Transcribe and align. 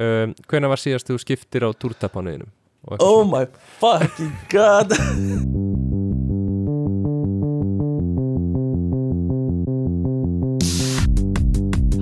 um, 0.00 0.34
hvenær 0.50 0.72
var 0.74 0.80
síðast 0.82 1.10
þú 1.10 1.18
skiptir 1.22 1.66
á 1.66 1.70
túrtapanuðinum 1.72 2.50
Oh 3.00 3.24
my 3.24 3.46
fucking 3.80 4.32
god. 4.52 4.92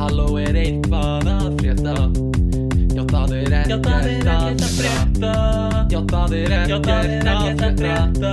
Halló 0.01 0.27
er 0.43 0.57
eitthvað 0.59 1.29
að 1.31 1.61
frétta? 1.61 1.95
Já 2.93 3.03
það 3.13 3.35
er 3.39 3.55
ekkert 3.61 3.87
að 3.87 4.65
frétta. 4.79 5.35
Já 5.93 6.01
það 6.11 6.35
er 6.41 6.57
ekkert 6.59 6.91
að 7.63 7.79
frétta. 7.79 8.33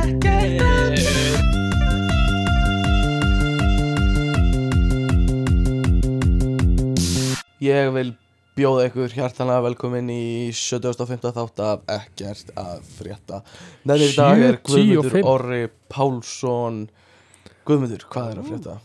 Ekkert 0.00 0.64
að 0.64 0.80
Ég 7.60 7.92
vil 7.92 8.14
bjóða 8.60 8.88
ykkur 8.90 9.14
hjartanlega 9.14 9.64
velkomin 9.64 10.10
í 10.12 10.50
75. 10.52 11.30
þátt 11.32 11.60
af 11.64 11.84
ekkert 11.94 12.50
að 12.60 12.82
frétta. 12.98 13.40
Nefnir 13.88 14.12
í 14.12 14.16
dag 14.18 14.42
er 14.44 14.58
75. 14.58 14.66
Guðmundur 14.68 15.28
Orri 15.30 15.60
Pálsson. 15.92 16.80
Guðmundur, 17.68 18.04
hvað 18.12 18.34
er 18.34 18.42
að 18.42 18.50
frétta? 18.50 18.76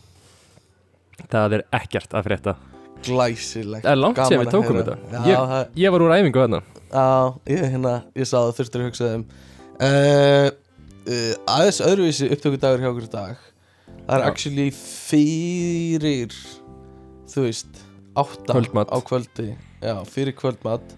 það 1.32 1.56
er 1.58 1.64
ekkert 1.76 2.16
að 2.16 2.28
frétta. 2.28 2.56
Glæsilegt. 3.06 3.84
Það 3.84 3.92
er 3.92 4.00
langt 4.00 4.20
sér 4.22 4.40
við 4.42 4.52
tókum 4.54 4.78
þetta. 4.80 4.96
Ég, 5.28 5.56
ég 5.82 5.92
var 5.94 6.04
úr 6.06 6.14
æfingu 6.16 6.44
þarna. 6.44 6.62
Já, 6.86 7.08
ég, 7.52 7.64
hérna, 7.74 7.94
ég 8.16 8.28
sá 8.28 8.36
það 8.38 8.52
þurftur 8.60 8.82
að 8.84 8.88
hugsa 8.88 9.10
þeim 9.10 9.24
uh, 9.76 10.48
uh, 11.10 11.32
Aðeins 11.56 11.82
öðruvísi 11.84 12.30
upptökudagur 12.32 12.84
hjá 12.84 12.90
okkur 12.92 13.08
í 13.08 13.12
dag. 13.12 13.48
Það 14.06 14.16
er 14.16 14.24
Já. 14.24 14.28
actually 14.30 14.70
fyrir 14.76 16.36
Þú 17.26 17.42
veist 17.48 17.82
Átta 18.16 18.56
á 18.56 18.98
kvöldi 19.04 19.50
Já, 19.86 20.00
fyrir 20.10 20.34
kvöldmat. 20.34 20.96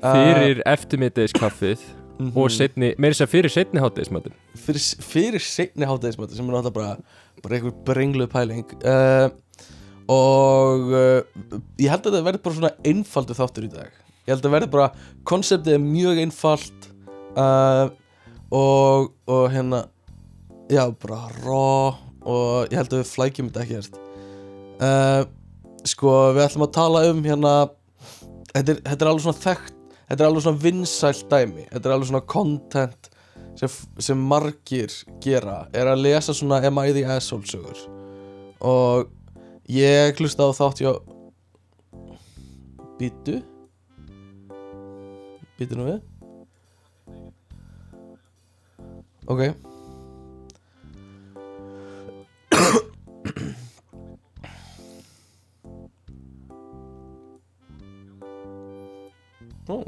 Fyrir 0.00 0.60
eftirmiðdeiskaffið 0.68 1.80
uh, 1.80 2.36
og 2.36 2.52
setni, 2.52 2.92
meiri 3.00 3.16
sér 3.16 3.30
fyrir 3.32 3.52
setni 3.52 3.80
hátdeismatin 3.82 4.36
fyrir, 4.58 4.82
fyrir 5.04 5.44
seinni 5.44 5.88
hátæðismati 5.88 6.36
sem 6.36 6.48
er 6.48 6.56
náttúrulega 6.56 6.74
bara, 6.74 7.20
bara 7.44 7.56
einhver 7.58 7.76
brengluð 7.86 8.30
pæling. 8.32 8.74
Uh, 8.84 9.30
og 10.10 10.92
uh, 10.92 11.56
ég 11.80 11.90
held 11.90 12.04
að 12.04 12.10
þetta 12.10 12.26
verði 12.26 12.42
bara 12.44 12.58
svona 12.58 12.72
einfaldu 12.92 13.36
þáttur 13.38 13.66
í 13.68 13.72
dag. 13.72 13.96
Ég 14.26 14.34
held 14.34 14.46
að 14.46 14.54
verði 14.56 14.70
bara, 14.74 14.90
konseptið 15.28 15.76
er 15.76 15.82
mjög 15.84 16.22
einfalt 16.24 16.88
uh, 17.38 17.90
og, 18.50 19.10
og 19.30 19.44
hérna 19.54 19.84
já, 20.70 20.84
bara 21.02 21.26
rá 21.40 21.98
og 22.20 22.70
ég 22.70 22.78
held 22.78 22.94
að 22.94 23.02
við 23.02 23.12
flækjum 23.14 23.50
þetta 23.50 23.66
ekkert. 23.66 24.00
Uh, 24.80 25.22
sko, 25.88 26.16
við 26.36 26.46
ætlum 26.46 26.66
að 26.66 26.74
tala 26.76 27.04
um 27.10 27.22
hérna 27.24 27.54
þetta 28.54 28.74
er, 28.74 28.82
þetta 28.88 29.04
er 29.04 29.10
alveg 29.10 29.24
svona 29.26 29.42
þekkt 29.44 29.76
þetta 30.10 30.24
er 30.24 30.28
alveg 30.28 30.44
svona 30.44 30.62
vinsælt 30.64 31.30
dæmi. 31.30 31.68
Þetta 31.70 31.88
er 31.88 31.94
alveg 31.94 32.10
svona 32.10 32.24
content 32.34 33.10
sem, 33.58 33.78
sem 34.02 34.26
margir 34.32 34.94
gera 35.22 35.62
er 35.76 35.90
að 35.90 36.04
lesa 36.06 36.34
svona 36.36 36.60
Am 36.66 36.82
I 36.82 36.92
the 36.96 37.06
Asshole 37.06 37.46
sögur. 37.46 37.86
Og 38.60 39.10
ég 39.70 40.18
hlusta 40.18 40.50
á 40.50 40.50
þátt 40.56 40.82
hjá 40.82 40.92
Býtu 43.00 43.40
Býtu 45.60 45.76
nú 45.78 45.88
við. 45.88 46.00
Ok 49.30 49.69
Ó 59.70 59.78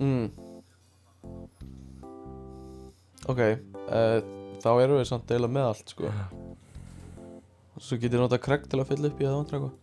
mm. 0.00 0.30
Ok 3.28 3.40
uh, 3.40 4.20
Þá 4.62 4.70
erum 4.78 4.98
við 5.00 5.08
samt 5.10 5.26
deila 5.26 5.48
með 5.50 5.68
allt 5.72 5.92
sko. 5.92 6.10
Svo 7.82 7.96
getið 7.98 8.20
nota 8.22 8.38
Craig 8.38 8.68
til 8.70 8.78
að 8.78 8.92
fylla 8.92 9.08
upp 9.10 9.18
í 9.18 9.26
að 9.26 9.34
vantra 9.40 9.58
eitthvað. 9.58 9.74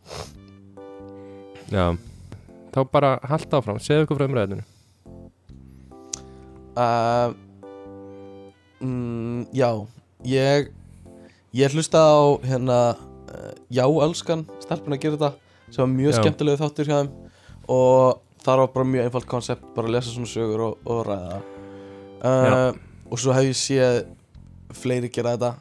Já. 1.67 1.85
Þá 2.71 2.79
bara 2.93 3.09
halda 3.27 3.59
áfram, 3.59 3.81
segðu 3.83 4.05
ykkur 4.05 4.21
frá 4.21 4.29
umræðinu 4.29 4.63
uh, 6.79 7.33
mm, 8.81 9.45
Já 9.55 9.69
Ég 10.25 10.71
Ég 11.55 11.73
hlusta 11.73 11.97
á 11.99 12.17
hérna 12.45 12.79
uh, 12.95 13.53
Já, 13.73 13.85
elskan, 13.85 14.45
stelpun 14.61 14.93
að 14.95 15.01
gera 15.05 15.17
þetta 15.17 15.31
sem 15.69 15.83
var 15.83 15.91
mjög 15.93 16.13
Já. 16.13 16.17
skemmtilegu 16.23 16.57
þáttur 16.61 16.87
hjá 16.89 16.95
þeim. 16.99 17.09
Og 17.69 18.19
það 18.45 18.61
var 18.63 18.69
bara 18.73 18.87
mjög 18.89 19.07
einfalt 19.07 19.27
koncept 19.29 19.65
bara 19.75 19.89
að 19.89 19.95
lesa 19.97 20.13
svona 20.13 20.29
sögur 20.31 20.63
og, 20.65 20.79
og 20.89 21.01
ræða 21.05 21.39
uh, 22.25 22.71
og 23.09 23.21
svo 23.21 23.33
hef 23.35 23.45
ég 23.49 23.57
séð 23.57 23.99
fleiri 24.77 25.09
gera 25.13 25.35
þetta. 25.35 25.51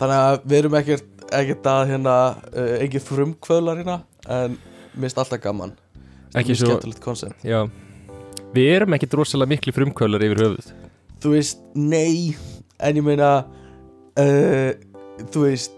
Þannig 0.00 0.16
að 0.18 0.38
við 0.48 0.56
erum 0.58 0.74
ekkert, 0.80 1.06
ekkert 1.32 1.68
að 1.72 1.82
hérna 1.92 2.16
ekki 2.84 3.00
frumkvöðlar 3.00 3.80
hérna 3.80 3.98
en 4.28 4.56
minnst 5.00 5.20
alltaf 5.20 5.40
gaman. 5.44 5.72
Ekki 6.36 6.52
mjög 6.52 6.60
svo- 6.60 6.68
skemmtilegt 6.72 7.00
koncept. 7.04 7.44
Já, 7.48 7.62
við 8.56 8.68
erum 8.76 8.96
ekki 8.96 9.08
drosalega 9.12 9.52
miklu 9.54 9.74
frumkvölar 9.76 10.24
yfir 10.26 10.42
höfuð. 10.46 10.72
Þú 11.22 11.32
veist, 11.36 11.60
nei 11.78 12.34
en 12.82 12.98
ég 12.98 13.04
meina 13.06 13.30
uh, 14.18 14.70
þú 15.30 15.44
veist 15.46 15.76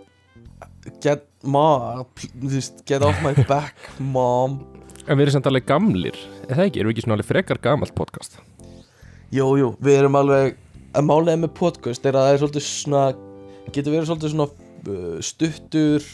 get 1.05 1.25
mom 1.45 2.05
þú 2.17 2.51
veist, 2.55 2.83
get 2.89 3.05
off 3.05 3.21
my 3.25 3.35
back 3.51 3.77
mom. 4.01 4.61
En 5.05 5.19
við 5.19 5.27
erum 5.27 5.35
samt 5.37 5.49
alveg 5.51 5.67
gamlir, 5.69 6.17
er 6.49 6.57
það 6.57 6.67
ekki, 6.71 6.81
erum 6.81 6.91
við 6.91 6.97
ekki 6.97 7.05
svona 7.07 7.17
alveg 7.19 7.29
frekar 7.29 7.61
gamalt 7.65 7.93
podcast? 7.97 8.39
Jú, 9.35 9.51
jú, 9.61 9.71
við 9.85 9.99
erum 10.01 10.17
alveg 10.17 10.55
að 10.95 11.05
málega 11.09 11.41
með 11.43 11.53
podcast 11.59 12.05
er 12.06 12.17
að 12.17 12.29
það 12.29 12.35
er 12.37 12.43
svolítið 12.45 12.67
svona 12.69 13.05
getur 13.75 13.95
verið 13.97 14.09
svolítið 14.12 14.33
svona 14.33 14.47
uh, 14.49 15.17
stuttur 15.27 16.06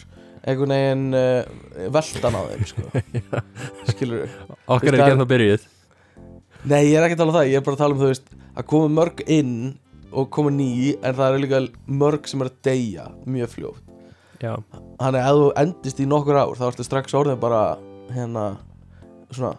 einhvern 0.48 0.72
veginn 0.72 1.18
uh, 1.18 1.90
veldan 1.92 2.38
á 2.38 2.42
þeim 2.48 2.66
sko. 2.70 3.02
skilur 3.92 4.22
við 4.24 4.38
okkar 4.72 4.88
er 4.88 4.96
ekki 4.96 5.04
það- 5.04 5.14
ennþá 5.14 5.28
byrjuð 5.34 5.66
Nei, 6.68 6.90
ég 6.90 6.96
er 6.98 7.06
ekki 7.06 7.16
að 7.16 7.22
tala 7.22 7.32
um 7.32 7.36
það, 7.38 7.48
ég 7.50 7.60
er 7.60 7.64
bara 7.64 7.76
að 7.78 7.82
tala 7.84 7.94
um 7.96 8.00
þú 8.02 8.08
veist 8.10 8.32
að 8.60 8.66
koma 8.72 8.90
mörg 8.98 9.22
inn 9.32 9.54
og 10.10 10.26
koma 10.34 10.50
ný 10.52 10.66
en 11.00 11.14
það 11.16 11.26
eru 11.30 11.42
líka 11.44 11.60
mörg 12.02 12.26
sem 12.28 12.42
er 12.44 12.50
að 12.50 12.58
deyja 12.66 13.06
mjög 13.30 13.52
fljótt. 13.54 13.86
Já, 14.40 14.54
Þannig 15.00 15.24
að 15.28 15.38
þú 15.40 15.48
endist 15.62 16.00
í 16.00 16.06
nokkur 16.08 16.38
ár 16.40 16.52
þá 16.58 16.64
ertu 16.70 16.84
strax 16.86 17.14
orðin 17.16 17.40
bara 17.40 17.62
hérna 18.12 18.44
svona 19.30 19.54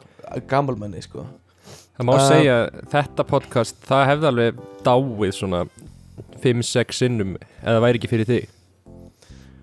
gamalmenni 0.49 1.01
sko. 1.05 1.25
Það 1.97 2.07
má 2.07 2.13
Uh, 2.15 2.23
segja 2.27 2.55
þetta 2.93 3.25
podcast, 3.29 3.77
það 3.85 4.05
hefði 4.09 4.29
alveg 4.31 4.61
dáið 4.85 5.33
svona 5.37 5.63
5-6 6.41 6.97
sinnum 7.01 7.35
eða 7.61 7.81
væri 7.83 8.01
ekki 8.01 8.09
fyrir 8.11 8.29
þig. 8.29 8.47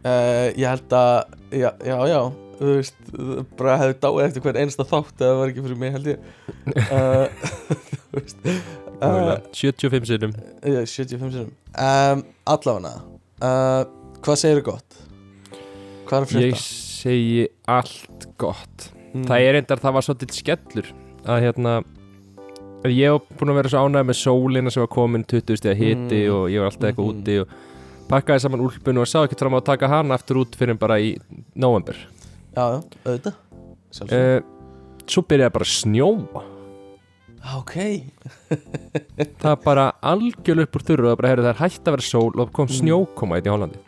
Uh, 0.07 0.51
Ég 0.59 0.67
held 0.71 0.95
að, 0.95 1.35
já, 1.51 1.71
já, 1.83 1.97
já 2.11 2.21
þú 2.59 2.73
veist, 2.75 2.97
bara 3.59 3.77
hefði 3.83 3.97
dáið 4.03 4.25
eftir 4.27 4.43
hvern 4.45 4.61
einsta 4.65 4.85
þátt 4.89 5.21
eða 5.23 5.29
það 5.31 5.39
var 5.43 5.53
ekki 5.53 5.65
fyrir 5.67 5.79
mig 5.83 5.93
held 5.97 6.09
ég 6.13 6.19
uh, 6.93 7.27
Þú 8.11 8.23
veist 8.23 8.49
uh, 8.49 8.59
Mögulega. 8.99 9.37
75 9.55 10.09
sinnum 10.11 10.33
Já, 10.67 10.81
75 10.83 11.33
sinum 11.37 11.53
um, 11.79 12.25
Allafana 12.51 12.95
uh, 12.99 13.83
Hvað 14.25 14.41
segir 14.43 14.65
gott? 14.67 14.99
Hvað 16.09 16.19
er 16.19 16.25
að 16.25 16.43
ég 16.43 16.55
frétta? 16.55 16.65
segi 16.99 17.43
allt 17.79 18.29
gott 18.43 18.93
Mm. 19.09 19.23
það 19.25 19.41
er 19.49 19.57
endar, 19.57 19.81
það 19.81 19.95
var 19.97 20.05
svolítið 20.05 20.35
skellur 20.37 20.89
að 21.33 21.39
hérna 21.47 21.71
að 22.85 22.93
ég 22.93 23.09
hef 23.15 23.31
búin 23.41 23.51
að 23.55 23.57
vera 23.57 23.71
svo 23.73 23.81
ánægð 23.89 24.05
með 24.11 24.19
sólina 24.21 24.73
sem 24.75 24.83
var 24.85 24.91
komin 24.93 25.25
20 25.25 25.57
stiga 25.57 25.73
hiti 25.79 26.19
Mm. 26.27 26.35
og 26.35 26.43
ég 26.53 26.61
var 26.61 26.69
alltaf 26.69 26.85
eitthvað 26.91 27.07
Mhm. 27.09 27.23
úti 27.23 27.37
og 27.41 27.55
pakkaði 28.11 28.43
saman 28.45 28.61
úlpun 28.67 29.01
og 29.01 29.09
sá 29.09 29.17
ekki 29.25 29.39
fram 29.41 29.57
á 29.57 29.61
að 29.63 29.65
taka 29.71 29.89
hana 29.89 30.15
aftur 30.19 30.43
út 30.45 30.53
fyrir 30.61 30.77
bara 30.79 30.99
í 31.01 31.15
november 31.57 31.97
Já, 32.57 32.65
já, 32.75 32.79
auðvitað. 33.05 33.35
Uh, 34.13 34.41
svo 35.09 35.23
byrjaði 35.29 35.55
bara 35.57 35.67
að 35.69 35.75
snjóa. 35.75 36.45
Ok. 37.59 37.75
Það 39.41 39.51
er 39.53 39.61
bara 39.65 39.85
algjörlega 40.05 40.67
upp 40.69 40.79
úr 40.81 40.85
þurru 40.89 41.07
og 41.07 41.13
það 41.13 41.21
bara, 41.23 41.51
er 41.53 41.61
hægt 41.63 41.85
að 41.87 41.95
vera 41.97 42.07
sól 42.09 42.33
og 42.35 42.41
það 42.49 42.55
kom 42.59 42.69
Mm. 42.69 42.79
snjókoma 42.81 43.39
í 43.39 43.47
Hollandi. 43.49 43.79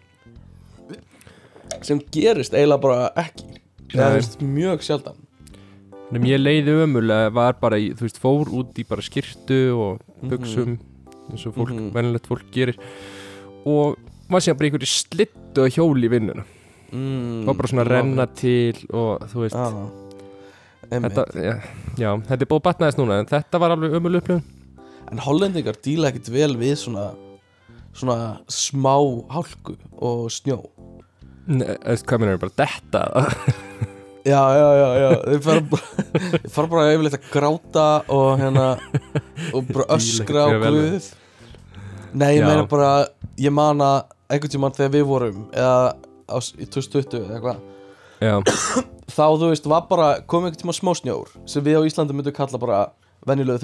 Sem 1.87 2.01
gerist 2.13 2.55
eiginlega 2.55 2.83
bara 2.83 3.11
ekki. 3.21 3.47
Það 3.91 4.17
er 4.21 4.29
mjög 4.55 4.85
sjaldan. 4.87 5.19
Nefnum 6.11 6.27
ég 6.31 6.41
leiði 6.43 6.73
ömulega 6.85 7.31
var 7.35 7.57
bara, 7.61 7.79
í, 7.79 7.91
þú 7.95 8.07
veist, 8.07 8.19
fór 8.23 8.49
út 8.61 8.79
í 8.83 8.85
bara 8.89 9.03
skyrtu 9.03 9.61
og 9.79 10.01
Mhm. 10.23 10.31
buksum 10.31 10.79
eins 11.31 11.47
og 11.47 11.55
fólk, 11.55 11.71
Mhm. 11.75 11.93
venjulegt 11.95 12.27
fólk 12.27 12.51
gerir. 12.53 12.77
Og 13.65 13.97
var 14.29 14.41
síðan 14.41 14.59
bara 14.59 14.67
í 14.67 14.71
einhverju 14.71 14.91
slittu 14.91 15.69
hjóli 15.71 16.07
í 16.07 16.11
vinnuna 16.11 16.45
mm, 16.93 17.47
var 17.49 17.59
bara 17.59 17.71
svona 17.73 17.85
að 17.87 17.93
renna 17.95 18.27
til 18.39 18.77
og 18.91 19.27
þú 19.33 19.45
veist, 19.45 19.57
Já 19.57 19.91
einmitt. 20.91 21.15
þetta, 21.15 21.25
já, 21.45 21.55
já, 22.01 22.11
þetta 22.29 22.43
er 22.45 22.51
búið 22.51 22.65
batnaðist 22.67 22.99
núna 23.01 23.21
en 23.23 23.29
þetta 23.31 23.61
var 23.63 23.75
alveg 23.77 23.99
ömul 24.01 24.17
upplifun 24.21 24.47
En 25.11 25.19
hollendingar 25.19 25.75
díla 25.83 26.11
ekkert 26.11 26.29
vel 26.31 26.53
við 26.59 26.77
svona 26.85 27.09
svona 27.97 28.17
smá 28.47 28.95
hálku 29.33 29.75
og 29.99 30.29
snjó 30.31 30.61
Nei, 31.51 31.75
veist 31.83 32.05
hvað 32.07 32.21
minnur 32.23 32.39
bara 32.43 32.55
detta 32.63 33.05
Já, 34.31 34.43
já, 34.55 34.67
já, 34.77 34.89
já 35.01 35.11
Þeir 35.25 35.41
fara 35.47 35.63
bara, 35.73 36.11
fara 36.55 36.71
bara 36.75 36.91
yfirleitt 36.93 37.17
að 37.19 37.31
gráta 37.33 37.87
og 38.13 38.29
hérna 38.39 38.67
og 39.57 39.71
bara 39.73 39.87
öskra 39.97 40.45
á 40.47 40.49
Díla 40.51 40.61
ekkert 40.61 40.61
mjög 40.61 40.63
vel 40.67 40.77
við. 40.77 40.93
Guð 40.93 41.09
Nei, 42.21 42.31
ég 42.37 42.43
Já. 42.43 42.47
meina 42.51 42.67
bara 42.71 42.91
ég 43.39 43.55
man 43.55 43.83
að 43.87 43.99
einhvern 44.31 44.53
tímann 44.55 44.75
þegar 44.77 44.95
við 44.99 45.05
vorum 45.09 45.43
eða 45.55 45.75
á, 46.31 46.39
í 46.57 46.67
2020 46.67 47.21
eða 47.21 47.37
eitthvað. 47.37 47.61
Já, 48.21 48.35
þá 49.17 49.27
þú 49.41 49.51
veist 49.51 49.69
var 49.71 49.87
bara 49.91 50.09
komið 50.29 50.51
einhvern 50.51 50.63
tímann 50.63 50.79
smá 50.79 50.93
snjór 50.99 51.35
sem 51.49 51.65
við 51.65 51.81
á 51.81 51.89
Íslandi 51.89 52.17
myndum 52.17 52.37
kalla 52.37 52.61
bara 52.61 52.81
venjulegu 53.27 53.59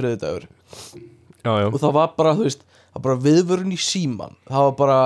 já 1.47 1.69
og 1.69 1.79
það 1.81 1.95
var 1.97 2.13
bara, 2.17 2.35
þú 2.37 2.47
veist, 2.47 2.65
það 2.67 2.99
var 2.99 3.05
bara 3.07 3.23
viðvörun 3.27 3.75
í 3.75 3.79
síman 3.81 4.37
það 4.49 4.67
var 4.67 4.75
bara, 4.81 4.99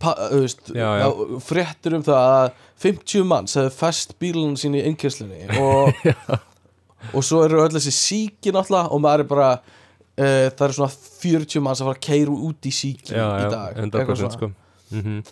pa, 0.00 0.14
veist 0.32 0.70
Já, 0.76 0.88
já. 1.02 1.08
fréttur 1.44 1.98
um 1.98 2.06
það 2.06 2.28
að 2.36 2.46
50 2.84 3.26
manns 3.28 3.56
hefði 3.58 3.74
fest 3.76 4.14
bílunum 4.22 4.56
sín 4.60 4.78
í 4.78 4.84
innkjörslinni 4.88 5.48
og, 5.60 6.06
og 7.16 7.26
svo 7.26 7.42
eru 7.46 7.62
öll 7.64 7.74
þessi 7.74 7.92
síki 7.96 8.54
náttúrulega 8.54 8.92
og 8.94 9.04
maður 9.04 9.24
er 9.26 9.30
bara 9.32 9.50
uh, 9.56 10.48
það 10.54 10.64
eru 10.68 10.78
svona 10.78 10.94
40 11.24 11.66
manns 11.66 11.82
að 11.82 11.90
fara 11.90 11.98
að 11.98 12.06
keiru 12.08 12.38
út 12.48 12.70
í 12.70 12.74
síki 12.74 13.14
í 13.16 13.20
dag 13.52 13.80
eitthvað 13.80 14.16
100% 14.16 14.24
svona. 14.24 14.34
sko. 14.38 14.52
Mm 14.94 15.22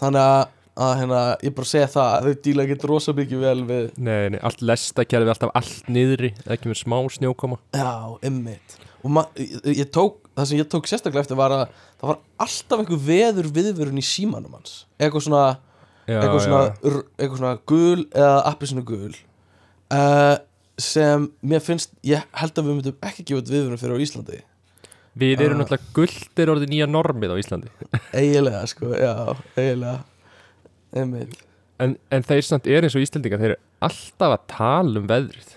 þannig 0.00 0.22
að, 0.24 0.42
að 0.80 0.92
hérna, 1.00 1.20
ég 1.44 1.54
bara 1.56 1.68
segja 1.68 1.88
það 1.92 2.10
að 2.16 2.26
þau 2.28 2.36
díla 2.46 2.64
ekki 2.64 2.76
rosa 2.90 3.12
mikið 3.16 3.42
vel 3.44 3.60
við 3.68 3.86
Nei, 4.00 4.28
nei, 4.34 4.38
allt 4.48 4.62
lestakerfi, 4.64 5.28
alltaf 5.34 5.50
allt 5.60 5.90
niðri 5.92 6.30
Það 6.44 6.60
kemur 6.62 6.78
smá 6.80 6.96
snjókoma. 7.16 7.58
Já, 7.76 7.90
ymmit 8.30 8.76
það 10.36 10.46
sem 10.50 10.58
ég 10.60 10.68
tók 10.72 10.88
sérstaklega 10.88 11.24
eftir 11.24 11.38
var 11.40 11.52
að 11.56 11.62
það 12.00 12.10
var 12.12 12.18
alltaf 12.44 12.82
einhver 12.82 13.02
veður 13.06 13.48
viðvörun 13.56 14.00
í 14.00 14.04
símanum 14.04 14.54
hans. 14.58 14.74
Eitthvað 15.00 15.24
svona, 15.26 15.44
já, 16.08 16.18
eitthvað 16.20 16.44
svona, 16.46 16.62
r- 16.84 17.06
eitthvað 17.16 17.40
svona 17.42 17.54
gul 17.72 18.04
eða 18.12 18.36
appisinu 18.52 18.84
gul 18.88 19.14
uh, 19.96 20.36
sem 20.80 21.26
mér 21.44 21.64
finnst, 21.64 21.92
ég 22.08 22.24
held 22.40 22.56
að 22.60 22.68
við 22.70 22.78
myndum 22.78 23.00
ekki 23.08 23.24
gefa 23.28 23.40
þetta 23.42 23.56
viðvörun 23.56 23.80
fyrir 23.82 23.96
á 24.00 24.04
Íslandi. 24.04 24.40
Við 25.20 25.40
erum 25.44 25.58
Ah. 25.58 25.64
náttúrulega 25.64 25.92
guldir 25.96 26.52
orðið 26.54 26.70
nýja 26.70 26.86
normið 26.88 27.32
á 27.34 27.36
Íslandi. 27.42 27.72
Eiginlega, 28.14 28.60
sko, 28.70 28.92
já, 28.96 29.10
eiginlega. 29.58 29.96
Ymmit 29.98 30.09
En, 31.80 31.94
en 32.12 32.22
þeir 32.26 32.42
samt 32.44 32.66
er 32.68 32.84
eins 32.84 32.96
og 32.98 33.04
Íslandingar 33.04 33.40
Þeir 33.40 33.52
eru 33.54 33.60
alltaf 33.86 34.34
að 34.34 34.42
tala 34.52 35.00
um 35.00 35.06
veðrið. 35.08 35.52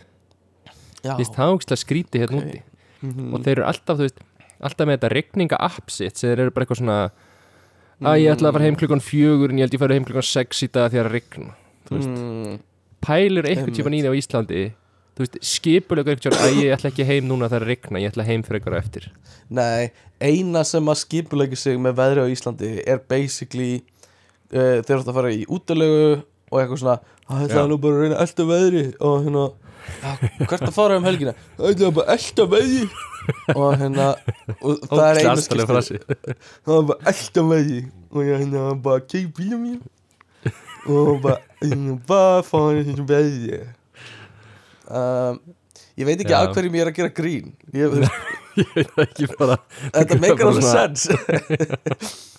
Já, 1.03 1.15
Vist, 1.19 1.33
það 1.35 1.55
ógstlega 1.57 1.81
skríti 1.81 2.21
hérna 2.21 2.37
Ok. 2.39 2.45
úti. 2.47 2.61
Mhm. 3.03 3.33
Og 3.35 3.43
þeir 3.43 3.57
eru 3.57 3.65
alltaf, 3.67 3.97
þú 3.99 4.05
veist 4.07 4.21
Alltaf 4.63 4.87
með 4.87 4.95
þetta 4.97 5.09
regninga 5.11 5.57
app 5.59 5.91
sitt 5.91 6.17
sem 6.17 6.29
Þeir 6.31 6.39
eru 6.45 6.51
bara 6.55 6.65
eitthvað 6.65 6.79
svona 6.79 6.99
Að 8.03 8.21
ég 8.23 8.31
ætla 8.35 8.49
að 8.49 8.55
fara 8.57 8.63
heim 8.67 8.77
klukkan 8.79 9.03
fjögur 9.03 9.51
En 9.51 9.57
ég 9.59 9.65
held 9.67 9.75
ég 9.75 9.79
fara 9.83 9.93
heim 9.97 10.05
klukkan 10.07 10.23
sex 10.27 10.63
í 10.63 10.69
dag 10.71 10.91
þegar 10.93 11.09
að 11.09 11.17
regna 11.17 11.53
Þú 11.83 11.97
veist, 11.97 12.13
mm, 12.13 12.59
pælir 13.03 13.43
í 13.49 13.57
Einmitt. 13.57 13.75
því 13.83 14.07
á 14.07 14.13
Íslandi 14.15 14.63
Þú 15.13 15.21
veist, 15.25 15.35
skipulega 15.45 16.15
tíman 16.15 16.39
Að 16.39 16.55
ég 16.63 16.71
ætla 16.77 16.89
ekki 16.93 17.05
heim 17.05 17.27
núna 17.27 17.49
þegar 17.51 17.67
að 17.67 17.71
regna 17.73 17.99
Ég 18.01 18.13
ætla 18.13 18.23
heim 18.25 18.41
fyrir 18.43 18.61
eitthvað 18.61 18.79
eftir. 18.79 19.09
Nei, 19.49 19.91
eina 20.23 20.63
sem 20.65 20.85
að 20.89 21.01
skipulegja 21.03 21.57
sig 21.59 21.77
með 21.77 21.99
veðri 21.99 22.23
á 22.23 22.27
Íslandi 22.31 22.71
er 22.87 22.97
basically 23.11 23.83
uh, 24.53 24.77
þeir 24.85 24.99
átt 24.99 25.09
að 25.09 25.17
fara 25.17 25.33
í 25.33 25.43
útilegu 25.49 26.05
og 26.53 26.59
eitthvað 26.61 26.81
svona 26.83 26.97
að 27.27 27.43
þetta 27.43 27.57
Já. 27.57 27.61
er 27.63 27.69
nú 27.71 27.79
bara 27.81 27.97
að 27.97 28.03
reyna 28.03 28.19
elda 28.23 28.45
veðri 28.49 28.83
og 28.99 29.15
hérna, 29.25 29.45
hvert 30.43 30.67
að 30.67 30.75
fara 30.75 30.99
um 30.99 31.07
helgina? 31.07 31.33
Þetta 31.57 31.87
er 31.87 31.95
bara 31.97 32.17
elda 32.17 32.47
veðri 32.53 32.83
og 33.53 33.77
hérna 33.79 34.07
og 34.59 34.85
það 34.91 35.03
er 35.07 35.21
einu 35.23 35.67
frasi. 35.71 35.99
það 36.03 36.77
er 36.77 36.87
bara 36.91 37.13
elda 37.13 37.45
veðri 37.49 37.81
og 38.11 38.27
ég 38.27 38.43
hérna 38.43 38.67
bara 38.85 39.05
kei 39.07 39.25
bíla 39.39 39.59
mín 39.59 39.81
og 40.83 41.23
bara, 41.23 41.39
hérna, 41.63 41.97
bara 42.07 42.43
fara 42.45 42.83
þessu 42.83 43.07
veðri 43.09 43.63
um, 44.91 45.41
ég 45.95 46.09
veit 46.09 46.19
ekki 46.19 46.37
af 46.37 46.51
hverjum 46.53 46.77
ég 46.77 46.85
er 46.85 46.91
að 46.91 46.99
gera 46.99 47.15
grín. 47.21 47.53
Ég, 47.73 47.97
Ég 48.53 48.69
veit 48.75 48.91
það 48.93 49.07
ekki 49.07 49.27
bara 49.39 49.55
Þetta 49.87 50.19
meikar 50.21 50.51
alveg 50.51 50.67
sens 50.67 51.07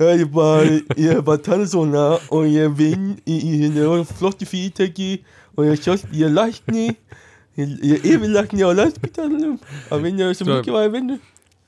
Ég 0.00 0.20
er 0.24 0.26
bara, 0.34 0.64
ég 0.98 1.10
er 1.14 1.20
bara 1.22 1.38
tannig 1.38 1.68
svona 1.70 2.04
og 2.34 2.46
ég 2.50 2.72
vinn 2.74 3.12
í, 3.30 3.36
í 3.38 3.52
hérna 3.62 4.00
flotti 4.08 4.46
fyrirtæki 4.48 5.10
og 5.54 5.68
ég 5.68 5.76
er 5.76 5.82
sjálf, 5.84 6.02
ég 6.10 6.26
er 6.26 6.32
lækni 6.34 6.86
ég, 6.90 7.74
ég 7.78 7.92
er 8.00 8.08
yfirlækni 8.16 8.64
á 8.66 8.70
landspítalunum 8.74 9.58
að 9.94 10.02
vinna 10.08 10.32
sem 10.34 10.48
Svo- 10.48 10.56
mikið 10.58 10.74
var 10.74 10.88
að 10.88 10.96
vinna 10.98 11.18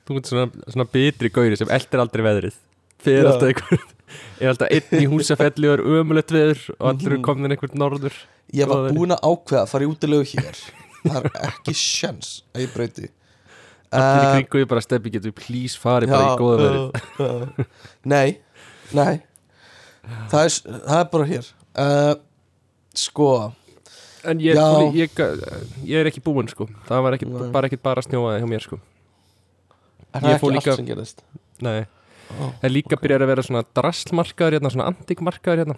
Þú 0.07 0.17
ert 0.19 0.27
svona, 0.31 0.47
svona 0.71 0.85
bitri 0.91 1.29
gauri 1.35 1.57
sem 1.59 1.67
eldir 1.75 1.99
aldrei 1.99 2.21
veðrið. 2.23 2.53
Fyrir 3.03 3.25
alltaf 3.27 3.49
einhver 3.49 3.81
Er 4.39 4.51
alltaf 4.53 4.69
einn 4.71 5.01
í 5.03 5.07
húsafelli 5.11 5.67
og 5.67 5.73
er 5.79 5.81
ömulegt 5.99 6.31
veður 6.31 6.61
Og 6.77 6.85
allir 6.93 7.09
eru 7.09 7.17
Mhm. 7.17 7.25
komin 7.27 7.51
einhvern 7.55 7.79
norður. 7.81 8.15
Ég 8.55 8.67
var 8.71 8.91
búinn 8.95 9.11
að 9.15 9.23
ákveða 9.27 9.63
að 9.65 9.71
fara 9.73 9.83
í 9.83 9.89
útilegu 9.91 10.27
hér 10.31 10.61
Það 11.07 11.25
er 11.27 11.49
ekki 11.49 11.73
sjans 11.75 12.29
að 12.55 12.63
ég 12.65 12.71
breyti 12.75 13.09
Allir 13.91 14.23
í 14.23 14.25
Eh, 14.27 14.33
kringu 14.41 14.59
ég 14.63 14.67
bara 14.67 14.81
steppi 14.83 15.09
getur 15.13 15.31
við 15.31 15.37
please 15.39 15.79
farið 15.79 16.09
bara 16.11 16.33
í 16.33 16.39
góða 16.41 16.67
já. 16.67 17.65
Nei, 18.03 18.37
nei. 18.93 19.21
Það 20.31 20.41
er, 20.43 20.55
það 20.87 20.99
er 20.99 21.09
bara 21.13 21.25
hér. 21.31 21.47
Uh, 21.77 22.15
Sko. 22.97 23.29
En 24.27 24.39
ég, 24.43 24.57
fór, 24.57 24.95
ég, 24.97 25.11
ég 25.87 25.99
er 26.01 26.07
ekki 26.09 26.19
búinn 26.25 26.49
sko. 26.51 26.65
Það 26.87 27.03
var 27.05 27.15
ekki, 27.15 27.27
bara 27.53 27.67
ekki 27.69 27.77
bara 27.79 28.01
snjóaði 28.03 28.41
hjá 28.43 28.47
mér 28.49 28.63
sko. 28.65 28.79
Er 30.11 30.23
það 30.23 30.33
ekki 30.35 30.51
líka- 30.55 30.71
allt 30.73 30.81
sem 30.81 30.87
gerist? 30.89 31.21
Nei, 31.61 31.85
Ó, 32.41 32.49
en 32.61 32.71
líka 32.73 32.97
byrjar 32.99 33.23
að 33.23 33.27
vera 33.31 33.43
svona 33.45 33.61
drastlmarkaður 33.77 34.57
hérna, 34.57 34.71
svona 34.73 34.87
antikmarkaður 34.91 35.61
hérna. 35.63 35.77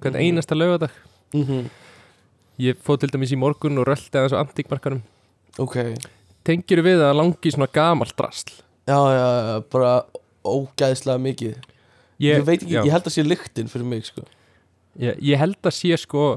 Hvern 0.00 0.14
Mhm. 0.14 0.22
einasta 0.22 0.54
lögadag 0.54 0.90
mhm, 1.32 1.70
Ég 2.58 2.76
fóð 2.84 3.00
til 3.00 3.08
dæmis 3.10 3.32
í 3.32 3.38
morgun 3.38 3.78
og 3.78 3.86
rölti 3.86 4.14
aðeins 4.14 4.34
á 4.34 4.42
antikmarkarum 4.44 5.02
Ok 5.58 5.74
Tengir 6.44 6.82
við 6.84 7.00
að 7.04 7.16
langi 7.20 7.52
svona 7.54 7.70
gamalt 7.72 8.14
drastl 8.18 8.58
Já, 8.84 8.98
já, 9.16 9.28
bara 9.72 9.92
ógæðslega 10.44 11.22
mikið 11.24 11.54
Ég, 12.22 12.44
veit 12.46 12.60
ekki, 12.62 12.74
já. 12.76 12.82
ég 12.84 12.92
held 12.94 13.08
að 13.08 13.14
sé 13.16 13.24
lyktin 13.26 13.70
fyrir 13.72 13.88
mig 13.90 14.04
sko. 14.06 14.22
ég, 15.00 15.16
ég 15.24 15.40
held 15.40 15.56
að 15.66 15.74
sé 15.78 15.96
sko 15.98 16.34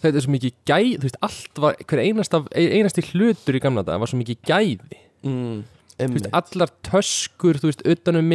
Þetta 0.00 0.16
er 0.16 0.24
svo 0.24 0.32
mikið 0.32 0.54
gæð 0.70 0.92
Þú 1.02 1.08
veist, 1.08 1.18
allt 1.26 1.60
var, 1.60 1.76
hver 1.90 2.00
einasta, 2.06 2.40
einasti 2.56 3.04
hlutur 3.10 3.58
í 3.58 3.60
gamla 3.60 3.82
dag 3.84 4.00
var 4.00 4.08
svo 4.08 4.20
mikið 4.22 4.38
gæði 4.48 5.00
mm, 5.28 5.58
Þú 6.00 6.14
veist, 6.14 6.30
allar 6.32 6.70
töskur, 6.86 7.58
þú 7.60 7.68
veist, 7.68 7.82
utanum 7.84 8.30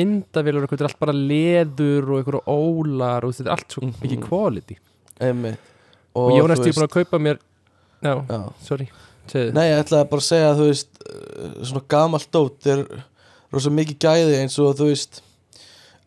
og 0.60 0.68
eitthvað, 0.68 0.76
þetta 0.76 0.86
er 0.86 0.90
allt 0.92 1.00
bara 1.02 1.16
leður 1.18 2.12
og 2.12 2.20
eitthvað 2.20 2.52
ólar 2.54 3.26
og 3.26 3.34
þetta 3.34 3.50
er 3.50 3.56
allt 3.56 3.74
svo 3.74 3.82
Mhm. 3.88 3.96
mikið 4.04 4.22
quality 4.28 4.78
Einmitt 5.26 5.72
og, 6.16 6.30
ég 6.36 6.44
var 6.46 6.52
þú 6.52 6.54
næstu 6.54 6.76
búin 6.76 6.86
að 6.86 6.94
kaupa 7.00 7.18
mér 7.26 7.40
já, 8.06 8.14
Já. 8.30 8.40
sorry 8.62 8.86
segðu. 9.32 9.56
Nei, 9.58 9.66
ég 9.70 9.82
ætlaði 9.84 10.10
bara 10.12 10.24
að 10.24 10.30
segja 10.30 10.50
að 10.52 10.60
þú 10.62 10.68
veist 10.72 11.00
uh, 11.06 11.56
svona 11.62 11.86
gamalt 11.96 12.30
dót 12.36 12.70
er 12.74 12.84
rosa 13.54 13.72
mikið 13.74 13.98
gæði 14.06 14.38
eins 14.42 14.58
og 14.62 14.76
þú 14.80 14.90
veist 14.92 15.22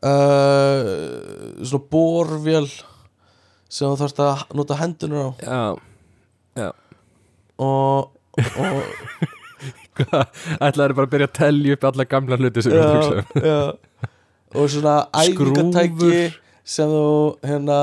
uh, 0.06 0.92
svona 1.62 1.88
borvél 1.92 2.66
sem 3.68 3.88
þú 3.88 3.96
þarfst 4.00 4.22
að 4.24 4.44
nota 4.56 4.78
hendunar 4.78 5.32
á. 5.44 5.76
Já, 6.56 6.70
og, 7.58 8.10
og 8.38 8.82
ætlaði 10.62 10.94
bara 10.94 11.06
að 11.06 11.14
byrja 11.14 11.28
að 11.28 11.38
tellja 11.38 11.76
upp 11.76 11.86
alla 11.90 12.06
gamla 12.08 12.38
hluti 12.38 12.64
sem 12.64 12.74
við 12.74 12.82
já, 12.82 12.90
hugsaðum 12.92 13.48
já, 13.48 13.58
og 14.54 14.70
svona 14.74 14.94
æfingatæki 15.22 16.20
sem 16.68 16.92
þú 16.92 17.08
hérna 17.48 17.78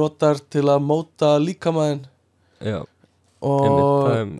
notar 0.00 0.40
til 0.50 0.66
að 0.72 0.82
móta 0.88 1.34
líkamæðin 1.42 2.02
já, 2.64 2.80
og 3.44 4.08
það 4.08 4.18
er- 4.18 4.34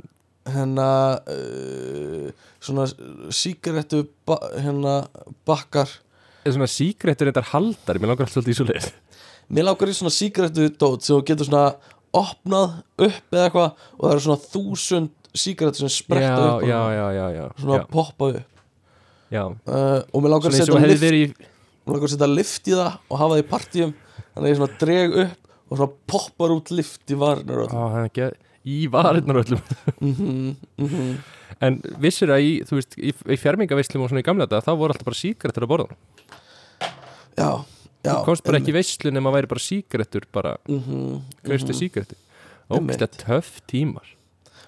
hérna 0.54 0.88
uh, 1.32 2.26
svona 2.60 2.84
sígarettu 3.32 4.02
ba 4.28 4.36
hérna 4.60 4.96
bakkar. 5.48 5.88
Er 6.44 6.52
svona 6.52 6.68
síkrettur 6.68 7.30
þetta 7.30 7.46
haldar, 7.54 7.96
mér 8.00 8.10
langar 8.12 8.26
alltaf 8.26 8.36
svolítið 8.36 8.52
í 8.52 8.58
svo 8.58 8.66
leið 8.68 8.88
mér 9.54 9.66
langar 9.68 9.90
í 9.92 9.96
svona 9.96 10.12
sígarettu 10.12 10.68
dót 10.80 11.04
sem 11.04 11.20
getur 11.28 11.48
svona 11.48 11.74
opnað 12.14 12.78
upp 13.04 13.34
eða 13.34 13.46
eitthvað 13.48 13.70
og 13.98 14.04
það 14.04 14.12
eru 14.14 14.24
svona 14.26 14.44
þúsund 14.52 15.30
sígarettu 15.34 15.82
sem 15.82 15.92
spretta 15.92 16.42
upp 16.54 16.66
já, 16.68 16.78
og 16.78 16.92
já, 16.94 17.26
já, 17.34 17.46
svona 17.58 17.78
já, 17.80 17.86
poppa 17.90 18.28
upp. 18.34 18.50
Uh, 19.34 19.98
og 20.14 20.22
mér 20.22 20.30
langar 20.36 20.54
svona 20.54 20.84
að 20.84 20.92
setja 20.94 21.08
lift, 21.10 21.40
mér 21.84 21.96
langar 21.96 22.06
að 22.06 22.12
setja 22.14 22.28
lift 22.30 22.68
í 22.70 22.76
það 22.76 22.98
og 23.10 23.18
hafa 23.18 23.32
það 23.34 23.42
í 23.42 23.46
partíum 23.50 23.94
þannig 24.20 24.44
að 24.44 24.52
ég 24.52 24.60
svona 24.60 24.78
dreg 24.84 25.16
upp 25.24 25.50
og 25.64 25.80
svona 25.80 25.96
poppar 26.12 26.54
út 26.54 26.70
lift 26.76 27.10
í 27.10 27.18
varnar 27.18 27.64
og 27.64 27.74
á, 27.74 27.82
hann 27.96 28.06
ekki, 28.10 28.28
í 28.64 28.84
varirnar 28.90 29.42
öllum. 29.42 29.62
Mhm, 30.00 30.56
mhm. 30.80 31.14
En 31.62 31.78
vissir 32.02 32.32
að 32.34 32.42
í, 32.42 32.52
veist, 32.66 32.96
í, 32.98 33.12
í 33.12 33.36
fjármingaveislum 33.38 34.02
og 34.02 34.10
svona 34.10 34.24
í 34.24 34.26
gamla 34.26 34.48
þetta, 34.48 34.64
þá 34.66 34.72
voru 34.80 34.94
alltaf 34.94 35.06
bara 35.06 35.20
síkrettur 35.20 35.66
á 35.66 35.70
borðan 35.70 35.96
já, 37.38 37.50
já 38.04 38.10
þú 38.10 38.24
komst 38.26 38.44
bara 38.46 38.60
ekki 38.60 38.72
í 38.72 38.76
veislu 38.76 39.12
nema 39.14 39.30
að 39.30 39.38
væri 39.38 39.50
bara 39.52 39.64
síkrettur 39.64 40.26
bara 40.34 40.56
mm 40.68 40.80
-hmm, 40.80 41.20
hverstu 41.46 41.76
síkrettur 41.76 42.18
ógæslega 42.70 43.08
töff 43.20 43.60
tímar. 43.70 44.06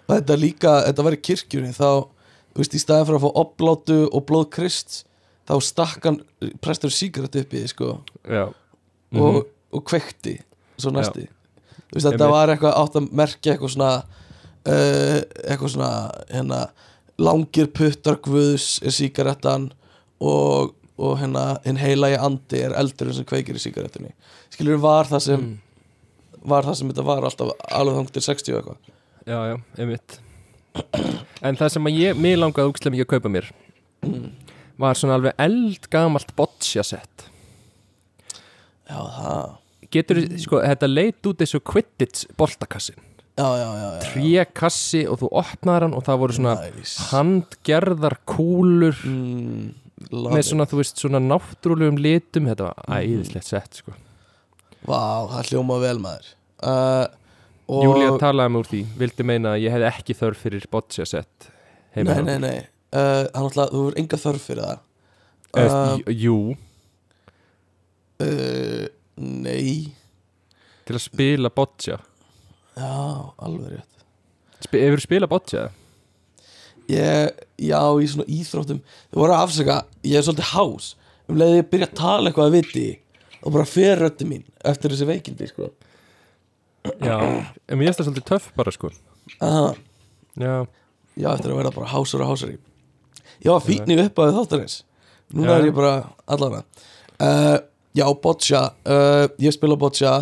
Og 0.07 0.15
þetta 0.15 0.37
líka, 0.39 0.73
þetta 0.87 1.03
var 1.03 1.17
í 1.17 1.23
kirkjunni 1.29 1.73
þá, 1.75 2.07
þú 2.55 2.63
veist, 2.63 2.75
í 2.75 2.83
staðin 2.83 3.07
fyrir 3.09 3.19
að 3.19 3.25
fá 3.25 3.31
oblátu 3.43 3.99
og 4.13 4.27
blóð 4.29 4.51
krist 4.51 5.05
þá 5.49 5.55
stakk 5.63 6.05
hann 6.05 6.21
prestur 6.61 6.91
sígaret 6.91 7.37
upp 7.37 7.55
í 7.55 7.63
því, 7.63 7.69
sko. 7.73 8.05
Já. 8.29 8.53
Og, 9.17 9.47
og 9.73 9.85
kveikti 9.87 10.41
svo 10.77 10.91
næsti. 10.91 11.27
þú 11.27 11.36
veist, 11.93 12.07
þetta 12.09 12.29
var 12.33 12.53
eitthvað 12.55 12.79
átt 12.83 12.97
að 13.01 13.11
merkja 13.21 13.53
eitthvað 13.55 13.75
svona 13.77 13.91
uh, 14.01 15.21
eitthvað 15.47 15.73
svona 15.77 15.91
hérna, 16.33 16.61
langir 17.19 17.69
puttar 17.73 18.19
guðs 18.25 18.81
er 18.85 18.95
sígarettan 18.97 19.71
og, 20.21 20.75
og 20.99 21.15
hérna 21.21 21.47
hinn 21.65 21.79
heilagi 21.81 22.19
andi 22.21 22.63
er 22.67 22.75
eldurinn 22.81 23.17
sem 23.17 23.29
kveikir 23.29 23.57
í 23.57 23.63
sígarettunni. 23.63 24.13
Skilur 24.53 24.81
var 24.83 25.09
það 25.11 25.25
sem 25.31 25.41
Mm. 25.47 25.57
var 26.47 26.63
það 26.69 26.75
sem 26.79 26.91
þetta 26.93 27.05
var 27.09 27.25
alltaf 27.27 27.49
alveg 27.75 27.97
þang 27.99 28.11
til 28.15 28.23
60 28.23 28.53
og 28.55 28.59
eitthvað? 28.61 28.93
Já, 29.27 29.39
já, 29.51 29.57
einmitt. 29.83 30.19
En 31.43 31.57
það 31.59 31.71
sem 31.75 31.89
að 31.89 31.97
ég, 31.99 32.19
mér 32.21 32.37
langaði 32.39 32.71
úkslega 32.71 32.93
mikið 32.95 33.07
að 33.07 33.15
kaupa 33.15 33.33
mér 33.35 33.49
var 34.79 34.95
svona 35.01 35.17
alveg 35.17 35.35
eldgamalt 35.41 36.35
boccia 36.37 36.85
set. 36.85 37.25
Já, 38.87 38.99
það 39.01 39.57
Getur, 39.95 40.23
sko, 40.43 40.63
þetta 40.65 40.89
leit 40.91 41.29
út 41.29 41.39
þessu 41.43 41.61
Quidditch 41.63 42.27
boltakassin 42.39 42.99
já. 43.37 44.01
Trékassi 44.01 45.03
og 45.09 45.21
þú 45.21 45.29
opnaðar 45.37 45.87
hann 45.87 45.97
og 45.97 46.05
það 46.07 46.21
voru 46.23 46.37
svona 46.37 46.55
Nice. 46.63 47.09
handgerðar 47.11 48.17
kúlur 48.25 48.97
mm, 49.05 49.67
með 50.13 50.39
it. 50.41 50.49
svona, 50.49 50.67
þú 50.69 50.81
veist, 50.81 50.97
svona 51.01 51.21
náttúrulegum 51.21 52.01
litum. 52.01 52.49
Þetta 52.49 52.71
var 52.71 53.01
æðislegt 53.01 53.49
sett, 53.49 53.83
sko. 53.83 53.93
Vá, 54.87 55.29
það 55.33 55.51
hljóma 55.53 55.79
vel 55.83 55.99
maður. 56.01 56.33
Uh, 56.63 57.07
og 57.69 57.85
Júlía 57.85 58.17
talaði 58.23 58.53
mig 58.55 58.63
úr 58.63 58.71
því, 58.71 58.83
vildi 58.97 59.27
meina 59.27 59.55
að 59.57 59.65
ég 59.67 59.75
hefði 59.75 59.91
ekki 59.91 60.17
þörf 60.17 60.45
fyrir 60.47 60.67
boccia 60.73 61.05
set 61.05 61.51
heima 61.97 62.15
Nei, 62.17 62.23
nei, 62.25 62.39
nei. 62.41 62.59
Uh, 62.97 63.27
Hann 63.35 63.49
alltaf, 63.49 63.73
þú 63.73 63.83
verður 63.83 63.99
enga 64.01 64.21
þörf 64.23 64.47
fyrir 64.47 64.65
það. 64.65 64.83
Uh, 65.57 66.13
Jú, 66.13 66.39
uh, 68.25 68.87
Nei. 69.17 69.95
Til 70.87 70.97
að 70.99 71.03
spila 71.07 71.51
boccia? 71.51 71.97
Já, 72.77 72.91
alveg 73.43 73.79
rétt. 73.79 74.05
Sp 74.67 74.77
Hefur 74.83 75.03
spilað 75.03 75.33
boccia? 75.33 75.65
ég, 76.91 77.33
Já, 77.59 77.81
í 77.99 78.07
svona 78.11 78.27
íþróttum. 78.31 78.79
Þú 79.11 79.19
voru 79.23 79.35
að 79.35 79.43
afsaka, 79.47 79.77
ég 80.07 80.21
er 80.21 80.27
svolítið 80.27 80.51
hás. 80.53 80.91
Um 81.27 81.41
leiði 81.41 81.59
ég 81.63 81.71
byrja 81.73 81.89
að 81.89 81.97
tala 81.99 82.31
eitthvað 82.31 82.47
að 82.47 82.55
viti 82.61 82.85
Og 83.43 83.51
bara 83.57 83.65
fer 83.67 83.99
röddi 83.99 84.27
mín 84.31 84.45
Eftir 84.63 84.93
þessi 84.93 85.09
veikindi, 85.09 85.49
sko. 85.51 85.73
Já, 87.03 87.17
en 87.19 87.79
mér 87.81 87.89
finnst 87.89 87.99
það 87.99 88.07
svolítið 88.11 88.27
töff 88.31 88.47
bara, 88.55 88.71
sko. 88.75 88.91
Aha, 89.43 89.73
Já, 90.39 90.53
Já, 91.17 91.31
eftir 91.33 91.51
að 91.51 91.59
vera 91.63 91.73
bara 91.75 91.89
hásur 91.91 92.23
og 92.23 92.29
hásari. 92.31 92.59
Já, 93.43 93.55
fínn 93.65 93.91
í 93.91 93.97
uppæðu 94.05 94.37
þáttarins. 94.37 94.77
Núna 95.35 95.57
Já. 95.57 95.59
er 95.59 95.67
ég 95.71 95.75
bara 95.75 95.95
allavega 96.31 96.63
uh, 97.19 97.57
Já, 97.97 98.07
boccia. 98.23 98.63
Uh, 98.85 99.27
Ég 99.41 99.55
spila 99.57 99.77
boccia. 99.81 100.15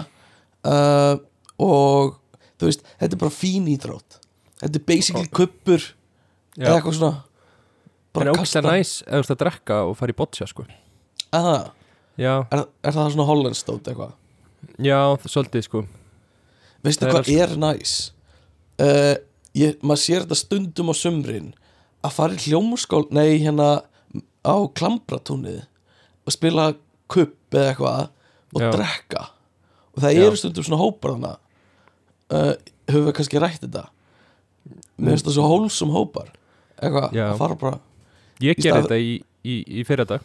Uh, 0.65 1.19
Og 1.61 2.15
þú 2.59 2.69
veist, 2.71 2.83
þetta 2.99 3.15
er 3.17 3.21
bara 3.21 3.35
fín 3.35 3.67
íþrótt. 3.71 4.19
Þetta 4.63 4.79
er 4.81 4.85
basically 4.89 5.31
kuppur 5.35 5.83
Eða 6.55 6.77
eitthvað 6.79 6.97
svona. 6.99 7.17
En 7.19 8.15
Bara 8.15 8.33
ógst 8.35 8.45
kasta 8.45 8.61
er 8.61 8.67
næs 8.69 8.91
ef 9.03 9.11
þú 9.11 9.21
ert 9.25 9.33
að 9.35 9.41
drekka 9.43 9.79
og 9.89 9.97
fara 9.99 10.15
í 10.15 10.17
boccia, 10.19 10.47
sko. 10.47 10.65
Aha, 11.35 11.57
Já, 12.15 12.45
er, 12.55 12.61
er 12.87 12.95
það 12.95 13.09
svona 13.11 13.27
hollenstótt 13.27 13.89
eitthvað? 13.91 14.13
Já, 14.79 14.99
það 15.19 15.33
svolítið, 15.33 15.65
sko. 15.67 15.83
Veistu 16.85 17.09
Það 17.09 17.11
er 17.11 17.17
hvað 17.17 17.41
er 17.43 17.55
næs 17.59 17.95
uh, 18.85 19.15
ég, 19.59 19.81
Maður 19.83 20.03
sér 20.05 20.23
þetta 20.23 20.39
stundum 20.39 20.93
á 20.93 20.95
sumrin 20.95 21.51
Að 22.05 22.15
fara 22.21 22.37
í 22.39 22.43
hljómskál 22.45 23.03
Nei, 23.15 23.41
hérna 23.43 23.69
á 24.47 24.57
klambratúnið 24.79 25.65
Og 26.25 26.37
spila 26.37 26.71
kupp 27.09 27.55
eða 27.55 27.73
eitthvað 27.73 28.11
Og 28.55 28.61
Já. 28.63 28.69
drekka. 28.71 29.23
Og 29.97 30.03
það 30.05 30.13
Já. 30.15 30.23
eru 30.29 30.37
stundum 30.39 30.63
svona 30.65 30.79
hópar 30.79 31.11
þarna. 31.17 31.33
Uh, 32.31 32.53
Höfum 32.87 33.09
við 33.09 33.15
kannski 33.17 33.41
rætt 33.43 33.61
þetta? 33.65 33.83
Mér 34.99 35.15
finnst 35.17 35.27
það 35.27 35.35
svo 35.39 35.49
hólsum 35.51 35.91
hópar. 35.91 36.29
Eitthvað, 36.79 37.13
Já. 37.17 37.25
að 37.33 37.39
fara 37.41 37.55
bara 37.59 37.79
Ég 38.43 38.57
gerði 38.59 38.71
stað- 38.71 38.87
þetta 38.87 38.99
í, 39.01 39.11
í, 39.45 39.55
í 39.81 39.85
fyrir 39.87 40.07
dag 40.11 40.21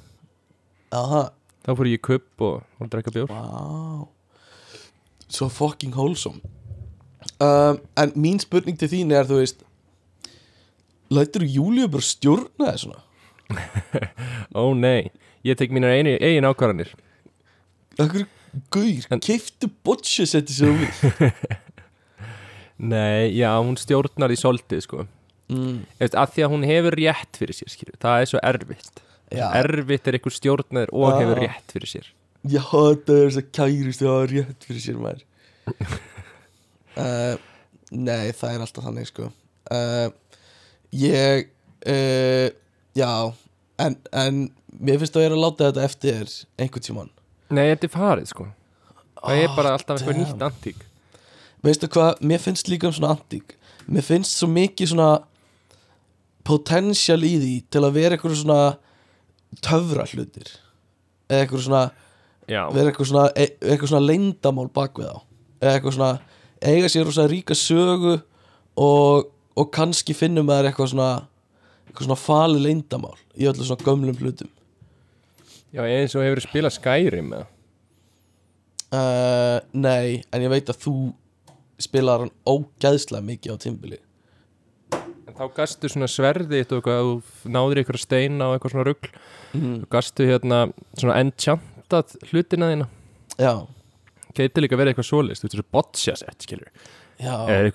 Aha, 0.92 1.24
Þá 1.66 1.72
fór 1.78 1.86
ég 1.90 2.00
í 2.00 2.02
kupp 2.02 2.42
og, 2.42 2.64
og 2.82 2.90
drekka 2.90 3.12
bjór. 3.14 3.30
Vá. 3.30 4.08
Svo 5.30 5.50
fucking 5.50 5.94
wholesome 5.94 6.42
um, 7.40 7.78
En 7.98 8.12
mín 8.18 8.40
spurning 8.42 8.78
til 8.82 8.90
þín 8.90 9.14
er 9.14 9.26
þú 9.30 9.38
veist 9.44 9.62
Lætur 11.14 11.46
Júlíu 11.46 11.88
bara 11.90 12.06
stjórna 12.06 12.70
það 12.72 12.82
svona? 12.84 13.04
Ó 14.62 14.74
nei, 14.78 15.10
ég 15.48 15.58
tek 15.60 15.72
mínar 15.76 15.94
einu, 15.96 16.16
eigin 16.20 16.48
ákvarðanir. 16.50 16.92
Akkur 18.00 18.26
gaur, 18.74 19.08
En- 19.14 19.22
keiftu 19.24 19.70
botcha 19.86 20.26
setti 20.26 20.56
á 20.66 20.72
við 20.74 21.02
Nei, 22.80 23.36
já, 23.36 23.50
hún 23.60 23.76
stjórnar 23.80 24.32
í 24.32 24.38
soldið, 24.40 24.82
sko. 24.86 25.04
Mm. 25.52 25.82
Eftir, 26.00 26.20
að 26.22 26.32
Því 26.36 26.44
að 26.46 26.52
hún 26.54 26.64
hefur 26.70 26.96
rétt 26.96 27.40
fyrir 27.42 27.58
sér, 27.58 27.72
skilur 27.74 27.98
Það 28.00 28.22
er 28.24 28.30
svo 28.32 28.42
erfitt. 28.46 29.02
Já, 29.34 29.46
Erfitt 29.60 30.08
er 30.10 30.16
einhver 30.18 30.34
stjórnar 30.36 30.92
og 30.96 31.10
Já. 31.12 31.18
hefur 31.20 31.42
rétt 31.44 31.74
fyrir 31.76 31.92
sér. 31.92 32.08
Ég 32.50 32.70
hata 32.72 33.18
þess 33.26 33.40
að 33.42 33.50
kærist 33.58 34.00
Það 34.06 34.14
var 34.16 34.32
rétt 34.32 34.68
fyrir 34.70 34.84
sér 34.86 35.02
maður. 35.02 35.26
Uh, 36.96 37.36
Nei, 38.08 38.30
það 38.38 38.54
er 38.56 38.64
alltaf 38.66 38.86
þannig 38.88 39.10
sko. 39.10 39.28
Uh, 39.74 40.08
Ég 40.96 41.50
uh, 41.86 42.48
Já 42.98 43.12
En, 43.80 43.96
en 44.18 44.40
mér 44.80 45.00
finnst 45.02 45.18
að 45.18 45.26
ég 45.26 45.30
er 45.30 45.36
að 45.36 45.44
láta 45.44 45.70
þetta 45.70 45.86
eftir 45.86 46.34
einhvern 46.60 46.86
tímann. 46.86 47.12
Nei, 47.50 47.66
þetta 47.72 47.88
er 47.88 47.94
farið, 47.94 48.30
sko. 48.32 48.48
Það 49.20 49.42
er 49.44 49.56
bara 49.58 49.74
alltaf 49.76 50.00
eitthvað 50.00 50.20
nýtt 50.22 50.46
antík. 50.48 50.84
Veistu 51.66 51.90
hvað, 51.92 52.22
mér 52.32 52.44
finnst 52.44 52.70
líka 52.72 52.88
um 52.88 52.96
svona 52.96 53.14
antík. 53.18 53.56
Mér 53.90 54.06
finnst 54.06 54.38
svo 54.38 54.48
mikið 54.52 54.94
svona 54.94 55.10
potential 56.48 57.20
í 57.28 57.34
því 57.42 57.56
til 57.74 57.84
að 57.84 57.98
vera 57.98 58.16
eitthvað 58.16 58.38
svona 58.40 58.60
töfra 59.66 60.06
hlutir. 60.14 60.54
Eða 61.30 61.44
eitthvað 61.44 61.66
svona 61.68 61.84
Já, 62.50 62.62
vera 62.74 62.90
eitthvað 62.90 63.10
svona, 63.12 63.26
e 63.36 63.50
eitthvað 63.60 63.92
svona 63.92 64.08
leyndamál 64.08 64.70
bak 64.74 65.02
við 65.02 65.10
þá. 65.10 65.26
Eða 65.60 65.74
eitthvað 65.74 65.98
svona 65.98 66.14
eiga 66.62 66.92
sér 66.92 67.06
rosa 67.08 67.28
ríka 67.30 67.58
sögu 67.58 68.16
og, 68.80 69.28
og 69.56 69.74
kannski 69.76 70.16
finnum 70.18 70.48
maður 70.48 70.70
eitthvað 70.70 70.94
svona 70.94 71.10
eitthvað 71.90 72.08
svona 72.08 72.22
fali 72.22 72.64
leyndamál 72.64 73.18
í 73.36 73.48
öllu 73.50 73.66
svona 73.66 73.86
gömlum 73.86 74.18
hlutum 74.20 74.50
já 75.76 75.82
eins 75.86 76.16
og 76.18 76.26
hefur 76.26 76.44
spilað 76.46 76.76
Skyrim 76.78 77.34
eða? 77.38 77.48
uh, 78.96 79.58
nei, 79.74 80.22
en 80.34 80.46
ég 80.46 80.54
veit 80.54 80.70
að 80.72 80.84
þú 80.86 80.94
spilar 81.80 82.26
hann 82.26 82.36
ógæðslega 82.50 83.26
mikið 83.26 83.56
á 83.56 83.58
tímbili 83.64 84.00
En 85.30 85.36
þá 85.38 85.46
gastu 85.56 85.90
svona 85.92 86.08
sverði 86.10 86.64
og 86.66 86.88
þú 86.88 87.52
náður 87.54 87.84
ykkur 87.84 88.00
steina 88.02 88.48
og 88.50 88.56
eitthvað 88.56 88.72
svona 88.74 88.86
rugl. 88.88 89.10
Mm. 89.54 89.76
Þú 89.84 89.90
gastu 89.94 90.26
hérna 90.26 90.62
svona 90.98 91.20
enchantað 91.22 92.16
hlutina 92.32 92.72
þína. 92.72 92.88
Já, 93.38 93.54
Gæti 94.38 94.62
líka 94.62 94.78
verið 94.78 94.94
eitthvað 94.94 95.08
svoleiðist, 95.10 95.42
þú 95.42 95.48
veist 95.48 95.56
þessu 95.56 95.68
boccia 95.74 96.16
set, 96.20 96.44
skilur 96.46 96.68
já 97.20 97.34
Eða 97.50 97.70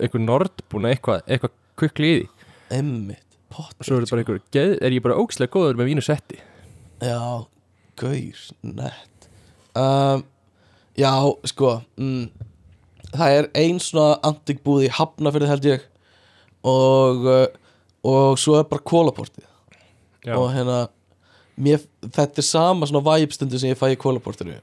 eitthvað 0.00 0.22
nordbúna, 0.24 0.94
eitthvað, 0.94 1.20
eitthvað 1.28 1.52
kukli 1.78 2.10
í 2.10 2.14
því? 2.16 2.46
Emmitt, 2.78 3.36
svo 3.84 3.98
er 4.00 4.06
er 4.80 4.96
ég 4.96 5.04
bara 5.04 5.18
ógislega 5.20 5.52
góður 5.52 5.78
með 5.78 5.90
vínu 5.92 6.04
setti 6.04 6.40
Já, 7.00 7.46
gaur, 8.00 8.44
nett. 8.62 9.30
Um, 9.74 10.24
Já, 10.98 11.12
sko 11.46 11.76
mm, 11.96 12.30
Það 13.14 13.36
er 13.36 13.46
ein 13.58 13.78
svona 13.82 14.18
antik 14.26 14.60
búð 14.66 14.86
í 14.86 14.90
Hafnafyrði 14.94 15.50
held 15.50 15.68
ég. 15.70 15.84
Og, 16.66 17.28
uh, 17.30 17.46
og 18.04 18.40
svo 18.40 18.58
er 18.58 18.66
bara 18.68 18.84
kólaportið 18.84 19.46
Já, 20.26 20.34
og 20.36 20.50
hérna 20.52 20.82
mér, 21.56 21.80
þetta 22.04 22.42
er 22.42 22.44
sama 22.44 22.88
svona 22.88 23.00
væpstundu 23.06 23.56
sem 23.60 23.72
ég 23.72 23.78
fæ 23.80 23.94
í 23.94 24.00
kólaportinu 24.00 24.58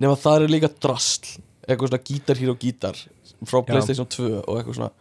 nema 0.00 0.16
það 0.16 0.46
er 0.46 0.52
líka 0.54 0.70
drasl 0.72 1.34
eitthvað 1.66 1.90
svona 1.90 2.06
gítar 2.08 2.40
hér 2.40 2.52
og 2.54 2.62
gítar 2.62 2.96
frá 3.44 3.58
Já. 3.60 3.66
Playstation 3.68 4.08
2 4.08 4.30
og 4.38 4.54
eitthvað 4.56 4.78
svona 4.78 4.92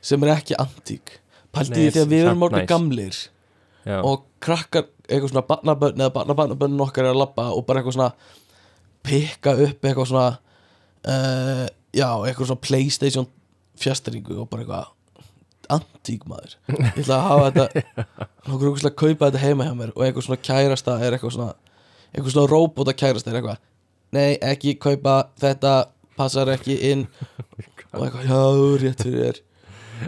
sem 0.00 0.24
er 0.24 0.32
ekki 0.32 0.56
antík. 0.58 1.14
Nei, 1.50 1.64
því 1.66 1.86
þegar 1.92 2.10
við 2.10 2.24
erum 2.24 2.44
orðin 2.46 2.62
næs. 2.62 2.70
gamlir 2.70 3.16
já, 3.84 3.98
og 4.00 4.26
krakkar 4.44 4.86
eitthvað 5.06 5.32
svona 5.32 5.46
barnabönn 5.48 6.00
eða 6.00 6.14
barnabönnun 6.14 6.84
okkar 6.86 7.08
er 7.08 7.14
að 7.14 7.22
labba 7.22 7.48
og 7.54 7.66
bara 7.68 7.82
eitthvað 7.82 7.98
svona 7.98 8.12
pikka 9.06 9.56
upp 9.66 9.84
eitthvað 9.84 10.08
svona 10.10 10.28
uh, 11.06 11.66
já, 11.96 12.08
eitthvað 12.08 12.50
svona 12.50 12.64
Playstation 12.66 13.28
fjastringu 13.80 14.40
og 14.42 14.50
bara 14.50 14.64
eitthvað 14.64 14.96
antík 15.70 16.24
maður. 16.26 16.56
Ég 16.72 17.02
ætla 17.04 17.20
að 17.20 17.26
hafa 17.28 17.50
þetta 17.50 18.14
nokkur 18.48 18.70
okkur 18.72 18.88
að 18.88 18.96
kaupa 18.98 19.28
þetta 19.28 19.42
heima 19.44 19.66
hjá 19.68 19.74
mér 19.78 19.92
og 19.94 20.06
eitthvað 20.06 20.26
svona 20.26 20.44
kærasta 20.48 20.96
er 20.98 21.14
eitthvað 21.14 21.36
svona 21.36 21.52
eitthvað 22.10 22.32
svona 22.34 22.50
robota 22.50 22.94
kærasta 22.96 23.30
er 23.30 23.38
eitthvað 23.38 23.60
nei, 24.16 24.34
ekki 24.42 24.74
kaupa 24.82 25.20
þetta 25.40 25.74
passar 26.18 26.50
ekki 26.56 26.76
inn. 26.90 27.06
Og 27.94 28.04
eitthvað, 28.06 28.26
já, 28.26 28.40
rétt 28.82 29.04
fyrir 29.06 29.22
þér. 29.24 29.40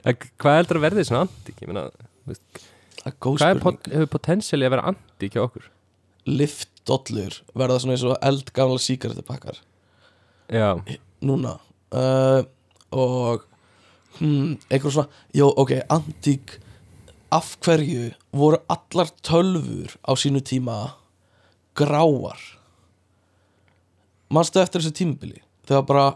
En 0.02 0.18
Hvað 0.42 0.58
heldur 0.58 0.78
að 0.78 0.84
verði 0.86 1.04
svona 1.08 1.24
antík? 1.26 1.62
Ég 1.62 1.70
meina, 1.70 1.86
góð 2.26 2.71
hvað 3.02 3.48
er 3.48 3.60
pot, 3.62 3.86
hefur 3.90 4.10
potensiali 4.12 4.66
að 4.66 4.74
vera 4.76 4.88
antík 4.92 5.36
hjá 5.36 5.44
okkur? 5.46 5.68
Liftdollur 6.28 7.38
verða 7.58 7.80
svona 7.82 7.96
eins 7.96 8.04
og 8.06 8.18
eldgamla 8.22 8.82
síkaretupakkar 8.82 9.58
Já, 10.52 10.76
núna 11.24 11.56
uh, 11.96 12.42
og 12.92 13.46
hmm, 14.18 14.58
einhver 14.68 14.92
svona, 14.94 15.08
jó 15.34 15.48
ok, 15.50 15.78
antík 15.90 16.58
af 17.32 17.56
hverju 17.64 18.12
voru 18.36 18.60
allar 18.70 19.10
tölfur 19.24 19.96
á 20.04 20.12
sínu 20.14 20.44
tíma 20.44 20.94
gráar? 21.74 22.38
Manstu 24.32 24.60
eftir 24.60 24.82
þessu 24.82 24.94
tímabili? 24.96 25.40
Þegar 25.68 25.86
bara, 25.88 26.06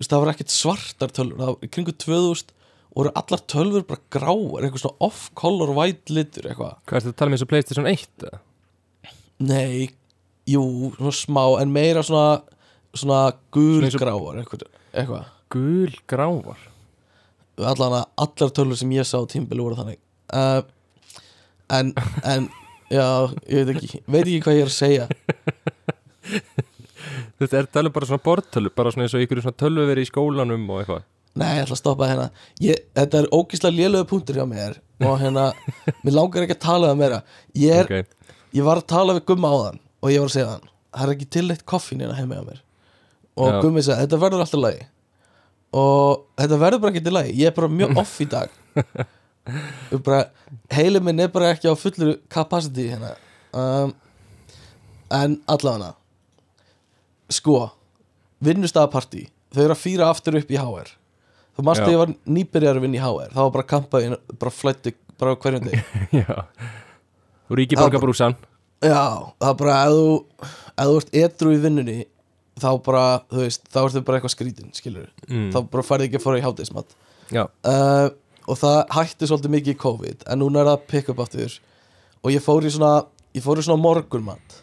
það 0.00 0.22
var 0.22 0.32
ekkert 0.32 0.54
svartar 0.54 1.12
tölfur, 1.12 1.38
það 1.38 1.52
var 1.52 1.74
kringu 1.76 1.92
2000 1.92 2.54
voru 2.96 3.12
allar 3.20 3.42
tölfur 3.52 3.84
bara 3.90 4.02
gráar 4.14 4.64
eitthvað 4.66 4.82
svona 4.86 5.06
off-color 5.08 5.72
white 5.76 6.12
litur 6.16 6.48
eitthvað 6.50 6.74
hvað 6.88 6.98
er 6.98 7.04
þetta 7.06 7.14
að 7.14 7.18
tala 7.20 7.30
með 7.32 7.38
eins 7.38 7.46
og 7.46 7.50
Playstation 7.52 7.88
1? 7.90 8.06
eða? 8.26 8.38
Nei, 9.46 9.88
jú, 10.48 10.62
svona 10.96 11.12
smá 11.18 11.42
en 11.60 11.74
meira 11.74 12.02
svona 12.06 12.42
svona 12.96 13.18
og- 13.28 13.36
gulgráar 13.52 14.38
eitthvað, 14.40 14.64
eitthvað. 14.96 15.26
Gul 15.52 15.92
grávar 16.08 16.62
allan 17.56 17.98
að 18.00 18.06
allar 18.24 18.50
tölur 18.56 18.76
sem 18.80 18.90
ég 18.96 19.06
sá 19.08 19.16
tímbili 19.30 19.62
voru 19.64 19.76
þannig 19.78 20.00
uh, 20.36 20.62
en, 21.72 21.92
en 22.24 22.48
já, 22.92 23.06
ég 23.48 23.68
veit 23.68 23.76
ekki 23.80 24.00
veit 24.06 24.24
ekki 24.26 24.40
hvað 24.44 24.58
ég 24.58 24.66
er 24.66 24.72
að 24.72 24.76
segja 24.76 25.06
Þetta 27.36 27.58
er 27.60 27.66
talað 27.70 27.92
bara 27.94 28.08
svona 28.08 28.24
bortölu 28.24 28.70
bara 28.76 28.90
svona 28.92 29.06
eins 29.06 29.14
og 29.16 29.22
ykkur 29.24 29.40
svona 29.44 29.58
tölvu 29.60 29.84
verið 29.88 30.06
í 30.06 30.10
skólanum 30.10 30.64
og 30.72 30.80
eitthvað 30.82 31.04
Nei, 31.36 31.50
ég 31.58 31.66
ætla 31.66 31.76
að 31.76 31.82
stoppa 31.82 32.08
hérna. 32.08 32.28
Ég, 32.64 32.78
Þetta 32.96 33.18
er 33.20 33.26
ógíslega 33.34 33.76
lélögu 33.76 34.08
punktur 34.12 34.38
hjá 34.40 34.46
mér 34.48 34.78
og 35.04 35.18
hérna, 35.20 35.50
mér 36.00 36.14
langar 36.16 36.46
ekki 36.46 36.56
að 36.56 36.62
tala 36.64 36.92
það 36.92 37.02
meira. 37.02 37.18
Ég, 37.60 37.82
er, 37.82 37.90
Ok, 38.06 38.30
ég 38.56 38.64
var 38.64 38.80
að 38.80 38.88
tala 38.94 39.16
við 39.18 39.26
Gumma 39.28 39.50
á 39.52 39.56
þann 39.66 39.82
og 40.00 40.12
ég 40.14 40.22
var 40.22 40.30
að 40.30 40.36
segja 40.38 40.54
hann 40.54 40.70
það 40.96 41.04
er 41.06 41.12
ekki 41.16 41.28
til 41.36 41.50
eitt 41.52 41.64
koffín 41.68 42.02
hérna 42.04 42.16
heima 42.16 42.38
hjá 42.38 42.46
mér. 42.46 42.62
Og 43.36 43.50
Já. 43.50 43.58
Gummi 43.64 43.82
sagði, 43.84 44.06
þetta 44.06 44.20
verður 44.22 44.44
alltaf 44.46 44.62
lagi. 44.62 44.86
Og 45.76 46.24
þetta 46.40 46.58
verður 46.62 46.82
bara 46.84 46.94
ekki 46.94 47.04
til 47.04 47.14
lagi. 47.16 47.36
Ég 47.36 47.50
er 47.50 47.56
bara 47.58 47.72
mjög 47.72 48.00
off 48.00 48.14
í 48.24 48.28
dag. 48.32 48.56
Og 49.94 50.00
bara, 50.02 50.24
heili 50.74 50.98
minn 51.04 51.20
er 51.22 51.28
bara 51.30 51.52
ekki 51.54 51.70
á 51.70 51.74
fullur 51.78 52.16
capacity 52.32 52.88
hérna. 52.90 53.12
Um, 53.56 53.92
en 55.14 55.36
allavega 55.52 55.92
sko 57.30 57.60
vinnustæðapartí, 58.46 59.28
þau 59.54 59.62
eru 59.64 59.74
að 59.74 59.80
fýra 59.82 60.08
aftur 60.10 60.36
upp 60.38 60.50
í 60.50 60.58
HR 60.60 60.90
þú 61.56 61.66
Já. 61.66 61.84
að 61.86 61.92
ég 61.92 62.02
var 62.02 62.12
nýbyrjar 62.38 62.80
að 62.80 62.84
vinna 62.86 62.98
í 62.98 63.04
HR 63.04 63.30
það 63.36 63.42
var 63.42 63.54
bara 63.54 63.70
kampaðin, 63.72 64.18
bara 64.40 64.54
flætti 64.54 64.94
bara 65.16 65.38
hverjum 65.40 65.70
deg 65.70 65.80
já. 66.22 66.36
Þú 67.46 67.58
ríki 67.60 67.78
Já, 67.78 67.82
borgarbrúsan 67.84 68.36
Já, 68.84 69.32
það 69.40 69.48
er 69.48 69.58
bara 69.62 69.78
ef 69.86 69.96
þú, 69.96 70.52
ef 70.76 70.90
þú 70.90 71.00
ert 71.00 71.18
edru 71.22 71.54
í 71.54 71.62
vinnunni 71.62 71.98
þá 72.56 72.70
bara, 72.84 73.06
þú 73.32 73.42
veist, 73.42 73.66
þá 73.72 73.80
ertu 73.82 74.02
bara 74.04 74.18
eitthvað 74.18 74.32
skrítin 74.32 74.70
skilur, 74.76 75.08
mm. 75.28 75.50
þá 75.52 75.58
bara 75.72 75.84
færði 75.84 76.08
ekki 76.08 76.20
að 76.20 76.24
fara 76.24 76.40
í 76.40 76.44
hátismat 76.44 76.94
Já, 77.32 77.42
uh, 77.44 78.08
og 78.46 78.60
það 78.60 78.78
hætti 78.94 79.28
svolítið 79.28 79.54
mikið 79.56 79.74
í 79.74 79.80
COVID 79.82 80.26
en 80.30 80.40
núna 80.40 80.62
er 80.62 80.70
það 80.70 80.84
pick 80.92 81.08
up 81.10 81.22
aftur. 81.24 81.56
Og 82.22 82.30
ég 82.30 82.44
fór 82.44 82.66
í 82.66 82.70
svona, 82.70 82.92
ég 83.34 83.44
fór 83.44 83.60
í 83.60 83.64
svona 83.66 83.82
morgunmat 83.82 84.60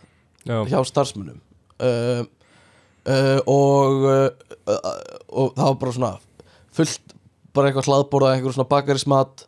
já, 0.48 0.58
hjá 0.68 0.80
starfsmunum 0.88 1.40
uh, 1.84 2.24
uh, 3.08 3.40
og 3.50 4.08
uh, 4.08 4.30
uh, 4.68 4.94
og 5.32 5.54
það 5.58 5.68
var 5.68 5.80
bara 5.84 5.96
svona 5.98 6.14
fullt, 6.74 7.16
bara 7.54 7.70
eitthvað 7.70 7.90
hlaðborða 7.90 8.36
eitthvað 8.36 8.58
svona 8.58 8.72
bakarismat 8.72 9.46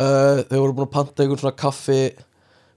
uh, 0.00 0.42
þau 0.48 0.58
voru 0.58 0.76
búin 0.78 0.88
að 0.88 0.94
panta 0.96 1.24
eitthvað 1.24 1.42
svona 1.44 1.60
kaffi 1.64 2.00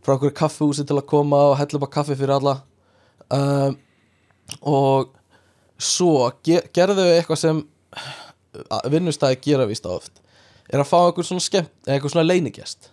frá 0.03 0.15
einhverju 0.15 0.35
kaffihúsi 0.35 0.85
til 0.87 0.97
að 0.99 1.07
koma 1.13 1.39
og 1.51 1.57
hella 1.61 1.79
upp 1.79 1.87
á 1.87 1.95
kaffi 1.95 2.17
fyrir 2.19 2.35
alla. 2.35 2.57
Uh, 3.31 3.71
og 4.67 5.13
svo 5.79 6.27
ge 6.45 6.59
gerðu 6.75 7.05
þau 7.05 7.13
eitthvað 7.13 7.39
sem 7.39 7.61
uh, 7.63 8.81
vinnustæði 8.91 9.39
gera 9.45 9.69
víst 9.69 9.87
á 9.87 9.95
oft 9.95 10.19
er 10.69 10.81
að 10.81 10.89
fá 10.89 10.97
eitthvað 11.05 11.29
svona 11.29 11.43
skemmt 11.43 11.87
eitthvað 11.87 12.13
svona 12.13 12.27
leinigjast 12.27 12.91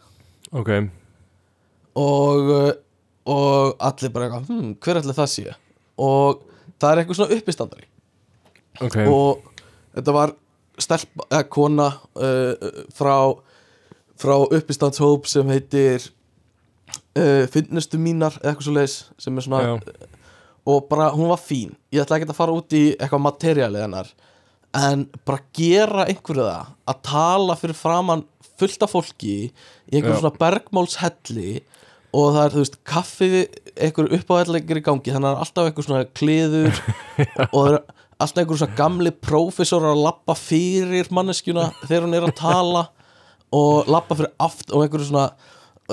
ok. 0.51 0.71
Og, 2.01 2.51
uh, 2.55 2.71
og 3.31 3.83
allir 3.83 4.13
bara 4.15 4.29
eitthvað, 4.29 4.51
hm, 4.51 4.75
hver 4.83 5.01
ætli 5.01 5.17
það 5.17 5.31
sé? 5.33 5.57
Og 6.01 6.45
það 6.81 6.91
er 6.91 7.03
eitthvað 7.03 7.19
svona 7.19 7.37
uppistandari. 7.37 7.87
Ok, 8.81 8.97
og 9.11 9.43
þetta 9.97 10.15
var 10.15 10.35
stelpa, 10.85 11.27
eða 11.31 11.47
kona 11.53 11.91
uh, 12.17 12.71
frá 12.97 13.17
frá 14.21 14.37
uppistandshóp 14.45 15.29
sem 15.31 15.49
heitir 15.49 16.11
uh, 17.17 17.47
finnustu 17.53 18.01
mínar 18.01 18.37
eða 18.41 18.53
eitthvað 18.53 18.67
svo 18.69 18.77
leis 18.77 18.97
sem 19.21 19.37
er 19.39 19.47
svona 19.47 19.63
já, 19.65 19.75
og 20.69 20.89
bara 20.91 21.11
hún 21.15 21.31
var 21.31 21.41
fín 21.41 21.73
ég 21.93 22.03
ætla 22.03 22.19
ekki 22.19 22.29
að 22.29 22.37
fara 22.37 22.57
út 22.57 22.77
í 22.77 22.85
eitthvað 22.97 23.25
materiálið 23.27 23.87
hennar 23.87 24.11
en 24.77 25.07
bara 25.27 25.43
gera 25.57 26.07
einhverju 26.07 26.45
það 26.47 26.75
að 26.93 27.01
tala 27.09 27.57
fyrir 27.59 27.79
framann 27.79 28.27
fullt 28.61 28.85
af 28.87 28.93
fólki 28.95 29.37
í 29.49 29.97
einhverju 29.97 30.19
Já. 30.19 30.21
svona 30.23 30.41
bergmálshelli 30.43 31.55
og 32.11 32.35
það 32.35 32.43
er, 32.43 32.53
þú 32.53 32.63
veist, 32.63 32.79
kaffið 32.91 33.37
einhverju 33.87 34.19
uppáhallegir 34.21 34.81
í 34.81 34.85
gangi 34.87 35.15
þannig 35.15 35.31
að 35.31 35.33
það 35.33 35.41
er 35.41 35.45
alltaf 35.47 35.71
einhver 35.71 35.89
svona 35.89 36.05
kliður 36.21 36.83
og 37.55 37.59
það 37.59 37.73
er 37.73 37.81
alltaf 38.21 38.43
einhverju 38.43 38.61
svona 38.63 38.79
gamli 38.79 39.13
prófessor 39.15 39.87
að 39.91 40.03
lappa 40.05 40.37
fyrir 40.39 41.09
manneskjuna 41.15 41.71
þegar 41.87 42.07
hún 42.07 42.19
er 42.19 42.27
að 42.29 42.37
tala 42.41 42.85
og 43.57 43.89
lappa 43.91 44.19
fyrir 44.19 44.33
aft 44.43 44.71
og 44.71 44.85
einhverju 44.85 45.09
svona 45.09 45.27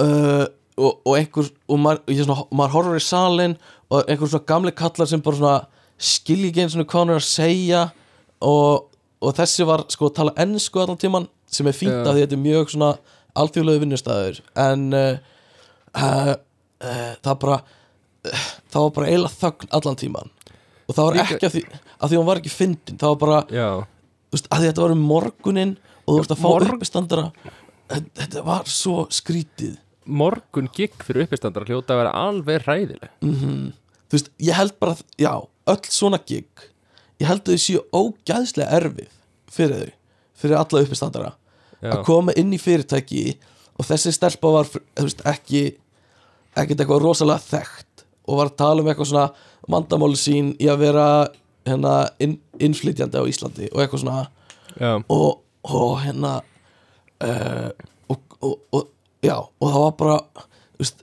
uh, 0.02 0.46
og, 0.78 0.92
og 1.08 1.16
einhver 1.18 1.50
og 1.68 1.82
maður, 1.82 2.20
svona, 2.20 2.38
maður 2.52 2.76
horfir 2.76 3.00
í 3.00 3.06
salin 3.06 3.56
og 3.88 4.04
einhver 4.04 4.32
svona 4.32 4.50
gamli 4.52 4.76
kallar 4.78 5.10
sem 5.10 5.24
bara 5.24 5.40
svona 5.40 5.58
skilji 5.98 6.52
ekki 6.52 6.66
eins 6.66 6.76
og 6.78 6.86
hvað 6.86 7.04
hann 7.04 7.16
er 7.16 7.22
að 7.22 7.30
segja 7.30 7.84
og, 8.46 8.92
og 9.24 9.38
þessi 9.40 9.66
var 9.68 9.88
sko 9.94 10.12
að 10.12 10.18
tala 10.20 10.36
ennsku 10.44 10.84
allan 10.84 11.00
tíman 11.02 11.30
sem 11.50 11.70
er 11.70 11.78
fínt 11.78 12.04
af 12.04 12.12
því 12.12 12.20
að 12.20 12.24
þetta 12.26 12.38
er 12.38 12.44
mjög 12.44 12.74
svona 12.74 12.92
alþjóðlegu 13.38 13.84
vinnustæður 13.86 14.40
en 14.68 14.88
uh, 14.98 15.20
uh, 15.96 16.34
uh, 16.36 17.12
það 17.26 17.40
bara 17.44 17.60
uh, 17.64 18.48
það 18.68 18.82
var 18.82 18.96
bara 19.00 19.12
eiginlega 19.12 19.40
þögn 19.42 19.76
allan 19.80 20.02
tíman 20.04 20.34
og 20.88 20.96
það 20.96 21.08
var 21.08 21.20
ekki 21.24 21.48
af 21.48 21.56
því, 21.56 21.64
af 22.02 22.10
því 22.12 22.20
hún 22.20 22.28
var 22.30 22.42
ekki 22.42 22.54
fyndin 22.54 22.98
það 23.02 23.14
var 23.14 23.20
bara, 23.24 23.40
þú 24.30 24.38
veist, 24.38 24.48
að 24.52 24.60
því 24.64 24.70
þetta 24.72 24.86
var 24.86 24.96
um 24.96 25.04
morgunin 25.12 25.74
og 26.06 26.14
þú 26.14 26.18
veist 26.22 26.36
að 26.36 26.42
fá 26.44 26.48
Morg- 26.50 26.74
uppistandara 26.78 27.26
þetta, 27.90 28.44
var 28.46 28.64
svo 28.72 29.08
skrítið. 29.10 29.76
Morgun 30.08 30.70
gigg 30.76 30.96
fyrir 31.04 31.26
uppistandar 31.28 31.66
hljóta 31.68 31.94
að 31.96 32.02
vera 32.04 32.14
alveg 32.16 32.64
hræðileg. 32.68 33.12
Mm 33.24 33.74
þú 34.08 34.16
veist, 34.16 34.30
ég 34.40 34.56
held 34.56 34.76
bara 34.80 34.96
já, 35.20 35.34
öll 35.68 35.90
svona 35.92 36.20
gig 36.24 36.48
ég 37.20 37.28
held 37.28 37.42
að 37.44 37.58
þau 37.58 37.60
séu 37.60 37.82
ógæðslega 37.92 38.78
erfið 38.78 39.10
fyrir 39.52 39.82
þau, 39.82 39.90
fyrir 40.40 40.56
alla 40.62 40.84
uppistandara 40.86 41.32
Já, 41.82 41.92
að 41.92 42.04
koma 42.08 42.32
inn 42.40 42.54
í 42.56 42.60
fyrirtæki 42.62 43.26
og 43.78 43.86
þessi 43.90 44.14
stelpa 44.16 44.50
var 44.54 44.70
þú 44.72 44.80
veist, 45.04 45.20
ekki 45.28 45.64
ekkert 46.56 46.80
eitthvað 46.86 47.04
rosalega 47.04 47.44
þekkt 47.50 48.06
og 48.28 48.40
var 48.40 48.50
að 48.50 48.56
tala 48.64 48.82
um 48.82 48.88
eitthvað 48.94 49.12
svona 49.12 49.28
vandamáli 49.76 50.18
sín 50.18 50.54
í 50.56 50.70
að 50.72 50.80
vera 50.86 51.08
hérna 51.68 51.94
inn, 52.24 52.38
innflytjandi 52.64 53.20
á 53.20 53.24
Íslandi 53.30 53.70
og 53.74 53.82
eitthvað 53.84 54.04
svona. 54.04 54.26
Já, 54.78 54.92
og, 55.10 55.42
og 55.68 55.96
hérna 56.04 56.34
uh, 57.24 57.70
og, 58.14 58.38
og, 58.42 58.54
og 58.78 58.90
já, 59.26 59.36
og 59.38 59.68
það 59.74 59.82
var 59.86 59.96
bara 60.02 60.18
veist 60.78 61.02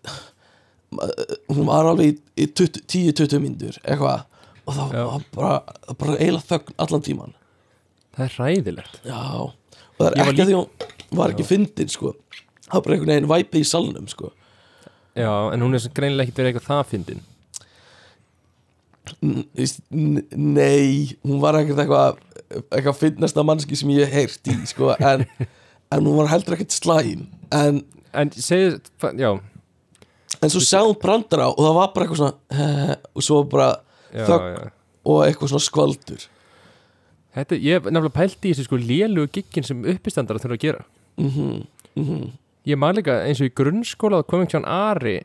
hún 1.50 1.66
var 1.66 1.88
alveg 1.90 2.12
í, 2.12 2.14
í 2.44 2.46
20 2.55 2.85
10-20 2.87 3.42
myndur 3.42 3.81
eitthvað. 3.83 4.27
Og 4.64 4.72
það 4.79 4.92
Já. 4.96 5.03
var 5.11 5.24
bara, 5.35 5.57
bara 6.00 6.12
eiginlega 6.16 6.48
þögn 6.55 6.77
allan 6.81 7.03
tíman 7.05 7.35
það 8.14 8.22
er 8.24 8.37
hræðilegt. 8.38 8.94
Já, 9.05 9.18
og 9.42 9.98
það 9.98 10.07
er 10.09 10.14
Ég 10.16 10.31
ekki 10.31 10.44
að 10.44 10.48
því 10.53 10.55
hún 10.61 11.18
var 11.18 11.35
ekki 11.35 11.44
fyndin 11.48 11.90
sko. 11.92 12.12
Það 12.64 12.72
var 12.79 12.85
bara 12.87 12.94
einhvern 12.96 13.12
veginn 13.12 13.29
væpið 13.35 13.61
í 13.61 13.68
salnum 13.68 14.07
sko. 14.09 14.31
Já, 15.18 15.29
en 15.53 15.62
hún 15.66 15.77
er 15.77 15.85
greinilega 15.94 16.24
ekkit 16.31 16.40
verið 16.40 16.53
eitthvað 16.55 16.70
það 16.70 16.88
fyndin 16.94 17.20
N- 17.20 17.29
þú 17.29 17.29
veist, 17.29 18.81
n- 18.81 18.93
nei, 19.22 21.16
hún 21.24 21.40
var 21.42 21.58
ekkert 21.60 21.82
eitthvað 21.84 22.20
eitthvað 22.70 23.00
finnasta 23.00 23.44
mannski 23.46 23.76
sem 23.78 23.90
ég 23.94 24.06
hef 24.08 24.14
heyrt 24.14 24.52
í 24.52 24.68
sko, 24.70 24.92
en, 24.98 25.24
en 25.92 26.06
hún 26.06 26.20
var 26.20 26.30
heldur 26.32 26.56
ekkert 26.58 26.76
slæm 26.76 27.26
en 27.54 27.82
En 28.14 28.30
segir, 28.30 28.76
já, 29.18 29.30
En 30.38 30.50
svo 30.52 30.60
sagði 30.62 30.92
hún 30.92 31.00
brandara 31.02 31.48
og 31.50 31.58
það 31.58 31.72
var 31.74 31.88
bara 31.94 32.04
eitthvað 32.06 32.20
svona 32.20 32.96
og 33.10 33.24
svo 33.26 33.40
bara 33.50 33.66
já, 34.14 34.22
Þögn. 34.28 34.52
já. 34.54 34.70
og 35.10 35.18
eitthvað 35.24 35.50
svona 35.50 35.64
skvaldur. 35.66 36.26
Þetta, 37.34 37.58
ég 37.58 37.74
hef 37.80 37.88
nefnilega 37.88 38.14
pælt 38.14 38.46
í 38.46 38.52
þessu 38.52 38.68
sko 38.68 38.78
lélugu 38.78 39.32
giggin 39.34 39.66
sem 39.66 39.82
uppistandara 39.96 40.38
þurfa 40.42 40.58
að 40.58 40.62
gera. 40.62 40.84
Mhm, 41.18 41.66
mhm. 41.98 42.22
Ég 42.70 42.78
man 42.78 42.94
líka 42.96 43.18
eins 43.26 43.42
og 43.42 43.50
í 43.50 43.54
grunnskóla 43.58 44.22
þá 44.22 44.28
kom 44.30 44.44
einhvern 44.44 44.62
tján 44.62 44.70
Ari 44.70 45.16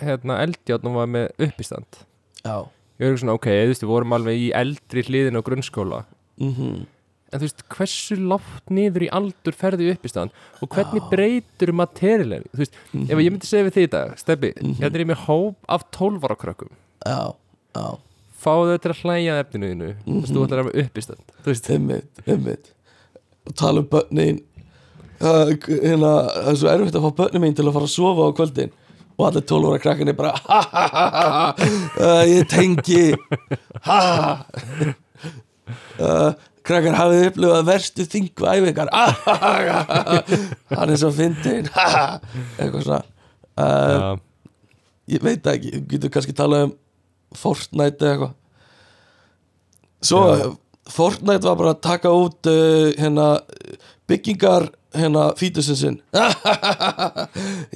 hérna 0.00 0.38
eldjátt 0.46 0.86
og 0.86 0.94
var 1.00 1.10
með 1.10 1.48
uppistand. 1.48 1.98
Já 2.46 2.56
Ég 2.96 3.04
verður 3.04 3.22
svona, 3.22 3.36
ok, 3.36 3.48
þú 3.52 3.72
veist, 3.72 3.82
við 3.84 3.90
vorum 3.92 4.14
alveg 4.16 4.38
í 4.40 4.52
eldri 4.56 5.02
hliðin 5.04 5.36
á 5.36 5.42
grunnskóla. 5.44 6.04
Mhm, 6.40 6.86
en 7.32 7.40
þú 7.42 7.46
veist, 7.48 7.62
hversu 7.74 8.16
látt 8.30 8.72
niður 8.72 9.04
í 9.06 9.10
aldur 9.18 9.56
ferði 9.56 9.90
upp 9.92 10.06
í 10.06 10.10
staðan 10.10 10.32
og 10.62 10.70
hvernig 10.72 11.06
breytur 11.10 11.72
materialin 11.76 12.46
þú 12.52 12.62
veist, 12.62 12.76
ef 13.02 13.22
ég 13.22 13.32
myndi 13.32 13.48
segja 13.48 13.66
við 13.66 13.76
því 13.76 13.86
í 13.86 13.90
dag 13.96 14.12
Steppi, 14.20 14.52
hérna 14.78 15.00
er 15.00 15.08
með 15.10 15.24
hóp 15.26 15.70
af 15.76 15.86
12 15.96 16.26
ára 16.28 16.38
krökkum. 16.38 16.70
Já, 17.02 17.34
já, 17.76 17.86
fáðu 18.46 18.70
þau 18.76 18.82
til 18.84 18.92
að 18.94 19.02
hlæja 19.02 19.34
að 19.34 19.42
efninu 19.42 19.72
þínu 19.72 19.90
þú 20.06 20.18
veist, 20.20 20.32
þú 20.36 20.46
ætlar 20.46 20.62
að 20.62 20.70
vera 20.70 20.86
upp 20.86 21.00
í 21.02 21.06
stand 21.06 21.34
þú 21.42 21.52
veist, 21.52 21.70
einmitt, 21.76 22.24
einmitt. 22.26 22.72
Og 23.46 23.54
tala 23.58 23.82
um 23.82 23.90
börnin. 23.90 24.40
Uh, 25.16 25.52
hérna, 25.66 26.14
það 26.34 26.50
er 26.50 26.56
svo 26.60 26.70
erfitt 26.72 26.96
að 26.98 27.04
fá 27.06 27.18
börnin 27.22 27.42
mín 27.46 27.54
til 27.56 27.66
að 27.66 27.76
fara 27.76 27.88
að 27.88 27.94
sofa 27.94 28.26
á 28.26 28.36
kvöldin 28.36 28.72
og 29.16 29.26
allir 29.30 29.44
12 29.48 29.70
ára 29.70 29.80
krakkan 29.80 30.10
er 30.12 30.16
bara 30.16 30.32
ha 30.36 30.60
ha 30.72 30.84
ha 30.92 31.04
ha 31.16 31.28
ha 31.36 31.46
uh, 31.58 32.24
ég 32.28 32.44
tengi. 32.50 33.14
Ha 33.86 33.98
ha 34.04 34.32
uh, 35.96 36.30
krakkar 36.66 36.98
hafið 36.98 37.28
upplifað 37.30 37.68
verstu 37.70 38.06
þingu 38.12 38.48
æfingar 38.52 38.90
ha 38.92 39.06
ha 39.24 39.36
ha 39.42 39.52
ha 39.62 40.00
ha. 40.10 40.18
Hann 40.74 40.92
er 40.92 41.00
svo 41.00 41.12
fyndin 41.16 41.70
ha 41.76 41.86
ha 41.94 42.04
eitthvað 42.58 42.84
svona. 42.88 43.02
Uh, 43.56 44.12
ég 45.08 45.24
veit 45.24 45.46
ekki, 45.48 45.72
við 45.78 45.88
getum 45.94 46.12
kannski 46.16 46.36
talað 46.36 46.68
um 46.68 46.76
Fortnite 47.36 48.04
eða 48.04 48.12
eitthvað. 48.12 48.36
Svo 50.06 50.22
Já. 50.28 50.46
Fortnite 50.86 51.42
var 51.48 51.56
bara 51.58 51.72
að 51.74 51.82
taka 51.82 52.12
út 52.14 52.46
uh, 52.46 52.92
hérna 52.94 53.40
byggingar 54.06 54.68
hérna 55.00 55.26
fítusinsinn 55.38 55.98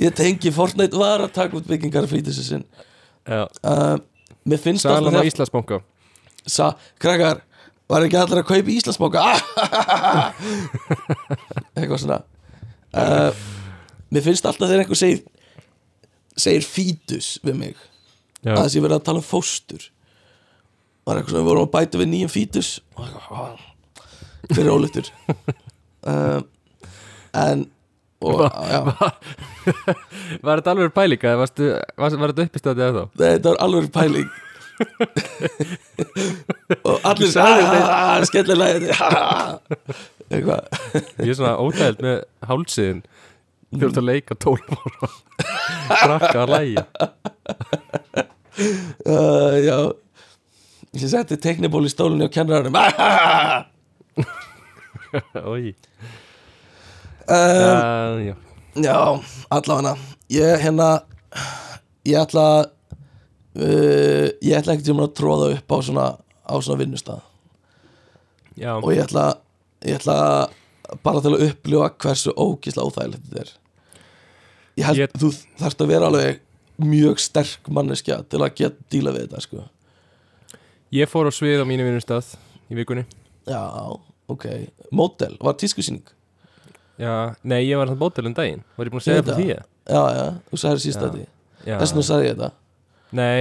ég 0.05 0.15
tengi 0.17 0.53
Fortnite 0.55 0.97
var 0.99 1.25
að 1.27 1.35
taka 1.37 1.59
út 1.61 1.69
byggingar 1.69 2.09
fítusinsinn 2.11 2.65
já. 3.27 3.45
Uh, 3.65 3.97
mér 4.49 4.59
finnst 4.63 4.83
Salan 4.87 5.11
á 5.11 5.21
alltaf 5.21 5.29
Íslandsbanka. 5.29 5.81
Sa, 6.49 6.71
krakkar, 7.03 7.43
var 7.91 8.07
ekki 8.07 8.19
allir 8.21 8.41
að 8.41 8.49
kaupa 8.49 8.73
Íslandsbóka 8.75 9.25
eitthvað 11.77 12.01
svona. 12.03 12.21
Uh, 12.91 13.31
mér 14.11 14.25
finnst 14.25 14.47
alltaf 14.49 14.71
þegar 14.71 14.85
einhver 14.85 14.99
segir 14.99 15.21
segir 16.41 16.65
fítus 16.65 17.35
við 17.45 17.57
mig 17.59 17.75
já, 18.41 18.55
að 18.55 18.63
þessi 18.65 18.83
verið 18.85 18.99
að 19.01 19.07
tala 19.11 19.21
um 19.23 19.27
fóstur. 19.27 19.83
Var 21.07 21.21
eitthvað 21.21 21.35
svona, 21.35 21.45
við 21.45 21.51
vorum 21.51 21.67
að 21.69 21.75
bæta 21.77 22.01
við 22.01 22.11
nýjum 22.15 22.33
fítus 22.33 22.71
og 22.97 23.05
"Vá, 23.29 23.45
hver 24.51 24.65
er 24.65 24.73
ólítur 24.73 25.07
um, 25.29 26.49
en 27.37 27.67
og, 28.21 28.41
já, 28.69 28.81
var 30.45 30.59
þetta 30.61 30.71
alveg 30.75 30.93
pælinga 30.97 31.29
eða 31.31 31.41
varstu, 31.41 31.65
var, 31.97 32.11
var 32.21 32.29
þetta 32.35 32.45
upp 32.49 32.57
í 32.57 32.59
staðið 32.63 32.85
eða 32.87 32.97
þá 32.97 33.05
þetta 33.25 33.49
var 33.55 33.61
alveg 33.67 33.87
pæling. 33.95 34.31
Og 36.89 36.97
allir 37.05 37.29
sagðir 37.33 37.67
þetta. 37.69 37.89
"Ah, 37.93 38.25
skellilega 38.25 38.77
eitthvað. 40.31 40.61
Ég 41.21 41.29
er 41.33 41.37
svona 41.37 41.57
ótæld 41.61 41.99
með 42.05 42.17
hálsiðin 42.49 43.03
þú 43.71 43.85
ert 43.89 43.99
að 44.01 44.09
leika 44.09 44.35
12 44.41 44.73
ára. 44.77 45.09
Krakka 45.91 46.39
að 46.45 46.51
læja 46.55 46.83
uh, 49.11 49.55
já. 49.61 49.79
Ég 51.01 51.09
setti 51.13 51.37
tekniból 51.41 51.85
í 51.87 51.91
stólunni 51.93 52.25
og 52.27 52.33
kennararnum 52.35 52.77
Oj. 55.45 55.65
Um, 57.29 58.23
Já, 58.25 58.37
já. 58.83 59.21
Allavega. 59.51 59.97
Ég 60.31 60.61
hérna 60.63 60.89
Ég 62.07 62.17
ætla 62.21 62.45
uh, 63.57 64.29
Ég 64.41 64.55
ætla 64.57 64.75
ekkert 64.77 64.93
að 64.95 65.15
tróða 65.19 65.51
upp 65.57 65.75
á 65.75 65.77
svona 65.83 66.07
á 66.51 66.55
svona 66.63 66.81
vinnustað. 66.83 67.21
Já, 68.59 68.75
og 68.79 68.91
ég 68.93 69.05
ætla 69.05 69.27
ég 69.87 69.99
ætla 70.01 70.17
bara 71.05 71.21
til 71.23 71.35
að 71.37 71.45
upplifa 71.49 71.91
hversu 72.03 72.33
ógisla 72.35 72.83
óþægilegt 72.87 73.27
þetta 73.29 73.43
er. 73.45 73.51
Ég 74.81 74.87
held 74.89 74.99
Ég- 75.05 75.15
þú 75.21 75.31
þarft 75.61 75.85
að 75.85 75.93
vera 75.93 76.09
alveg 76.11 76.41
mjög 76.81 77.21
sterk 77.21 77.69
manneskja 77.71 78.23
til 78.29 78.41
að 78.43 78.55
geta 78.59 78.89
díla 78.91 79.13
við 79.15 79.27
þetta 79.29 79.41
sko. 79.45 79.65
Ég 80.93 81.07
fór 81.11 81.29
á 81.31 81.33
svið 81.33 81.63
á 81.63 81.67
mínu 81.69 81.85
vinnustað 81.87 82.33
í 82.71 82.75
vikunni. 82.79 83.05
Já, 83.47 83.61
ok. 84.29 84.47
Mótel, 84.91 85.37
var 85.41 85.55
tískusýning 85.55 86.03
já, 87.01 87.15
nei, 87.43 87.61
ég 87.67 87.81
var 87.81 87.91
hann 87.91 87.99
bótelum 88.01 88.35
daginn. 88.37 88.63
Var 88.77 88.89
ég 88.89 88.93
búin 88.95 89.03
að 89.03 89.07
segja 89.09 89.25
fyrir 89.25 89.39
því? 89.41 89.49
Já, 89.91 90.03
já, 90.17 90.25
þú 90.51 90.61
sagði 90.63 90.85
síst 90.85 91.01
já, 91.01 91.77
Þess 91.81 91.93
vegna 91.95 92.05
sagði 92.09 92.29
ég 92.29 92.37
þetta. 92.37 92.51
Nei, 93.21 93.41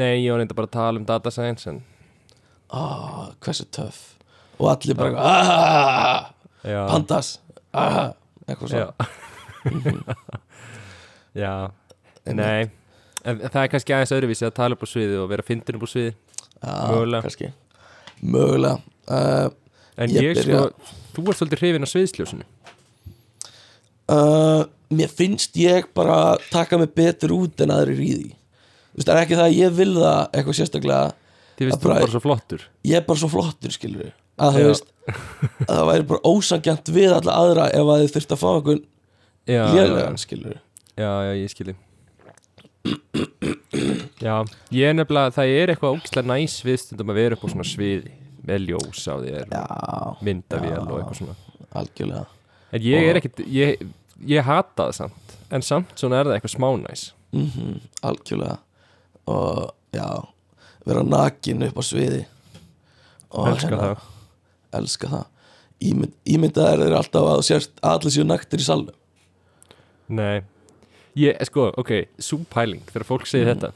nei, 0.00 0.10
ég 0.24 0.30
var 0.34 0.42
reynda 0.42 0.56
bara 0.58 0.68
að 0.68 0.74
tala 0.76 1.00
um 1.00 1.06
data 1.08 1.32
science 1.34 1.70
en, 1.70 1.80
ah, 2.74 3.30
Hversu 3.42 3.64
töff. 3.74 4.02
Og 4.58 4.68
allir 4.70 4.94
bara 4.98 5.14
ah, 5.18 6.28
Pandas. 6.90 7.38
Ah, 7.74 8.12
Eitthvað 8.46 8.68
svo 8.70 8.82
já, 11.34 11.52
nei. 12.38 12.70
En 13.24 13.40
það 13.40 13.60
er 13.62 13.70
kannski 13.72 13.94
aðeins 13.96 14.12
öðruvísi 14.14 14.44
að 14.46 14.52
tala 14.58 14.76
upp 14.76 14.84
á 14.84 14.88
sviði 14.88 15.16
og 15.22 15.30
vera 15.32 15.44
fyndin 15.46 15.78
upp 15.78 15.86
á 15.86 15.90
sviði 15.90 16.12
Mögulega. 16.64 17.48
Mögulega. 18.24 18.76
Uh, 19.08 19.48
en 20.00 20.12
Ég 20.12 20.28
ég, 20.28 20.38
byrja- 20.38 20.60
sko, 20.68 21.00
þú 21.16 21.24
ert 21.30 21.40
svolítið 21.40 21.62
hrifin 21.64 21.86
á 21.86 21.92
sviðsljósinu. 21.92 22.46
Uh, 24.14 24.64
Mér 24.94 25.08
finnst 25.10 25.56
ég 25.58 25.86
bara 25.96 26.36
taka 26.52 26.76
mig 26.78 26.90
betur 26.94 27.32
út 27.34 27.60
en 27.64 27.72
aðrir 27.74 28.02
í 28.04 28.10
því. 28.14 28.26
Þú 28.92 28.98
veist, 29.00 29.08
það 29.08 29.14
er 29.16 29.22
ekki 29.24 29.38
það 29.38 29.46
að 29.48 29.56
ég 29.58 29.72
vil 29.78 29.92
það 29.96 30.18
eitthvað 30.38 30.58
sérstaklega 30.60 31.06
þið 31.56 31.64
finnst 31.64 31.78
Það 31.78 31.84
þú 31.84 31.88
bara- 31.94 32.10
svo 32.12 32.20
flottur. 32.26 32.66
Ég 32.84 32.96
er 33.00 33.06
bara 33.08 33.18
svo 33.22 33.30
flottur, 33.32 33.72
skilur 33.74 34.12
að 34.44 34.58
Já. 34.58 34.66
veist 34.66 34.86
að 35.68 35.72
það 35.78 35.86
væri 35.90 36.06
bara 36.10 36.26
ósangjant 36.26 36.88
við 36.94 37.12
alla 37.14 37.34
aðra 37.38 37.64
ef 37.70 37.90
að 37.94 38.00
þið 38.04 38.14
þurft 38.16 38.32
að 38.34 38.40
fá 38.40 38.48
einhvern 38.54 38.80
lélegan, 39.46 40.16
skilur 40.18 40.56
Já, 40.98 41.10
já, 41.28 41.32
ég 41.38 41.50
skilji 41.52 41.74
Já, 44.24 44.34
ég 44.74 44.88
er 44.90 44.96
nefnilega 44.98 45.34
það 45.36 45.52
er 45.60 45.72
eitthvað 45.74 45.94
ógislega 45.98 46.28
næs 46.30 46.56
við 46.66 46.78
stundum 46.82 47.12
að 47.12 47.18
vera 47.20 47.36
upp 47.38 47.44
á 47.46 47.48
svona 47.52 47.66
sviði 47.68 48.10
með 48.48 48.68
ljós 48.68 49.04
á 49.08 49.14
þér 49.22 49.54
myndavél 50.24 50.80
og 50.84 50.98
eitthvað 51.00 51.20
svona. 51.20 51.36
Algjörlega. 51.74 52.24
En 52.74 52.84
ég 52.84 53.08
er 53.08 53.18
ekkit, 53.20 53.42
ég, 53.50 53.84
ég 54.28 54.46
hata 54.46 54.88
það 54.88 54.96
samt 54.98 55.34
En 55.54 55.62
samt 55.62 55.92
svona 55.98 56.20
er 56.20 56.28
það 56.28 56.36
eitthvað 56.38 56.54
smá 56.54 56.68
næs. 56.80 57.02
Mm 57.34 57.76
Algjörlega. 58.06 58.56
Og 59.30 59.70
já, 59.94 60.08
vera 60.86 61.04
nakin 61.06 61.62
upp 61.68 61.78
á 61.78 61.82
sviði. 61.84 62.24
Og 63.34 63.48
Elska 63.52 63.78
það. 63.78 64.02
elska 64.78 65.10
það. 65.12 65.30
Ímynd, 65.84 66.12
ímyndaðar 66.24 66.82
er 66.86 66.96
alltaf 66.96 67.28
að 67.28 67.44
sérst 67.48 67.80
allir 67.84 68.14
séu 68.14 68.24
naktir 68.26 68.62
í 68.62 68.66
salnum. 68.66 68.96
Nei. 70.08 70.42
Ég, 71.18 71.38
sko, 71.46 71.68
ok, 71.78 71.92
súpæling 72.18 72.82
þegar 72.90 73.06
fólk 73.08 73.26
segir 73.30 73.52
þetta. 73.52 73.70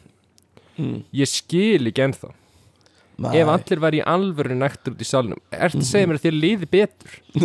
Mm. 0.79 1.03
Ég 1.15 1.31
skil 1.31 1.91
ekki 1.91 2.05
ennþá 2.07 2.31
Nei. 3.19 3.33
Ef 3.41 3.49
allir 3.51 3.81
væri 3.83 3.99
í 3.99 4.05
alvöru 4.07 4.55
nættur 4.55 4.95
út 4.95 5.01
í 5.03 5.07
salnum. 5.09 5.41
Ertu 5.51 5.81
að 5.81 5.89
segja 5.89 6.07
mér 6.07 6.21
að 6.21 6.27
þér 6.29 6.37
liði 6.39 6.67
betur? 6.71 7.13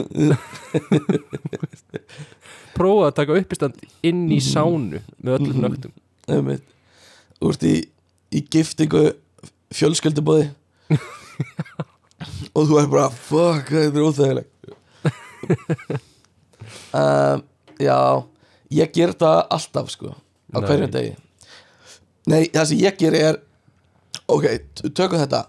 Prófa 2.78 3.08
að 3.08 3.16
taka 3.18 3.38
uppistand 3.40 3.76
inn 4.06 4.28
í 4.34 4.40
sánu 4.44 5.00
með 5.18 5.34
öllum 5.40 5.58
nögtum 5.64 5.94
Einmitt. 6.30 6.66
Þú 7.40 7.46
ert 7.52 7.64
í, 7.68 7.76
í 8.38 8.40
giftingu 8.54 9.04
fjölskyldubóði 9.74 10.46
og 12.56 12.64
þú 12.70 12.76
er 12.80 12.88
bara 12.92 13.10
fuck, 13.10 13.66
þetta 13.74 13.98
er 13.98 14.08
óþægileg 14.08 14.48
um, 16.94 17.40
Já 17.88 17.98
ég 18.74 18.92
ger 18.94 19.10
þetta 19.14 19.32
alltaf 19.54 19.90
sko 19.94 20.10
á 20.54 20.58
hverjum 20.62 20.92
degi. 20.94 21.14
Nei, 22.30 22.44
það 22.54 22.66
sem 22.70 22.80
ég 22.84 22.94
ger 23.02 23.14
er 23.18 23.36
ok, 24.32 24.46
tökum 24.96 25.20
þetta 25.22 25.44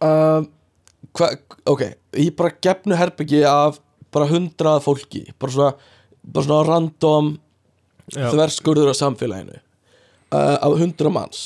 um, 0.00 0.46
hva, 1.14 1.30
ok, 1.70 1.82
í 2.20 2.28
bara 2.36 2.54
gefnu 2.64 2.98
herbyggi 2.98 3.42
af 3.48 3.80
bara 4.14 4.28
hundrað 4.30 4.82
fólki 4.84 5.24
bara 5.42 5.54
svona, 5.54 5.72
bara 6.22 6.46
svona 6.46 6.68
random 6.68 7.34
Já. 8.12 8.28
þverskurður 8.34 8.92
á 8.92 8.94
samfélaginu 8.98 9.58
uh, 9.58 10.56
af 10.60 10.78
hundra 10.80 11.12
manns 11.12 11.44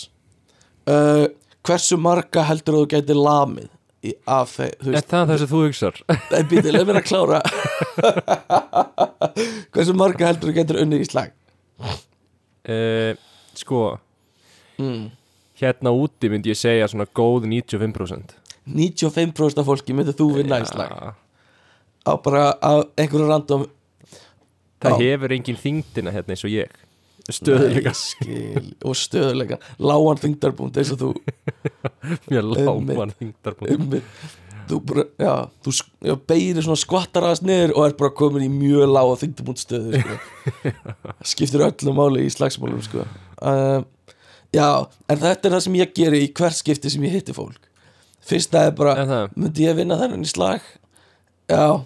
uh, 0.91 1.27
hversu 1.67 1.99
marga 2.01 2.45
heldur 2.49 2.81
þú 2.81 2.87
gæti 2.97 3.17
lamið 3.17 3.69
í, 4.03 4.15
af 4.27 4.57
þeir 4.57 4.75
þú 4.83 4.97
Er 4.99 5.07
það 5.11 5.35
sem 5.43 5.51
þú 5.53 5.63
hugsar? 5.67 6.03
nei 6.33 6.43
býti, 6.51 6.73
leið 6.75 6.89
mér 6.91 7.01
að 7.01 7.09
klára 7.09 7.41
hversu 9.75 9.95
marga 9.97 10.29
heldur 10.33 10.51
þú 10.53 10.57
gætir 10.61 10.83
unnið 10.85 11.07
í 11.07 11.11
slag 11.13 11.35
Uh, 12.69 13.15
sko, 13.57 13.79
mm. 14.77 15.07
Hérna 15.61 15.93
úti 15.95 16.31
myndi 16.33 16.53
ég 16.53 16.59
segja 16.59 16.89
svona 16.91 17.09
góð 17.11 17.49
95% 17.51 18.37
95% 18.69 19.63
af 19.63 19.69
fólki 19.69 19.97
myndir 19.97 20.17
þú 20.19 20.31
vinna 20.39 20.61
í 20.63 20.69
slag 20.69 20.93
á 22.09 22.13
bara 22.25 22.53
af 22.61 22.87
einhverju 22.97 23.29
random 23.29 23.67
Það 24.79 24.93
Já. 24.95 24.99
hefur 25.03 25.33
engin 25.35 25.57
þingdina 25.59 26.13
hérna 26.15 26.35
eins 26.35 26.45
og 26.47 26.53
ég 26.55 26.77
Stöðuleika 27.29 27.93
Nei, 28.25 28.69
og 28.87 28.95
stöðuleika 28.97 29.59
lágan 29.83 30.21
þingdarbúnd 30.23 30.79
eins 30.81 30.93
og 30.95 31.01
þú 31.03 31.09
Mjög 32.31 33.17
þingdarpunkt 33.19 33.73
Einmitt. 33.75 34.13
þú 34.69 34.79
bara, 34.89 35.05
já, 35.21 35.33
þú 35.65 35.75
já, 36.09 36.15
beigir 36.31 36.65
svona 36.65 36.81
skvattar 36.81 37.27
aðeins 37.27 37.45
niður 37.45 37.75
og 37.75 37.89
er 37.89 37.97
bara 37.99 38.15
komin 38.23 38.47
í 38.47 38.49
mjög 38.53 38.95
lága 38.95 39.19
þyngdumút 39.25 39.61
stöðu 39.61 40.01
sko. 40.05 40.17
skiptir 41.35 41.67
öllu 41.69 41.95
máli 41.97 42.25
í 42.29 42.33
slagsmálum 42.33 42.81
sko. 42.87 43.05
um, 43.43 43.87
já, 44.55 44.69
en 45.09 45.21
þetta 45.23 45.49
er 45.49 45.55
það 45.57 45.65
sem 45.67 45.79
ég 45.81 45.95
geri 45.97 46.23
í 46.25 46.33
hvert 46.33 46.57
skipti 46.59 46.91
sem 46.93 47.05
ég 47.09 47.17
hitti 47.19 47.35
fólk. 47.37 47.61
Fyrsta 48.29 48.67
er 48.69 48.75
bara, 48.77 48.97
Er 49.01 49.09
það? 49.09 49.37
myndi 49.41 49.65
ég 49.65 49.77
vinna 49.79 49.97
þennan 50.01 50.25
í 50.27 50.29
slag? 50.29 50.65
Já, 51.49 51.85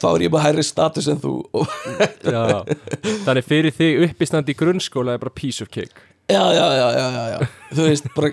þá 0.00 0.06
er 0.10 0.24
ég 0.26 0.32
bara 0.34 0.46
hærri 0.48 0.64
status 0.66 1.06
en 1.12 1.20
þú. 1.22 1.34
Já. 2.34 2.64
Þannig 3.26 3.46
fyrir 3.46 3.74
þig 3.76 4.02
uppistandi 4.08 4.54
í 4.54 4.58
grunnskóla 4.58 5.14
er 5.14 5.22
bara 5.22 5.34
piece 5.34 5.62
of 5.62 5.70
cake. 5.70 5.94
Já, 6.30 6.40
já, 6.56 6.66
já, 6.72 6.86
já, 6.96 7.06
já, 7.14 7.24
já. 7.34 7.48
Þú 7.76 7.86
veist, 7.90 8.06
bara 8.16 8.30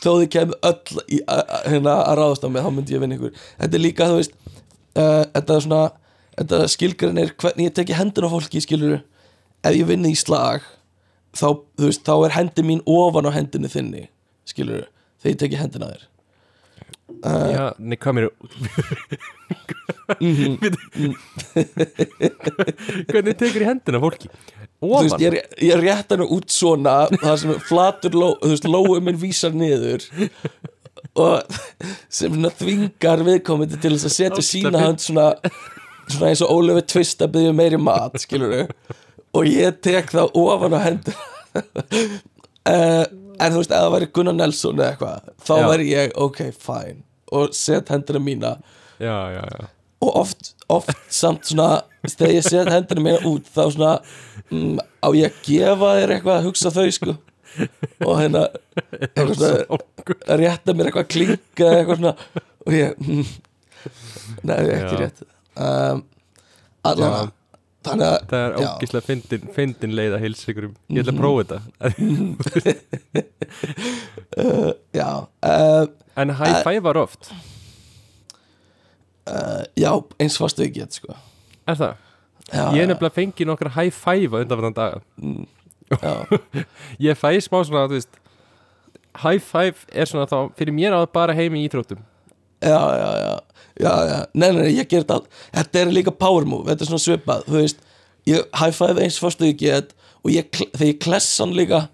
þó 0.00 0.10
þið 0.20 0.26
kemur 0.34 0.58
öll 0.68 1.00
í, 1.08 1.18
a, 1.24 1.38
a, 1.40 1.60
hérna 1.72 1.94
að 2.04 2.18
ráðast 2.20 2.44
á 2.44 2.48
mig 2.52 2.64
þá 2.66 2.70
myndi 2.76 2.94
ég 2.94 3.00
vinna 3.02 3.16
ykkur. 3.16 3.32
Þetta 3.62 3.78
er 3.78 3.82
líka, 3.84 4.08
þú 4.10 4.18
veist 4.20 4.34
uh, 4.44 5.24
þetta 5.34 5.56
er 5.56 5.64
svona, 5.64 5.80
þetta 6.36 6.60
skilgreinir 6.74 7.32
hvernig 7.40 7.70
ég 7.70 7.74
teki 7.80 7.96
hendina 7.98 8.28
á 8.28 8.34
fólki, 8.34 8.62
skilur 8.64 8.98
ef 9.00 9.74
ég 9.76 9.88
vinni 9.88 10.12
í 10.14 10.18
slag 10.20 10.68
þá, 11.36 11.46
þú 11.78 11.88
veist, 11.90 12.04
þá 12.06 12.14
er 12.28 12.36
hendi 12.38 12.62
mín 12.66 12.82
ofan 12.90 13.28
á 13.28 13.32
hendinu 13.36 13.68
þinni, 13.72 14.06
skilur 14.48 14.86
þegar 15.20 15.34
ég 15.34 15.40
teki 15.44 15.60
hendina 15.60 15.90
þér. 15.92 16.06
Já, 17.20 17.64
nei, 17.82 17.96
hvað 17.98 18.14
mér 18.16 18.26
Hvernig 23.10 23.36
tekur 23.40 23.64
í 23.64 23.66
hendina 23.68 24.00
fólki? 24.02 24.28
þú 24.80 24.88
Ofan? 24.88 25.08
veist, 25.08 25.22
ég, 25.24 25.36
ég 25.66 25.82
rétt 25.82 26.12
hann 26.14 26.22
út 26.24 26.52
svona 26.54 26.94
það 27.12 27.34
sem 27.42 27.52
flatur, 27.68 28.14
ló, 28.16 28.28
þú 28.40 28.52
veist, 28.54 28.68
lóið 28.70 29.02
minn 29.08 29.18
vísar 29.20 29.52
niður 29.56 30.06
og 31.20 31.58
sem 32.12 32.38
þvingar 32.60 33.24
viðkomandi 33.26 33.80
til 33.82 33.92
þess 33.96 34.08
að 34.08 34.14
setja 34.16 34.44
sína 34.46 34.80
hönd 34.86 35.02
svona, 35.04 35.26
svona 36.06 36.30
eins 36.30 36.42
og 36.46 36.54
Ólöfi 36.54 36.86
Twist 36.94 37.20
að 37.26 37.34
byggja 37.36 37.56
meiri 37.58 37.80
mat, 37.82 38.16
skilur 38.22 38.54
og 39.36 39.48
ég 39.48 39.80
tek 39.84 40.10
það 40.12 40.36
ofan 40.38 40.76
á 40.76 40.80
hendur. 40.84 41.18
Uh, 41.54 43.04
en 43.40 43.54
þú 43.54 43.62
veist, 43.62 43.72
ef 43.72 43.84
það 43.84 43.92
væri 43.96 44.10
Gunnar 44.16 44.36
Nelson 44.38 44.80
eða 44.80 44.90
eitthvað, 44.92 45.30
þá 45.46 45.54
Já. 45.56 45.66
væri 45.72 45.90
ég 45.90 46.16
ok, 46.26 46.40
fine, 46.66 47.02
og 47.36 47.54
set 47.56 47.92
hendina 47.92 48.22
mína. 48.22 48.54
Já, 49.00 49.16
já, 49.36 49.44
já. 49.44 49.70
Og 50.00 50.14
oft, 50.16 50.54
oft 50.72 51.02
samt 51.12 51.48
svona 51.48 51.82
þegar 52.08 52.36
ég 52.38 52.46
set 52.46 52.70
hendina 52.72 53.04
mína 53.04 53.24
út 53.28 53.48
þá 53.52 53.62
svona 53.74 53.96
mm, 54.48 54.78
á 54.80 55.08
ég 55.16 55.28
að 55.28 55.42
gefa 55.44 55.90
þér 55.98 56.14
eitthvað 56.16 56.38
að 56.38 56.48
hugsa 56.48 56.72
þau 56.72 56.86
sko? 56.96 57.16
Og 58.06 58.14
hérna 58.16 58.44
rétta 60.40 60.74
mér 60.76 60.88
eitthvað 60.90 61.10
klinga 61.10 61.66
eða 61.66 61.80
eitthvað 61.80 62.00
svona. 62.00 62.14
Og 62.66 62.76
ég 62.76 63.02
mm, 63.02 63.34
nei, 64.48 64.56
ekki 64.76 64.94
Já. 64.96 65.00
rétt. 65.04 65.28
Um, 65.60 66.02
allavega 66.86 67.28
þannig 67.86 68.06
að 68.06 68.16
Það 68.30 68.42
er 68.44 68.50
já. 68.50 68.68
ógíslega 68.70 69.06
fyndin, 69.06 69.46
fyndin 69.56 69.94
leið 69.96 70.16
að 70.16 70.24
hilsa 70.26 70.50
ykkur 70.52 70.66
um. 70.68 70.74
Ég 70.90 71.02
ætla 71.04 71.14
að 71.14 71.20
prófa 71.20 71.40
þetta. 71.44 71.58
Uh, 74.36 74.72
já, 75.00 75.08
uh, 75.42 75.86
En 76.20 76.30
high 76.40 76.62
five 76.66 76.82
var 76.84 76.96
oft. 77.00 77.30
Uh, 79.30 79.62
já, 79.78 79.90
eins 80.20 80.36
fast 80.40 80.58
við 80.60 80.74
get 80.80 80.96
sko. 80.98 81.14
Er 81.68 81.78
það? 81.78 81.94
já, 82.50 82.64
Ég 82.74 82.82
er 82.82 82.88
nefnilega 82.90 83.14
fengið 83.16 83.46
nokkra 83.50 83.70
high 83.76 83.94
five 83.94 84.34
á 84.34 84.42
undanfannan 84.42 84.76
daga. 84.76 85.02
Já, 85.90 86.14
Ég 87.08 87.18
fæ 87.18 87.32
smá 87.42 87.60
svona, 87.66 87.86
veist 87.90 88.18
High 89.24 89.40
five 89.42 89.74
er 89.90 90.06
svona 90.06 90.26
þá 90.30 90.52
Fyrir 90.54 90.70
mér 90.76 90.94
á 90.94 91.02
það 91.02 91.08
bara 91.16 91.34
heim 91.34 91.56
í 91.58 91.64
íþróttum 91.66 91.98
já, 92.62 92.80
já, 93.00 93.10
já, 93.20 93.38
já, 93.80 93.94
já. 94.08 94.18
Nei, 94.34 94.52
nei, 94.52 94.62
nei, 94.62 94.74
ég 94.76 94.88
ger 94.88 95.04
þetta 95.04 95.20
allt. 95.20 95.30
Þetta 95.54 95.80
er 95.80 95.94
líka 95.94 96.12
power 96.12 96.46
move, 96.48 96.68
þetta 96.68 96.84
er 96.84 96.90
svona 96.90 97.04
svipað 97.04 97.46
Þú 97.46 97.56
veist, 97.56 97.80
ég 98.28 98.44
high 98.60 98.76
five 98.76 99.00
eins 99.04 99.18
fast 99.22 99.40
og 99.40 99.48
ég 99.48 99.56
get 99.60 99.94
og 100.20 100.34
ég, 100.34 100.50
þegar 100.52 100.90
ég 100.90 101.00
klessa 101.00 101.44
hann 101.44 101.56
líka 101.56 101.86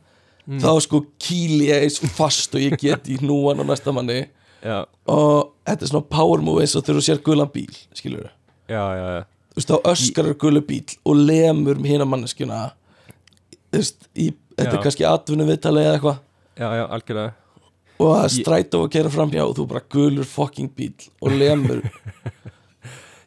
þá 0.62 0.70
sko 0.82 1.02
kýli 1.22 1.70
ég 1.70 1.86
eins 1.86 2.00
fast 2.16 2.54
og 2.54 2.62
ég 2.62 2.74
get 2.80 3.08
í 3.10 3.20
núan 3.22 3.62
og 3.62 3.70
næsta 3.70 3.94
manni. 3.94 4.24
Já, 4.66 4.82
og 5.12 5.54
þetta 5.68 5.86
er 5.86 5.92
svona 5.92 6.10
power 6.10 6.42
move 6.42 6.64
eins 6.64 6.74
og 6.78 6.86
þú 6.86 6.98
sér 7.04 7.22
gulan 7.22 7.50
bíl 7.52 7.70
skilur 7.94 8.24
já, 8.66 8.82
já, 8.96 9.06
já. 9.14 9.22
þú 9.52 9.60
veist, 9.60 9.70
þá 9.70 9.90
öskar 9.92 10.30
gulu 10.40 10.62
bíl 10.66 10.96
og 11.06 11.22
lemur 11.22 11.82
hina 11.86 12.08
manneskjuna. 12.08 12.62
Þú 13.70 13.82
veist, 13.82 14.08
í, 14.14 14.30
þetta 14.56 14.72
er 14.72 14.86
kannski 14.86 15.06
atvinnu 15.06 15.46
viðtali 15.46 15.84
eða 15.84 15.98
eitthvað. 15.98 16.22
Já, 16.56 16.68
já, 16.80 16.86
algjörlega 16.88 17.45
og 17.98 18.06
það 18.10 18.22
er 18.22 18.30
Ég- 18.30 18.40
strætó 18.40 18.82
að 18.84 18.92
kera 18.96 19.12
framhjá 19.12 19.44
og 19.46 19.54
þú 19.58 19.66
bara 19.70 19.84
gulur 19.92 20.28
fucking 20.28 20.70
bíl 20.76 20.92
og 21.20 21.32
lemur. 21.32 21.82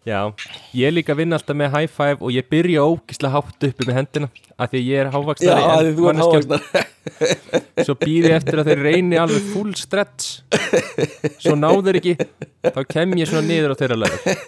Já, 0.10 0.32
ég 0.74 0.94
líka 0.96 1.14
vinn 1.14 1.36
alltaf 1.36 1.58
með 1.60 1.74
high 1.76 1.90
five 1.92 2.18
og 2.24 2.32
ég 2.34 2.46
byrja 2.50 2.82
ógislega 2.88 3.34
hátt 3.36 3.66
uppi 3.68 3.86
með 3.86 3.98
hendina 4.00 4.30
af 4.58 4.72
því 4.72 4.80
að 4.80 4.88
ég 4.88 5.02
er 5.02 5.10
Já, 5.10 5.12
hávaksnari 5.14 5.90
því 5.90 5.92
þú 5.98 6.08
er 6.10 6.22
hávaksnar 6.22 6.64
Svo 7.86 7.96
býði 8.00 8.32
eftir 8.38 8.62
að 8.62 8.70
þeir 8.72 8.82
reyni 8.88 9.20
alveg 9.20 9.52
full 9.52 9.74
stretch. 9.78 10.40
Svo 11.44 11.54
náður 11.60 12.00
ekki 12.00 12.16
Þá 12.64 12.80
kem 12.90 13.14
ég 13.20 13.30
svona 13.30 13.46
niður 13.50 13.76
á 13.76 13.80
þeirra 13.84 14.00
lögur 14.06 14.40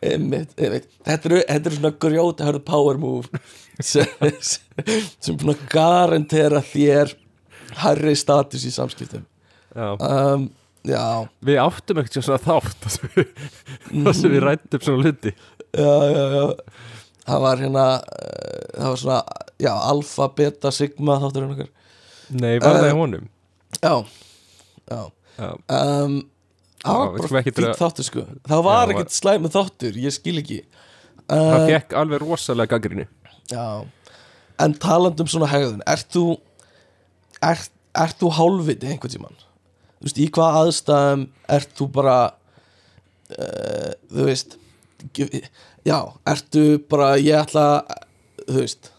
einmitt, 0.00 0.52
einmitt. 0.56 0.86
Þetta 1.06 1.28
eru, 1.30 1.40
þetta 1.46 1.70
eru 1.70 1.76
svona 1.78 1.92
grjóta 2.04 2.46
hörðu 2.48 2.62
power 2.66 3.00
move 3.00 3.40
sem, 3.84 4.06
sem 5.20 5.36
búin 5.40 5.54
að 5.54 5.64
garantera 5.72 6.62
þér 6.64 7.14
hærri 7.82 8.14
status 8.18 8.64
í 8.66 8.72
samskiptum. 8.74 9.26
Já, 9.76 9.90
um, 10.00 10.48
Já, 10.88 11.28
við 11.44 11.58
áttum 11.60 11.98
ekkert 12.00 12.24
svona 12.24 12.40
þátt 12.40 12.78
þar 12.86 12.92
sem 12.94 13.10
við, 13.14 13.34
sem 14.16 14.32
við 14.32 14.42
rættum 14.46 14.80
svona 14.86 15.04
hluti. 15.04 15.32
Já, 15.76 15.90
já, 16.08 16.24
já. 16.34 16.44
Það 17.30 17.42
var 17.44 17.60
hérna 17.60 17.84
uh, 18.00 18.64
það 18.78 18.88
var 18.88 19.00
svona, 19.04 19.18
já, 19.60 19.72
alfa, 19.92 20.28
beta, 20.40 20.72
sigma 20.74 21.18
þáttur 21.20 21.46
hérna 21.46 21.68
Nei, 22.30 22.54
var 22.62 22.78
það 22.78 22.86
Eh, 22.86 22.90
í 22.90 22.96
honum? 22.96 23.28
Já, 23.82 23.94
já. 24.90 25.00
Um, 25.40 26.20
Það 26.80 26.96
var 26.96 27.28
bara 27.28 27.42
fýtt 27.44 27.58
þáttur 27.76 28.06
sko. 28.06 28.22
Það 28.48 28.62
var 28.64 28.90
ekkert 28.94 29.12
slæmu 29.12 29.50
þáttur, 29.52 29.96
ég 30.00 30.14
skil 30.16 30.38
ekki. 30.40 30.62
Það 31.28 31.66
fekk 31.68 31.92
alveg 32.00 32.22
rosalega 32.24 32.72
gaggrinni 32.72 33.04
Já, 33.52 33.84
en 34.64 34.72
talandi 34.82 35.22
um 35.22 35.28
svona 35.30 35.46
hegðun 35.52 35.84
Ert 35.86 36.08
þú 36.10 36.24
Ert, 37.44 37.72
ert 37.96 38.18
þú 38.20 38.32
hálfviti 38.36 38.90
einhvern 38.90 39.14
tímann? 39.14 39.40
Þú 40.00 40.08
veist, 40.08 40.20
í 40.20 40.28
hvað 40.32 40.58
aðstæðum 40.62 41.26
Ert 41.56 41.74
þú 41.78 41.88
bara 41.96 42.16
uh, 43.36 43.90
Þú 44.12 44.28
veist 44.28 44.56
Já, 45.86 45.98
ertu 46.28 46.64
bara 46.90 47.14
Ég 47.20 47.36
ætla, 47.40 47.66
þú 48.46 48.58
veist 48.60 48.92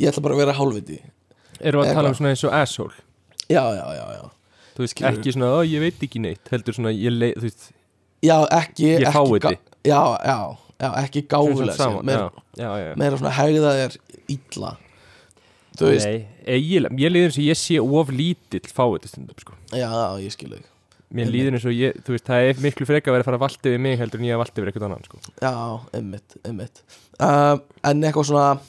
Ég 0.00 0.08
ætla 0.08 0.22
bara 0.24 0.36
að 0.36 0.40
vera 0.40 0.52
hálfviti. 0.56 0.96
Við 1.60 1.76
að 1.76 1.90
tala 1.92 2.08
um 2.08 2.14
svona 2.16 2.30
eins 2.32 2.44
og 2.48 2.54
asshole? 2.56 2.94
Já, 3.50 3.60
já, 3.76 3.84
já, 3.92 4.04
já. 4.16 4.22
Þú 4.72 4.84
veist, 4.84 4.94
Skilurðu? 4.94 5.18
ekki 5.18 5.34
svona, 5.34 5.50
ó, 5.52 5.58
ég 5.68 5.82
veit 5.84 6.04
ekki 6.06 6.22
neitt 6.24 6.52
Heldur 6.54 6.76
svona, 6.78 6.92
ég 6.94 7.12
leið, 7.12 7.34
þú 7.36 7.44
veist. 7.44 7.66
Já, 8.24 8.36
ekki 8.56 8.94
ekki 8.96 9.10
Já, 9.84 10.00
já, 10.24 10.38
já, 10.80 10.88
ekki 11.02 11.24
séð, 11.28 11.98
meira, 12.96 13.18
svona 13.20 13.34
hegða 13.36 13.74
þér 13.76 13.98
illa. 14.36 14.72
Þú 14.72 14.78
veist, 14.78 14.89
Nei, 15.88 16.26
eiginlega, 16.46 16.94
mér 16.98 17.10
líður 17.14 17.30
eins 17.30 17.38
og 17.40 17.46
ég 17.46 17.58
sé 17.60 17.78
of 17.80 18.10
lítill 18.12 18.68
fáið 18.76 19.06
stundum, 19.08 19.38
sko. 19.40 19.56
Já, 19.72 19.88
ég 20.20 20.34
skil 20.36 20.52
ekki 20.58 20.68
Mér 21.10 21.26
líður 21.32 21.56
eins 21.58 21.64
og 21.66 21.72
ég, 21.74 21.96
þú 22.06 22.12
veist, 22.14 22.26
það 22.28 22.48
er 22.52 22.60
miklu 22.62 22.86
freka 22.86 23.10
að 23.10 23.14
vera 23.16 23.24
að 23.24 23.28
fara 23.30 23.38
að 23.40 23.44
valda 23.46 23.70
yfir 23.72 23.80
mig 23.82 23.96
heldur 23.98 24.20
en 24.20 24.26
ég 24.28 24.36
að 24.36 24.42
valda 24.44 24.60
yfir 24.60 24.68
eitthvað 24.70 24.84
annan, 24.86 25.06
sko. 25.08 25.18
Já, 25.42 25.54
einmitt, 25.98 26.36
einmitt. 26.46 26.82
Uh, 27.18 27.56
En 27.90 28.04
eitthvað 28.06 28.28
svona 28.30 28.60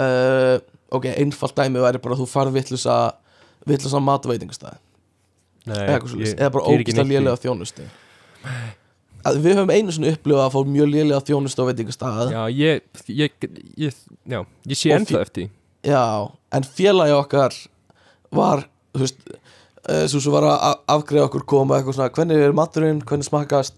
uh, 0.00 0.56
Ok, 0.96 1.06
einfalt 1.12 1.54
dæmi 1.58 1.82
væri 1.84 2.00
bara 2.02 2.16
að 2.16 2.22
þú 2.24 2.28
farð 2.32 2.56
vittlusa 2.56 2.94
vittlusa 3.68 4.00
matveitingastæð 4.02 4.78
Nei, 5.68 5.76
eða, 5.84 6.48
bara 6.54 6.64
neitt 6.72 6.88
í- 6.88 7.10
lélega 7.12 7.36
þjónustu. 7.44 7.84
Að 9.20 9.36
Við 9.44 9.58
höfum 9.58 9.70
einu 9.74 9.92
svona 9.92 10.14
upplifað 10.16 10.46
að 10.46 10.54
fá 10.54 10.60
mjög 10.72 10.88
lélega 10.94 11.20
þjónustu 11.28 11.60
á 11.60 11.68
veitingastæð 11.68 12.32
Já, 12.32 12.40
ég, 12.56 12.80
ég, 13.12 13.34
ég, 13.76 13.98
já, 14.24 14.40
ég 14.72 14.80
sé 14.80 14.94
ennþá 14.96 15.20
eftir. 15.26 15.50
Já, 15.86 16.28
en 16.52 16.66
félagi 16.66 17.14
okkar 17.16 17.54
var, 18.36 18.66
þú 18.94 19.00
veist 19.06 19.22
svo 20.12 20.20
sem 20.20 20.32
var 20.34 20.44
að 20.44 20.56
a- 20.68 20.80
afgreiða 20.96 21.28
okkur 21.30 21.44
koma 21.48 21.78
eitthvað 21.78 21.96
svona, 21.96 22.10
hvernig 22.14 22.42
er 22.44 22.52
maturinn, 22.56 23.00
hvernig 23.08 23.24
smakast 23.26 23.74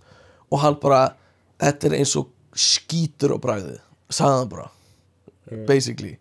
og 0.51 0.59
hann 0.65 0.75
bara, 0.83 1.15
þetta 1.62 1.88
er 1.88 1.95
eins 2.01 2.17
og 2.19 2.29
skítur 2.59 3.37
á 3.37 3.38
bragðið 3.41 3.79
sagði 4.12 4.38
hann 4.43 4.51
bara, 4.51 4.67
basically. 5.69 6.17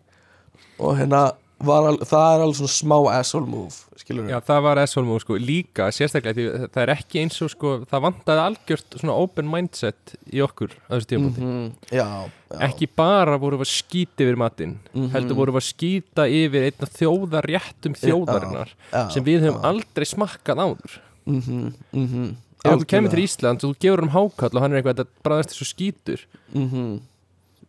Og 0.78 0.94
hérna 0.96 1.32
al, 1.62 1.98
það 2.02 2.28
er 2.34 2.42
alveg 2.42 2.56
svona 2.58 2.72
smá 2.74 2.96
asshole 3.20 3.46
move 3.46 3.92
skilur 4.02 4.28
Já, 4.30 4.38
það 4.44 4.60
var 4.66 4.80
S-Holmú, 4.82 5.16
sko, 5.22 5.36
líka, 5.40 5.86
sérstaklega 5.94 6.36
því 6.36 6.68
það 6.74 6.82
er 6.84 6.92
ekki 6.96 7.20
eins 7.22 7.38
og, 7.44 7.50
sko, 7.52 7.72
það 7.90 8.04
vantaði 8.06 8.42
algjört 8.46 8.96
svona 8.98 9.16
open 9.22 9.50
mindset 9.52 10.14
í 10.32 10.42
okkur 10.44 10.74
á 10.88 10.92
þessu 10.96 11.10
tímabúti. 11.12 11.44
Mhm, 11.46 11.66
Já, 11.92 12.06
já. 12.52 12.58
Ekki 12.68 12.88
bara 12.96 13.38
voru 13.40 13.60
við 13.60 13.66
að 13.68 13.72
skýta 13.76 14.26
yfir 14.26 14.36
matinn, 14.42 14.74
Mhm. 14.94 15.10
heldur 15.14 15.36
voru 15.38 15.52
við 15.52 15.62
að 15.62 15.70
skýta 15.72 16.26
yfir 16.28 16.66
einna 16.68 16.88
þjóðaréttum 16.98 17.94
þjóðarinnar 18.02 18.70
já, 18.92 19.10
sem 19.10 19.24
við 19.24 19.46
höfum 19.46 19.60
já. 19.62 19.68
aldrei 19.70 20.06
smakkað 20.06 20.64
áður. 20.66 20.98
mhm, 21.26 21.74
mhm. 21.92 22.36
Ef 22.64 22.78
þú 22.78 22.86
kemur 22.86 23.10
til 23.10 23.24
Ísland 23.24 23.64
og 23.64 23.74
þú 23.74 23.78
gefur 23.80 24.02
um 24.02 24.08
hákall 24.10 24.54
og 24.54 24.62
hann 24.62 24.72
er 24.72 24.82
eitthvað 24.82 25.02
þetta 25.02 25.22
bræðast 25.24 25.50
þessu 25.50 27.00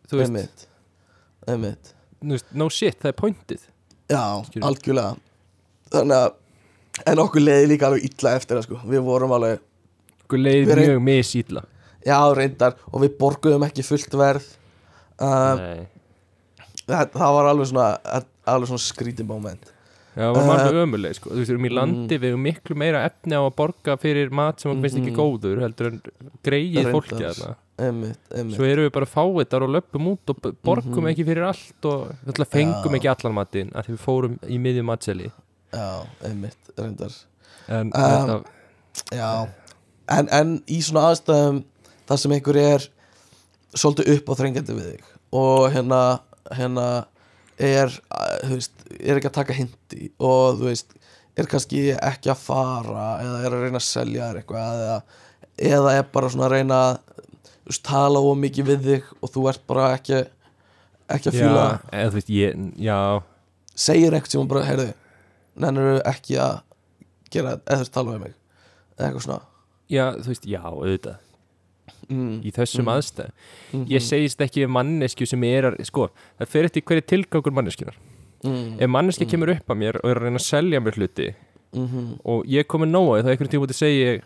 þú 0.08 0.18
veist, 0.18 0.30
einmitt. 0.30 0.66
Einmitt. 1.48 1.92
Þú 2.22 2.30
veist, 2.30 2.52
no 2.54 2.68
shit, 2.68 2.98
það 3.00 3.10
er 3.10 3.18
pointið 3.18 3.64
Já, 4.10 4.22
Skilur. 4.46 4.66
algjörlega. 4.68 5.16
Þannig 5.94 6.16
að 6.22 6.32
En 7.10 7.18
okkur 7.18 7.42
leiði 7.42 7.66
líka 7.72 7.88
alveg 7.88 8.04
illa 8.06 8.36
eftir 8.38 8.54
það 8.56 8.66
sko. 8.68 8.76
Við 8.86 9.00
vorum 9.02 9.32
alveg 9.34 9.58
okkur 10.24 10.38
leiði 10.38 10.66
Við 10.68 10.82
mjög 10.84 11.00
misýtla 11.08 11.62
Já, 12.06 12.18
reyndar. 12.36 12.76
Og 12.92 13.00
við 13.02 13.16
borguðum 13.18 13.64
ekki 13.66 13.82
fullt 13.82 14.12
verð. 14.20 14.44
Uh, 15.18 15.86
það, 16.86 17.10
það 17.14 17.32
var 17.38 17.48
alveg 17.50 17.70
svona 17.70 17.88
Alveg 18.44 18.68
svona 18.68 18.84
skrítið 18.84 19.26
moment. 19.26 19.70
Já, 20.14 20.28
það 20.30 20.46
var 20.46 20.58
Eh, 20.60 20.66
alveg 20.68 20.82
ömuleg 20.84 21.14
sko. 21.16 21.30
Þú 21.32 21.40
veist, 21.40 21.48
við 21.50 21.54
erum 21.56 21.66
í 21.66 21.74
landi, 21.74 22.18
við 22.20 22.28
erum 22.30 22.42
miklu 22.46 22.76
meira 22.78 23.00
efni 23.08 23.34
á 23.34 23.42
að 23.42 23.54
borga 23.58 23.96
fyrir 23.98 24.30
mat 24.30 24.60
sem 24.60 24.70
okkur 24.70 24.84
finnst 24.84 24.98
ekki 25.00 25.10
Mhm. 25.10 25.18
góður 25.18 25.62
heldur 25.64 25.86
en 25.90 26.02
greið 26.44 26.90
fólki 26.92 27.18
þarna 27.18 27.56
Einmitt, 27.74 28.20
einmitt 28.30 28.54
Svo 28.54 28.66
erum 28.68 28.84
við 28.86 28.92
bara 28.94 29.08
fáiðar 29.10 29.64
og 29.66 29.72
löpum 29.74 30.06
út 30.12 30.30
og 30.30 30.38
borgum 30.62 31.00
Mhm. 31.02 31.08
ekki 31.10 31.24
fyrir 31.26 31.46
allt 31.48 31.88
og 31.90 32.12
fengum 32.52 32.92
Já. 32.92 32.98
ekki 33.00 33.10
allan 33.10 33.34
matinn 33.34 33.70
að 33.74 33.88
því 33.88 33.94
við 33.96 34.02
fórum 34.04 34.36
í 34.46 34.58
miðjum 34.62 34.86
matseli 34.92 35.30
Já, 35.74 36.06
einmitt, 36.22 36.70
reyndar 36.78 37.14
en 37.68 37.90
Um, 37.90 37.90
þetta, 37.90 38.44
Já 39.10 39.48
en, 40.08 40.28
en 40.30 40.62
í 40.68 40.78
svona 40.84 41.08
aðstæðum 41.10 41.64
Það 42.06 42.18
sem 42.20 42.32
einhver 42.36 42.56
er 42.60 42.86
Svolítið 43.74 44.10
upp 44.18 44.28
á 44.30 44.32
þrengjandi 44.38 44.76
við 44.76 44.88
þig 44.92 45.04
Og 45.32 45.72
hérna, 45.74 46.00
hérna 46.52 46.86
Er, 47.58 47.88
þú 48.44 48.54
veist, 48.58 48.72
er 49.00 49.16
ekki 49.18 49.30
að 49.30 49.36
taka 49.40 49.56
hindi 49.56 50.12
Og 50.18 50.60
þú 50.60 50.68
veist 50.68 50.94
Er 51.38 51.48
kannski 51.50 51.82
ekki 51.96 52.30
að 52.30 52.42
fara 52.44 53.08
Eða 53.24 53.40
er 53.48 53.56
að 53.56 53.64
reyna 53.66 53.80
að 53.80 53.86
selja 53.88 54.28
þér 54.30 54.40
eitthvað 54.42 54.82
Eða, 54.84 54.98
eða 55.72 55.94
er 55.98 56.06
bara 56.14 56.30
svona 56.30 56.46
að 56.50 56.54
reyna 56.58 56.78
að, 56.84 56.98
veist, 57.70 57.84
tala 57.86 58.20
of 58.20 58.38
mikið 58.38 58.70
við 58.72 58.88
þig 58.88 59.10
Og 59.20 59.32
þú 59.34 59.48
ert 59.52 59.66
bara 59.70 59.88
ekki 59.96 60.20
Ekki 61.14 61.30
að 61.30 61.38
fíla 61.38 61.64
já, 61.64 61.80
eða 61.92 62.10
þú 62.10 62.18
veist, 62.20 62.30
ég, 62.32 63.24
Segir 63.74 64.14
eitthvað 64.14 64.30
sem 64.32 64.40
hún 64.40 64.48
bara, 64.52 64.64
heyrðu 64.68 64.88
Nennir 65.64 66.00
ekki 66.08 66.38
að 66.40 66.62
gera 67.30 67.58
Eða 67.58 67.76
þú 67.76 67.84
veist, 67.84 67.94
tala 67.94 68.14
við 68.14 68.24
mig. 68.24 68.34
Eða 68.94 69.06
eitthvað 69.08 69.26
svona. 69.26 69.40
Já, 69.90 70.04
þú 70.16 70.32
veist, 70.32 70.46
já, 70.48 70.60
auðvitað. 70.64 71.20
Mm. 72.08 72.40
í 72.44 72.50
þessum 72.52 72.84
Mm. 72.84 72.92
aðstæð 72.94 73.30
Mhm. 73.72 73.84
ég 73.88 74.02
segist 74.02 74.40
ekki 74.40 74.66
mannesku 74.68 75.26
sem 75.26 75.42
er 75.44 75.76
sko, 75.84 76.10
það 76.38 76.48
fer 76.48 76.64
eftir 76.64 76.82
hverju 76.82 77.02
tilgangur 77.06 77.52
manneskjunar 77.52 77.96
mm. 78.44 78.80
ef 78.80 78.88
manneski 78.88 79.26
kemur 79.26 79.50
upp 79.54 79.68
að 79.68 79.78
mér 79.80 79.96
og 80.02 80.10
er 80.10 80.16
að 80.16 80.22
reyna 80.22 80.40
að 80.40 80.48
selja 80.48 80.80
mér 80.80 80.96
hluti 80.98 81.34
mm 81.72 82.18
og 82.24 82.44
ég 82.46 82.66
komin 82.66 82.92
nóa 82.92 83.22
þá 83.22 83.32
einhvern 83.32 83.50
tíma 83.50 83.64
út 83.64 83.72
að 83.72 83.80
segja 83.80 84.22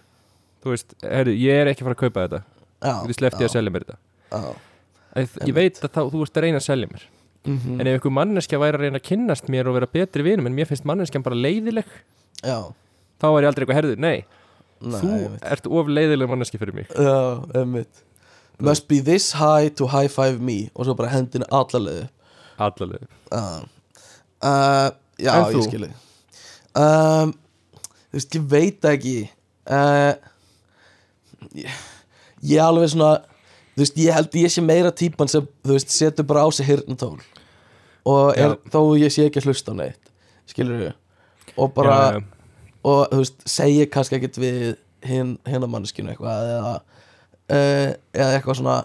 þú 0.63 0.71
veist, 0.75 0.95
herru, 1.03 1.33
ég 1.35 1.55
er 1.63 1.67
ekki 1.71 1.83
að 1.83 1.89
fara 1.89 1.95
að 1.95 2.03
kaupa 2.03 2.27
þetta 2.27 2.43
þú 2.83 3.11
veist, 3.11 3.23
lefti 3.25 3.47
að 3.47 3.55
selja 3.55 3.75
mér 3.75 3.87
þetta. 3.87 3.99
Já. 4.33 4.43
Að 5.19 5.39
ég 5.49 5.55
veit 5.57 5.79
að 5.83 5.93
þá, 5.95 6.03
þú 6.13 6.25
ert 6.27 6.37
að 6.39 6.45
reyna 6.47 6.61
að 6.63 6.67
selja 6.69 6.91
mér. 6.91 7.07
Mhm. 7.49 7.79
en 7.81 7.87
ef 7.87 7.95
einhver 7.97 8.13
manneskja 8.13 8.59
væri 8.61 8.77
að 8.77 8.83
reyna 8.83 8.99
að 8.99 9.07
kynnast 9.09 9.47
mér 9.49 9.69
og 9.71 9.77
vera 9.79 9.87
betri 9.87 10.25
vinum 10.27 10.49
en 10.51 10.57
mér 10.57 10.67
finnst 10.69 10.85
manneskjan 10.85 11.23
bara 11.25 11.39
leiðileg 11.39 11.87
Já, 12.43 12.75
þá 13.23 13.27
var 13.31 13.45
ég 13.45 13.49
aldrei 13.49 13.63
eitthvað 13.65 13.79
herðu, 13.79 13.95
nei, 13.97 14.25
Nei, 14.83 14.99
þú 15.01 15.13
ert 15.43 15.67
of 15.71 15.89
leiðileg 15.91 16.29
manneski 16.31 16.59
fyrir 16.61 16.75
mig. 16.77 16.91
Já, 16.93 17.41
einmitt. 17.59 18.03
Must 18.61 18.89
be 18.91 18.99
this 19.01 19.33
high 19.39 19.69
to 19.79 19.87
high 19.87 20.09
five 20.11 20.41
me 20.43 20.69
Og 20.75 20.87
svo 20.87 20.95
bara 20.99 21.13
hendinu 21.13 21.47
allalegðu 21.55 22.09
allaleg 22.59 23.05
uh, 23.31 23.63
uh, 24.43 24.91
Já, 25.19 25.33
En 25.35 25.55
ég 25.55 25.67
skilji 25.69 25.91
um, 26.75 27.35
Þú 28.09 28.19
veist, 28.19 28.35
ég 28.35 28.47
veit 28.51 28.89
ekki. 28.89 29.17
Uh, 29.69 30.15
ég, 31.55 31.71
ég 32.43 32.63
alveg 32.63 32.89
svona 32.93 33.19
Þú 33.79 33.85
veist, 33.85 33.99
ég 34.03 34.11
held 34.17 34.33
ég 34.35 34.51
sé 34.51 34.63
meira 34.65 34.91
típan 34.91 35.29
sem 35.31 35.45
Þú 35.63 35.77
veist, 35.77 35.93
setur 35.95 36.27
bara 36.27 36.43
á 36.43 36.49
sig 36.51 36.67
hirnatól 36.67 37.19
Og 38.09 38.33
er, 38.39 38.57
þó 38.73 38.81
ég 38.99 39.13
sé 39.15 39.27
ekki 39.29 39.39
að 39.43 39.51
hlusta 39.53 39.71
á 39.71 39.79
neitt 39.79 40.11
Skilur 40.51 40.81
við 40.83 40.93
Og 41.59 41.73
bara 41.75 41.97
já, 41.99 42.19
já. 42.19 42.25
og 42.89 43.01
þú 43.13 43.19
veist, 43.23 43.43
segir 43.51 43.89
kannski 43.91 44.17
ekkert 44.19 44.37
við 44.39 44.59
hinn, 45.07 45.33
hinn 45.47 45.63
að 45.67 45.71
manneskinu 45.73 46.11
eitthvað 46.13 46.51
eða, 46.53 46.73
uh, 47.51 47.91
eða 48.15 48.29
eitthvað 48.37 48.59
svona 48.61 48.77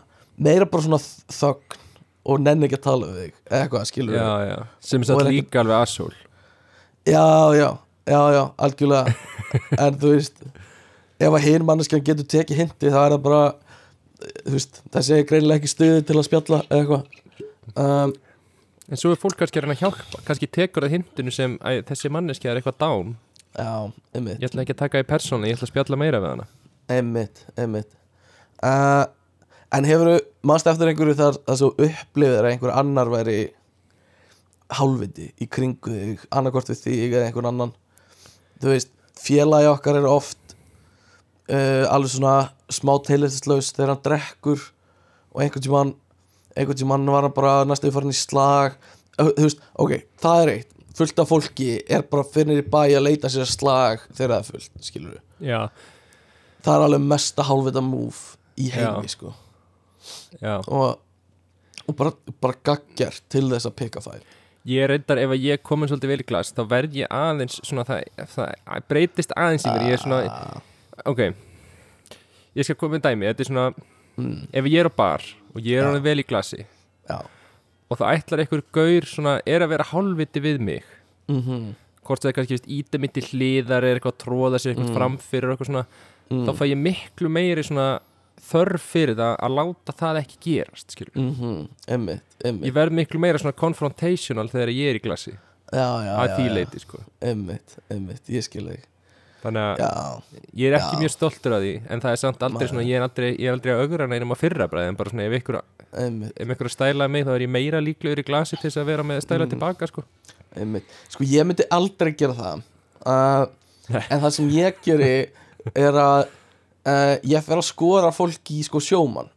meira 0.41 0.65
bara 0.69 0.85
svona 0.85 0.99
þögn 1.33 1.77
og 2.23 2.39
nenni 2.41 2.65
ekki 2.67 2.77
að 2.79 2.83
tala 2.87 3.09
við 3.11 3.19
þig 3.19 3.35
eitthvað, 3.59 3.85
skilur 3.89 4.15
já, 4.17 4.27
já. 4.49 4.57
sem 4.81 5.05
satt 5.05 5.19
er 5.21 5.29
ekki- 5.29 5.37
líka 5.43 5.61
alveg 5.61 5.77
asshól 5.83 6.13
já, 7.05 7.25
já, 7.57 7.69
já, 8.09 8.19
já, 8.37 8.43
algjörlega. 8.57 9.15
En 9.85 9.97
þú 10.01 10.13
veist 10.15 10.41
ef 11.19 11.29
að 11.29 11.45
hinn 11.47 11.65
manneskjan 11.67 12.03
getur 12.05 12.27
tekið 12.33 12.61
hindi 12.63 12.91
þá 12.93 12.99
er 13.03 13.15
það 13.15 13.23
bara 13.27 13.41
veist, 14.49 14.81
þessi 14.93 15.17
er 15.17 15.27
greinilega 15.29 15.61
ekki 15.61 15.71
stuði 15.71 16.05
til 16.07 16.17
að 16.17 16.27
spjalla 16.29 16.61
eða 16.69 16.79
eitthvað. 16.79 17.19
Um, 17.73 18.13
en 18.89 18.99
svo 18.99 19.13
er 19.13 19.21
fólk 19.21 19.39
kannski 19.39 19.61
að 19.61 19.73
að 19.73 19.83
hjálpa 19.83 20.23
kannski 20.27 20.51
tekur 20.59 20.85
það 20.85 20.97
hindinu 20.97 21.33
sem 21.33 21.57
að 21.63 21.83
þessi 21.89 22.13
manneski 22.13 22.49
er 22.49 22.59
eitthvað 22.59 22.79
dán. 22.83 23.15
Já, 23.53 23.91
einmitt. 24.15 24.39
Ég 24.41 24.49
ætla 24.49 24.63
ekki 24.63 24.75
að 24.75 24.83
taka 24.85 25.03
í 25.03 25.09
persónu, 25.09 25.49
ég 25.49 25.57
ætla 25.57 25.69
að 25.69 25.73
spjalla 25.73 25.99
meira 26.01 26.21
við 26.23 26.33
hana. 26.33 26.47
Einmitt, 26.91 27.45
einmitt. 27.57 27.91
Uh, 28.63 29.05
En 29.73 29.87
hefur 29.89 30.19
mannst 30.45 30.67
eftir 30.69 30.91
einhverju 30.91 31.15
þar 31.17 31.37
að 31.49 31.55
svo 31.57 31.71
upplifir 31.81 32.43
að 32.43 32.51
einhver 32.51 32.75
annar 32.77 33.09
væri 33.09 33.37
hálfviti 34.77 35.31
í 35.41 35.47
kringu 35.49 35.93
þig 35.93 36.27
annarkvort 36.29 36.69
við 36.69 36.81
þig 36.83 37.15
eða 37.15 37.29
einhvern 37.29 37.49
annan? 37.49 37.71
Þú 38.61 38.69
veist, 38.69 38.91
félagi 39.17 39.71
okkar 39.71 39.97
er 39.97 40.05
oft 40.09 40.42
uh, 41.49 41.85
alveg 41.93 42.13
svona 42.15 42.35
smá 42.73 42.93
teilistislaus 43.07 43.71
þegar 43.75 43.93
hann 43.95 44.03
drekkur 44.05 44.61
og 45.33 45.41
einhvern 45.43 45.65
tímann 45.65 45.93
einhvern 46.55 46.77
tímann 46.79 47.09
var 47.09 47.25
hann 47.27 47.33
bara 47.35 47.55
næstu 47.65 47.89
farin 47.93 48.13
í 48.13 48.17
slag. 48.17 48.75
Uh, 49.17 49.31
þú 49.37 49.47
veist, 49.47 49.63
ok, 49.81 49.95
það 50.21 50.43
er 50.45 50.51
eitt. 50.57 50.69
Fullt 50.93 51.19
af 51.23 51.29
fólki 51.31 51.69
er 51.89 52.03
bara 52.05 52.21
fyrir 52.29 52.59
í 52.61 52.65
bæ 52.69 52.83
að 52.93 53.05
leita 53.07 53.29
sér 53.33 53.47
slag 53.49 54.03
þegar 54.13 54.35
það 54.35 54.39
er 54.43 54.49
fullt, 54.51 54.73
skilur 54.85 55.15
við 55.15 55.49
já, 55.49 55.61
það 56.63 56.75
er 56.75 56.83
alveg 56.85 57.07
mesta 57.09 57.45
hálfvita 57.47 57.81
move 57.81 58.37
í 58.61 58.67
heimi 58.69 59.09
Já. 59.09 59.15
sko. 59.15 59.31
Já. 60.37 60.59
Og, 60.69 60.99
og 61.87 61.97
bara, 61.97 62.13
bara 62.43 62.59
gaggjart 62.69 63.23
til 63.33 63.47
þess 63.49 63.65
að 63.71 63.75
pika 63.81 64.03
þær. 64.05 64.21
Ég 64.69 64.85
reyndar, 64.87 65.19
ef 65.19 65.33
að 65.33 65.41
ég 65.49 65.63
komin 65.65 65.89
svolítið 65.89 66.13
vel 66.13 66.21
í 66.21 66.27
glas 66.29 66.53
þá 66.55 66.61
verð 66.71 66.93
ég 67.01 67.09
aðeins 67.11 67.57
svona 67.65 67.83
það, 67.89 68.05
það 68.37 68.85
breytist 68.93 69.33
aðeins 69.35 69.65
mér, 69.67 69.87
ég 69.89 69.97
er 69.97 70.03
svona 70.05 70.21
Ah, 70.29 70.61
ok. 71.05 71.21
Ég 72.53 72.67
skal 72.67 72.77
koma 72.77 72.97
með 72.97 73.07
dæmi, 73.07 73.29
þetta 73.31 73.45
er 73.45 73.49
svona 73.49 73.67
mm, 74.17 74.41
ef 74.53 74.67
ég 74.69 74.79
er 74.83 74.89
á 74.89 74.93
bar 74.93 75.23
og 75.53 75.61
ég 75.61 75.79
er 75.79 75.89
alveg 75.89 76.03
vel 76.05 76.19
í 76.21 76.27
glasi 76.27 76.61
já. 76.63 77.19
og 77.89 77.97
þá 77.97 78.05
ætlar 78.13 78.43
einhver 78.43 78.65
gaur 78.75 79.07
svona, 79.09 79.39
er 79.45 79.65
að 79.65 79.73
vera 79.73 79.89
hálfviti 79.93 80.43
við 80.43 80.59
mig. 80.61 80.83
Mm 81.31 81.73
hvort 82.03 82.23
það 82.23 82.29
er 82.31 82.37
kannski 82.37 82.77
íta 82.79 82.99
mitt 83.01 83.19
í 83.19 83.23
hliðar 83.29 83.85
er 83.87 83.97
eitthvað 83.99 84.15
að 84.15 84.23
tróða 84.25 84.59
sér 84.59 84.73
eitthvað 84.73 84.89
Mm. 84.89 84.97
framfyrir 84.97 85.53
eitthvað 85.53 85.69
svona, 85.69 85.85
mm, 86.29 86.45
þá 86.47 86.51
fæ 86.59 86.65
ég 86.67 86.77
miklu 86.77 87.29
meiri 87.29 87.63
svona 87.63 87.87
þörf 88.43 88.81
fyrir 88.81 89.15
það 89.15 89.35
að 89.39 89.55
láta 89.57 89.93
það 89.95 90.19
ekki 90.19 90.37
gerast 90.43 90.95
mm 91.15 91.35
-hmm, 91.35 91.67
einmitt, 91.87 92.29
einmitt. 92.43 92.67
Ég 92.67 92.73
verð 92.73 92.91
miklu 92.91 93.19
meira 93.19 93.37
svona 93.37 93.55
confrontational 93.55 94.49
þegar 94.49 94.69
ég 94.69 94.89
er 94.89 94.95
í 94.99 95.03
glasi. 95.03 95.37
Já, 95.71 95.89
já, 96.05 96.13
að 96.17 96.35
því 96.37 96.49
leiti 96.53 96.79
sko. 96.79 96.99
einmitt, 97.21 98.29
ég 98.29 98.43
skil 98.43 98.67
þig 98.67 98.92
þannig 99.43 99.63
að 99.67 99.81
já, 99.83 99.91
ég 100.61 100.69
er 100.71 100.75
ekki 100.79 100.95
Já. 100.95 100.99
mjög 101.03 101.11
stoltur 101.13 101.55
af 101.57 101.61
því 101.63 101.71
en 101.91 102.03
það 102.03 102.11
er 102.15 102.19
samt 102.23 102.43
aldrei 102.47 102.67
svona, 102.71 102.83
ég 102.87 102.95
er 102.99 103.05
aldrei, 103.07 103.29
ég 103.35 103.47
er 103.49 103.55
aldrei 103.57 103.73
að 103.73 103.81
augra 103.83 104.07
neinum 104.11 104.31
að 104.35 104.41
fyrra 104.43 104.67
bræði 104.71 104.91
en 104.93 104.99
bara 104.99 105.11
svona 105.13 105.25
ef 105.27 105.35
ykkur, 105.39 105.57
ef 106.45 106.53
ykkur 106.55 106.71
stælaði 106.73 107.13
mig 107.15 107.25
þá 107.27 107.33
er 107.35 107.45
ég 107.45 107.51
meira 107.57 107.81
líklegur 107.83 108.21
í 108.23 108.25
glasi 108.27 108.55
til 108.59 108.69
þess 108.69 108.79
að 108.83 108.89
vera 108.93 109.03
með 109.09 109.21
stæla 109.25 109.45
Mm. 109.47 109.51
tilbaka 109.55 109.87
sko. 109.91 110.03
einmitt. 110.55 110.95
Sko 111.09 111.23
ég 111.27 111.47
myndi 111.49 111.65
aldrei 111.73 112.11
gera 112.15 112.33
það. 112.37 112.63
Uh, 113.03 113.99
en 114.09 114.21
það 114.23 114.29
sem 114.37 114.49
ég 114.53 114.75
geri 114.85 115.13
er 115.75 115.97
að 115.97 116.27
uh, 116.85 117.15
ég 117.25 117.43
fer 117.43 117.57
að 117.59 117.65
skora 117.67 118.11
fólki 118.15 118.59
í 118.61 118.63
sko 118.63 118.79
sjómann. 118.79 119.27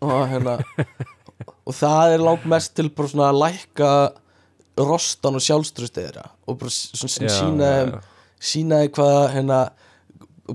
Og 0.00 0.22
hérna 0.30 0.58
og 1.66 1.74
það 1.76 2.14
er 2.14 2.22
langt 2.24 2.44
mest 2.48 2.72
til 2.78 2.88
bara 2.94 3.10
svona 3.10 3.28
að 3.32 3.40
lækka 3.42 3.90
rostan 4.78 5.36
og 5.38 5.42
sjálfströst 5.44 5.94
þeirra 5.98 6.24
og 6.48 6.56
bara 6.62 6.72
svona 6.72 7.30
sína 7.30 7.68
já, 8.44 8.50
þeim 8.50 8.50
já. 8.50 8.50
sína 8.50 8.80
þeim 8.82 8.92
hvað 8.94 9.32
hérna 9.34 9.70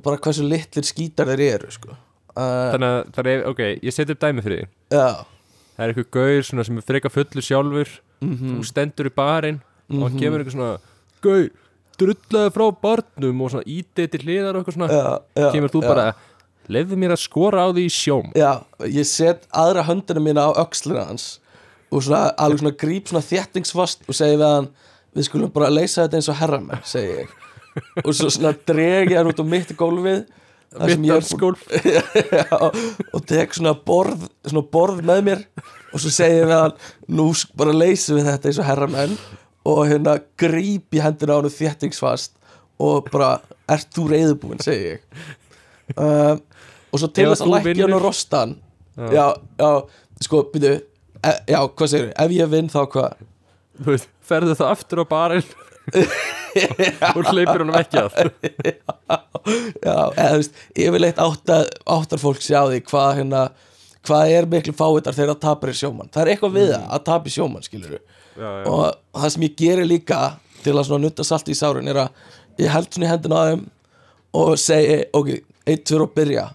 bara 0.04 0.18
hversu 0.18 0.44
litlir 0.46 0.84
skítar 0.86 1.26
þeir 1.26 1.42
eru 1.56 1.72
sko. 1.72 1.90
Uh, 2.38 2.72
þannig 2.74 2.90
að 2.90 3.12
það 3.16 3.28
er, 3.34 3.44
ok, 3.50 3.60
ég 3.84 3.94
seti 3.94 4.12
upp 4.14 4.20
dæmi 4.22 4.42
fyrir 4.46 4.62
því. 4.62 4.68
Já. 4.94 5.26
Það 5.76 5.84
er 5.86 5.94
eitthvað 5.96 6.44
svona 6.46 6.64
sem 6.66 6.78
er 6.78 6.82
freka 6.82 7.10
fullur 7.10 7.42
sjálfur. 7.42 7.90
Mhm, 8.22 8.58
þú 8.60 8.66
stendur 8.68 9.08
í 9.10 9.16
barinn 9.16 9.62
og 9.90 10.02
hann 10.04 10.14
Mhm. 10.14 10.20
gefur 10.20 10.40
eitthvað 10.40 10.56
svona 10.56 10.80
gaur, 11.22 11.50
drullaði 12.00 12.52
frá 12.54 12.82
barnum 12.82 13.42
og 13.42 13.52
svona 13.52 13.64
ítið 13.66 14.12
til 14.12 14.20
hliðar 14.20 14.56
og 14.56 14.66
eitthvað 14.66 14.76
svona. 14.78 15.20
Já, 15.36 15.52
kemur 15.52 15.70
þú 15.70 15.82
bara, 15.82 16.14
lefðu 16.70 16.96
mér 16.98 17.12
að 17.12 17.24
skora 17.24 17.66
á 17.66 17.68
því 17.74 17.86
í 17.86 17.90
sjóm 17.90 18.32
Já, 18.36 18.64
ég 18.86 19.06
set 19.06 19.48
aðra 19.52 19.84
höndina 19.84 20.20
mína 20.22 20.46
á 20.46 20.52
öxlina 20.62 21.08
hans 21.08 21.40
og 21.92 22.04
svona, 22.04 22.36
alveg 22.38 22.60
svona 22.62 22.78
gríp 22.78 23.08
svona 23.10 23.26
þéttingsfast 23.26 24.06
og 24.08 24.14
segi 24.16 24.38
við 24.38 24.46
hann 24.46 24.70
við 25.16 25.24
skulum 25.26 25.50
bara 25.52 25.70
leysa 25.74 26.06
þetta 26.08 26.14
eins 26.20 26.30
og 26.30 26.36
herramenn, 26.36 26.80
segi 26.86 27.24
ég 27.24 27.30
og 28.04 28.12
svo 28.16 28.30
svona 28.34 28.54
dreg 28.68 29.14
ég 29.14 29.18
hann 29.20 29.30
út 29.32 29.42
á 29.42 29.46
mitt 29.48 29.74
gólfið 29.78 30.26
ég 30.78 31.26
Já, 32.40 32.58
og 33.14 33.22
tek 33.26 33.56
svona 33.58 33.74
borð, 33.74 34.28
svona 34.46 34.66
borð 34.70 35.02
með 35.06 35.22
mér 35.26 35.46
og 35.90 36.02
svo 36.02 36.12
segi 36.14 36.42
ég 36.44 36.50
við 36.50 36.56
hann 36.60 36.76
nú 37.10 37.30
bara 37.58 37.74
leysum 37.74 38.20
við 38.20 38.30
þetta 38.30 38.52
eins 38.52 38.60
og 38.62 38.68
herramenn 38.68 39.16
og 39.70 39.82
hérna 39.90 40.20
gríp 40.40 40.94
í 40.94 41.02
hendina 41.02 41.38
á 41.38 41.40
hann 41.42 41.54
þéttingsfast 41.54 42.36
og 42.80 43.10
bara 43.12 43.40
ert 43.70 43.90
þú 43.94 44.06
reyðubúin, 44.14 44.62
segi 44.64 44.94
ég. 44.94 45.02
Um, 45.98 46.40
og 46.94 47.02
svo 47.02 47.10
til 47.12 47.28
þess 47.32 47.44
að 47.44 47.54
lækja 47.56 47.88
hann 47.88 47.98
og 47.98 48.06
rostan 48.06 48.56
já, 49.10 49.26
já, 49.58 49.72
sko, 50.26 50.44
byrju 50.54 50.76
e, 50.78 51.34
já, 51.50 51.60
hvað 51.66 51.92
segir 51.92 52.12
ef 52.14 52.36
ég 52.36 52.52
vinn 52.52 52.70
þá 52.72 52.82
hvað? 52.94 53.26
Ferðu 54.30 54.58
það 54.60 54.76
aftur 54.76 55.02
á 55.02 55.06
barinn 55.10 55.50
og 57.16 57.24
hleypir 57.30 57.64
honum 57.64 57.80
ekki 57.80 58.04
að. 58.04 58.18
Já, 59.86 59.96
eða 59.96 60.30
þú 60.30 60.38
veist, 60.42 60.62
yfirleitt 60.76 61.24
áttar, 61.24 61.72
áttar 61.90 62.22
fólk 62.22 62.44
sjá 62.44 62.62
því 62.68 62.84
hvað 62.90 63.12
hérna 63.22 63.44
hvað 64.08 64.34
er 64.36 64.48
miklu 64.50 64.74
fáiðar 64.76 65.16
þegar 65.16 65.34
það 65.34 65.42
tapir 65.46 65.76
sjómann. 65.78 66.12
Það 66.14 66.22
er 66.24 66.32
eitthvað 66.34 66.56
við 66.56 66.70
það 66.74 66.86
að 66.96 67.04
tapi 67.10 67.34
sjómann 67.34 67.66
skilur 67.66 67.96
já. 67.96 68.50
og 68.70 68.86
það 69.20 69.34
sem 69.34 69.46
ég 69.46 69.58
gerir 69.60 69.90
líka 69.90 70.20
til 70.64 70.76
að 70.80 70.94
nutta 71.04 71.26
salt 71.28 71.50
í 71.52 71.58
sárin 71.58 71.90
er 71.92 72.04
að 72.06 72.64
ég 72.64 72.72
held 72.74 72.90
svona 72.92 73.08
í 73.08 73.12
hendina 73.12 73.40
á 73.40 73.44
þeim 73.50 73.66
og 74.40 74.54
segi, 74.62 75.00
ok, 75.16 75.30
eitt, 75.66 75.86
tvör 75.90 76.06
og 76.06 76.14
byrja. 76.16 76.46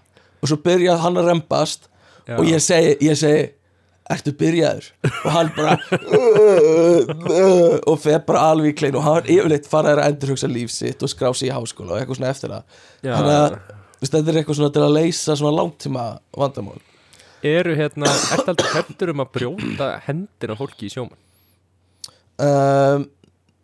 Og 0.41 0.51
svo 0.51 0.59
byrja 0.63 0.97
hann 1.01 1.19
að 1.19 1.31
rempast 1.31 1.89
Já. 2.25 2.37
og 2.37 2.47
ég 2.47 2.63
segi, 2.63 2.95
ég 3.05 3.17
segi 3.19 3.45
ertu 4.13 4.33
byrjaður? 4.37 4.87
Og 5.25 5.31
hann 5.33 5.49
bara 5.55 5.77
og 7.89 7.95
fer 8.03 8.19
bara 8.27 8.43
alveg 8.51 8.73
í 8.73 8.77
klein 8.81 8.97
og 8.99 9.05
hann 9.05 9.29
yfirleitt 9.31 9.69
faraður 9.69 10.03
að 10.03 10.11
endurhugsa 10.13 10.49
líf 10.51 10.73
sitt 10.73 11.01
og 11.05 11.11
skrá 11.11 11.31
sig 11.35 11.49
í 11.49 11.55
háskóla 11.55 11.95
og 11.95 12.01
eitthvað 12.01 12.19
svona 12.19 12.33
eftir 12.33 12.53
það. 12.53 12.77
Þannig 13.05 13.35
að 13.35 13.57
þetta 14.05 14.21
er 14.33 14.39
eitthvað 14.41 14.59
svona 14.59 14.75
til 14.75 14.85
að 14.85 14.95
leysa 14.99 15.37
svona 15.39 15.57
langtíma 15.61 16.05
vandamál. 16.37 16.79
Eru 17.45 17.75
hérna, 17.77 18.09
ertu 18.33 18.53
aldrei 18.53 18.71
hættur 18.73 19.11
um 19.13 19.21
að 19.25 19.33
brjóta 19.37 19.89
hendina 20.07 20.55
á 20.57 20.61
fólki 20.61 20.87
í 20.87 20.93
sjóman? 20.93 21.19
um, 22.41 23.05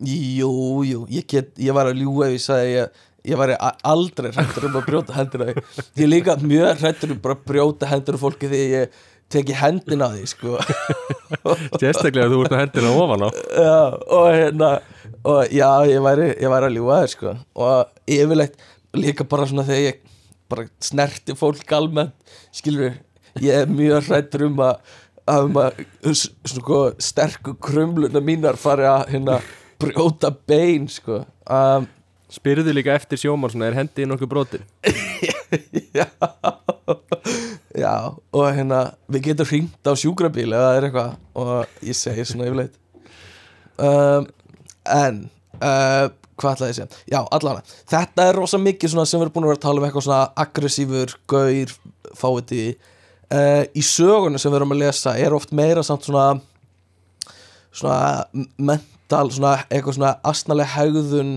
Jú, 0.01 0.51
jú. 0.81 1.03
Ég, 1.13 1.25
get, 1.29 1.51
ég 1.61 1.75
var 1.77 1.91
að 1.91 1.99
ljúga 2.01 2.25
ef 2.31 2.33
ég 2.33 2.41
sagði 2.41 2.69
ég, 2.73 3.01
ég 3.29 3.37
var 3.37 3.51
aldrei 3.85 4.31
hrættur 4.33 4.65
um 4.65 4.77
að 4.79 4.87
brjóta 4.87 5.13
hendur 5.13 5.43
ég 5.51 5.59
er 6.01 6.09
líka 6.09 6.33
mjög 6.41 6.79
hrættur 6.81 7.13
um 7.13 7.19
að 7.21 7.43
brjóta 7.45 7.89
hendur 7.91 8.17
fólki 8.17 8.49
því 8.49 8.61
ég 8.71 8.95
teki 9.33 9.55
hendina 9.57 10.07
á 10.07 10.13
því 10.15 10.25
sko. 10.31 10.57
Sérstaklega 11.81 12.29
þú 12.31 12.41
ert 12.45 12.53
með 12.55 12.61
hendina 12.65 12.91
ofan 13.01 13.25
á 13.25 13.29
já, 13.31 13.77
og 14.17 14.27
hérna 14.35 14.71
og 15.21 15.53
já, 15.53 15.69
ég 15.91 16.01
væri, 16.05 16.27
ég 16.41 16.51
væri 16.53 16.69
að 16.69 16.75
ljúga 16.77 16.99
þér 17.03 17.11
sko. 17.15 17.33
og 17.61 18.11
yfirleitt 18.17 18.55
líka 18.97 19.27
bara 19.31 19.47
svona 19.49 19.65
þegar 19.67 19.85
ég 19.87 20.01
bara 20.51 20.65
snerti 20.83 21.35
fólk 21.39 21.71
almennt 21.77 22.35
skilur 22.51 22.97
ég 23.39 23.61
er 23.63 23.69
mjög 23.71 24.09
hrættur 24.09 24.47
um 24.49 24.57
að 24.65 24.97
að 25.31 25.45
um 25.47 25.59
að 25.61 25.81
s- 26.11 26.29
sko, 26.49 26.79
sterku 26.99 27.53
krumluna 27.63 28.19
mínar 28.25 28.57
fari 28.59 28.83
að 28.89 29.05
hérna 29.13 29.37
brjóta 29.79 30.31
bein 30.49 30.87
sko. 30.91 31.21
um, 31.47 31.85
Spyrðu 32.31 32.73
líka 32.75 32.95
eftir 32.95 33.19
sjóman 33.19 33.51
svona, 33.51 33.67
er 33.67 33.77
hendið 33.81 34.07
nokkuð 34.07 34.31
brotin? 34.31 34.63
já. 35.97 36.07
Já, 37.75 37.95
og 38.11 38.45
hérna 38.51 38.79
við 39.11 39.29
getum 39.29 39.49
hringt 39.49 39.87
á 39.87 39.93
sjúkrabíl 39.99 40.49
eða 40.49 40.63
það 40.69 40.77
er 40.77 40.87
eitthvað 40.87 41.11
og 41.41 41.83
ég 41.87 41.97
segi 41.97 42.25
svona 42.27 42.47
yfirleitt. 42.49 42.77
Um, 43.81 44.27
en 44.91 45.21
uh, 45.59 46.07
hvað 46.41 46.55
ætlaði 46.55 46.69
ég 46.69 46.73
að 46.73 46.79
segja? 46.79 47.01
Já, 47.13 47.19
allan, 47.37 47.61
þetta 47.91 48.27
er 48.27 48.39
rosa 48.39 48.59
mikið 48.61 48.93
svona 48.93 49.07
sem 49.09 49.19
við 49.19 49.27
erum 49.27 49.35
búin 49.35 49.47
að 49.47 49.53
vera 49.53 49.59
að 49.59 49.65
tala 49.65 49.81
um 49.81 49.87
eitthvað 49.87 50.07
svona 50.07 50.23
aggressífur, 50.43 51.15
gaur, 51.31 51.75
fáiði 52.19 52.65
uh, 53.31 53.63
í 53.75 53.85
sögunum 53.85 54.41
sem 54.41 54.51
við 54.51 54.61
erum 54.61 54.75
að 54.75 54.83
lesa 54.83 55.15
er 55.19 55.35
oft 55.37 55.53
meira 55.55 55.83
samt 55.85 56.07
svona 56.07 56.27
svona 57.71 58.51
mental 58.59 59.27
svona 59.31 59.55
eitthvað 59.69 59.97
svona 59.97 60.15
astnaleg 60.27 60.71
hegðun 60.75 61.33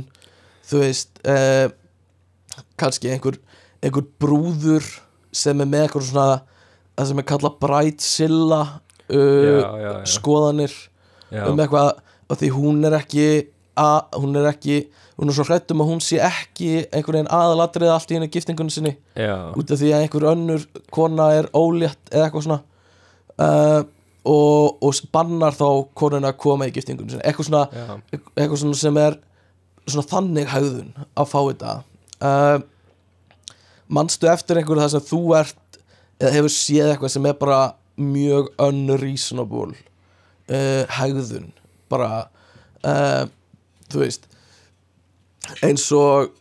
þú 0.69 0.83
veist 0.83 1.23
uh, 1.29 1.69
kannski 2.81 3.13
einhver, 3.13 3.39
einhver 3.85 4.07
brúður 4.23 4.87
sem 5.35 5.61
er 5.61 5.69
með 5.71 5.87
eitthvað 5.87 6.09
svona 6.11 6.29
það 6.95 7.11
sem 7.11 7.23
er 7.23 7.29
kallað 7.31 7.61
brætsilla 7.63 8.61
uh, 9.11 10.03
skoðanir 10.09 10.75
Já, 11.35 11.47
um 11.49 11.59
eitthvað 11.59 11.97
og 12.31 12.39
því 12.41 12.51
hún 12.55 12.85
er 12.87 12.97
ekki 12.99 13.25
að, 13.81 13.99
hún 14.23 14.39
er 14.39 14.49
ekki 14.53 14.85
hún 15.19 15.31
er 15.31 15.37
svo 15.37 15.47
hrætt 15.47 15.71
um 15.75 15.83
að 15.85 15.91
hún 15.93 16.01
sé 16.03 16.21
ekki 16.23 16.71
einhvern 16.89 17.21
veginn 17.21 17.33
aðalatrið 17.35 17.93
allt 17.95 18.11
í 18.11 18.17
henni 18.17 18.31
giftingunni 18.33 18.75
sinni. 18.75 18.95
Já, 19.15 19.53
út 19.55 19.71
af 19.71 19.81
því 19.81 19.93
að 19.95 20.07
einhver 20.07 20.27
önnur 20.33 20.65
kona 20.95 21.29
er 21.39 21.51
ólétt 21.55 22.11
eða 22.11 22.29
eitthvað 22.29 22.47
svona 22.49 22.61
uh, 23.39 23.85
og, 24.25 24.83
og 24.83 25.03
bannar 25.15 25.55
þá 25.55 25.69
konuna 25.95 26.33
að 26.33 26.41
koma 26.47 26.69
í 26.71 26.75
giftingunni 26.75 27.15
sinni. 27.15 27.27
Eitthvað 27.29 27.51
svona, 27.51 27.99
eitthvað 28.35 28.61
svona 28.65 28.81
sem 28.81 29.01
er 29.05 29.19
svona 29.87 30.07
þannig 30.11 30.51
hægðun 30.53 30.93
að 31.15 31.31
fá 31.31 31.39
þetta. 31.41 31.75
Uh, 32.25 32.59
manstu 33.93 34.29
eftir 34.31 34.61
einhverju 34.61 34.85
það 34.85 34.93
sem 34.95 35.07
þú 35.11 35.23
ert 35.39 35.81
eða 36.21 36.35
hefur 36.39 36.55
séð 36.55 36.93
eitthvað 36.93 37.15
sem 37.15 37.29
er 37.29 37.39
bara 37.41 37.63
mjög 38.01 38.51
unreasonable 38.65 39.75
uh, 40.49 40.85
hægðun 40.97 41.51
bara 41.93 42.25
uh, 42.83 43.25
þú 43.93 44.03
veist 44.03 44.29
eins 45.63 45.85
og 45.95 46.33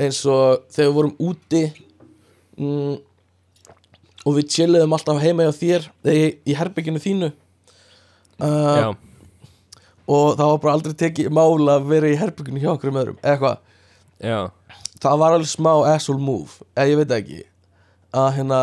eins 0.00 0.20
og 0.28 0.66
þegar 0.72 0.90
við 0.90 0.96
vorum 0.96 1.14
úti 1.24 1.62
mm, 2.60 2.98
og 4.26 4.36
við 4.36 4.50
chilliðum 4.54 4.96
alltaf 4.96 5.20
heima 5.22 5.46
hjá 5.46 5.54
þér 5.56 5.86
eða 6.04 6.16
í, 6.16 6.26
í 6.44 6.56
herbygginu 6.56 7.00
þínu. 7.02 7.30
Já. 8.40 8.90
Og 10.10 10.34
það 10.38 10.50
var 10.52 10.60
bara 10.64 10.74
aldrei 10.78 10.96
tekið 11.04 11.30
mála 11.36 11.78
að 11.78 11.88
vera 11.92 12.10
í 12.10 12.18
herbygginu 12.20 12.62
hjá 12.64 12.72
okkur 12.74 12.92
um 12.92 13.00
öðrum 13.04 13.20
eitthvað, 13.22 13.62
það 15.00 15.22
var 15.22 15.36
alveg 15.38 15.50
smá 15.52 15.72
asshole 15.94 16.22
move, 16.22 16.60
eða 16.74 16.92
ég 16.92 17.00
veit 17.02 17.16
ekki 17.20 17.40
að 18.20 18.30
hérna 18.40 18.60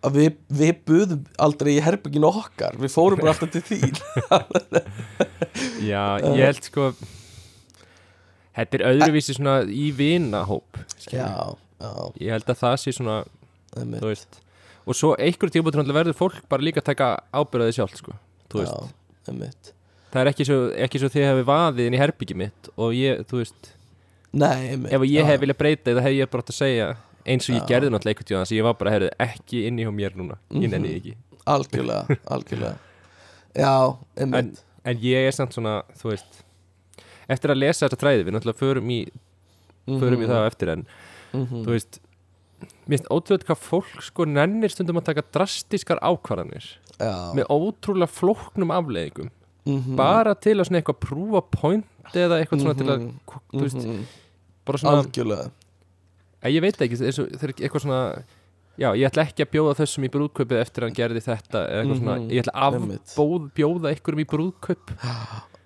að 0.00 0.16
við, 0.16 0.36
við 0.60 0.76
buðum 0.88 1.24
aldrei 1.44 1.72
í 1.74 1.80
herbygginu 1.84 2.28
okkar 2.30 2.78
við 2.80 2.92
fórum 2.94 3.20
bara 3.20 3.34
alltaf 3.34 3.50
til 3.52 3.64
þín. 3.66 3.98
Já, 5.90 6.16
ég 6.24 6.46
held 6.46 6.62
sko 6.64 6.92
Þetta 8.60 8.76
er 8.76 8.84
öðruvísi 8.90 9.34
svona 9.36 9.60
í 9.64 9.90
vinahóp 9.96 10.78
já, 11.08 11.28
já, 11.80 11.90
Ég 12.20 12.32
held 12.34 12.48
að 12.50 12.58
það 12.60 12.74
sé 12.82 12.92
svona, 12.96 13.18
þú 13.72 14.08
veist. 14.08 14.40
Og 14.84 14.96
svo 14.98 15.12
einhverjum 15.16 15.70
tíma 15.70 15.94
verður 15.94 16.16
fólk 16.18 16.40
bara 16.50 16.66
líka 16.66 16.82
að 16.82 16.90
taka 16.90 17.10
ábyrðaði 17.32 17.76
sjálf 17.78 17.94
sko. 18.00 18.16
Þú 18.50 18.64
veist, 18.64 19.70
það 20.12 20.20
er 20.24 20.30
ekki 20.32 20.46
svo, 20.48 20.58
ekki 20.86 20.98
svo 21.02 21.08
þið 21.12 21.26
hefði 21.28 21.44
vaðið 21.50 21.86
inn 21.90 21.94
í 21.96 22.00
herbyggi 22.02 22.36
mitt 22.40 22.70
og 22.76 22.94
ég, 22.96 23.22
þú 23.30 23.40
veist 23.42 23.70
nei, 24.32 24.70
einmitt 24.74 24.92
ef 24.96 25.04
ég 25.10 25.24
hef 25.30 25.40
viljað 25.42 25.58
breyta 25.62 25.94
það 25.96 26.06
hef 26.08 26.16
ég 26.18 26.30
bara 26.30 26.44
átt 26.44 26.52
að 26.54 26.58
segja 26.60 26.88
eins 27.26 27.48
og 27.50 27.54
ég 27.56 27.62
Já. 27.62 27.68
gerði 27.74 27.90
náttúrulega 27.94 28.26
tíðan 28.26 28.44
þess 28.44 28.52
að 28.54 28.58
ég 28.60 28.66
var 28.66 28.76
bara, 28.80 28.90
heyrðu, 28.94 29.10
ekki 29.26 29.64
inni 29.68 29.84
hjá 29.86 29.92
mér 29.94 30.14
núna 30.16 30.36
ég 30.50 30.60
Mhm. 30.66 30.70
nenni 30.72 30.88
því 30.88 31.00
ekki. 31.00 31.14
Algjörlega, 31.46 32.16
algjörlega. 32.34 32.76
Já, 33.54 33.72
en, 34.16 34.34
en 34.84 34.98
ég 35.04 35.26
er 35.28 35.34
samt 35.36 35.52
svona, 35.56 35.82
þú 36.00 36.10
veist 36.12 36.42
eftir 37.30 37.50
að 37.52 37.60
lesa 37.60 37.86
þetta 37.88 38.00
træði, 38.00 38.24
við 38.26 38.34
náttúrulega 38.36 38.58
förum 38.62 38.90
í 38.90 39.00
förum 40.00 40.22
í 40.24 40.28
það 40.30 40.40
á 40.42 40.46
eftir 40.50 40.68
en 40.74 40.86
Mhm. 41.32 41.62
þú 41.64 41.70
veist, 41.76 42.00
mér 42.88 42.98
finnst 42.98 43.10
ótrúlega 43.14 43.46
hvað 43.46 43.60
fólk 43.62 44.02
sko 44.02 44.24
nennir 44.26 44.70
stundum 44.72 44.98
að 44.98 45.04
taka 45.12 45.22
drastískar 45.32 46.00
ákvarðanir 46.02 46.64
já, 46.98 47.12
með 47.36 47.46
ótrúlega 47.46 48.10
flóknum 48.10 48.72
afleiðingum 49.66 49.90
mhm, 49.90 49.96
bara 49.96 50.34
til 50.34 50.56
að 50.58 50.66
svona 50.68 50.80
eitthvað 50.80 51.00
prúfa 51.04 51.42
point 51.50 51.86
eða 52.14 52.40
eitthvað 52.40 52.60
svona 52.64 52.76
til 52.78 52.86
að 52.88 53.00
Mhm. 53.00 53.60
veist, 53.62 53.76
mhm, 53.86 54.04
bara 54.66 54.78
svona 54.78 55.02
algjörlega. 55.04 55.50
Ég 56.44 56.60
veit 56.62 56.76
ekki, 56.80 56.96
það 56.96 57.42
er 57.42 57.52
eitthvað 57.52 57.82
svona 57.84 58.22
já, 58.80 58.88
ég 58.96 59.10
ætla 59.10 59.26
ekki 59.26 59.44
að 59.44 59.50
bjóða 59.52 59.76
þessum 59.76 60.04
í 60.04 60.10
brúðkaupið 60.10 60.60
eftir 60.60 60.82
að 60.82 60.88
hann 60.88 60.98
gerði 61.00 61.22
þetta 61.26 61.64
svona, 62.00 62.16
Mhm, 62.18 62.30
ég 62.30 62.44
ætla 62.44 62.54
að 62.54 63.50
bjóða 63.54 63.94
einhverjum 63.94 64.24
í 64.24 64.28
brúðkaup. 64.30 64.86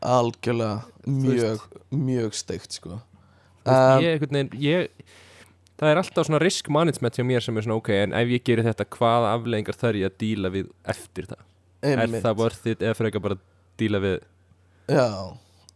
Algjörlega, 0.03 0.84
mjög 1.07 1.61
mjög 1.92 2.34
steikt 2.34 2.72
sko. 2.72 3.01
Um, 3.64 4.03
ég, 4.03 4.18
veginn, 4.20 4.51
ég 4.61 4.88
það 5.80 5.90
er 5.90 6.01
alltaf 6.03 6.26
svona 6.28 6.40
risk 6.42 6.68
management 6.68 7.16
hjá 7.16 7.24
mér 7.24 7.42
sem 7.42 7.57
er 7.57 7.62
svona 7.62 7.78
ok, 7.80 7.88
en 8.03 8.12
ef 8.12 8.28
ég 8.28 8.45
gerir 8.45 8.66
þetta 8.66 8.84
hvaða 8.84 9.30
afleðingar 9.38 9.78
þarf 9.80 10.01
ég 10.03 10.11
að 10.11 10.18
díla 10.20 10.51
við 10.53 10.68
eftir 10.84 11.26
það? 11.30 11.42
Einmitt. 11.84 12.14
er 12.14 12.22
það 12.24 12.36
worth 12.36 12.66
it 12.66 12.78
eða 12.84 12.97
frekar 12.99 13.22
bara 13.24 13.38
díla 13.81 14.01
við. 14.03 14.22
Já, 14.91 15.09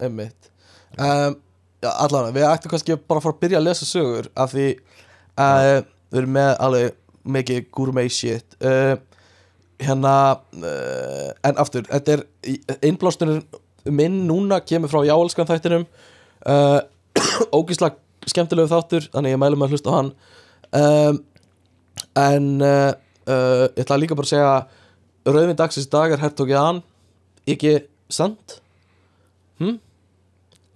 einmitt. 0.01 0.51
Um, 0.99 1.37
já, 1.83 1.91
Allan, 1.91 2.33
við 2.35 2.47
ættum 2.49 2.73
kannski 2.73 2.97
bara 2.99 3.21
að 3.21 3.27
fara 3.27 3.37
að 3.37 3.43
byrja 3.45 3.61
að 3.61 3.67
lesa 3.69 3.89
sögur 3.89 4.31
af 4.39 4.53
því 4.55 4.67
uh, 5.39 5.79
við 6.11 6.21
erum 6.23 6.35
með 6.37 6.51
alveg 6.67 6.99
mikið 7.39 7.71
gourmet 7.75 8.13
shit. 8.13 8.59
Uh, 8.63 8.97
hérna 9.83 10.15
uh, 10.59 11.31
en 11.47 11.61
aftur, 11.61 11.87
þetta 11.89 12.19
er 12.19 12.79
innblástunum 12.87 13.43
minn 13.89 14.25
núna 14.29 14.61
kemur 14.65 14.93
frá 14.93 15.03
jáelskan 15.09 15.51
þættinum. 15.51 15.89
Uh, 16.49 16.79
ógísla 17.53 17.89
skemmtilegu 18.31 18.71
þáttur 18.71 19.09
þannig 19.11 19.33
ég 19.35 19.41
mælum 19.43 19.65
að 19.67 19.73
hlusta 19.75 19.91
á 19.91 19.95
hann. 19.97 20.11
Um, 20.71 21.17
en 22.17 22.47
uh, 22.63 22.93
ég 23.75 23.83
ætla 23.83 23.99
líka 23.99 24.17
bara 24.17 24.25
að 24.25 24.31
segja 24.31 24.53
Rauðvin 25.29 25.59
dagsins 25.59 25.91
dag 25.91 26.15
er 26.15 26.23
hertog 26.23 26.49
Jan 26.49 26.79
ekki 27.57 27.73
sant? 28.13 28.59
Hm? 29.63 29.79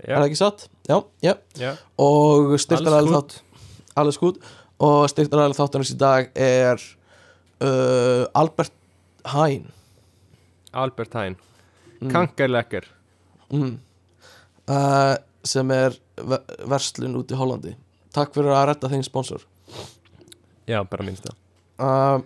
Er 0.02 0.16
það 0.18 0.26
ekki 0.28 0.38
satt? 0.40 0.66
Já, 0.88 0.96
já. 1.22 1.34
Já, 1.60 1.72
og 2.02 2.54
styrtaræðil 2.58 3.12
Alles 3.12 3.16
þátt 3.18 3.36
alveg 4.02 4.16
skút 4.16 4.40
og 4.82 5.04
styrtaræðil 5.12 5.54
þáttunins 5.58 5.92
í 5.94 5.98
dag 6.00 6.30
er 6.34 6.80
uh, 7.62 8.24
Albert 8.34 8.72
Hain. 9.34 9.68
Albert 10.72 11.14
Hain. 11.14 11.36
Mm. 12.00 12.10
Kankerlekker. 12.10 12.88
Mm. 13.52 13.76
uh, 14.72 15.14
sem 15.44 15.70
er 15.74 15.94
ve- 16.16 16.40
verslun 16.70 17.16
út 17.20 17.30
í 17.30 17.38
Hollandi. 17.38 17.76
Takk 18.14 18.34
fyrir 18.34 18.54
að 18.54 18.66
redda 18.72 18.90
þeim 18.92 19.02
sponsor. 19.06 19.44
Já, 20.66 20.80
bara 20.86 21.02
minnst 21.04 21.24
það 21.26 21.38
uh, 21.82 22.18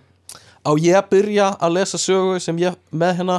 á 0.66 0.70
ég 0.82 0.96
að 0.98 1.06
byrja 1.14 1.46
að 1.62 1.76
lesa 1.78 1.98
sögu 2.00 2.40
sem 2.42 2.58
ég 2.60 2.74
með 2.92 3.14
hérna 3.20 3.36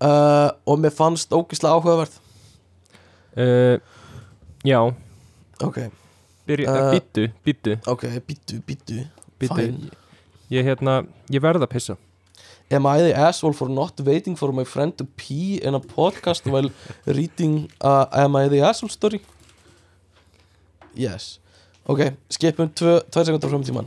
uh, 0.00 0.50
og 0.66 0.80
mér 0.82 0.94
fannst 0.94 1.32
ógislega 1.32 1.76
áhugaverð. 1.76 2.18
Uh, 3.36 3.78
Já, 4.66 4.80
ok, 5.62 5.78
byrja, 6.46 6.66
Uh, 6.70 6.86
uh, 6.86 6.90
býttu, 6.94 7.28
býttu, 7.44 7.76
ok, 7.86 8.02
býttu, 8.26 8.60
býttu 8.66 9.04
fine. 9.38 9.90
Ég 10.50 10.64
hérna, 10.64 11.04
ég 11.30 11.42
verð 11.42 11.62
að 11.66 11.72
pissa. 11.72 11.96
Am 12.70 12.86
I 12.86 12.98
the 12.98 13.14
asshole 13.14 13.54
for 13.54 13.68
not 13.70 14.00
waiting 14.02 14.34
for 14.38 14.52
my 14.52 14.64
friend 14.64 14.96
to 14.98 15.04
pee 15.16 15.60
in 15.62 15.74
a 15.74 15.80
podcast 15.80 16.46
while 16.50 16.70
reading 17.06 17.70
a 17.80 18.08
Am 18.12 18.34
I 18.36 18.48
the 18.48 18.60
asshole 18.60 18.90
story? 18.90 19.20
Yes. 20.94 21.38
Ok, 21.86 22.16
skipum 22.30 22.72
tvö, 22.74 22.98
tvær 23.10 23.28
sekundar 23.28 23.50
fram 23.52 23.62
tíman 23.62 23.86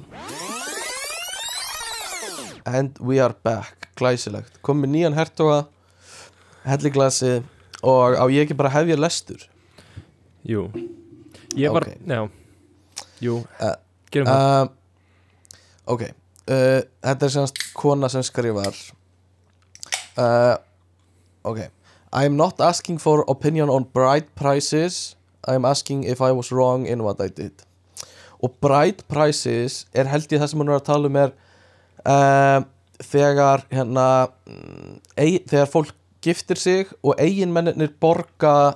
And 2.65 2.95
we 2.99 3.19
are 3.19 3.33
back. 3.43 3.89
Glæsilegt. 3.99 4.61
Komum 4.61 4.85
með 4.85 4.93
nýjan 4.93 5.15
hertoga 5.17 5.63
Helliglasi 6.69 7.39
Og 7.83 8.15
á 8.19 8.25
ég 8.27 8.43
ekki 8.43 8.57
bara 8.59 8.69
hefja 8.73 8.97
lestur? 8.99 9.43
Jú. 10.47 10.67
Ég 11.55 11.71
var, 11.73 11.85
Ok. 11.87 11.95
já. 12.07 12.29
Jú, 13.21 13.35
Uh, 13.59 13.75
gerum 14.11 14.27
það. 14.27 14.63
uh, 14.63 14.67
Ok. 15.93 16.01
Uh, 16.49 16.81
Þetta 17.03 17.25
er 17.25 17.29
semst 17.33 17.57
kona 17.73 18.09
sem 18.09 18.21
skrifar. 18.23 18.75
Ok. 21.43 21.59
I 22.11 22.25
am 22.25 22.35
not 22.35 22.59
asking 22.61 22.97
for 22.99 23.23
opinion 23.27 23.69
on 23.69 23.85
bride 23.93 24.27
prices. 24.35 25.15
I 25.47 25.53
am 25.55 25.65
asking 25.65 26.03
if 26.03 26.21
I 26.21 26.31
was 26.31 26.51
wrong 26.51 26.85
in 26.87 27.03
what 27.03 27.21
I 27.21 27.27
did. 27.29 27.63
Og 28.43 28.51
bride 28.61 29.03
prices 29.07 29.85
er 29.93 30.07
held 30.07 30.27
ég 30.31 30.39
það 30.41 30.49
sem 30.53 30.59
hún 30.59 30.69
er 30.71 30.79
að 30.79 30.87
tala 30.89 31.07
um 31.07 31.15
er 31.15 31.31
Þegar 32.99 33.63
hérna 33.71 34.05
mm, 34.47 34.97
ei, 35.17 35.39
Þegar 35.47 35.69
fólk 35.71 35.93
giftir 36.25 36.59
sig 36.59 36.91
og 37.03 37.15
eiginmennir 37.21 37.93
borga 38.01 38.75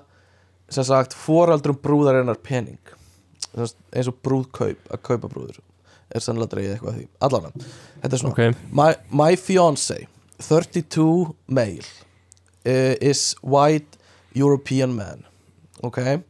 sem 0.71 0.85
sagt 0.87 1.13
foraldrum 1.17 1.77
brúðarinnar 1.83 2.39
pening. 2.43 2.79
Sagt, 3.53 3.77
eins 3.93 4.09
og 4.09 4.17
brúðkaup 4.25 4.89
að 4.89 5.03
kaupa 5.05 5.29
brúður. 5.29 5.59
Er 6.13 6.23
sannlega 6.23 6.55
dreigið 6.55 6.75
eitthvað 6.75 6.93
að 6.93 6.99
því. 6.99 7.07
Allan 7.25 7.51
þetta 7.53 8.13
er 8.13 8.21
svona. 8.21 8.33
Ok, 8.33 8.65
my, 8.71 8.89
my 9.09 9.31
fiance 9.39 9.99
32 10.43 11.07
male 11.47 11.85
uh, 12.65 12.95
is 13.01 13.33
white 13.41 13.99
European 14.33 14.95
man. 14.97 15.25
Okay 15.83 16.21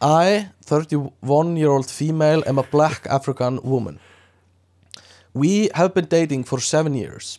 I 0.00 0.48
31 0.64 1.56
year 1.56 1.70
old 1.70 1.90
female 1.90 2.42
am 2.46 2.58
a 2.58 2.62
black 2.62 3.06
African 3.06 3.60
woman. 3.62 4.00
We 5.34 5.68
have 5.74 5.94
been 5.94 6.06
dating 6.06 6.44
for 6.44 6.58
seven 6.58 6.94
years. 6.94 7.38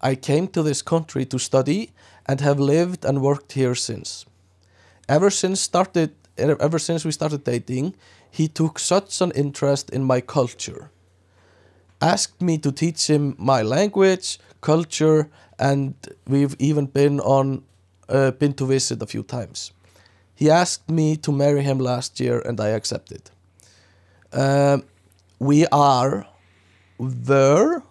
I 0.00 0.14
came 0.14 0.46
to 0.48 0.62
this 0.62 0.80
country 0.80 1.24
to 1.26 1.38
study 1.38 1.90
and 2.26 2.40
have 2.40 2.58
lived 2.58 3.04
and 3.04 3.22
worked 3.22 3.52
here 3.52 3.74
since 3.74 4.26
ever 5.08 5.30
since 5.30 5.60
started 5.60 6.10
ever 6.38 6.78
since 6.78 7.04
we 7.04 7.12
started 7.12 7.44
dating 7.44 7.94
he 8.30 8.48
took 8.48 8.78
such 8.78 9.20
an 9.20 9.30
interest 9.32 9.90
in 9.90 10.02
my 10.02 10.20
culture 10.20 10.90
asked 12.02 12.42
me 12.42 12.58
to 12.58 12.72
teach 12.72 13.08
him 13.08 13.34
my 13.38 13.62
language, 13.62 14.38
culture, 14.60 15.30
and 15.58 15.94
we've 16.26 16.56
even 16.58 16.86
been 16.86 17.20
on 17.20 17.62
uh, 18.08 18.32
been 18.32 18.52
to 18.54 18.66
visit 18.66 19.00
a 19.00 19.06
few 19.06 19.22
times. 19.22 19.72
He 20.34 20.50
asked 20.50 20.90
me 20.90 21.16
to 21.18 21.30
marry 21.30 21.62
him 21.62 21.78
last 21.78 22.18
year, 22.18 22.40
and 22.40 22.60
I 22.60 22.68
accepted. 22.68 23.30
Um, 24.32 24.82
we 25.38 25.66
are 25.68 26.26
were 26.98 27.82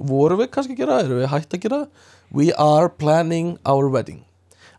vorum 0.00 0.40
við 0.40 0.48
kannski 0.54 0.72
að 0.72 0.80
gera, 0.80 0.98
erum 1.04 1.20
við 1.20 1.28
hægt 1.28 1.54
að 1.56 1.62
gera 1.64 1.80
we 2.30 2.52
are 2.54 2.88
planning 2.88 3.58
our 3.64 3.88
wedding 3.88 4.24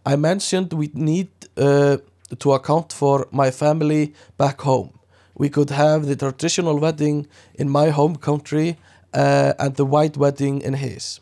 I 0.05 0.15
mentioned 0.15 0.73
we 0.73 0.89
need 0.93 1.29
uh, 1.57 1.97
to 2.39 2.53
account 2.53 2.91
for 2.93 3.27
my 3.31 3.51
family 3.51 4.13
back 4.37 4.61
home 4.61 4.91
we 5.35 5.49
could 5.49 5.71
have 5.71 6.05
the 6.05 6.15
traditional 6.15 6.77
wedding 6.79 7.27
in 7.55 7.69
my 7.69 7.89
home 7.89 8.15
country 8.15 8.77
uh, 9.13 9.53
and 9.57 9.75
the 9.75 9.85
white 9.85 10.17
wedding 10.17 10.61
in 10.61 10.73
his. 10.73 11.19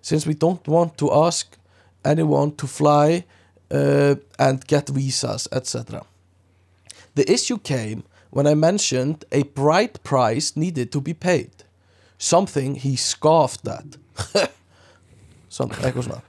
Since 0.00 0.26
we 0.26 0.34
don't 0.34 0.66
want 0.66 0.96
to 0.98 1.12
ask 1.12 1.56
anyone 2.04 2.54
to 2.56 2.66
fly 2.66 3.24
uh, 3.70 4.14
and 4.38 4.66
get 4.66 4.88
visas, 4.88 5.48
etc. 5.52 6.04
The 7.14 7.30
issue 7.30 7.58
came 7.58 8.04
when 8.30 8.46
I 8.46 8.54
mentioned 8.54 9.24
a 9.32 9.42
bride 9.42 10.02
price 10.02 10.56
needed 10.56 10.92
to 10.92 11.00
be 11.00 11.14
paid, 11.14 11.50
something 12.16 12.76
he 12.76 12.96
scoffed 12.96 13.66
at. 13.68 13.96
Some, 15.58 15.74
eitthvað 15.82 16.08
svona. 16.08 16.22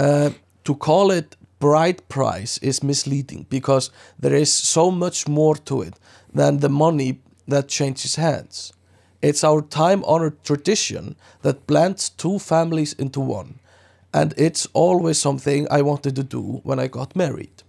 Uh, 0.00 0.30
to 0.64 0.74
call 0.74 1.12
it 1.12 1.36
bride 1.60 2.02
price 2.08 2.58
is 2.58 2.82
misleading 2.82 3.46
because 3.50 3.90
there 4.18 4.34
is 4.34 4.52
so 4.52 4.90
much 4.90 5.28
more 5.28 5.54
to 5.70 5.82
it 5.82 5.94
than 6.34 6.58
the 6.58 6.68
money 6.68 7.20
that 7.46 7.68
changes 7.68 8.16
hands. 8.16 8.72
It's 9.20 9.44
our 9.44 9.62
time 9.62 10.02
honored 10.04 10.42
tradition 10.42 11.14
that 11.42 11.66
blends 11.66 12.08
two 12.08 12.38
families 12.38 12.92
into 12.94 13.20
one, 13.20 13.60
and 14.12 14.34
it's 14.36 14.66
always 14.72 15.20
something 15.20 15.68
I 15.70 15.82
wanted 15.82 16.16
to 16.16 16.24
do 16.24 16.60
when 16.64 16.80
I 16.80 16.88
got 16.88 17.14
married. 17.14 17.62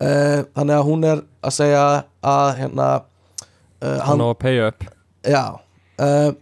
Uh, 0.00 0.48
þannig 0.56 0.76
að 0.80 0.86
hún 0.88 1.02
er 1.04 1.18
að 1.44 1.52
segja 1.52 1.80
að 2.24 2.50
hérna 2.56 2.86
uh, 3.84 3.98
hann 4.00 4.22
á 4.24 4.28
að 4.32 4.38
pay 4.40 4.60
up 4.64 4.84
Yeah. 5.24 5.58
Uh, 5.98 6.32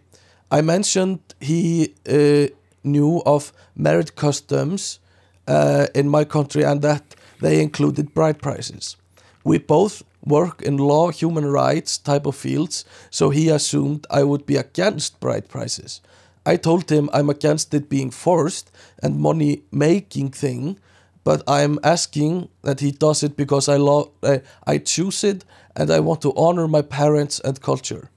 I 0.50 0.60
mentioned 0.62 1.18
he 1.40 1.94
uh, 2.06 2.54
knew 2.92 3.22
of 3.24 3.52
marriage 3.76 4.14
customs 4.14 4.98
uh, 5.46 5.86
in 5.94 6.08
my 6.08 6.24
country 6.24 6.62
and 6.64 6.82
that 6.82 7.14
they 7.40 7.62
included 7.62 8.14
bride 8.14 8.40
prices. 8.40 8.96
We 9.44 9.58
both 9.58 10.02
work 10.24 10.62
in 10.62 10.76
law, 10.76 11.10
human 11.10 11.46
rights 11.46 11.96
type 11.96 12.26
of 12.26 12.36
fields, 12.36 12.84
so 13.10 13.30
he 13.30 13.48
assumed 13.48 14.06
I 14.10 14.24
would 14.24 14.44
be 14.44 14.56
against 14.56 15.20
bride 15.20 15.48
prices. 15.48 16.00
I 16.44 16.56
told 16.56 16.90
him 16.90 17.08
I'm 17.12 17.30
against 17.30 17.72
it 17.74 17.88
being 17.88 18.10
forced 18.10 18.70
and 19.02 19.20
money 19.20 19.62
making 19.70 20.30
thing, 20.30 20.78
but 21.24 21.42
I'm 21.46 21.78
asking 21.82 22.48
that 22.62 22.80
he 22.80 22.90
does 22.90 23.22
it 23.22 23.36
because 23.36 23.68
I 23.68 23.76
love, 23.76 24.10
I, 24.22 24.42
I 24.66 24.78
choose 24.78 25.22
it 25.24 25.44
and 25.76 25.90
I 25.90 26.00
want 26.00 26.22
to 26.22 26.34
honor 26.36 26.66
my 26.66 26.82
parents 26.82 27.40
and 27.40 27.60
culture 27.60 28.10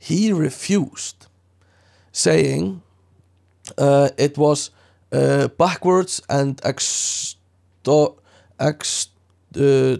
he 0.00 0.32
refused, 0.32 1.26
saying 2.10 2.82
uh, 3.78 4.08
it 4.18 4.36
was 4.38 4.70
uh, 5.12 5.48
backwards 5.58 6.20
and 6.28 6.60
extor- 6.64 8.14
ext- 8.58 9.08
uh, 9.56 9.96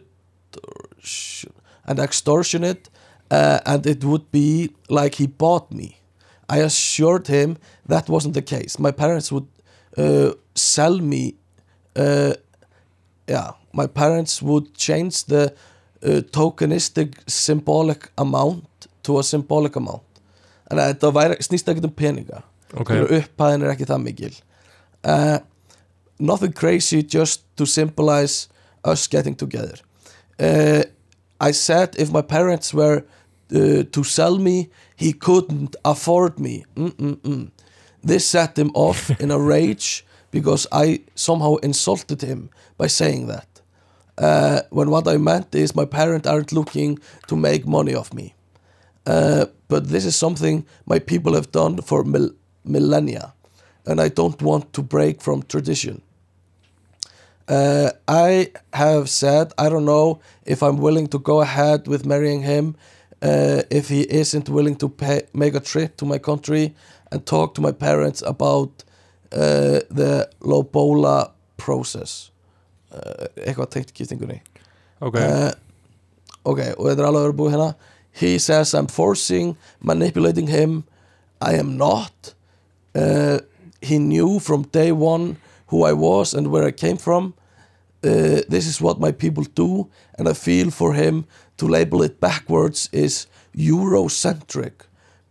extortion- 1.02 1.52
and 1.86 1.98
extortionate, 1.98 2.88
uh, 3.30 3.58
and 3.66 3.86
it 3.86 4.04
would 4.04 4.30
be 4.30 4.70
like 4.88 5.16
he 5.16 5.26
bought 5.26 5.72
me. 5.72 5.96
I 6.48 6.58
assured 6.58 7.26
him 7.28 7.56
that 7.86 8.08
wasn't 8.08 8.34
the 8.34 8.42
case. 8.42 8.78
My 8.78 8.90
parents 8.92 9.32
would 9.32 9.46
uh, 9.96 10.32
sell 10.54 10.98
me. 10.98 11.34
Uh, 11.96 12.34
yeah, 13.28 13.52
my 13.72 13.86
parents 13.86 14.42
would 14.42 14.74
change 14.74 15.24
the 15.26 15.54
uh, 16.02 16.22
tokenistic 16.32 17.14
symbolic 17.28 18.10
amount 18.18 18.64
to 19.02 19.18
a 19.18 19.22
symbolic 19.22 19.76
amount 19.76 20.02
þannig 20.70 20.84
að 20.84 20.92
þetta 20.92 21.10
væri, 21.16 21.36
snýst 21.42 21.70
ekki 21.70 21.84
um 21.84 21.92
peninga 21.94 22.38
Ok, 22.38 22.49
okay. 22.74 23.00
upphæðin 23.20 23.64
er 23.64 23.74
ekki 23.74 23.88
það 23.88 24.02
mikil. 24.04 24.34
Uh, 25.04 25.38
nothing 26.18 26.52
crazy 26.52 27.02
just 27.02 27.44
to 27.56 27.66
symbolize 27.66 28.48
us 28.84 29.06
getting 29.08 29.34
together. 29.34 29.78
Uh, 30.38 30.84
I 31.40 31.52
said 31.52 31.96
if 31.98 32.12
my 32.12 32.22
parents 32.22 32.74
were 32.74 33.04
uh, 33.54 33.82
to 33.82 34.04
sell 34.04 34.38
me 34.38 34.70
he 34.96 35.12
couldn't 35.12 35.76
afford 35.84 36.38
me. 36.38 36.64
Mm-mm-mm. 36.76 37.50
this 38.02 38.26
set 38.26 38.58
him 38.58 38.70
off 38.74 39.10
in 39.20 39.30
a 39.30 39.38
rage 39.38 40.04
because 40.30 40.66
I 40.72 41.00
somehow 41.14 41.56
insulted 41.56 42.22
him 42.22 42.50
by 42.76 42.86
saying 42.86 43.26
that. 43.26 43.46
Uh, 44.16 44.60
when 44.70 44.90
what 44.90 45.08
I 45.08 45.16
meant 45.16 45.54
is 45.54 45.74
my 45.74 45.86
parents 45.86 46.28
aren't 46.28 46.52
looking 46.52 46.98
to 47.28 47.36
make 47.36 47.66
money 47.66 47.94
off 47.94 48.12
me. 48.12 48.34
Uh, 49.06 49.46
but 49.68 49.88
this 49.88 50.04
is 50.04 50.14
something 50.14 50.66
my 50.86 50.98
people 50.98 51.34
have 51.34 51.50
done 51.50 51.80
for 51.80 52.04
mil- 52.04 52.34
millennia 52.64 53.32
and 53.86 54.00
I 54.00 54.08
don't 54.08 54.40
want 54.42 54.72
to 54.74 54.82
break 54.82 55.20
from 55.20 55.42
tradition. 55.42 56.02
Uh, 57.48 57.90
I 58.06 58.52
have 58.72 59.08
said 59.08 59.52
I 59.58 59.68
don't 59.68 59.84
know 59.84 60.20
if 60.44 60.62
I'm 60.62 60.76
willing 60.76 61.08
to 61.08 61.18
go 61.18 61.40
ahead 61.40 61.88
with 61.88 62.06
marrying 62.06 62.42
him 62.42 62.76
uh, 63.22 63.62
if 63.70 63.88
he 63.88 64.02
isn't 64.02 64.48
willing 64.48 64.76
to 64.76 64.88
pay, 64.88 65.22
make 65.34 65.54
a 65.54 65.60
trip 65.60 65.96
to 65.96 66.04
my 66.06 66.18
country 66.18 66.74
and 67.10 67.26
talk 67.26 67.54
to 67.54 67.60
my 67.60 67.72
parents 67.72 68.22
about 68.22 68.84
uh, 69.32 69.80
the 69.90 70.30
Lobola 70.40 71.32
process. 71.56 72.30
Uh, 72.90 73.28
eitthvað 73.46 73.70
tengt 73.70 73.92
giftingunni 73.94 74.40
ok, 74.98 75.14
uh, 75.14 75.52
ok, 76.42 76.60
og 76.74 76.88
þetta 76.88 77.02
er 77.04 77.06
alveg 77.06 77.22
vera 77.22 77.36
búið 77.38 77.52
hérna. 77.54 77.68
He 78.10 78.38
says 78.42 78.74
I'm 78.74 78.88
forcing 78.90 79.56
manipulating 79.78 80.48
him. 80.48 80.82
I 81.40 81.54
am 81.54 81.76
not 81.76 82.34
uh, 82.94 83.38
he 83.80 83.98
knew 83.98 84.38
from 84.38 84.62
day 84.72 84.92
one 84.92 85.36
who 85.68 85.84
I 85.84 85.92
was 85.92 86.34
and 86.34 86.48
where 86.48 86.64
I 86.64 86.72
came 86.72 86.96
from. 86.96 87.34
Uh, 88.02 88.40
this 88.48 88.66
is 88.66 88.80
what 88.80 88.98
my 88.98 89.12
people 89.12 89.44
do 89.54 89.88
and 90.18 90.28
I 90.28 90.32
feel 90.32 90.70
for 90.70 90.94
him 90.94 91.24
to 91.58 91.68
label 91.68 92.02
it 92.02 92.20
backwards 92.20 92.88
is 92.92 93.26
Eurocentric 93.54 94.72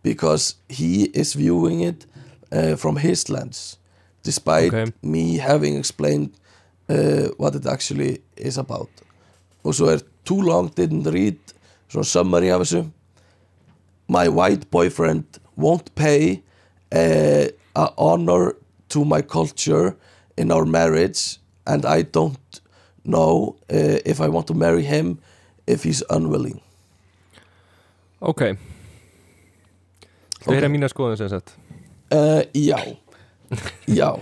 because 0.02 0.54
he 0.68 1.04
is 1.14 1.34
viewing 1.34 1.80
it 1.80 2.06
uh, 2.52 2.76
from 2.76 2.96
his 2.96 3.28
lens 3.28 3.78
despite 4.22 4.72
Ok. 4.74 4.92
me 5.02 5.38
having 5.38 5.76
explained 5.76 6.30
uh, 6.88 7.28
what 7.38 7.54
it 7.54 7.66
actually 7.66 8.20
is 8.36 8.58
about. 8.58 8.90
Og 9.64 9.74
svo 9.74 9.86
er 9.86 10.00
too 10.24 10.40
long 10.40 10.68
didn't 10.76 11.06
read 11.12 11.38
svona 11.88 12.04
summary 12.04 12.50
af 12.50 12.60
þessu 12.60 12.84
my 14.08 14.28
white 14.28 14.70
boyfriend 14.70 15.24
won't 15.56 15.94
pay 15.94 16.42
uh, 16.92 17.46
a 17.76 17.86
honor 17.96 18.54
to 18.88 19.04
my 19.04 19.22
culture 19.22 19.96
in 20.36 20.50
our 20.50 20.64
marriage 20.64 21.38
and 21.66 21.84
I 21.84 22.02
don't 22.02 22.60
know 23.04 23.56
uh, 23.70 23.98
if 24.04 24.20
I 24.20 24.28
want 24.28 24.46
to 24.48 24.54
marry 24.54 24.82
him 24.82 25.18
if 25.66 25.84
he's 25.84 26.02
unwilling. 26.10 26.60
Ok. 28.20 28.56
Þú 30.40 30.54
heyra 30.56 30.68
mína 30.72 30.88
skoðun 30.90 31.18
sem 31.20 31.30
sagt. 31.32 31.54
Uh, 32.10 32.42
já. 32.56 32.80
Já. 34.00 34.14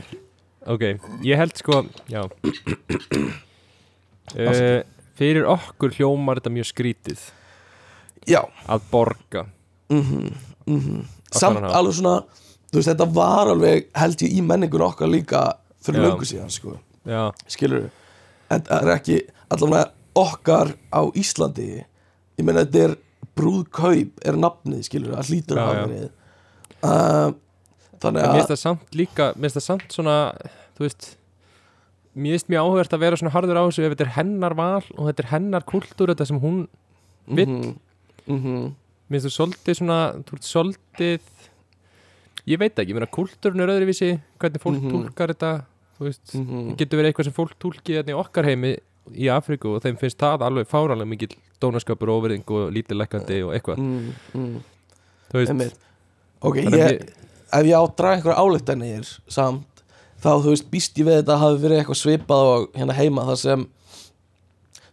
Ok, 0.68 0.82
ég 1.24 1.36
held 1.36 1.56
sko 1.56 1.84
Já. 2.08 2.24
Uh, 4.36 4.82
Fyrir 5.16 5.46
okkur 5.48 5.94
hljómar 5.96 6.36
þetta 6.36 6.50
mjög 6.52 6.66
skrítið. 6.68 7.20
Já. 8.28 8.42
Að 8.68 8.82
borga. 8.90 9.46
Mhm, 9.88 10.26
mhm. 10.68 10.98
Á 11.32 11.36
samt 11.40 11.56
þennan 11.56 11.64
hátt. 11.70 11.78
alveg 11.78 11.96
svona 11.96 12.12
þú 12.68 12.78
veist 12.80 12.90
þetta 12.92 13.08
var 13.16 13.50
alveg 13.54 13.88
held 13.96 14.22
ég 14.26 14.36
í 14.38 14.44
menningun 14.44 14.84
okkar 14.88 15.10
líka 15.10 15.42
fyrir 15.84 16.04
löngu 16.04 16.26
síðan 16.28 16.50
sko. 16.52 16.76
Já, 17.08 17.30
skilur 17.48 17.88
en 18.52 18.64
það 18.64 18.80
er 18.82 18.94
ekki 18.96 19.18
allavega 19.52 19.90
okkar 20.18 20.72
á 20.92 21.00
Íslandi 21.16 21.68
ég 21.78 22.44
meina 22.44 22.64
þetta 22.64 22.84
er 22.88 22.96
brúðkaup 23.38 24.24
er 24.26 24.38
nafnið 24.40 24.82
skilur 24.88 25.14
að 25.18 25.30
hlýtur 25.30 25.60
að 25.62 25.68
hafa 25.68 25.84
verið. 25.92 26.08
Uh, 26.78 27.30
þannig 28.02 28.22
en 28.22 28.24
mér 28.24 28.28
að 28.28 28.36
finnst 28.38 28.52
það 28.52 28.60
samt 28.62 28.98
líka 28.98 29.24
Mér 29.34 29.48
finnst 29.48 29.58
það 29.58 29.64
samt 29.66 29.94
svona 29.96 30.16
Þú 30.78 30.84
veist 30.84 31.06
Mér 32.18 32.34
finnst 32.36 32.50
mjög 32.52 32.66
áhugert 32.68 32.94
að 32.94 33.02
vera 33.02 33.18
svona 33.18 33.32
harður 33.34 33.58
á 33.58 33.62
þessu 33.66 33.82
ef 33.86 33.94
þetta 33.94 34.04
er 34.06 34.12
hennar 34.14 34.54
val 34.58 34.84
og 34.94 35.08
þetta 35.08 35.24
er 35.24 35.30
hennar 35.32 35.66
kultúr 35.66 36.12
þetta 36.12 36.26
sem 36.30 36.38
hún 36.42 36.60
vill. 37.26 37.48
mhm, 37.48 37.72
mhm, 38.30 38.62
Mér 39.10 39.18
finnst 39.22 39.26
þú 39.28 39.34
svolítið 39.38 39.80
svona 39.80 39.98
Þú 40.22 40.38
ert 40.38 40.48
svolítið 40.52 41.28
Ég 42.48 42.58
veit 42.60 42.78
ekki, 42.80 42.94
mér 42.96 43.04
finnst 43.06 43.16
kultúrun 43.18 43.60
er 43.64 43.72
öðruvísi 43.74 44.10
Hvernig 44.40 44.62
fólk 44.62 44.78
Mhm. 44.80 44.90
túlkar 44.94 45.32
þetta 45.34 45.52
Þú 45.98 46.06
veist 46.08 46.34
mhm. 46.34 46.62
Það 46.70 46.76
getur 46.82 46.98
verið 47.00 47.10
eitthvað 47.12 47.28
sem 47.28 47.36
fólk 47.36 47.54
túlki 47.60 47.96
þetta 47.98 48.14
í 48.14 48.18
okkar 48.22 48.44
heimi 48.48 48.72
í 49.18 49.26
Afríku 49.32 49.74
og 49.74 49.82
þeim 49.82 49.96
finnst 49.98 50.18
það 50.20 50.42
alveg 50.46 50.66
fáranlega 50.68 51.08
mikill 51.08 51.36
dónaskapur 51.62 52.10
og 52.12 52.18
óverðing 52.22 52.44
og 52.54 52.68
lítileggandi 52.76 53.38
og 53.46 53.54
eitthvað 53.56 53.78
Mm, 53.80 54.12
mm, 54.34 54.58
þú 55.32 55.38
veist, 55.40 55.50
einmitt. 55.50 55.74
ok, 56.42 56.56
að 56.56 56.76
ég, 56.76 57.08
ef 57.52 57.64
ég 57.64 57.72
á 57.72 57.82
að 57.82 57.96
draga 57.96 58.16
einhver 58.18 58.36
álíktanir 58.36 59.08
samt, 59.28 59.82
þá 60.22 60.28
þú 60.44 60.52
veist 60.52 60.68
býst 60.70 61.00
ég 61.00 61.06
við 61.08 61.22
þetta 61.22 61.38
hafi 61.40 61.62
verið 61.64 61.80
eitthvað 61.80 62.00
svipað 62.04 62.50
og 62.52 62.68
hérna 62.76 62.92
heima 63.00 63.24
þar 63.30 63.36
sem 63.42 63.64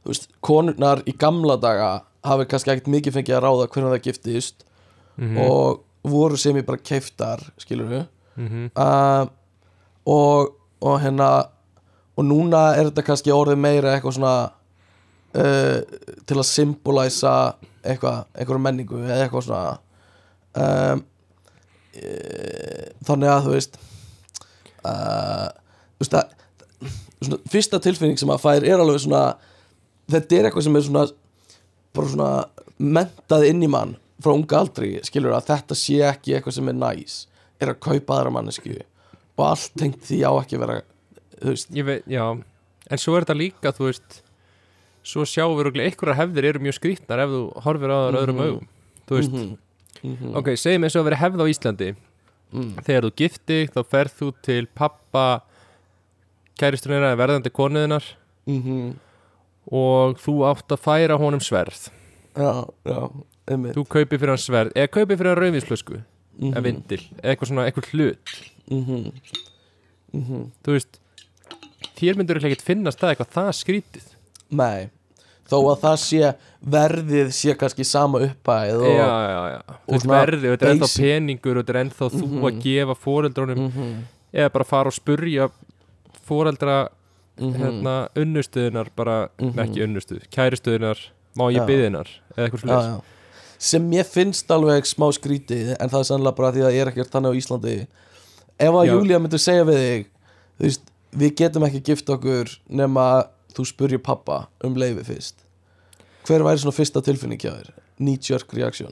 þú 0.06 0.10
veist, 0.14 0.28
konurnar 0.42 1.04
í 1.06 1.14
gamla 1.18 1.58
daga 1.60 1.90
hafi 2.24 2.46
kannski 2.50 2.72
ekkert 2.72 2.88
mikið 2.96 3.14
fengið 3.20 3.36
að 3.38 3.44
ráða 3.46 3.68
hvernig 3.70 3.92
það 3.98 4.06
giftist 4.08 4.64
mm 5.20 5.38
og 5.44 5.84
voru 6.12 6.38
sem 6.38 6.58
ég 6.58 6.68
bara 6.68 6.82
keiftar 6.82 7.42
skilur 7.58 7.90
við 7.90 8.06
-hmm. 8.38 8.70
uh, 8.76 9.28
og, 10.06 10.56
og 10.82 11.02
hérna 11.02 11.48
og 12.16 12.26
núna 12.26 12.76
er 12.76 12.90
þetta 12.90 13.04
kannski 13.06 13.34
orðið 13.34 13.60
meira 13.60 13.96
eitthvað 13.96 14.18
svona 14.18 14.36
uh, 15.36 15.82
til 16.26 16.38
að 16.38 16.48
symbolæsa 16.50 17.56
eitthvað, 17.84 18.24
eitthvað 18.36 18.62
menningu 18.62 19.02
eða 19.04 19.26
eitthvað 19.26 19.48
svona 19.50 19.78
um, 20.54 21.04
uh, 22.00 22.86
þannig 23.08 23.34
að 23.34 23.44
þú 23.48 23.58
veist 23.58 23.78
uh, 24.86 25.50
þú 25.96 26.06
veist 26.06 26.18
að 26.22 26.34
svona, 27.26 27.42
fyrsta 27.52 27.82
tilfinning 27.84 28.20
sem 28.22 28.32
að 28.32 28.44
fær 28.46 28.66
er 28.66 28.82
alveg 28.82 29.04
svona 29.04 29.26
þetta 30.12 30.40
er 30.40 30.50
eitthvað 30.50 30.68
sem 30.68 30.80
er 30.80 30.88
svona 30.88 31.06
bara 31.96 32.12
svona 32.12 32.32
mentað 32.78 33.48
inn 33.50 33.64
í 33.64 33.72
mann 33.72 33.96
frá 34.26 34.34
unga 34.34 34.58
aldri, 34.64 34.92
skilur 35.06 35.36
að 35.38 35.48
þetta 35.54 35.78
sé 35.78 36.00
ekki 36.10 36.36
eitthvað 36.40 36.58
sem 36.58 36.70
er 36.74 36.78
næs 36.82 37.16
er 37.62 37.72
að 37.72 37.80
kaupa 37.86 38.18
aðra 38.20 38.34
mannesku 38.36 38.74
og 39.38 39.44
allt 39.46 39.74
tengt 39.80 40.02
því 40.08 40.20
á 40.26 40.32
ekki 40.42 40.60
vera 40.62 40.82
þú 41.40 41.52
veist, 41.54 41.70
veit, 41.86 42.06
já. 42.10 42.26
En 42.90 43.02
svo 43.02 43.16
er 43.18 43.26
þetta 43.26 43.36
líka, 43.40 43.72
þú 43.76 43.88
veist 43.90 44.22
svo 45.06 45.24
sjáum 45.30 45.54
við 45.60 45.68
rúglega 45.70 45.90
einhverjar 45.92 46.18
hefðir 46.24 46.48
eru 46.52 46.62
mjög 46.66 46.78
skrítnar 46.80 47.22
ef 47.26 47.30
þú 47.34 47.42
horfir 47.66 47.94
á 47.94 47.98
það 48.00 48.20
öðrum 48.22 48.40
Mhm. 48.40 48.46
augum 48.50 48.68
þú 49.06 49.20
veist, 49.20 49.36
Mhm, 49.36 49.58
mhm, 50.06 50.36
ok, 50.42 50.48
segjum 50.58 50.84
eins 50.88 50.96
og 50.96 51.02
að 51.04 51.10
vera 51.10 51.22
hefð 51.22 51.42
á 51.42 51.46
Íslandi. 51.54 51.90
Mm, 52.54 52.72
þegar 52.86 53.04
þú 53.06 53.12
gifti 53.22 53.58
þá 53.74 53.80
ferð 53.90 54.14
þú 54.20 54.28
til 54.46 54.66
pappa 54.68 55.42
kæristunina 56.60 57.12
eða 57.12 57.20
verðandi 57.24 57.52
konuðinar 57.52 58.06
mhm, 58.48 58.96
og 59.72 60.18
þú 60.22 60.36
átt 60.52 60.72
að 60.76 60.84
færa 60.86 61.18
honum 61.20 61.42
sverð. 61.44 61.90
Já, 62.36 62.52
já, 62.86 63.00
einmitt 63.52 63.76
þú 63.78 63.86
kaupir 63.96 64.20
fyrir 64.22 64.34
hann 64.34 64.42
sverð 64.42 64.76
eða 64.76 64.92
kaupir 64.96 65.18
fyrir 65.20 65.32
hann 65.34 65.42
rauðvínsflösku 65.44 65.98
mhm, 66.02 66.52
eða 66.54 66.64
vindil, 66.66 67.02
eða 67.22 67.32
eitthvað 67.34 67.52
svona, 67.52 67.66
eitthvað 67.70 67.90
hlut 67.94 68.36
mhm, 68.72 69.06
mhm. 70.16 70.44
þú 70.66 70.76
veist 70.78 71.00
þér 72.00 72.20
myndur 72.20 72.42
ekki 72.42 72.66
finnast 72.66 73.00
það 73.02 73.14
eitthvað 73.16 73.34
það 73.38 73.52
skrítið 73.60 74.10
nei, 74.56 74.90
þó 75.50 75.58
að 75.72 75.80
það 75.86 75.98
sé 76.06 76.34
verðið 76.76 77.32
sé 77.38 77.56
kannski 77.60 77.86
sama 77.88 78.22
uppæð 78.26 78.82
og, 78.82 78.90
já, 78.90 79.06
já, 79.06 79.40
já, 79.54 79.62
þú 79.86 79.94
veist 79.96 80.06
svona 80.08 80.20
verði 80.24 80.50
og 80.50 80.56
þetta 80.56 80.66
er 80.68 80.76
ennþá 80.76 80.92
peningur 80.98 81.56
og 81.60 81.64
þetta 81.66 81.76
er 81.76 81.82
ennþá 81.86 82.10
þú 82.16 82.26
Mhm. 82.26 82.46
að 82.50 82.62
gefa 82.66 82.96
foreldrónum 83.06 83.64
mhm, 83.70 83.96
eða 84.34 84.52
bara 84.58 84.66
fara 84.68 84.92
og 84.92 84.96
spurja 84.98 85.50
foreldra 86.26 86.78
mhm, 87.38 87.54
hérna 87.62 87.96
unnustuðunar 88.18 88.90
bara, 88.96 89.30
Mhm. 89.40 89.60
ekki 89.60 89.84
unnustuð, 89.86 90.24
kæristuðunar 90.34 90.98
má 91.38 91.46
ég 91.52 91.62
Já. 91.62 91.68
byðinar 91.68 92.10
eða 92.36 92.48
eitthvað 92.50 92.72
já. 92.72 93.02
Sem 93.58 93.92
ég 93.96 94.06
finnst 94.06 94.52
alveg 94.52 94.86
smá 94.90 95.08
skrítið 95.16 95.76
en 95.80 95.90
það 95.90 96.00
er 96.00 96.10
sannlega 96.10 96.36
bara 96.36 96.52
því 96.52 96.66
að 96.68 96.76
ég 96.76 96.82
er 96.82 96.92
ekkert 96.92 97.12
þannig 97.14 97.32
á 97.32 97.40
Íslandi 97.40 97.76
ef 98.60 98.74
að 98.74 98.86
Já. 98.88 98.92
Júlía 98.94 99.20
myndi 99.22 99.40
segja 99.42 99.64
við 99.68 99.80
þig 99.86 100.06
þú 100.60 100.68
veist, 100.68 100.92
við 101.16 101.36
getum 101.36 101.64
ekki 101.68 101.84
gift 101.92 102.10
okkur 102.10 102.52
nema 102.68 103.26
þú 103.56 103.66
spurjir 103.66 104.04
pappa 104.04 104.48
um 104.64 104.76
leifi 104.76 105.04
fyrst 105.08 105.36
hver 106.28 106.44
væri 106.44 106.58
svona 106.62 106.76
fyrsta 106.76 107.02
tilfinning 107.06 107.40
hjá 107.40 107.54
þér? 107.54 107.74
knee-jerk 108.00 108.54
reaction 108.54 108.92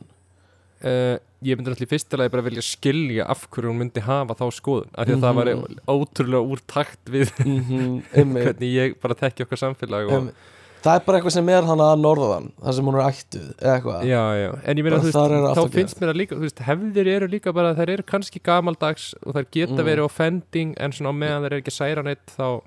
uh, 0.83 1.17
ég 1.43 1.59
í 1.59 1.87
fyrsta 1.89 2.17
lagi 2.19 2.31
bara 2.31 2.45
vilja 2.45 2.63
skilja 2.63 3.25
af 3.27 3.47
hverju 3.51 3.71
hún 3.71 3.81
myndi 3.81 4.03
hafa 4.03 4.35
þá 4.39 4.45
skoðun 4.55 4.91
af 4.95 5.07
því 5.07 5.17
að 5.17 5.23
það 5.25 5.33
Mhm. 5.33 5.61
var 5.61 5.97
ótrúlega 5.97 6.51
úr 6.53 6.61
takt 6.67 7.03
við 7.11 7.31
mm 7.43 7.61
-hmm, 7.67 8.33
hvernig 8.33 8.73
ég 8.73 8.95
bara 9.01 9.15
þekki 9.15 9.43
okkar 9.43 9.59
samfélag 9.59 10.11
og, 10.11 10.31
það 10.83 10.97
er 10.99 11.03
bara 11.05 11.17
eitthvað 11.19 11.35
sem 11.37 11.49
er 11.53 11.63
hann 11.69 11.81
að 11.83 12.01
norðan 12.03 12.47
þar 12.63 12.75
sem 12.77 12.87
hún 12.89 12.97
er 12.99 13.05
ættuð 13.07 13.45
já, 13.63 14.21
já, 14.39 14.49
en 14.67 14.77
ég 14.81 14.83
meina 14.83 14.99
þú 14.99 15.11
er 15.11 15.35
veist, 15.35 15.57
þá 15.59 15.71
finnst 15.77 16.01
mér 16.01 16.11
að 16.13 16.19
líka 16.21 16.39
veist, 16.41 16.59
hefðir 16.67 17.09
eru 17.15 17.29
líka 17.31 17.53
bara, 17.55 17.71
þær 17.77 17.93
eru 17.95 18.03
kannski 18.03 18.41
gamaldags 18.43 19.13
og 19.23 19.33
þær 19.37 19.47
geta 19.55 19.77
Mm. 19.79 19.87
verið 19.87 20.05
offending 20.09 20.73
en 20.77 20.91
svona 20.91 21.13
á 21.15 21.19
meðan 21.21 21.43
þær 21.45 21.51
eru 21.53 21.61
ekki 21.61 21.71
særa 21.77 22.03
neitt 22.03 22.25
þá 22.37 22.61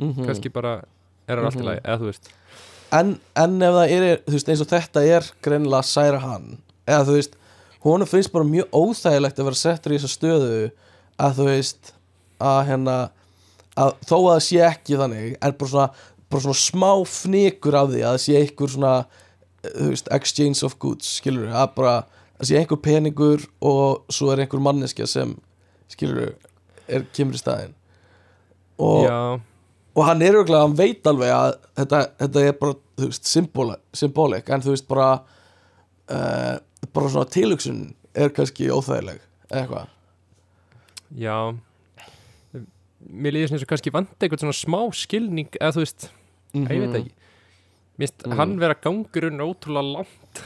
Mhm. 0.00 0.26
kannski 0.26 0.52
bara 0.52 0.82
er 1.28 1.36
það 1.38 1.44
allt 1.44 1.54
í 1.56 1.58
Mhm. 1.62 1.64
lagi, 1.70 1.80
eða 1.84 1.98
þú 2.00 2.06
veist 2.10 2.28
en, 2.92 3.20
en 3.36 3.62
ef 3.62 3.72
það 3.74 3.90
er, 3.90 4.16
þú 4.26 4.32
veist, 4.36 4.48
eins 4.48 4.60
og 4.60 4.68
þetta 4.68 5.06
er 5.16 5.22
greinilega 5.42 5.80
að 5.80 5.92
særa 5.94 6.20
hann 6.20 6.58
eða 6.86 7.06
þú 7.08 7.16
veist, 7.16 7.32
honum 7.84 8.06
finnst 8.06 8.32
bara 8.32 8.44
mjög 8.44 8.68
óþægilegt 8.72 9.38
að 9.38 9.44
vera 9.44 9.54
settur 9.64 9.92
í 9.92 9.98
þessa 9.98 10.12
stöðu 10.18 10.70
að 11.18 11.34
þú 11.38 11.44
veist 11.48 11.92
að 12.40 12.66
hérna 12.68 13.10
að 13.76 13.94
þó 14.04 14.16
að 14.20 14.34
það 14.36 14.42
sé 14.44 14.58
ekki 14.68 14.96
þannig 15.00 15.36
en 15.40 15.52
bara 15.56 15.70
svona 15.70 15.90
bara 16.32 16.44
svona 16.46 16.58
smá 16.58 16.90
fnikur 17.08 17.76
af 17.78 17.92
því 17.92 18.02
að 18.02 18.16
það 18.16 18.24
sé 18.24 18.40
einhver 18.40 18.72
svona 18.72 18.94
veist, 19.62 20.10
exchange 20.14 20.64
of 20.66 20.78
goods 20.82 21.18
skilur 21.20 21.52
að 21.52 21.70
bara 21.76 21.94
það 22.38 22.48
sé 22.48 22.58
einhver 22.58 22.82
peningur 22.82 23.46
og 23.62 24.12
svo 24.12 24.32
er 24.32 24.42
einhver 24.42 24.62
manneskja 24.64 25.06
sem 25.10 25.36
skilur 25.92 26.32
er, 26.88 27.06
kemur 27.14 27.36
í 27.36 27.40
staðinn. 27.40 27.74
Og, 28.82 29.06
og 29.94 30.06
hann 30.08 30.24
er 30.24 30.38
auðvitað, 30.38 30.64
hann 30.64 30.78
veit 30.78 31.06
alveg 31.06 31.34
að 31.36 31.52
þetta, 31.78 32.00
þetta 32.24 32.44
er 32.48 32.56
bara, 32.58 32.78
þú 32.98 33.10
veist, 33.10 33.28
symbóli, 33.30 33.76
symbólik 33.94 34.50
en 34.50 34.64
þú 34.64 34.74
veist 34.74 34.88
bara 34.90 35.10
uh, 36.10 36.56
bara 36.92 37.12
svona 37.12 37.30
tilhugsun 37.30 37.84
er 38.18 38.32
kannski 38.34 38.70
óþægileg 38.72 39.20
eitthvað. 39.52 39.92
Já. 41.16 41.36
Mér 43.12 43.36
líður 43.36 43.52
sem 43.52 43.58
eins 43.58 43.66
og 43.66 43.70
kannski 43.70 43.92
vant 43.94 44.12
eitthvað 44.18 44.44
svona 44.44 44.56
smá 44.56 44.80
skilning 44.96 45.54
eða 45.60 45.76
þú 45.76 45.84
veist, 45.84 46.08
mm 46.54 46.66
ég 46.70 46.80
veit 46.86 46.98
ekki. 47.00 47.12
Mér 47.98 48.08
finnst 48.08 48.26
hann 48.38 48.54
vera 48.60 48.74
gangurinn 48.82 49.40
ótrúlega 49.44 49.92
langt. 49.96 50.42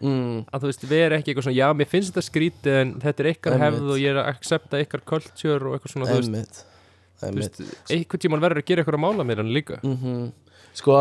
Mm, 0.00 0.44
að 0.52 0.62
þú 0.64 0.68
veist, 0.70 0.84
vera 0.88 1.16
ekki 1.20 1.32
eitthvað 1.32 1.46
svona, 1.48 1.56
já, 1.60 1.68
mér 1.76 1.88
finnst 1.90 2.12
þetta 2.14 2.24
skrítið 2.28 2.76
en 2.80 2.92
þetta 3.02 3.20
er 3.24 3.30
Einmitt. 3.34 3.62
hefð 3.64 3.90
og 3.94 3.98
ég 4.00 4.10
er 4.14 4.20
að 4.22 4.28
accepta 4.34 4.80
ykkar 4.84 5.02
culture 5.04 5.60
og 5.68 5.74
eitthvað 5.76 5.92
svona, 5.94 6.08
þú 6.08 6.20
veist, 6.20 6.60
þú 7.20 7.32
veist 7.36 7.60
einhvern 7.92 8.22
tímann 8.24 8.40
verður 8.44 8.62
að 8.62 8.68
gera 8.70 8.80
eitthvað 8.84 8.96
að 9.00 9.04
mála 9.04 9.26
mér 9.28 9.42
hann 9.42 9.52
líka. 9.52 9.80
Mm 9.84 10.30
sko, 10.72 10.96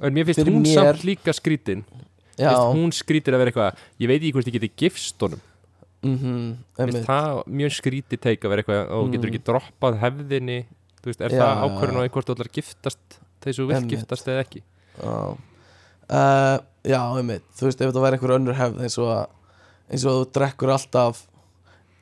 en 0.00 0.14
mér 0.16 0.24
finnst 0.30 0.42
hún 0.48 0.62
mér- 0.64 0.74
samt 0.74 1.04
líka 1.04 1.34
skrítin. 1.36 1.84
Hún 2.40 2.90
skrítir 2.96 3.34
að 3.36 3.42
vera 3.44 3.50
eitthvað 3.52 3.86
ég 4.00 4.08
veit 4.08 4.22
ekki 4.22 4.32
hvort 4.32 4.48
ég 4.48 4.56
geti 4.58 4.70
gifst 4.86 5.20
honum. 5.20 5.42
Mm 6.02 6.56
einmitt. 6.80 7.04
það 7.04 7.42
mjög 7.46 7.74
skrítið 7.76 8.20
teik 8.24 8.40
að 8.46 8.48
vera 8.54 8.62
eitthvað 8.62 8.94
og 8.96 9.10
getur 9.12 9.28
Mm. 9.28 9.34
ekki 9.34 9.44
droppað 9.50 9.98
hefðinni 10.00 10.58
þú 11.00 11.10
veist, 11.10 11.24
er 11.24 11.34
Já, 11.34 11.40
það 11.42 11.64
ákvörðun 11.66 12.00
á 12.00 12.02
ætlar 12.08 12.46
að 12.46 12.52
giftast 12.58 13.18
þessu 13.40 13.66
vilt 13.66 13.78
Einmitt. 13.80 13.94
giftast 13.94 14.28
eða 14.28 14.44
ekki? 14.44 14.62
Já, 15.00 15.14
uh, 16.10 16.56
já 16.84 17.00
einmitt. 17.16 17.46
Þú 17.56 17.68
veist, 17.68 17.80
ef 17.80 17.90
þetta 17.92 18.04
væri 18.04 18.18
einhver 18.18 18.36
önnur 18.36 18.58
hefð 18.58 18.82
eins 18.84 18.98
og, 19.00 19.12
eins 19.90 20.04
og 20.04 20.18
þú 20.18 20.26
drekkur 20.36 20.74
alltaf 20.76 21.24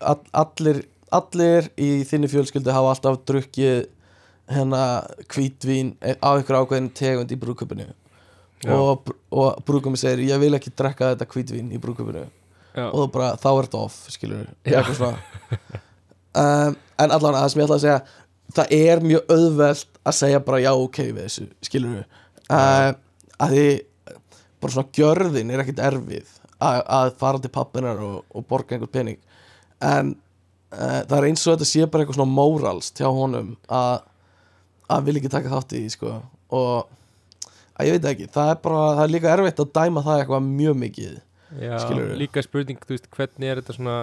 all, 0.00 0.20
allir, 0.32 0.82
allir 1.14 1.70
í 1.78 1.90
þinni 2.08 2.30
fjölskyldu 2.30 2.74
hafa 2.74 2.94
alltaf 2.94 3.20
drukkið 3.28 3.86
hérna 4.48 4.82
hvítvín 5.28 5.94
af 6.00 6.38
einhver 6.38 6.62
ákveðin 6.62 6.92
tegund 6.96 7.32
í 7.34 7.38
brúköpunu 7.40 7.88
Já. 8.64 8.72
og, 8.74 9.10
og 9.30 9.60
brúköpunu 9.66 10.00
segir 10.00 10.24
ég 10.30 10.40
vil 10.40 10.56
ekki 10.56 10.72
drekka 10.74 11.12
þetta 11.12 11.28
hvítvín 11.34 11.72
í 11.74 11.80
brúköpunu 11.82 12.24
Já, 12.78 12.86
og 12.92 13.10
bara, 13.12 13.34
þá 13.40 13.48
er 13.50 13.68
þetta 13.68 13.82
off, 13.82 13.98
skilur 14.12 14.46
Já. 14.62 14.78
eitthvað 14.78 14.98
svona. 15.00 15.44
Um, 16.38 16.74
en 17.02 17.12
allan 17.14 17.34
að 17.34 17.40
það 17.42 17.52
sem 17.52 17.60
ég 17.60 17.66
ætla 17.66 17.76
að 17.78 17.84
segja 17.84 18.00
það 18.56 18.74
er 18.78 19.04
mjög 19.04 19.32
auðvelt 19.34 20.00
að 20.08 20.16
segja 20.18 20.40
bara 20.44 20.62
já 20.62 20.70
ok 20.72 21.00
við 21.04 21.22
þessu, 21.24 21.46
skilur 21.66 21.98
við 21.98 22.04
uh, 22.48 22.90
að 23.38 23.54
því 23.54 23.66
bara 24.58 24.74
svona 24.74 24.96
gjörðin 24.98 25.52
er 25.54 25.62
ekkit 25.62 25.82
erfið 25.88 26.34
að, 26.58 26.80
að 26.82 27.12
fara 27.20 27.42
til 27.42 27.52
pappinar 27.54 28.00
og, 28.02 28.22
og 28.34 28.46
borga 28.48 28.74
einhver 28.74 28.90
pening. 28.90 29.18
En 29.84 30.14
uh, 30.74 31.00
það 31.04 31.16
er 31.20 31.28
eins 31.30 31.46
og 31.46 31.54
þetta 31.54 31.70
sé 31.70 31.86
bara 31.86 32.04
eitthvað 32.04 32.18
svona 32.18 32.34
mórals 32.34 32.92
hjá 32.96 33.06
honum 33.06 33.54
að 33.70 34.00
að 34.88 35.04
vil 35.04 35.18
ekki 35.20 35.30
taka 35.32 35.52
þátt 35.52 35.74
í 35.76 35.82
sko. 35.92 36.14
Og 36.56 36.88
að 37.78 37.90
ég 37.90 37.98
veit 37.98 38.10
ekki, 38.10 38.30
það 38.32 38.52
er 38.54 38.60
bara 38.64 38.84
það 38.96 39.02
er 39.04 39.14
líka 39.14 39.32
erfitt 39.34 39.62
að 39.62 39.74
dæma 39.76 40.04
það 40.06 40.22
eitthvað 40.22 40.46
mjög 40.48 40.78
mikið 40.82 41.16
já 41.58 41.74
skilurðu? 41.84 42.16
líka 42.20 42.42
spurning, 42.44 42.80
þú 42.84 42.96
veist, 42.96 43.06
hvernig 43.14 43.48
er 43.48 43.60
þetta 43.60 43.76
svona 43.76 43.98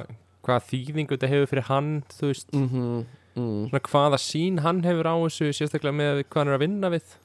hvaða 0.46 0.64
þýðingu 0.70 1.14
þetta 1.14 1.30
hefur 1.34 1.52
fyrir 1.52 1.68
hann 1.68 1.90
þú 2.14 2.30
veist, 2.32 2.48
mhm 2.56 3.04
mm. 3.36 3.62
Svona 3.70 3.84
hvaða 3.90 4.20
sín 4.22 4.60
hann 4.66 4.82
hefur 4.86 5.12
á 5.12 5.16
þessu, 5.26 5.52
sérstaklega 5.56 5.96
með 5.96 6.22
hvað 6.26 6.42
hann 6.42 6.52
er 6.52 6.58
að 6.58 6.66
vinna 6.66 6.92
við. 6.94 7.16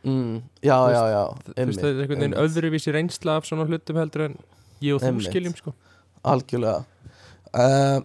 Mm, 0.00 0.36
já, 0.64 0.76
Þú 0.76 0.92
já, 0.94 1.00
veist, 1.00 1.12
já, 1.12 1.24
þú 1.56 1.66
veist, 1.68 1.80
það 1.80 1.90
er 1.90 1.98
einhvern 2.04 2.22
veginn 2.24 2.38
öðruvísi 2.40 2.94
reynsla 2.96 3.34
af 3.36 3.48
svona 3.48 3.66
hlutum 3.68 3.98
heldur 4.00 4.26
en 4.30 4.38
ég 4.80 4.96
og 4.96 5.02
þú 5.04 5.26
skiljum 5.26 5.56
sko. 5.58 5.74
Algjörlega. 6.30 6.84
Uh, 7.50 7.98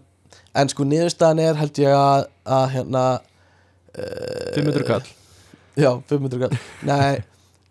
en 0.57 0.71
sko 0.71 0.87
niðurstaðan 0.87 1.43
er 1.45 1.59
held 1.59 1.79
ég 1.79 1.95
að, 1.95 2.25
að 2.57 2.65
hérna 2.75 3.05
uh, 3.95 4.49
500 4.57 4.89
kall. 4.89 5.05
Já, 5.85 5.91
500 6.11 6.43
kall. 6.43 6.59
Nei, 6.87 7.23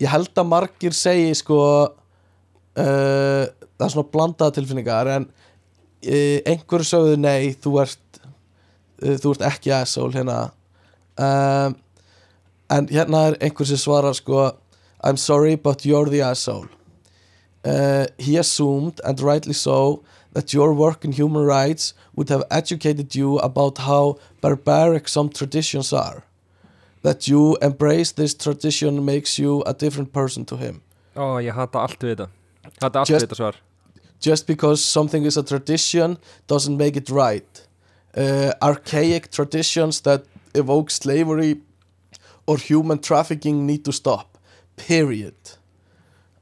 ég 0.03 0.13
held 0.13 0.41
að 0.41 0.51
margir 0.51 0.97
segi 0.97 1.33
sko 1.39 1.61
uh, 2.79 3.45
það 3.45 3.87
er 3.87 3.93
svona 3.93 4.13
blandaða 4.13 4.57
tilfinningar 4.59 5.11
en 5.19 5.29
uh, 5.29 6.39
einhverju 6.49 6.89
sögðu 6.89 7.21
nei, 7.21 7.53
þú 7.61 7.77
ert 7.85 8.01
þú 9.01 9.35
ert 9.35 9.43
ekki 9.53 9.73
asshole 9.73 10.13
hérna. 10.13 10.51
Um, 11.19 11.77
en 12.71 12.87
hérna 12.89 13.29
er 13.31 13.37
einhver 13.41 13.67
sem 13.67 13.77
svarar 13.79 14.15
sko 14.15 14.53
I'm 15.05 15.17
sorry 15.17 15.55
but 15.57 15.85
you're 15.85 16.09
the 16.11 16.23
asshole. 16.23 16.69
Uh, 17.65 18.07
he 18.19 18.37
assumed 18.37 19.01
and 19.05 19.21
rightly 19.21 19.53
so 19.55 20.03
that 20.33 20.53
your 20.53 20.75
work 20.75 21.05
in 21.05 21.13
human 21.13 21.45
rights 21.45 21.95
would 22.17 22.29
have 22.29 22.43
educated 22.51 23.15
you 23.15 23.39
about 23.39 23.79
how 23.79 24.17
barbaric 24.41 25.09
some 25.09 25.29
traditions 25.29 25.93
are. 25.93 26.25
That 27.03 27.29
you 27.29 27.57
embrace 27.63 28.13
this 28.13 28.35
tradition 28.35 29.05
makes 29.05 29.39
you 29.39 29.63
a 29.67 29.73
different 29.75 30.13
person 30.13 30.45
to 30.47 30.57
him. 30.57 30.83
Ó, 31.17 31.39
ég 31.43 31.53
hata 31.55 31.79
allt 31.79 32.01
við 32.01 32.17
þetta. 32.17 32.29
Hata 32.83 32.99
allt 32.99 33.09
Just- 33.09 33.25
við 33.25 33.29
þetta 33.29 33.37
svar. 33.37 33.55
just 34.21 34.47
because 34.47 34.83
something 34.83 35.25
is 35.27 35.37
a 35.37 35.43
tradition 35.43 36.17
doesn't 36.49 36.77
make 36.79 36.97
it 36.97 37.11
right. 37.11 37.67
Uh, 38.17 38.53
archaic 38.63 39.31
traditions 39.31 40.01
that 40.03 40.23
evoke 40.55 40.91
slavery 40.91 41.57
or 42.47 42.59
human 42.59 42.99
trafficking 42.99 43.67
need 43.67 43.85
to 43.85 43.93
stop. 43.93 44.39
Period. 44.77 45.35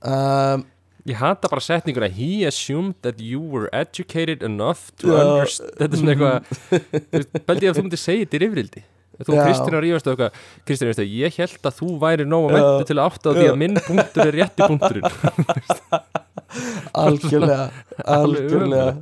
Um, 0.03 0.67
Ég 1.07 1.17
hata 1.19 1.49
bara 1.51 1.61
setninguna 1.61 2.07
He 2.09 2.45
assumed 2.47 2.95
that 3.03 3.19
you 3.21 3.41
were 3.41 3.69
educated 3.73 4.43
enough 4.43 4.93
to 5.03 5.09
Já. 5.09 5.19
understand 5.19 5.71
Þetta 5.81 5.97
er 5.97 5.99
svona 5.99 6.13
eitthvað 6.15 7.43
Bældi 7.49 7.67
ég 7.67 7.73
að 7.73 7.79
þú 7.79 7.83
myndir 7.89 8.01
segja 8.03 8.23
þetta 8.27 8.39
í 8.39 8.43
rifrildi 8.45 8.83
Þú. 9.23 9.35
Kristina 9.35 9.81
rífast 9.83 10.07
og 10.07 10.15
eitthvað 10.15 10.39
Kristina, 10.67 10.93
veistu, 10.93 11.07
ég 11.11 11.37
held 11.43 11.67
að 11.69 11.77
þú 11.81 11.89
væri 12.03 12.27
nóg 12.27 12.47
að 12.47 12.55
Já. 12.55 12.57
mentu 12.63 12.87
til 12.93 12.97
að 12.99 13.05
átta 13.11 13.35
því 13.39 13.49
að 13.51 13.59
minn 13.63 13.81
punktur 13.89 14.31
er 14.31 14.39
rétti 14.39 14.69
punkturinn 14.71 15.07
algjörlega, 17.03 17.67
algjörlega. 18.05 18.95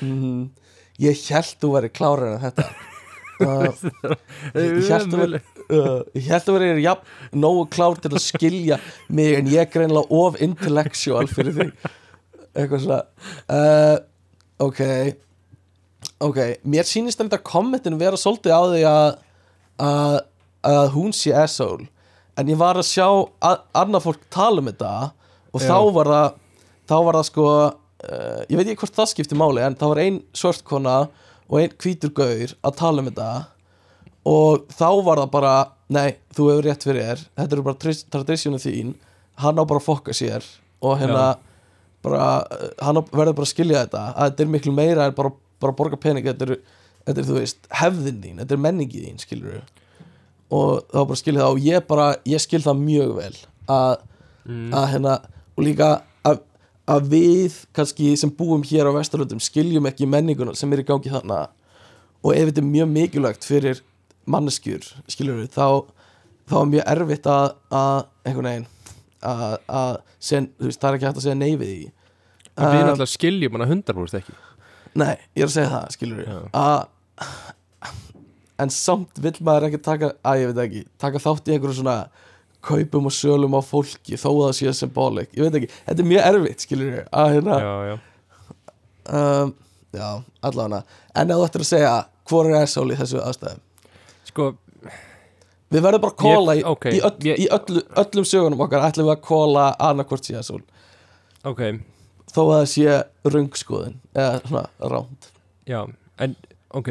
Mm, 0.00 0.40
ég 1.00 1.24
held 1.30 1.56
þú 1.62 1.72
væri 1.76 1.92
klárar 1.94 2.36
en 2.36 2.46
þetta. 2.48 2.70
Uh, 3.40 3.70
ég 4.52 4.90
held 4.92 5.06
þú 5.08 5.16
væri 5.22 5.38
uh, 5.72 6.02
ég 6.12 6.26
held 6.28 6.48
að 6.50 6.56
vera 6.58 6.82
ja, 6.82 6.92
nógu 7.32 7.62
klár 7.72 7.96
til 8.04 8.10
að 8.12 8.20
skilja 8.20 8.76
mig 9.08 9.32
en 9.38 9.48
ég 9.48 9.62
er 9.62 9.70
greinlega 9.72 10.12
of 10.12 10.36
intellectual 10.44 11.24
fyrir 11.24 11.56
því 11.56 11.66
eitthvað 12.52 12.84
svona. 12.84 12.98
Uh, 13.48 13.96
ok. 14.66 14.82
Ok, 16.28 16.42
mér 16.68 16.84
sýnist 16.84 17.22
þetta 17.22 17.40
kommentin 17.40 17.96
vera 17.96 18.20
svolítið 18.20 18.52
á 18.52 18.62
því 18.68 18.84
að 18.90 19.08
að, 19.80 20.18
að 20.66 20.92
hún 20.96 21.14
sé 21.16 21.32
asshole. 21.36 21.88
En 22.38 22.48
ég 22.48 22.58
var 22.60 22.78
að 22.78 22.88
sjá 22.88 23.06
að, 23.08 23.64
annað 23.76 24.06
fólk 24.06 24.28
tala 24.32 24.62
um 24.62 24.70
þetta 24.70 24.92
og 25.50 25.64
Já. 25.64 25.66
þá 25.66 25.78
var 25.96 26.12
það 26.14 26.28
þá 26.90 26.96
var 27.06 27.18
það 27.18 27.26
sko 27.28 27.46
uh, 28.06 28.40
ég 28.48 28.56
veit 28.56 28.66
ekki 28.66 28.84
hvort 28.84 28.96
það 29.00 29.12
skipti 29.14 29.38
máli 29.38 29.64
en 29.64 29.76
það 29.78 29.92
var 29.94 30.02
ein 30.04 30.22
svörtkona 30.36 30.96
og 31.50 31.58
ein 31.60 31.76
hvítur 31.82 32.14
gaur 32.14 32.54
að 32.62 32.78
tala 32.78 33.02
um 33.02 33.10
þetta. 33.10 33.30
Og 34.30 34.66
þá 34.76 34.88
var 35.06 35.22
það 35.22 35.30
bara 35.34 35.54
nei, 35.90 36.16
þú 36.36 36.48
hefur 36.50 36.66
rétt 36.68 36.86
fyrir 36.86 37.06
þér 37.06 37.22
þetta 37.40 37.56
eru 37.56 37.66
bara 37.66 37.94
tradisjónu 38.14 38.60
þín 38.62 38.92
hann 39.42 39.58
á 39.58 39.64
bara 39.64 39.80
að 39.80 39.86
fokka 39.86 40.14
sér 40.16 40.44
og 40.84 41.00
hérna 41.00 41.24
bara, 42.04 42.26
uh, 42.46 42.68
hann 42.84 43.00
verður 43.10 43.38
bara 43.40 43.48
að 43.48 43.52
skilja 43.52 43.84
þetta 43.84 44.04
að 44.12 44.30
þetta 44.30 44.44
er 44.44 44.52
miklu 44.54 44.74
meira 44.76 45.08
en 45.08 45.16
bara, 45.16 45.32
bara 45.62 45.74
að 45.74 45.80
borga 45.80 46.00
pening 46.00 46.28
þetta 46.28 46.46
er, 46.46 46.60
þetta 47.08 47.22
er, 47.22 47.28
þú 47.28 47.38
veist, 47.38 47.70
hefðin 47.80 48.22
þín 48.24 48.42
þetta 48.44 48.56
er 48.56 48.62
menningið 48.66 49.08
þín, 49.08 49.22
skilur 49.24 49.58
og 50.50 50.86
þá 50.90 51.00
bara 51.00 51.20
skilja 51.20 51.42
það 51.42 51.56
og 51.56 51.66
ég 51.66 51.88
bara 51.90 52.06
ég 52.28 52.42
skil 52.42 52.62
það 52.64 52.84
mjög 52.84 53.16
vel 53.18 53.34
að, 53.70 54.06
að 54.50 54.88
hérna, 54.94 55.18
og 55.56 55.66
líka 55.66 55.90
að, 56.90 56.96
að 56.96 57.12
við 57.14 57.60
kannski 57.76 58.10
sem 58.18 58.32
búum 58.34 58.64
hér 58.66 58.90
á 58.90 58.96
Vesturlöndum 58.96 59.42
skiljum 59.42 59.88
ekki 59.90 60.08
menninguna 60.10 60.56
sem 60.58 60.72
er 60.74 60.82
í 60.82 60.86
gangi 60.88 61.12
þarna. 61.12 61.44
Og 62.20 62.34
ef 62.34 62.50
þetta 62.50 62.62
er 62.62 62.68
mjög 62.68 62.90
mikilvægt 62.92 63.46
fyrir 63.48 63.80
manneskjur, 64.30 64.84
skilur 65.10 65.40
við 65.40 65.54
þá, 65.54 65.86
þá 66.50 66.56
er 66.60 66.70
mjög 66.74 66.92
erfitt 66.94 67.30
að, 67.30 67.46
að 67.72 68.02
einhvern 68.28 68.50
veginn 68.50 68.68
að, 69.24 69.56
að 69.68 69.94
þú 70.20 70.68
veist, 70.68 70.82
það 70.82 70.90
er 70.90 70.98
ekki 70.98 71.08
hægt 71.08 71.22
að 71.22 71.26
segja 71.26 71.40
nei 71.40 71.54
við 71.54 71.72
því. 71.72 71.80
Við 71.80 71.96
Um, 72.60 72.66
náttúrulega 72.66 73.08
skiljum 73.08 73.54
hana 73.56 73.66
hundarbrúst 73.70 74.16
ekki. 74.18 74.34
Nei, 74.98 75.14
ég 75.38 75.46
er 75.46 75.48
að 75.48 75.52
segja 75.54 75.70
það, 75.70 75.92
skilur 75.94 76.18
Já. 76.26 76.26
við 76.26 76.56
að 76.60 76.80
en 78.60 78.72
samt 78.74 79.20
vill 79.22 79.36
maður 79.46 79.68
ekki 79.70 79.80
taka 79.84 80.10
að 80.26 80.42
ég 80.42 80.50
veit 80.50 80.62
ekki, 80.66 80.82
taka 81.00 81.22
þátt 81.22 81.48
í 81.48 81.54
einhverju 81.54 81.78
svona 81.78 81.96
kaupum 82.62 83.06
og 83.08 83.14
sölum 83.16 83.54
á 83.56 83.60
fólki 83.64 84.18
þó 84.20 84.28
að 84.30 84.40
það 84.46 84.54
sé 84.60 84.72
symbolik, 84.80 85.30
ég 85.36 85.46
veit 85.46 85.58
ekki 85.60 85.70
þetta 85.86 86.02
er 86.04 86.08
mjög 86.12 86.26
erfitt, 86.30 86.64
skilur 86.66 86.90
við 86.94 87.04
að 87.22 87.34
hérna, 87.34 87.58
Já, 87.60 87.74
já. 87.90 87.98
Um, 89.10 89.54
já, 89.96 90.08
allavega. 90.46 90.82
En 91.18 91.30
þú 91.32 91.44
ættir 91.46 91.64
að 91.64 91.70
segja, 91.70 91.92
hvor 92.30 92.46
er 92.50 92.58
asshole 92.62 92.94
í 92.94 92.98
þessu 93.00 93.22
aðstæðum? 93.24 93.62
Sko, 94.30 94.50
Við 95.70 95.84
verðum 95.84 96.02
bara 96.02 96.12
að 96.12 96.18
kóla 96.18 96.54
í, 96.58 96.60
Ég- 96.64 96.66
ok, 96.66 96.84
í, 96.90 97.00
öll, 97.06 97.18
ég- 97.28 97.38
í 97.38 97.46
öllu, 97.54 97.80
öllum 98.02 98.24
sögunum 98.26 98.60
okkar 98.64 98.82
ætlum 98.88 99.06
við 99.06 99.12
að 99.14 99.20
kóla 99.22 99.64
annarkvort 99.78 100.26
síðasól 100.26 100.62
ok, 101.46 101.60
þó 102.34 102.40
að 102.42 102.50
það 102.56 102.64
sé 102.72 102.96
röngskoðun 103.36 103.94
eða 104.18 104.40
svona 104.48 104.64
ránd 104.90 105.28
já 105.70 105.78
en 106.18 106.34
ok, 106.74 106.90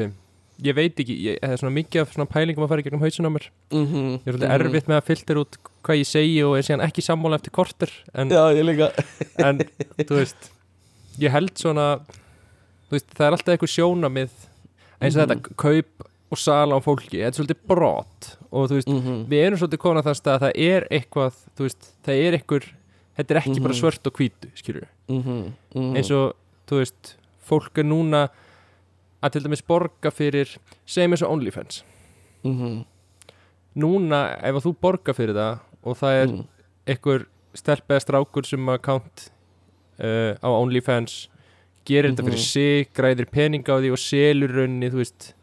ég 0.63 0.75
veit 0.75 0.99
ekki 0.99 1.15
ég, 1.23 1.39
það 1.41 1.51
er 1.55 1.61
svona 1.61 1.75
mikið 1.75 2.01
af 2.01 2.13
svona 2.13 2.29
pælingum 2.29 2.63
að 2.65 2.71
fara 2.71 2.81
í 2.81 2.83
gegnum 2.83 3.01
mér 3.01 3.45
mm 3.71 3.85
-hmm. 3.85 4.11
ég 4.19 4.27
er 4.27 4.33
svolítið 4.33 4.53
erfitt 4.55 4.87
með 4.87 4.97
að 4.97 5.07
filter 5.09 5.37
út 5.37 5.57
hvað 5.83 5.99
ég 5.99 6.07
segi 6.07 6.43
og 6.43 6.57
er 6.57 6.63
síðan 6.67 6.85
ekki 6.87 7.01
sammála 7.01 7.35
eftir 7.35 7.51
korter 7.51 7.91
en, 8.13 8.29
Já, 8.29 8.43
ég 8.53 8.63
líka 8.65 8.91
en 9.47 9.59
þú 10.03 10.15
veist 10.19 10.51
ég 11.19 11.31
held 11.31 11.55
svona 11.55 11.99
þú 12.89 12.91
veist, 12.97 13.09
það 13.15 13.25
er 13.27 13.31
alltaf 13.31 13.53
eitthvað 13.53 13.75
sjónamið 13.77 14.29
eins 15.01 15.15
og 15.15 15.21
Mhm. 15.21 15.29
þetta 15.29 15.55
kaup 15.55 16.09
og 16.31 16.37
sala 16.37 16.75
á 16.77 16.79
fólki, 16.83 17.17
þetta 17.17 17.27
er 17.27 17.37
svolítið 17.39 17.61
brot 17.67 18.37
og 18.51 18.69
þú 18.69 18.73
veist, 18.77 18.87
mm 18.89 19.01
-hmm. 19.01 19.25
við 19.29 19.45
erum 19.45 19.57
svolítið 19.59 19.77
komin 19.77 20.01
að 20.03 20.07
það 20.09 20.19
stað 20.19 20.35
að 20.35 20.41
það 20.41 20.51
er 20.55 20.87
eitthvað, 20.91 21.33
þú 21.57 21.61
veist, 21.65 21.81
það 22.05 22.15
er 22.25 22.33
eitthvað 22.37 22.63
þetta 23.17 23.31
er 23.31 23.37
ekki 23.41 23.61
bara 23.61 23.73
Mhm. 23.73 23.79
svört 23.81 24.07
og 24.07 24.13
hvítu 24.13 24.47
skilur 24.55 24.87
Mm 25.09 25.23
-hmm. 25.23 25.95
eins 25.97 26.11
og, 26.11 26.33
þú 26.67 26.75
veist, 26.77 27.15
fólk 27.49 27.77
er 27.77 27.83
núna 27.83 28.29
að 29.23 29.31
til 29.31 29.43
dæmis 29.43 29.61
borga 29.67 30.11
fyrir 30.11 30.57
segjum 30.85 31.11
eins 31.13 31.21
og 31.25 31.31
OnlyFans 31.31 31.83
mm 32.43 32.53
-hmm. 32.59 32.85
núna, 33.75 34.37
ef 34.43 34.55
að 34.55 34.65
þú 34.65 34.75
borga 34.81 35.13
fyrir 35.13 35.35
það 35.35 35.59
og 35.83 35.97
það 35.97 36.21
er 36.21 36.27
Mm. 36.27 36.45
einhver 36.87 37.25
stelp 37.53 37.87
eða 37.89 37.99
strákur 37.99 38.45
sem 38.45 38.69
account 38.69 39.31
uh, 39.99 40.33
á 40.41 40.47
OnlyFans 40.49 41.29
gerir 41.85 42.11
þetta 42.11 42.23
fyrir 42.23 42.37
Mhm. 42.37 42.51
sig, 42.53 42.93
græðir 42.93 43.25
pening 43.31 43.63
á 43.69 43.75
því 43.79 43.91
og 43.91 43.97
selur 43.97 44.49
raunni, 44.55 44.89
þú 44.89 44.97
veist, 44.97 45.33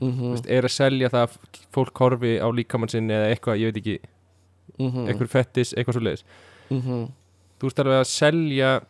Mm 0.00 0.12
þú 0.12 0.30
veist 0.30 0.46
er 0.46 0.62
að 0.62 0.70
selja 0.70 1.08
það 1.08 1.22
að 1.26 1.38
fólk 1.72 1.98
horfi 1.98 2.38
á 2.38 2.46
líkamann 2.54 2.88
sinni 2.88 3.12
eða 3.12 3.34
eitthvað, 3.34 3.58
ég 3.58 3.64
veit 3.72 3.76
ekki, 3.76 3.98
-hmm. 4.78 5.08
eitthvað 5.08 5.28
fettis, 5.28 5.74
eitthvað 5.74 5.92
svo 5.92 6.00
leiðis 6.00 6.24
mm 6.70 6.80
-hmm. 6.82 7.10
þú 7.58 7.62
veist 7.62 7.78
alveg 7.78 8.00
að 8.00 8.04
selja 8.06 8.80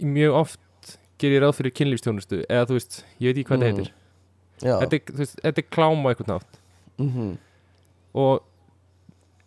mjög 0.00 0.32
oft 0.34 0.60
gerir 1.18 1.42
ráð 1.42 1.56
fyrir 1.58 1.72
kynlífstjónustu 1.78 2.42
eða 2.48 2.66
þú 2.68 2.76
veist, 2.78 3.04
ég 3.20 3.26
veit 3.32 3.38
ekki 3.42 3.48
hvað 3.50 3.58
Mm. 3.58 3.62
það 3.62 3.72
heitir 3.72 3.92
Já 4.62 4.74
þetta 4.82 5.18
veist, 5.18 5.36
þetta 5.42 5.58
er 5.62 5.68
klám 5.70 6.02
á 6.04 6.08
eitthvað 6.10 6.28
nátt 6.32 6.58
mm 6.98 7.10
-hmm. 7.14 7.36
og 8.14 8.42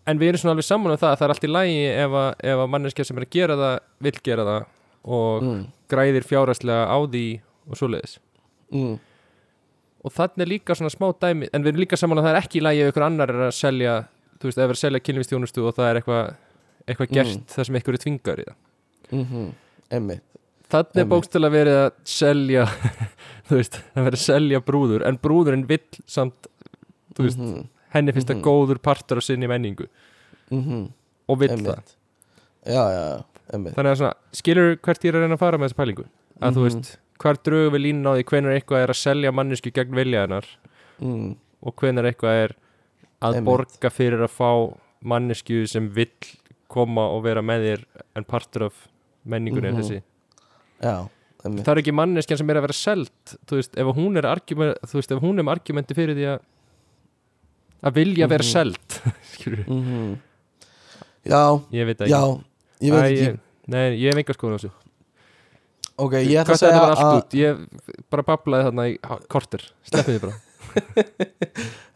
en 0.08 0.20
við 0.20 0.28
erum 0.30 0.38
svona 0.42 0.52
alveg 0.56 0.66
saman 0.66 0.92
um 0.92 0.98
það 0.98 1.12
að 1.12 1.18
það 1.20 1.26
er 1.28 1.30
allt 1.34 1.44
í 1.44 1.52
lægi 1.52 1.86
ef 2.04 2.12
að, 2.12 2.30
að 2.52 2.70
manneskja 2.70 3.06
sem 3.06 3.18
er 3.18 3.24
að 3.26 3.30
gera 3.36 3.56
það 3.56 3.80
vill 4.00 4.20
gera 4.24 4.44
það 4.44 4.66
og 5.04 5.44
mm. 5.44 5.66
græðir 5.90 6.24
fjárhæslega 6.24 6.84
á 6.88 6.98
því 7.08 7.26
og 7.70 7.76
svoleiðis 7.78 8.20
Mm. 8.72 9.00
og 10.06 10.12
þannig 10.16 10.42
er 10.42 10.48
líka 10.48 10.76
svona 10.76 10.90
smá 10.90 11.12
dæmi 11.20 11.50
en 11.54 11.64
við 11.64 11.68
erum 11.74 11.80
líka 11.84 11.98
saman 11.98 12.18
að 12.18 12.24
það 12.24 12.36
er 12.36 12.42
ekki 12.42 12.60
í 12.60 12.64
lægi 12.64 12.82
ef 12.82 12.94
ykkur 12.94 13.04
annar 13.06 13.30
er 13.30 13.42
að 13.48 13.52
selja 13.52 14.06
þú 14.40 14.44
veist, 14.48 14.58
ef 14.58 14.64
er 14.64 14.76
að 14.76 14.82
selja 14.84 15.00
kynlífstjónustu 15.00 15.68
og 15.68 15.76
það 15.76 15.90
er 15.92 15.96
eitthvað 16.00 16.34
eitthvað 16.88 17.10
Mm. 17.10 17.14
gert 17.14 17.48
þar 17.56 17.66
sem 17.66 17.76
ykkur 17.76 17.94
er 17.94 17.98
tvingar 17.98 18.40
í 18.40 18.44
það 18.48 18.56
Mm 19.12 19.26
-hmm. 19.26 19.52
Einmitt 19.92 20.24
Þannig 20.72 21.02
er 21.04 21.10
bókstæla 21.12 21.50
verið 21.52 21.78
að 21.86 21.92
selja 22.08 22.66
þú 23.50 23.58
veist, 23.60 23.80
það 23.96 24.06
verið 24.08 24.20
að 24.20 24.26
selja 24.26 24.62
brúður 24.68 25.06
en 25.08 25.18
brúðurinn 25.22 25.66
vill 25.68 25.84
samt 26.08 26.48
þú 27.16 27.26
veist, 27.28 27.40
Mhm. 27.42 27.68
henni 27.94 28.14
finnst 28.16 28.28
það 28.32 28.38
Mhm. 28.40 28.44
góður 28.46 28.80
partur 28.82 29.18
af 29.18 29.24
sinni 29.28 29.48
menningu 29.52 29.88
Mhm. 30.52 30.92
og 31.30 31.40
vill 31.40 31.50
það 31.50 31.76
Einmitt 31.76 31.96
Já, 32.66 32.84
já, 32.94 33.04
já, 33.18 33.24
einmitt 33.54 33.74
þannig 33.76 33.92
að 33.92 33.98
svona, 33.98 34.14
skilur 34.34 34.76
hvert 34.78 35.02
ég 35.04 35.10
er 35.10 35.16
að 35.18 35.22
reyna 35.26 35.36
að 35.36 35.40
fara 35.40 35.58
með 35.58 35.70
þessa 35.70 35.80
pælingu 35.82 36.06
að 36.42 36.54
þú 36.54 36.62
Mhm. 36.62 36.64
veist, 36.70 36.98
hvar 37.20 37.38
drögum 37.44 37.74
við 37.76 37.82
línu 37.86 38.06
á 38.08 38.14
því 38.18 38.24
hvenær 38.32 38.56
eitthvað 38.62 38.84
er 38.84 38.88
að 38.94 39.02
selja 39.02 39.32
mannesku 39.32 39.72
gegn 39.74 39.94
vilja 39.96 40.22
hennar 40.28 40.46
mm. 41.02 41.36
og 41.64 41.76
hvenær 41.76 42.06
eitthvað 42.12 42.44
er 42.46 42.56
að 43.22 43.36
Einmitt. 43.36 43.46
borga 43.46 43.90
fyrir 43.92 44.22
að 44.24 44.32
fá 44.34 44.78
mannesku 45.04 45.68
sem 45.68 45.90
vill 45.90 46.08
koma 46.70 47.02
og 47.12 47.24
vera 47.24 47.42
með 47.42 47.66
þér 47.68 47.84
en 48.16 48.24
partur 48.24 48.66
af 48.66 48.88
menningunni 49.28 49.70
Mhm. 49.72 49.78
er 49.78 49.82
þessi 49.84 50.02
Já, 50.82 50.96
það 51.44 51.72
er 51.74 51.82
ekki 51.84 51.94
manneskjan 51.98 52.42
sem 52.42 52.52
er 52.54 52.60
að 52.60 52.66
vera 52.68 52.78
selt 52.78 53.36
þú 53.50 53.60
veist, 53.60 53.78
ef 53.82 53.94
hún 53.98 54.18
er 54.22 54.28
argument, 54.30 54.92
veist, 54.94 55.14
ef 55.14 55.22
hún 55.22 55.42
er 55.42 55.54
argumenti 55.54 55.98
fyrir 55.98 56.18
því 56.18 56.28
að 56.34 56.44
að 57.82 57.96
vilja 57.98 58.28
vera 58.30 58.46
selt 58.46 59.00
mm 59.72 60.12
Já, 61.22 61.62
ég 61.70 61.86
veit 61.86 62.00
það 62.00 62.10
já, 62.10 62.22
ekki 62.26 62.88
ég 62.88 62.94
veit 62.96 63.04
Æ, 63.04 63.10
ekki. 63.12 63.26
ég, 63.26 63.42
nei, 63.70 63.84
ég 64.02 64.10
hef 64.10 64.22
enga 64.24 64.34
skoðun 64.34 64.58
á 64.58 64.60
þessu. 64.62 64.72
Ok, 66.02 66.16
ég 66.18 66.40
ætla 66.42 66.56
að 66.56 66.62
segja 66.64 66.80
að 66.98 67.36
ég 67.38 67.60
bara 68.10 68.26
bablaði 68.26 68.66
þarna 68.66 68.86
í 68.90 68.96
korter, 69.30 69.66
sleppið 69.86 70.16
þið 70.16 70.24
bara. 70.26 70.40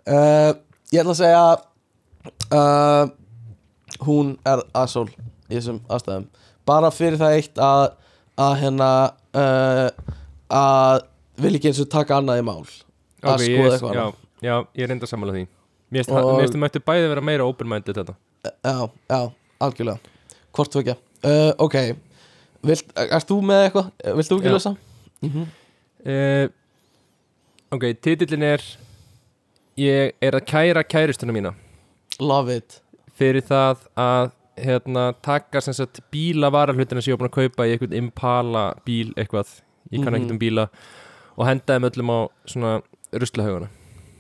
Uh, 0.06 0.52
Ég 0.94 1.02
ætla 1.02 1.16
að 1.16 1.18
segja 1.18 1.46
uh, 2.54 3.06
Hún 4.06 4.36
er 4.46 4.62
asshole 4.78 5.10
í 5.50 5.56
þessum 5.56 5.80
aðstæðum. 5.90 6.28
Bara 6.70 6.92
fyrir 6.94 7.18
það 7.18 7.38
eitt 7.40 7.62
að 7.62 7.86
að 8.38 8.56
hérna 8.62 8.90
uh, 9.36 9.90
að 10.52 11.02
vil 11.42 11.56
ekki 11.58 11.72
eins 11.72 11.82
og 11.84 11.90
taka 11.92 12.20
annað 12.20 12.42
í 12.42 12.46
mál. 12.48 12.64
Að 13.26 13.34
Ok, 13.36 13.46
skoða 13.46 13.50
ég, 13.50 13.74
eitthvað 13.76 13.96
já, 13.96 14.06
já, 14.46 14.56
ég 14.82 14.90
reynda 14.92 15.08
að 15.08 15.14
sammála 15.14 15.36
því. 15.36 15.46
Mér 15.92 16.04
finnst 16.04 16.56
það- 16.56 16.62
mættu 16.64 16.82
bæði 16.86 17.10
vera 17.12 17.22
meira 17.22 17.48
open-minded 17.48 17.96
þetta. 18.00 18.16
Já, 18.46 18.90
já, 19.10 19.22
algjörlega. 19.66 20.14
Hvort 20.56 20.74
þú 20.76 20.82
ekki 20.84 20.96
uh, 20.96 21.52
Ok, 21.66 21.76
Vilt, 22.66 22.88
erst 22.98 23.30
þú 23.30 23.40
með 23.46 23.64
eitthvað? 23.68 23.90
Vilt 24.18 24.32
þú 24.32 24.38
ekki 24.40 24.50
Já. 24.50 24.56
lesa? 24.56 24.72
Mm 25.22 25.32
-hmm. 25.34 25.46
uh, 26.14 26.48
ok, 27.76 27.84
titillin 28.02 28.44
er 28.44 28.62
ég 29.78 30.14
er 30.22 30.34
að 30.36 30.46
kæra 30.46 30.84
kæristuna 30.84 31.34
mína. 31.34 31.54
Love 32.20 32.56
it. 32.56 32.82
Fyrir 33.16 33.42
það 33.42 33.78
að 33.98 34.32
hérna, 34.58 35.14
taka 35.22 35.62
sagt 35.62 36.00
bíla 36.12 36.50
varahlutina 36.52 37.02
sem 37.02 37.14
ég 37.14 37.18
var 37.20 37.28
búin 37.28 37.32
að 37.34 37.50
kaupa 37.50 37.66
í 37.68 37.72
einhvern 37.76 37.94
Impala 37.98 38.74
bíl 38.86 39.14
eitthvað, 39.16 39.62
ég 39.92 40.04
kann 40.04 40.14
Mhm. 40.14 40.22
ekkert 40.22 40.32
um 40.32 40.40
bíla 40.40 40.70
og 41.38 41.46
henda 41.48 41.74
þeim 41.80 41.90
öllum 41.90 42.10
á 42.12 42.20
svona 42.48 42.82
ruslahaugana 43.14 43.70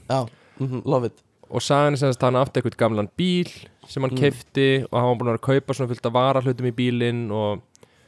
Já, 0.10 0.28
mm 0.60 0.82
love 0.86 1.06
it 1.06 1.22
og 1.50 1.62
sem 1.62 1.96
sagt 1.96 2.20
að 2.24 2.32
hann 2.34 2.42
átti 2.42 2.58
einhvern 2.62 2.78
gamlan 2.78 3.10
bíl 3.18 3.48
sem 3.88 4.02
hann 4.04 4.12
Mm. 4.12 4.18
kefti 4.20 4.84
og 4.92 5.00
hann 5.00 5.08
var 5.08 5.16
búin 5.16 5.38
að 5.38 5.42
kaupa 5.42 5.74
svona 5.74 5.88
fullt 5.94 6.06
af 6.06 6.14
varahlutum 6.14 6.66
í 6.68 6.72
bílinn 6.72 7.32
og, 7.32 7.62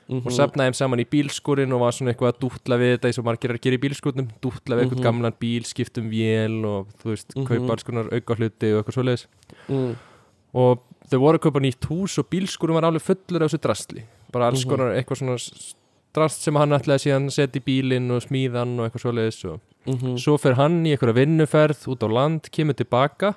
mm 0.10 0.26
og 0.26 0.32
safnaði 0.32 0.72
þeim 0.72 0.76
saman 0.76 1.00
í 1.00 1.06
bílskúrin 1.06 1.74
og 1.74 1.80
var 1.80 1.92
svona 1.92 2.14
eitthvað 2.14 2.34
að 2.34 2.40
dútla 2.42 2.78
við 2.80 2.98
þetta 2.98 3.08
eins 3.08 3.20
og 3.20 3.26
margir 3.26 3.52
að 3.54 3.62
gera 3.62 3.76
í 3.78 3.84
bílskúrnum 3.86 4.30
dútla 4.42 4.76
við 4.76 4.84
einhvern 4.84 5.00
Mhm. 5.00 5.04
gamlan 5.04 5.34
bíl, 5.40 5.64
skiptum 5.64 6.10
vél 6.10 6.66
og 6.66 6.88
þú 7.00 7.06
veist, 7.12 7.36
Mhm. 7.36 7.46
kaupa 7.48 7.72
alls 7.72 7.84
konar 7.84 8.10
auka 8.14 8.36
hluti 8.36 8.74
og 8.74 8.86
eitthvað 8.86 8.96
svoleiðis 8.98 9.26
mm. 9.70 9.96
og 10.56 10.80
þau 11.12 11.20
voru 11.24 11.38
að 11.40 11.46
kaupa 11.48 11.60
nýtt 11.64 11.88
hús 11.90 12.18
og 12.20 12.30
bílskúrum 12.30 12.74
var 12.80 12.88
alveg 12.90 13.02
fullur 13.06 13.44
af 13.46 13.52
þessu 13.52 13.62
drastli 13.64 14.04
bara 14.32 14.48
alls 14.52 14.66
Mhm. 14.66 14.70
konar 14.70 14.96
eitthvað 14.96 15.22
svona 15.22 15.74
drast 16.14 16.42
sem 16.42 16.56
hann 16.56 16.70
ætlaði 16.76 17.04
síðan 17.06 17.28
að 17.30 17.36
setja 17.38 17.62
í 17.62 17.66
bílinn 17.68 18.12
og 18.12 18.22
smíða 18.26 18.64
hann 18.64 18.80
og 18.80 18.90
eitthvað 18.90 19.04
svoleiðis 19.06 19.46
og 19.54 19.60
Mm 19.88 20.18
svo 20.20 20.38
fer 20.38 20.54
hann 20.56 20.84
í 20.86 20.92
eitthvað 20.98 21.16
vinnuferð 21.16 21.88
út 21.88 22.02
á 22.04 22.08
land, 22.12 22.50
kemur 22.52 22.74
tilbaka 22.76 23.36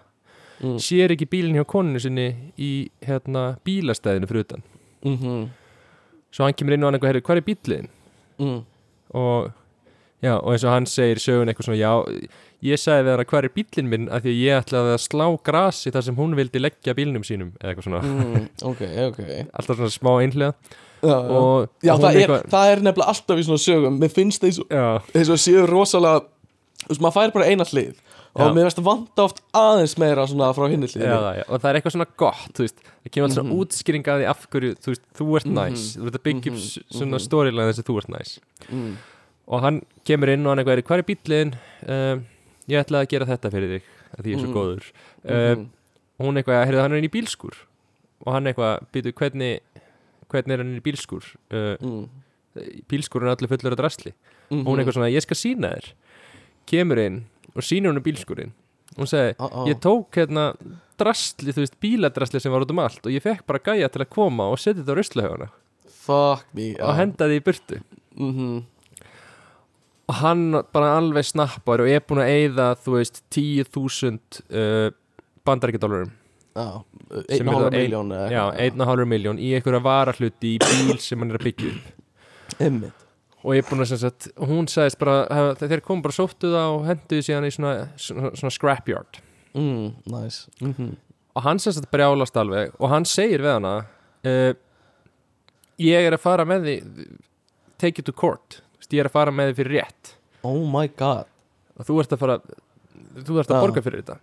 Mm. 0.61 0.77
sér 0.77 1.11
ekki 1.15 1.25
bílinn 1.31 1.55
hjá 1.57 1.65
koninu 1.65 2.01
sinni 2.01 2.53
í 2.59 2.91
hérna 3.03 3.57
bílastæðinu 3.65 4.27
fyrir 4.29 4.45
utan 4.45 4.63
Mm 5.05 5.49
svo 6.33 6.45
hann 6.45 6.55
kemur 6.55 6.73
inn 6.75 6.85
og 6.85 6.93
hann 6.93 7.01
eitthvað, 7.01 7.23
hvað 7.23 7.37
er 7.37 7.41
bílinn? 7.55 7.89
mm. 8.39 8.65
og 9.15 9.53
já, 10.23 10.35
og 10.43 10.53
eins 10.53 10.65
og 10.65 10.71
hann 10.71 10.87
segir 10.87 11.17
sögun 11.17 11.49
eitthvað 11.49 11.65
svona, 11.71 11.79
já, 11.81 12.29
ég 12.63 12.77
sagði 12.81 13.15
hann 13.15 13.25
hvað 13.25 13.45
er 13.45 13.55
bílinn 13.57 13.89
minn, 13.89 14.09
af 14.13 14.23
því 14.23 14.31
að 14.35 14.41
ég 14.45 14.61
ætlaði 14.65 14.95
að 14.95 15.03
slá 15.09 15.27
grasi 15.43 15.91
þar 15.95 16.03
sem 16.03 16.17
hún 16.17 16.35
vildi 16.37 16.61
leggja 16.61 16.95
bílnum 16.95 17.25
sínum 17.25 17.53
eða 17.61 17.73
eitthvað 17.75 17.87
svona, 17.89 18.03
Mm. 18.03 18.49
Ok, 18.63 18.83
ok 19.09 19.21
alltaf 19.55 19.77
svona 19.77 19.95
smá 19.95 20.13
einhlega 20.21 20.55
Já, 21.01 21.17
já. 21.81 21.95
það 21.97 22.11
er, 22.11 22.21
eitthvað- 22.21 22.49
það 22.53 22.71
er 22.75 22.81
nefnilega 22.85 23.09
alltaf 23.09 23.39
í 23.39 23.45
svona 23.47 23.63
sögum 23.65 23.99
Mér 23.99 24.11
finnst 24.13 24.43
já, 24.45 25.01
eins 25.15 25.31
og 25.31 25.39
séu 25.41 25.67
rosalega 25.67 26.21
Þú 26.81 26.89
veist, 26.95 27.01
maður 27.01 27.13
fær 27.17 27.33
bara 27.33 27.45
eina 27.49 27.65
hlið 27.65 27.95
Og 28.35 28.41
Já. 28.47 28.53
mér 28.55 28.63
finnst 28.69 28.79
að 28.79 28.85
vanta 28.85 29.23
oft 29.25 29.41
aðeins 29.53 29.97
meira 29.99 30.23
svona 30.27 30.53
frá 30.55 30.69
hinni 30.71 30.87
það, 30.87 31.37
já, 31.41 31.45
og 31.49 31.61
það 31.61 31.69
er 31.71 31.75
eitthvað 31.81 31.95
svona 31.97 32.07
gott 32.17 32.53
þú 32.55 32.63
veist, 32.63 32.77
það 33.03 33.11
kemur 33.11 33.27
alltaf 33.29 33.43
Mhm. 33.43 33.51
svona 33.51 33.59
útskýring 33.65 34.05
að 34.07 34.21
því 34.21 34.27
af 34.31 34.47
hverju, 34.51 34.71
þú 34.79 34.87
veist, 34.93 35.03
þú 35.19 35.37
ert 35.37 35.47
Mhm. 35.47 35.55
næs 35.59 35.97
þú 35.97 36.07
ert 36.07 36.15
að 36.15 36.25
byggja 36.29 36.51
upp 36.53 36.61
Mhm. 36.61 36.85
svona 36.95 37.17
Mhm. 37.17 37.25
storyline 37.27 37.69
þess 37.73 37.81
að 37.83 37.89
þú 37.91 37.97
ert 37.99 38.11
næs 38.15 38.39
mm. 38.71 38.95
og 39.49 39.61
hann 39.63 39.83
kemur 40.05 40.29
inn 40.29 40.47
og 40.47 40.51
hann 40.57 40.65
eitthvað, 40.65 40.83
hvað 40.85 40.99
er 40.99 41.09
bíllinn 41.11 41.55
um, 41.89 42.27
ég 42.71 42.81
ætlaði 42.85 43.07
að 43.07 43.11
gera 43.15 43.27
þetta 43.31 43.51
fyrir 43.55 43.73
þig 43.75 43.91
að 44.17 44.23
því 44.25 44.31
ég 44.31 44.37
er 44.39 44.43
svo 44.45 44.51
Mhm. 44.51 44.57
góður 44.59 44.87
um, 45.25 45.59
Mhm. 45.59 45.69
og 46.21 46.27
hún 46.27 46.37
eitthvað, 46.41 46.65
heyrðu 46.69 46.81
hann 46.85 46.93
er 46.93 46.99
inn 47.01 47.09
í 47.11 47.15
bílskur 47.17 47.57
og 48.27 48.33
hann 48.35 48.45
eitthvað, 48.51 48.87
býtu 48.93 49.13
hvernig 49.13 49.61
hvernig 50.31 50.53
er 50.55 50.59
hann 50.63 50.71
inn 50.75 50.81
í 50.81 50.87
bílskur 50.87 51.25
uh, 51.51 51.77
Mm. 51.81 52.09
bílskur 52.91 53.23
er 53.23 53.35
allir 53.35 53.49
fullur 53.51 53.73
af 53.73 53.79
drasli 53.79 54.13
Mhm. 54.51 54.67
og 54.67 54.67
hún 54.67 54.79
eitthvað 54.83 54.95
svona, 54.99 55.13
ég 55.15 55.23
skal 55.23 55.37
sína 55.37 55.75
þér 55.77 55.93
kemur 56.67 56.99
inn 56.99 57.25
og 57.55 57.63
sýnir 57.63 57.91
hún 57.91 57.99
bílskurinn 58.03 58.53
hún 58.99 59.07
segi, 59.07 59.35
Ah, 59.39 59.49
ah. 59.53 59.67
ég 59.67 59.79
tók 59.81 60.11
hérna 60.13 60.55
drasli, 60.99 61.53
þú 61.53 61.63
veist, 61.63 61.81
bíladrasli 61.81 62.41
sem 62.41 62.53
var 62.53 62.61
út 62.63 62.71
um 62.71 62.79
allt 62.79 63.07
og 63.07 63.13
ég 63.13 63.23
fekk 63.23 63.47
bara 63.47 63.59
gæja 63.59 63.89
til 63.91 64.03
að 64.05 64.11
koma 64.11 64.51
og 64.51 64.59
setja 64.59 64.83
þetta 64.83 64.95
á 64.95 64.99
me 66.55 66.75
og 66.81 66.97
hendaði 66.97 67.39
í 67.41 67.45
burtu 67.45 67.81
mm 68.19 68.65
og 70.11 70.17
hann 70.21 70.47
bara 70.75 70.95
alveg 70.99 71.29
snappar 71.29 71.85
og 71.85 71.91
er 71.91 72.03
búin 72.03 72.23
að 72.25 72.33
eyða 72.35 72.71
þú 72.83 72.97
veist 72.97 73.21
10.000 73.31 74.41
uh, 74.51 74.89
bandaríkjadólarum. 75.47 76.11
Já, 76.51 76.67
Sem 77.31 77.47
er 77.49 77.77
eitthvað. 77.79 78.17
1,5 78.75 79.07
miljón 79.09 79.39
í 79.39 79.53
einhverja 79.55 79.83
varahluti 79.85 80.57
í 80.57 80.63
bíl 80.63 80.99
sem 81.03 81.21
hann 81.23 81.31
er 81.31 81.39
að 81.39 81.47
byggja 81.47 81.75
upp. 81.77 81.93
Einmitt. 82.59 83.07
Og 83.41 83.55
ég 83.57 83.63
er 83.63 83.69
búin 83.71 83.81
að 83.87 83.93
sem 83.95 84.01
sagt, 84.03 84.27
hún 84.37 84.67
sagðist 84.69 84.99
bara 85.01 85.55
þeir 85.63 85.81
kom 85.87 86.03
bara 86.05 86.13
sóttu 86.13 86.51
það 86.53 86.75
og 86.75 86.83
henduðu 86.91 87.25
síðan 87.25 87.47
í 87.49 87.53
svona, 87.55 87.77
svona, 87.97 88.33
svona 88.37 88.53
scrapyard. 88.53 89.23
Mm, 89.55 89.95
Nice. 90.11 90.51
Mm 90.61 90.99
og 91.37 91.45
hann 91.47 91.61
sem 91.63 91.75
sagt 91.75 91.91
brjálast 91.93 92.37
alveg 92.41 92.75
og 92.79 92.91
hann 92.93 93.07
segir 93.09 93.45
við 93.45 93.55
hana 93.57 93.75
uh, 94.27 94.53
ég 95.81 96.09
er 96.09 96.17
að 96.17 96.25
fara 96.25 96.47
með 96.49 96.67
því 96.67 96.75
take 97.81 98.03
it 98.03 98.09
to 98.09 98.15
court 98.17 98.61
veist, 98.91 98.97
ég 98.99 99.05
er 99.05 99.09
að 99.11 99.15
fara 99.17 99.31
með 99.35 99.53
því 99.53 99.57
fyrir 99.63 99.77
rétt. 99.81 100.13
Oh 100.43 100.61
my 100.67 100.87
god. 100.99 101.27
Og 101.79 101.87
þú 101.89 101.99
ert 102.03 102.13
að 102.17 102.23
fara 102.25 102.39
þú 103.21 103.39
ert 103.41 103.51
að 103.51 103.57
Já. 103.57 103.63
borga 103.65 103.83
fyrir 103.87 104.03
þetta. 104.03 104.19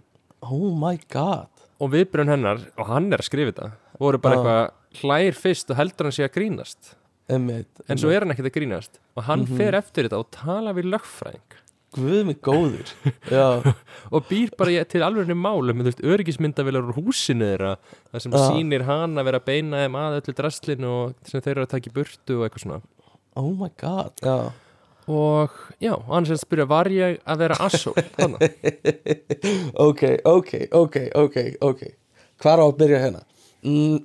Oh 0.47 0.71
my 0.77 0.95
god. 1.09 1.47
Og 1.79 1.91
viðbrun 1.93 2.29
hennar, 2.31 2.61
og 2.77 2.87
hann 2.89 3.11
er 3.13 3.21
að 3.21 3.27
skrifa 3.29 3.51
þetta 3.53 3.71
voru 4.01 4.17
bara 4.21 4.35
Já. 4.35 4.41
eitthvað 4.41 5.01
hlær 5.01 5.37
fyrst 5.37 5.69
og 5.73 5.77
heldur 5.77 6.07
hann 6.09 6.15
sé 6.17 6.25
að 6.27 6.33
grínast. 6.37 6.95
Einmitt 7.29 7.81
en 7.89 7.97
svo 7.99 8.09
er 8.13 8.23
hann 8.23 8.31
ekkert 8.33 8.49
að 8.51 8.55
grínast. 8.59 8.99
Og 9.17 9.23
hann 9.27 9.45
Mhm. 9.45 9.57
fer 9.57 9.73
eftir 9.75 10.07
þetta 10.07 10.19
og 10.19 10.29
tala 10.31 10.73
við 10.73 10.91
lögfræðing. 10.93 11.57
Guð 11.97 12.25
mig 12.25 12.41
góður. 12.41 12.89
Já, 13.31 13.73
og 14.13 14.27
býr 14.29 14.51
bara 14.57 14.69
í- 14.71 14.87
til 14.87 15.01
alveg 15.01 15.27
málum. 15.33 15.79
Þú 15.81 15.87
veist, 15.87 16.01
öryggismyndavilar 16.03 16.83
úr 16.83 16.93
húsinu 16.99 17.45
þeirra 17.47 17.77
það 18.13 18.21
sem 18.21 18.31
Já. 18.31 18.37
sýnir 18.51 18.83
hann 18.85 19.15
að 19.17 19.23
vera 19.25 19.39
að 19.39 19.45
beina 19.45 19.77
þeim 19.85 19.95
að 19.95 20.17
öllu 20.21 20.35
draslinu 20.35 20.87
og 20.87 21.15
sem 21.25 21.41
þeir 21.41 21.51
eru 21.57 21.65
að 21.65 21.69
taka 21.69 21.89
í 21.89 21.93
burtu 21.93 22.37
og 22.37 22.49
eitthvað 22.49 22.63
svona 22.65 22.81
oh 23.37 23.51
my 23.57 23.69
god. 23.81 24.13
Já. 24.25 24.37
Og 25.07 25.53
já, 25.79 25.93
og 25.95 26.09
hann 26.11 26.25
sem 26.27 26.35
spyrja 26.41 26.65
var 26.67 26.89
ég 26.91 27.21
að 27.23 27.43
vera 27.45 27.57
assól 27.63 27.93
þannig, 28.17 28.57
ok, 29.87 30.01
ok, 30.27 30.51
ok, 30.75 30.97
ok, 31.15 31.37
ok. 31.63 31.83
Hvar 32.43 32.59
á 32.59 32.65
að 32.67 32.75
byrja 32.81 32.99
hérna? 33.05 33.21
Mm, 33.63 34.01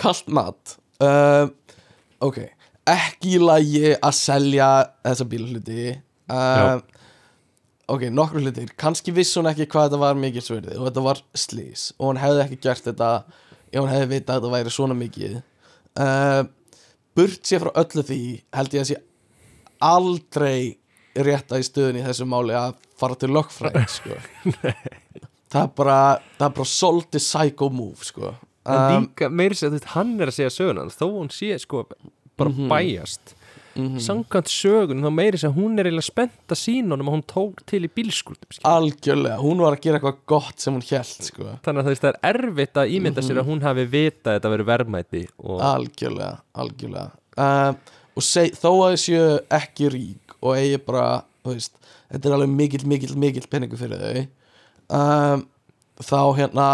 Kalt 0.00 0.30
mat. 0.32 0.76
Uh, 1.02 1.50
Ok. 2.20 2.38
Ekki 2.90 3.36
í 3.36 3.40
lagi 3.40 3.90
að 3.96 4.14
selja 4.16 4.66
þessa 5.04 5.24
bílhluti 5.28 5.84
uh, 6.32 6.80
Ok, 7.90 8.04
nokkru 8.12 8.42
hlutir. 8.44 8.70
Kanski 8.78 9.12
vissi 9.14 9.38
hún 9.40 9.48
ekki 9.50 9.66
hvað 9.70 9.88
þetta 9.88 10.00
var 10.02 10.18
mikið 10.20 10.44
sverði 10.46 10.76
og 10.78 10.86
þetta 10.88 11.04
var 11.06 11.20
slís 11.38 11.86
og 11.98 12.10
hún 12.10 12.20
hefði 12.20 12.42
ekki 12.44 12.58
gert 12.68 12.86
þetta 12.86 13.08
ef 13.70 13.78
hún 13.80 13.90
hefði 13.90 14.10
vitað 14.12 14.36
að 14.36 14.42
þetta 14.44 14.52
væri 14.54 14.74
svona 14.74 14.96
mikið. 14.98 15.38
Uh, 15.98 16.42
Burt 17.16 17.42
sér 17.46 17.64
frá 17.64 17.72
öllu 17.82 18.04
því 18.06 18.18
held 18.54 18.74
ég 18.76 18.84
að 18.84 18.90
sé 18.92 18.98
aldrei 19.80 20.76
rétta 21.16 21.58
í 21.58 21.64
stöðunni 21.66 22.02
í 22.02 22.06
þessu 22.06 22.26
máli 22.30 22.54
að 22.54 22.76
fara 23.00 23.16
til 23.18 23.32
lögfræðing 23.34 23.88
sko. 23.98 24.18
það 25.50 25.62
er 25.64 25.72
bara 25.80 25.98
það 26.38 26.46
er 26.46 26.54
bara 26.60 26.70
svolítið 26.74 27.24
psycho 27.24 27.70
move 27.74 28.06
sko. 28.06 28.34
en 28.70 28.78
um, 28.78 29.08
líka 29.08 29.30
meiri 29.32 29.56
sér, 29.58 29.72
þú 29.72 29.78
veist, 29.80 29.88
hann 29.96 30.12
er 30.20 30.30
að 30.30 30.36
segja 30.38 30.52
söguna 30.54 30.84
þó 30.94 31.06
hún 31.16 31.32
sé 31.34 31.56
sko 31.58 31.84
bara 32.38 32.50
Mhm. 32.50 32.68
bæjast 32.70 33.34
mhm. 33.80 34.02
samkvæmt 34.04 34.50
sögun, 34.52 35.04
þá 35.04 35.10
meiri 35.16 35.40
sér 35.40 35.54
hún 35.56 35.78
er 35.78 35.88
eiginlega 35.88 36.06
spennt 36.06 36.54
að 36.54 36.60
sína 36.60 36.94
honum 36.94 37.10
að 37.10 37.16
hún 37.16 37.24
tók 37.32 37.62
til 37.70 37.82
í 37.86 37.90
bílskuldum 37.96 38.60
algjörlega, 38.70 39.38
hún 39.42 39.62
var 39.64 39.76
að 39.76 39.84
gera 39.86 40.00
eitthvað 40.00 40.20
gott 40.32 40.60
sem 40.62 40.76
hún 40.76 40.84
held 40.90 41.28
sko. 41.28 41.54
þannig 41.64 41.86
að 41.86 42.02
það 42.02 42.10
er 42.10 42.20
erfitt 42.34 42.82
að 42.82 42.94
ímynda 42.96 43.24
sér 43.24 43.38
Mhm. 43.38 43.42
að 43.44 43.50
hún 43.50 43.64
hafi 43.68 43.86
vitað 43.94 44.32
að 44.32 44.36
þetta 44.38 44.52
veri 44.54 44.68
verðmæti 44.72 45.22
og 45.38 45.64
algjörlega, 45.70 46.34
algjörlega 46.54 47.10
um, 47.36 47.80
og 48.16 48.22
seg, 48.26 48.52
þó 48.58 48.70
að 48.74 48.90
þau 48.90 49.00
séu 49.06 49.38
ekki 49.60 49.90
rík 49.94 50.36
og 50.40 50.56
eigi 50.56 50.78
bara 50.84 51.22
veist, 51.44 51.72
þetta 52.10 52.28
er 52.28 52.36
alveg 52.36 52.54
mikill, 52.54 52.86
mikill, 52.86 53.16
mikill 53.16 53.48
peningu 53.50 53.78
fyrir 53.80 54.00
þau 54.04 54.26
um, 55.00 55.46
þá 56.00 56.20
hérna 56.38 56.68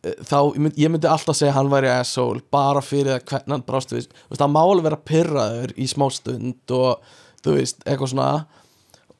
þá, 0.00 0.38
ég 0.78 0.88
myndi, 0.88 1.08
alltaf 1.10 1.36
segja 1.36 1.54
hann 1.56 1.70
væri 1.72 1.90
asshole 1.92 2.42
bara 2.52 2.82
fyrir 2.84 3.18
að 3.18 3.26
hvernig 3.32 3.56
hann 3.56 3.66
brást 3.66 3.92
við 3.92 4.08
hann 4.40 4.54
má 4.54 4.62
alveg 4.62 4.86
vera 4.88 5.00
pyrraður 5.10 5.74
í 5.76 5.88
smá 5.90 6.06
stund 6.14 6.74
og 6.76 7.02
þú 7.44 7.56
veist, 7.58 7.84
eitthvað 7.84 8.14
svona 8.14 8.30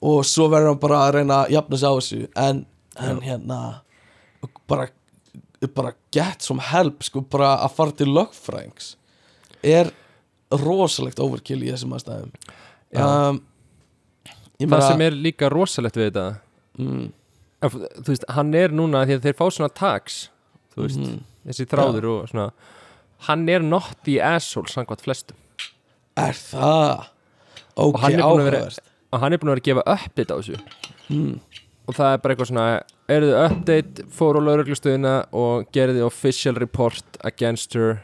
og 0.00 0.24
svo 0.28 0.48
verður 0.52 0.72
hann 0.72 0.82
bara 0.82 1.02
að 1.04 1.14
reyna 1.18 1.42
að 1.44 1.54
jafna 1.56 1.80
sig 1.80 1.92
á 1.92 1.94
þessu 1.98 2.22
en, 2.46 2.64
en 2.96 3.22
hérna 3.24 3.60
bara, 4.70 4.88
bara 5.76 5.94
get 6.14 6.46
some 6.46 6.64
help 6.70 7.04
sko, 7.04 7.24
bara 7.28 7.58
að 7.60 7.76
fara 7.76 7.96
til 8.00 8.08
lögfræðings 8.14 8.94
er 9.60 9.92
rosalegt 10.50 11.20
overkill 11.22 11.60
í 11.62 11.70
þessum 11.70 11.92
aðstæðum. 11.94 12.32
Um, 12.96 13.42
það 14.64 14.86
sem 14.88 15.04
er 15.04 15.16
líka 15.28 15.50
rosalegt 15.52 15.98
við 16.00 16.08
þetta 16.08 16.26
mm, 16.80 17.04
að, 17.62 17.76
þú 18.00 18.08
veist, 18.14 18.28
hann 18.32 18.54
er 18.58 18.74
núna 18.74 19.04
því 19.04 19.18
að 19.18 19.28
þeir 19.28 19.38
fá 19.38 19.44
svona 19.52 19.74
tags 19.76 20.22
þú 20.74 20.82
veist, 20.84 20.98
mhm. 21.00 21.20
þessi 21.48 21.66
þráður 21.70 22.08
og 22.14 22.28
svona 22.30 22.50
hann 23.28 23.48
er 23.52 23.60
not 23.60 23.96
the 24.06 24.18
asshole 24.24 24.66
samkvæmt 24.70 25.02
flestum. 25.04 25.36
Er 26.16 26.32
það? 26.32 27.08
Ok, 27.76 27.96
Og 28.02 28.20
áhugavert. 28.20 28.78
og 29.12 29.20
hann 29.20 29.32
er 29.32 29.38
búin 29.38 29.50
að 29.52 29.58
vera 29.58 29.60
að 29.60 29.68
gefa 29.68 29.84
update 29.94 30.32
á 30.32 30.36
þessu. 30.40 30.60
Mm, 31.10 31.40
og 31.88 31.94
það 31.94 32.12
er 32.14 32.18
bara 32.22 32.34
eitthvað 32.34 32.50
svona 32.50 32.66
eruðu 33.10 33.36
update, 33.44 34.04
fór 34.14 34.38
á 34.38 34.40
lauruglustöðina 34.46 35.14
og 35.32 35.66
gerði 35.74 36.04
official 36.06 36.54
report 36.56 37.18
against 37.24 37.74
her 37.74 38.00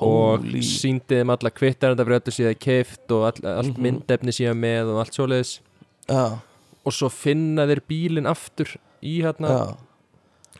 og 0.00 0.40
Holy. 0.42 0.62
síndi 0.66 1.20
þeim 1.20 1.30
alla 1.30 1.50
kvittar 1.54 1.94
þetta 1.94 2.06
fyrir 2.08 2.20
öllu 2.20 2.34
síðan 2.34 2.58
keift 2.58 3.12
og 3.14 3.26
all, 3.28 3.50
allt 3.58 3.76
Mhm. 3.76 3.82
myndefni 3.86 4.32
síðan 4.34 4.58
með 4.58 4.90
og 4.94 4.98
allt 5.04 5.14
svoleiðis. 5.14 5.60
Já, 6.08 6.38
og 6.84 6.92
svo 6.92 7.08
finna 7.10 7.66
þeir 7.66 7.80
bílinn 7.88 8.26
aftur 8.26 8.76
í 9.02 9.22
hérna 9.22 9.48
já 9.48 9.76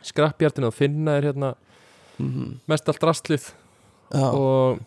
skrappjartinu 0.05 0.69
og 0.69 0.75
finna 0.75 1.15
þeir 1.17 1.27
hérna 1.31 1.53
mm, 2.21 2.51
mest 2.71 2.89
allt 2.91 3.05
rastlið 3.07 3.47
já, 4.13 4.27
og 4.29 4.79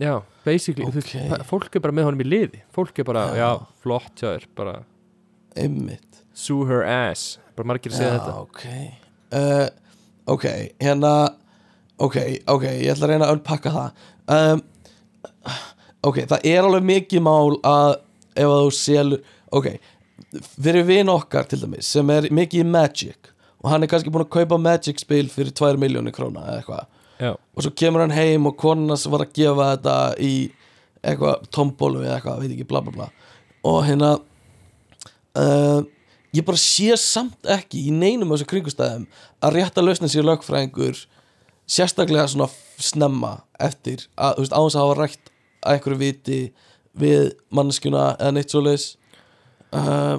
já, 0.00 0.14
basically 0.46 0.86
þú 0.86 0.92
Ok. 1.02 1.10
veist, 1.14 1.46
fólk 1.50 1.76
er 1.78 1.84
bara 1.84 1.96
með 1.98 2.08
honum 2.08 2.22
í 2.24 2.28
liði. 2.28 2.62
Fólk 2.74 2.98
er 3.02 3.08
bara, 3.08 3.26
Já. 3.34 3.42
já, 3.42 3.50
flott 3.82 4.14
hjá 4.22 4.28
þér 4.36 4.46
bara 4.58 4.76
einmitt. 5.58 6.22
Sue 6.38 6.66
her 6.70 6.84
ass, 6.86 7.36
bara 7.58 7.66
margir 7.72 7.90
að 7.92 7.98
segja 7.98 8.14
já, 8.14 8.18
þetta. 8.20 8.34
ok. 8.46 8.64
Uh, 9.28 9.68
ok, 10.36 10.44
hérna 10.80 11.12
ok, 11.98 12.16
ok, 12.54 12.64
ég 12.78 12.92
ætla 12.94 13.08
að 13.08 13.10
reyna 13.12 13.26
að 13.28 13.36
unpakka 13.38 13.72
það. 13.74 14.04
Um, 14.28 14.62
ok, 16.06 16.20
það 16.30 16.46
er 16.46 16.62
alveg 16.68 16.86
mikið 16.92 17.24
mál 17.26 17.58
að 17.66 17.96
ef 18.38 18.46
að 18.46 18.60
þú 18.62 18.70
selur 18.78 19.24
ok, 19.58 19.66
fyrir 20.62 20.86
vin 20.86 21.10
okkar 21.10 21.48
til 21.50 21.58
dæmis 21.64 21.88
sem 21.90 22.10
er 22.14 22.28
mikið 22.38 22.68
Magic 22.70 23.32
og 23.62 23.70
hann 23.72 23.82
er 23.82 23.90
kannski 23.90 24.12
búin 24.14 24.26
að 24.26 24.34
kaupa 24.36 24.58
Magic 24.60 25.02
spil 25.02 25.26
fyrir 25.32 25.52
2 25.56 25.74
miljónir 25.80 26.14
króna 26.14 26.44
eða 26.46 26.60
eitthvað. 26.60 26.86
Og 27.56 27.64
svo 27.64 27.74
kemur 27.74 28.04
hann 28.04 28.14
heim 28.14 28.46
og 28.46 28.56
konas 28.60 29.06
var 29.10 29.24
að 29.24 29.34
gefa 29.40 29.72
þetta 29.72 29.98
í 30.22 30.32
eitthvað 31.02 31.46
tombólu 31.54 32.04
eða 32.04 32.18
eitthvað, 32.18 32.42
veit 32.42 32.54
ekki, 32.54 32.68
bla 32.70 32.82
bla 32.86 32.94
bla. 32.94 33.08
Og 33.66 33.80
hérna 33.86 34.12
uh, 35.38 35.80
ég 36.34 36.46
bara 36.46 36.60
sé 36.60 36.94
samt 37.00 37.48
ekki 37.50 37.88
í 37.88 37.94
neinum 37.94 38.30
af 38.30 38.38
þessu 38.38 38.50
kringustæðum 38.52 39.08
að 39.42 39.58
rétta 39.58 39.84
lausna 39.84 40.10
sér 40.10 40.26
lögfræðingur 40.28 41.02
sérstaklega 41.68 42.28
svona 42.30 42.48
snemma 42.80 43.34
eftir 43.60 44.06
að, 44.14 44.38
þú 44.38 44.44
veist, 44.44 44.54
á 44.54 44.60
þess 44.62 44.78
að 44.78 44.84
hafa 44.84 44.98
rætt 45.02 45.32
að 45.58 45.74
einhverju 45.74 46.00
viti 46.00 46.40
við 46.98 47.30
manneskjuna 47.54 48.04
eða 48.16 48.34
neitt 48.36 48.54
svo 48.54 48.62
leis 48.64 48.88
uh, 49.74 50.18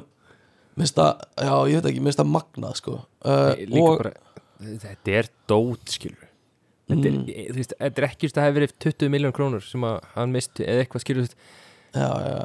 minnst 0.79 0.97
það, 0.97 1.27
já, 1.43 1.53
ég 1.69 1.79
veit 1.79 1.91
ekki, 1.91 2.03
minnst 2.07 2.21
það 2.21 2.31
magnað 2.33 2.79
sko. 2.79 2.95
Uh, 3.21 3.51
líka 3.67 3.85
og, 3.85 4.01
bara 4.01 4.13
þetta 4.59 5.15
er 5.21 5.29
dót 5.49 5.93
skilur 5.95 6.25
þetta 6.89 7.05
er, 7.05 7.13
Mm. 7.19 7.27
þú 7.53 7.59
veist, 7.59 7.73
þetta 7.77 8.01
er 8.01 8.07
ekki 8.07 8.25
just 8.25 8.37
að 8.39 8.45
hafa 8.47 8.55
verið 8.57 8.71
20 8.81 9.11
miljón 9.13 9.35
krónur 9.35 9.61
sem 9.63 9.83
að 9.85 9.99
hann 10.15 10.31
misti 10.33 10.65
eða 10.65 10.83
eitthvað 10.83 11.03
skilur 11.03 11.27
já, 11.29 12.07
já, 12.09 12.39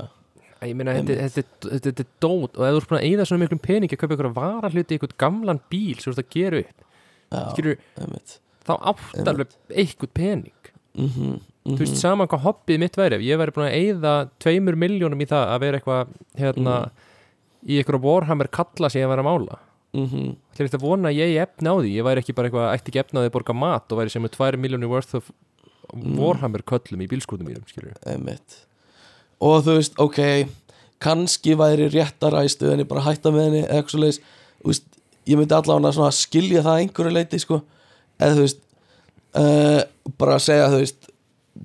að 0.60 0.68
ég 0.68 0.76
meina 0.78 0.96
þetta, 0.98 1.16
þetta, 1.38 1.70
þetta, 1.78 2.04
er 2.04 2.10
dót 2.20 2.58
og 2.58 2.66
ef 2.66 2.74
þú 2.74 2.80
ert 2.82 2.90
búin 2.90 3.00
að 3.00 3.06
eyða 3.08 3.26
svona 3.30 3.44
miklum 3.44 3.62
peningi 3.64 3.96
að 3.96 4.02
kaupa 4.02 4.18
ykkur 4.18 4.30
varahluti 4.36 4.94
í 4.94 4.98
eitthvað 4.98 5.16
gamlan 5.24 5.62
bíl 5.72 5.96
sem 5.96 6.10
þú 6.10 6.14
ert 6.14 6.22
að 6.24 6.36
gera 6.36 6.60
upp 6.60 6.84
já, 6.84 7.40
skilur, 7.54 7.80
einmitt. 8.04 8.36
þá 8.68 8.74
átt 8.92 9.32
alveg 9.32 9.56
eitthvað 9.72 10.12
pening. 10.20 10.70
Mm 10.94 11.08
-hmm, 11.10 11.40
þú 11.64 11.78
veist 11.80 11.98
saman 11.98 12.28
hvað 12.28 12.44
hobbyið 12.44 12.78
mitt 12.84 12.96
væri 13.00 13.16
ef 13.16 13.24
ég 13.24 13.40
væri 13.40 13.56
búin 13.56 13.66
að 13.66 13.78
eyða 13.80 14.14
tveimur 14.38 14.76
miljónum 14.76 15.24
í 15.24 15.26
það 15.26 15.44
að 15.54 15.60
vera 15.64 15.80
eitthvað 15.80 16.12
hérna 16.38 16.76
í 17.64 17.78
eitthvað 17.78 18.04
Warhammer 18.04 18.50
kalla 18.52 18.90
væri 18.92 19.24
að 19.24 19.28
mála. 19.28 19.60
Mm 19.94 20.06
-hmm. 20.10 20.36
Eftir 20.58 20.78
að 20.78 20.86
vona 20.86 21.08
að 21.08 21.18
ég 21.22 21.42
efni 21.42 21.70
á 21.70 21.74
því? 21.78 21.90
Ég 21.94 22.04
væri 22.04 22.20
ekki 22.20 22.34
bara 22.34 22.48
eitthvað, 22.48 22.74
ætti 22.74 22.90
ekki 22.90 23.00
efni 23.00 23.18
á 23.18 23.22
því 23.22 23.30
að 23.30 23.36
borga 23.36 23.54
mat 23.54 23.92
og 23.92 23.98
væri 23.98 24.10
sem 24.10 24.22
með 24.22 24.36
2 24.36 24.56
miljónir 24.58 24.90
worth 24.90 25.14
of 25.14 25.30
Warhammer 25.94 26.62
köllum 26.62 27.00
í 27.00 27.06
bílskútum 27.06 27.46
skilur 27.66 27.94
einmitt. 28.06 28.66
Og 29.40 29.62
þú 29.62 29.76
veist, 29.78 29.94
ok 29.98 30.48
kannski 31.04 31.54
væri 31.58 31.88
réttara 31.92 32.44
í 32.44 32.50
stöðinni 32.50 32.86
bara 32.88 33.04
hætta 33.04 33.32
með 33.34 33.48
henni 33.48 33.62
eða 33.64 33.78
eitthvað 33.78 33.94
svo 33.94 34.02
leiðis 34.02 34.20
veist, 34.64 34.86
ég 35.28 35.40
myndi 35.40 35.56
allavega 35.56 36.10
skilja 36.14 36.62
það 36.64 36.74
að 36.74 36.84
einhverju 36.84 37.14
leiti 37.14 37.40
sko, 37.42 37.60
eða 38.20 38.36
þú 38.38 38.44
veist 38.44 38.60
uh, 39.40 39.80
bara 40.20 40.38
að 40.38 40.46
segja 40.46 40.70
þú 40.72 40.80
veist 40.84 41.10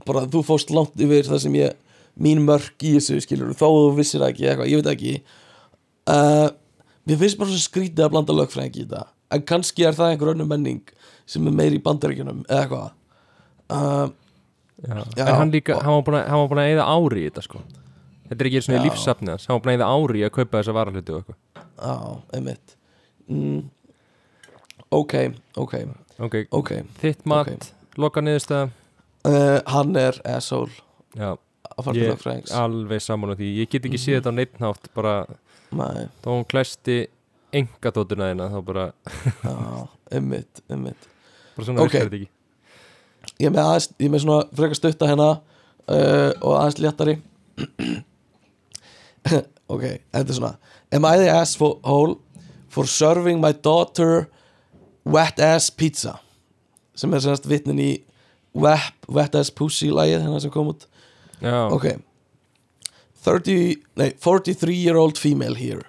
bara 0.08 0.26
þú 0.32 0.44
fóst 0.48 0.74
langt 0.76 1.00
yfir 1.02 1.30
það 1.30 1.44
sem 1.46 1.60
ég 1.60 1.78
mín 2.20 2.44
mörk 2.48 2.84
í 2.84 2.96
þessu 2.98 3.20
skilur 3.24 3.56
þó 3.56 3.68
þú 3.68 3.94
vissir 4.00 4.26
ekki 4.28 4.50
eitthvað, 4.50 4.72
ég 4.72 4.82
veit 4.82 4.92
ekki 4.94 5.14
uh, 6.08 6.48
mér 7.10 7.20
finnst 7.24 7.40
bara 7.40 7.52
svo 7.52 7.64
skrítið 7.64 8.06
að 8.06 8.14
blanda 8.16 8.36
lögfræðingi 8.38 8.84
í 8.84 8.88
þetta. 8.88 9.08
En 9.36 9.44
kannski 9.46 9.86
er 9.86 9.98
það 9.98 10.14
einhver 10.14 10.34
önnur 10.34 10.50
menning 10.50 10.94
sem 11.30 11.46
er 11.48 11.56
meiri 11.56 11.78
í 11.78 11.84
bandaríkjunum 11.86 12.46
eða 12.48 12.62
eitthvað. 12.64 12.90
Uh. 13.70 14.08
En 15.20 15.34
hann 15.36 15.52
líka, 15.52 15.76
að, 15.76 15.84
hann 15.84 16.40
var 16.40 16.48
búin 16.50 16.62
að 16.64 16.70
eyða 16.72 16.88
ári 16.88 17.26
í 17.26 17.28
þetta 17.28 17.44
sko. 17.44 17.62
Þetta 18.30 18.44
er 18.46 18.50
ekki 18.50 18.62
svona 18.64 18.80
Já. 18.80 18.84
lífsafni 18.86 19.34
hans. 19.34 19.48
Hann 19.50 19.58
var 19.58 19.64
búin 19.66 19.74
að 19.74 19.78
eyða 19.80 19.90
ári 19.98 20.22
í 20.22 20.26
að 20.28 20.34
kaupa 20.38 20.62
þessa 20.62 20.76
varahluti 20.78 21.14
og 21.16 21.20
eitthvað. 21.20 21.40
Já, 21.80 21.96
einmitt. 22.38 22.76
Mm. 23.30 23.60
Ok, 24.96 25.16
ok, 25.60 25.76
Ok, 26.20 26.36
ok 26.52 26.72
þitt 27.00 27.28
mat, 27.30 27.70
loka 28.02 28.24
niðurstæða 28.26 28.64
uh, 29.30 29.60
Hann 29.70 30.00
er 30.00 30.18
asshole. 30.28 30.72
Já, 31.16 31.36
ég 31.94 32.10
lögfræðings. 32.10 32.52
alveg 32.56 33.04
saman 33.04 33.32
á 33.32 33.36
því. 33.40 33.52
Ég 33.62 33.70
get 33.72 33.86
ekki 33.88 34.02
séð 34.02 34.20
þetta 34.20 34.34
á 34.34 34.38
neitt 34.40 34.58
nátt 34.64 34.90
bara 34.98 35.14
Nei, 35.72 36.08
þá 36.24 36.28
hún 36.32 36.46
klæsti 36.50 36.96
engadótuna 37.54 38.32
þína 38.32 38.48
þá 38.54 38.60
bara, 38.66 38.86
já, 39.44 39.54
einmitt, 40.18 40.62
einmitt. 40.70 41.08
Bara 41.56 41.66
svona 41.68 41.84
Ok. 41.84 41.92
virkar 41.94 42.10
þetta 42.10 42.20
ekki. 42.20 42.30
Ég 43.44 43.52
með 43.54 43.62
aðeins, 43.66 43.88
ég 44.02 44.10
með 44.14 44.24
svona 44.24 44.40
frekar 44.58 44.80
stutta 44.80 45.10
hérna 45.10 45.30
uh, 45.30 46.32
og 46.42 46.54
aðeins 46.58 46.80
léttari. 46.84 47.18
Ok, 49.70 49.84
þetta 50.10 50.32
er 50.32 50.34
svona. 50.34 50.56
Am 50.96 51.06
I 51.06 51.18
the 51.22 51.28
asshole 51.30 52.16
for 52.74 52.88
serving 52.90 53.38
my 53.44 53.52
daughter 53.54 54.24
wet 55.06 55.38
ass 55.44 55.70
pizza? 55.70 56.16
Sem 56.98 57.14
er 57.14 57.22
semast 57.22 57.46
vitnin 57.46 57.78
í 57.84 57.90
wet, 58.58 58.96
wet 59.06 59.36
ass 59.38 59.52
pussy 59.54 59.92
lagið 59.94 60.24
hérna 60.26 60.40
sem 60.42 60.54
kom 60.54 60.72
út. 60.74 60.88
Já, 61.44 61.68
Ok 61.70 61.92
30, 63.22 63.78
nei, 63.96 64.12
43 64.18 64.74
year 64.76 64.98
old 64.98 65.18
female 65.18 65.56
here. 65.56 65.82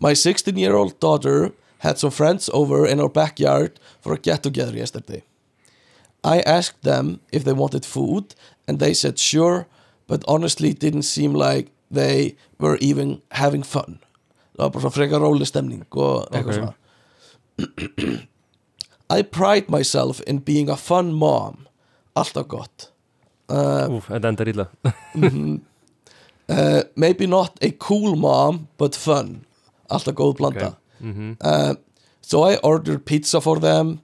My 0.00 0.14
16 0.14 0.56
year 0.56 0.74
old 0.74 0.98
daughter 1.00 1.52
had 1.78 1.98
some 1.98 2.10
friends 2.10 2.50
over 2.52 2.86
in 2.86 3.00
our 3.00 3.08
backyard 3.08 3.78
for 4.00 4.12
a 4.12 4.18
get 4.18 4.42
together 4.42 4.76
yesterday. 4.76 5.22
I 6.24 6.40
asked 6.40 6.82
them 6.82 7.20
if 7.32 7.44
they 7.44 7.52
wanted 7.54 7.86
food 7.86 8.34
and 8.68 8.78
they 8.78 8.94
said 8.94 9.18
sure 9.18 9.66
but 10.06 10.24
honestly 10.28 10.72
didn't 10.74 11.02
seem 11.04 11.32
like 11.34 11.70
they 11.90 12.34
were 12.58 12.76
even 12.80 13.22
having 13.30 13.62
fun. 13.62 13.98
Það 14.56 14.62
var 14.64 14.70
bara 14.70 14.82
svona 14.82 14.94
frekar 14.96 15.20
róli 15.22 15.46
stemning 15.46 15.84
og 15.92 16.26
eitthvað 16.32 16.50
Ok. 16.50 16.58
svona 16.58 16.74
I 19.18 19.22
pride 19.22 19.68
myself 19.68 20.20
in 20.26 20.38
being 20.38 20.68
a 20.70 20.76
fun 20.76 21.12
mom. 21.12 21.66
Alltaf 22.16 22.46
gott 22.48 22.90
uh, 23.48 23.86
úf, 23.90 24.08
þetta 24.10 24.28
endar 24.28 24.48
illa 24.50 24.66
uh, 26.50 26.82
maybe 26.96 27.26
not 27.26 27.58
a 27.62 27.70
cool 27.78 28.16
mom 28.16 28.68
but 28.78 28.96
fun. 28.96 29.44
Alltaf 29.90 30.14
góð 30.14 30.36
blanda. 30.36 30.76
Mhm. 31.00 31.36
uh, 31.40 31.74
so 32.20 32.42
I 32.52 32.56
ordered 32.62 33.04
pizza 33.04 33.40
for 33.40 33.60
them. 33.60 34.00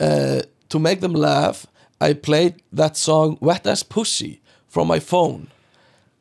Uh, 0.00 0.40
to 0.68 0.78
make 0.78 1.00
them 1.00 1.14
laugh 1.14 1.66
I 2.00 2.14
played 2.14 2.54
that 2.72 2.96
song 2.96 3.36
Wet 3.40 3.66
As 3.66 3.82
Pussy 3.82 4.40
from 4.68 4.88
my 4.88 5.00
phone 5.00 5.48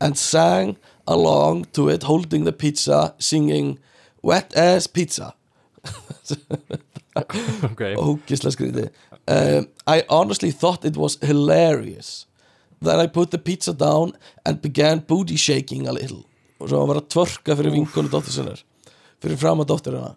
and 0.01 0.17
sang 0.17 0.75
along 1.05 1.65
to 1.73 1.89
it 1.89 2.03
holding 2.03 2.43
the 2.45 2.51
pizza 2.51 3.13
singing 3.17 3.79
Wet 4.21 4.53
As 4.55 4.87
Pizza. 4.87 5.33
Ok, 7.63 7.81
ógislega 7.97 8.51
skrítið. 8.53 8.89
Um, 9.27 9.65
I 9.87 10.03
honestly 10.09 10.51
thought 10.51 10.85
it 10.85 10.95
was 10.97 11.17
hilarious 11.21 12.25
then 12.81 12.99
I 12.99 13.07
put 13.07 13.31
the 13.31 13.37
pizza 13.37 13.73
down 13.73 14.13
and 14.45 14.61
began 14.61 14.99
booty 15.07 15.35
shaking 15.37 15.87
a 15.87 15.91
little. 15.93 16.23
Og 16.59 16.69
svo 16.69 16.79
hann 16.81 16.89
var 16.91 17.01
að 17.01 17.09
tvörka 17.13 17.55
fyrir 17.55 17.71
vinkonu 17.75 18.09
dóttur 18.11 18.31
sinnar 18.35 18.63
fyrir 19.19 19.37
fram 19.39 19.59
að 19.59 19.67
dóttur 19.73 19.95
hennar. 19.99 20.15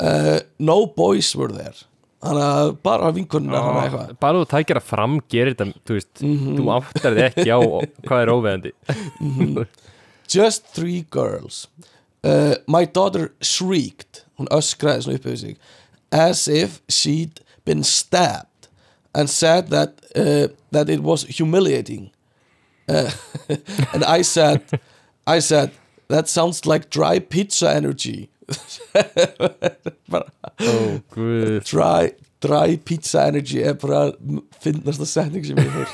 Uh, 0.00 0.40
no 0.58 0.86
boys 0.86 1.34
were 1.36 1.52
there. 1.52 1.74
Þannig 2.22 2.44
að 2.46 2.70
bara 2.84 3.10
vinkonuna 3.16 3.60
eitthvað. 3.80 4.10
bara 4.20 4.38
þú 4.42 4.48
tækir 4.52 4.76
að 4.80 4.84
fram 4.86 5.14
gerir 5.32 5.54
þetta, 5.54 5.80
þú 5.88 5.94
veist 5.96 6.20
Mhm. 6.22 6.56
þú 6.58 6.66
áttar 6.76 7.14
þig 7.16 7.24
ekki 7.30 7.50
á 7.50 7.58
hvað 8.06 8.22
er 8.22 8.32
óveðandi. 8.34 9.66
Just 10.28 10.66
three 10.74 11.06
girls. 11.10 11.66
Uh, 12.22 12.54
my 12.66 12.84
daughter 12.84 13.32
shrieked. 13.40 14.22
Hún 14.38 14.48
öskraði 14.52 15.02
svona 15.06 15.18
upp 15.18 15.26
yfir 15.26 15.38
sig. 15.38 15.56
As 16.12 16.46
if 16.48 16.80
she'd 16.88 17.40
been 17.64 17.82
stabbed 17.84 18.46
and 19.14 19.28
said 19.30 19.68
that 19.68 20.00
uh, 20.16 20.48
that 20.70 20.88
it 20.88 21.00
was 21.02 21.24
humiliating. 21.24 22.10
Uh, 22.88 23.10
and 23.92 24.04
I 24.04 24.22
said 24.22 24.62
I 25.26 25.40
said 25.40 25.72
that 26.08 26.28
sounds 26.28 26.66
like 26.66 26.90
dry 26.90 27.18
pizza 27.18 27.70
energy. 27.70 28.30
Ó, 30.60 31.02
guð 31.14 31.64
dry, 31.64 32.12
dry 32.40 32.76
pizza 32.76 33.22
energy 33.26 33.62
er 33.62 33.74
bara 33.74 34.12
finnast 34.60 35.00
að 35.00 35.06
setning 35.06 35.46
sem 35.46 35.58
ég 35.62 35.70
hef 35.70 35.90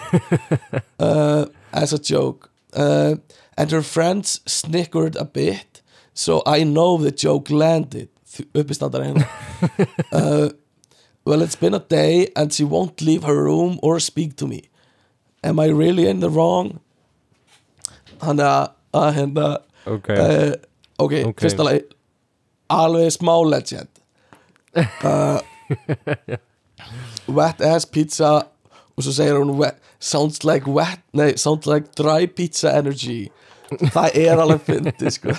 uh, 1.07 1.45
as 1.73 1.93
a 1.93 1.99
joke. 1.99 2.51
Uh, 2.73 3.17
and 3.57 3.71
her 3.71 3.83
friends 3.83 4.41
snickered 4.47 5.17
a 5.17 5.25
bit 5.25 5.83
so 6.17 6.43
I 6.47 6.65
know 6.65 6.97
the 6.97 7.13
joke 7.13 7.51
landed. 7.51 8.09
Uppi 8.55 8.75
standar 8.75 9.03
hérna. 9.05 9.27
Uh, 10.13 10.49
well 11.27 11.43
it's 11.43 11.57
been 11.59 11.75
a 11.75 11.81
day 11.81 12.29
and 12.37 12.53
she 12.53 12.65
won't 12.65 13.01
leave 13.03 13.25
her 13.25 13.37
room 13.43 13.79
or 13.83 13.99
speak 14.01 14.37
to 14.37 14.47
me. 14.47 14.63
Am 15.43 15.59
I 15.61 15.67
really 15.69 16.07
in 16.09 16.21
the 16.21 16.31
wrong? 16.31 16.79
Hann 18.23 18.39
að 18.41 18.71
að 18.97 19.11
hérna 19.19 19.49
Ok, 19.87 20.09
uh, 20.11 20.55
ok, 20.99 21.13
Ok. 21.29 21.43
fyrsta 21.45 21.63
lagi. 21.67 21.83
Alveg 22.73 23.13
smá 23.15 23.35
legend. 23.47 23.89
Uh, 25.05 25.39
wet 27.39 27.61
ass 27.61 27.85
pizza 27.87 28.33
og 28.97 29.05
svo 29.05 29.13
segir 29.13 29.37
hún 29.39 29.53
wet, 29.61 29.77
sounds 30.01 30.43
like 30.45 30.67
wet 30.67 31.03
nei, 31.15 31.35
sounds 31.37 31.67
like 31.67 31.93
dry 31.99 32.27
pizza 32.27 32.73
energy. 32.79 33.29
Það 33.93 34.19
er 34.23 34.41
alveg 34.43 34.63
fyndið 34.67 35.13
sko. 35.19 35.35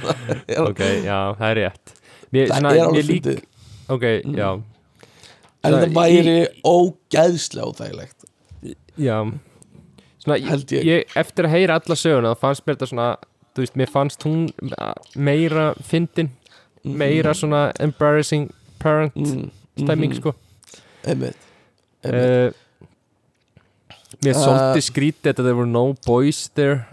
Ok, 0.68 0.80
já, 1.06 1.18
það 1.38 1.48
er 1.50 1.58
rétt. 1.60 1.92
Mér, 2.30 2.46
það 2.50 2.56
svona, 2.56 2.72
er 2.74 2.84
alveg 2.84 2.96
mér 2.98 3.08
lík, 3.10 3.44
ok, 3.90 4.06
já 4.36 4.48
en 5.64 5.72
Það- 5.72 5.94
væri 5.94 6.36
ógæðslega 6.64 7.66
óþægilegt. 7.66 8.24
Já. 8.98 9.18
Svona, 10.20 10.38
Held 10.50 10.72
ég. 10.72 10.84
ég, 10.84 11.04
eftir 11.16 11.44
að 11.48 11.50
heyra 11.54 11.74
alla 11.80 11.96
söguna 11.96 12.34
þá 12.34 12.40
fannst 12.40 12.66
mér 12.66 12.76
þetta 12.76 12.88
svona 12.90 13.16
þú 13.54 13.62
veist, 13.64 13.76
mér 13.76 13.90
fannst 13.90 14.24
hún 14.26 14.42
meira 15.16 15.74
fyndin, 15.82 16.30
meira 16.84 17.32
svona 17.36 17.70
embarrassing 17.80 18.50
parent 18.78 19.14
mm, 19.16 19.50
stemming 19.80 20.12
mhm, 20.12 20.20
sko. 20.20 20.34
Einmitt, 21.06 21.36
einmitt. 22.04 22.52
uh, 22.52 22.52
Mér 24.20 24.34
Uh, 24.36 24.42
svolítið 24.42 24.84
skrítið 24.84 25.26
þetta 25.30 25.42
there 25.46 25.56
were 25.56 25.66
no 25.70 25.94
boys 26.04 26.48
there. 26.54 26.84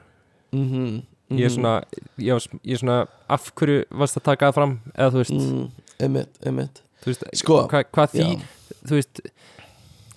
Mhm, 0.54 1.02
ég 1.36 1.44
er 1.44 1.50
mhm, 1.50 1.56
svona, 1.58 1.74
ég, 2.18 2.48
er 2.64 2.78
svona 2.80 3.00
af 3.30 3.50
hverju 3.56 3.84
varst 3.92 4.16
að 4.20 4.24
taka 4.30 4.48
það 4.52 4.54
fram 4.54 4.76
eða 4.96 5.10
þú 5.12 5.24
veist, 5.24 5.34
mm, 5.36 5.66
einmitt, 6.06 6.38
einmitt. 6.46 6.82
Þú 7.04 7.12
veist 7.12 7.26
Sko, 7.42 7.58
hva, 7.68 7.84
hvað 7.84 8.14
því, 8.14 8.28
já. 8.38 8.46
Þú 8.88 9.00
veist 9.00 9.22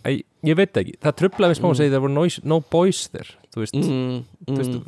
æ, 0.07 0.11
ég 0.47 0.57
veit 0.59 0.73
það 0.73 0.83
ekki, 0.85 0.97
það 1.05 1.19
trublaði 1.23 1.53
mig 1.53 1.61
smá 1.61 1.69
að 1.71 1.79
segja 1.81 1.95
there 1.95 2.05
were 2.05 2.15
no, 2.15 2.27
no 2.55 2.61
boys 2.73 3.03
there 3.13 3.37
þú 3.51 3.65
veist, 3.65 3.77
mm, 3.77 4.21
veist, 4.57 4.77
mm. 4.77 4.85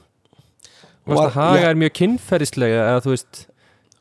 varst 1.09 1.19
var- 1.19 1.29
að 1.31 1.37
haga 1.41 1.65
já. 1.65 1.69
er 1.71 1.83
mjög 1.83 1.97
kynferðislega 1.99 2.87
eða 2.93 3.03
þú 3.07 3.17
veist. 3.17 3.47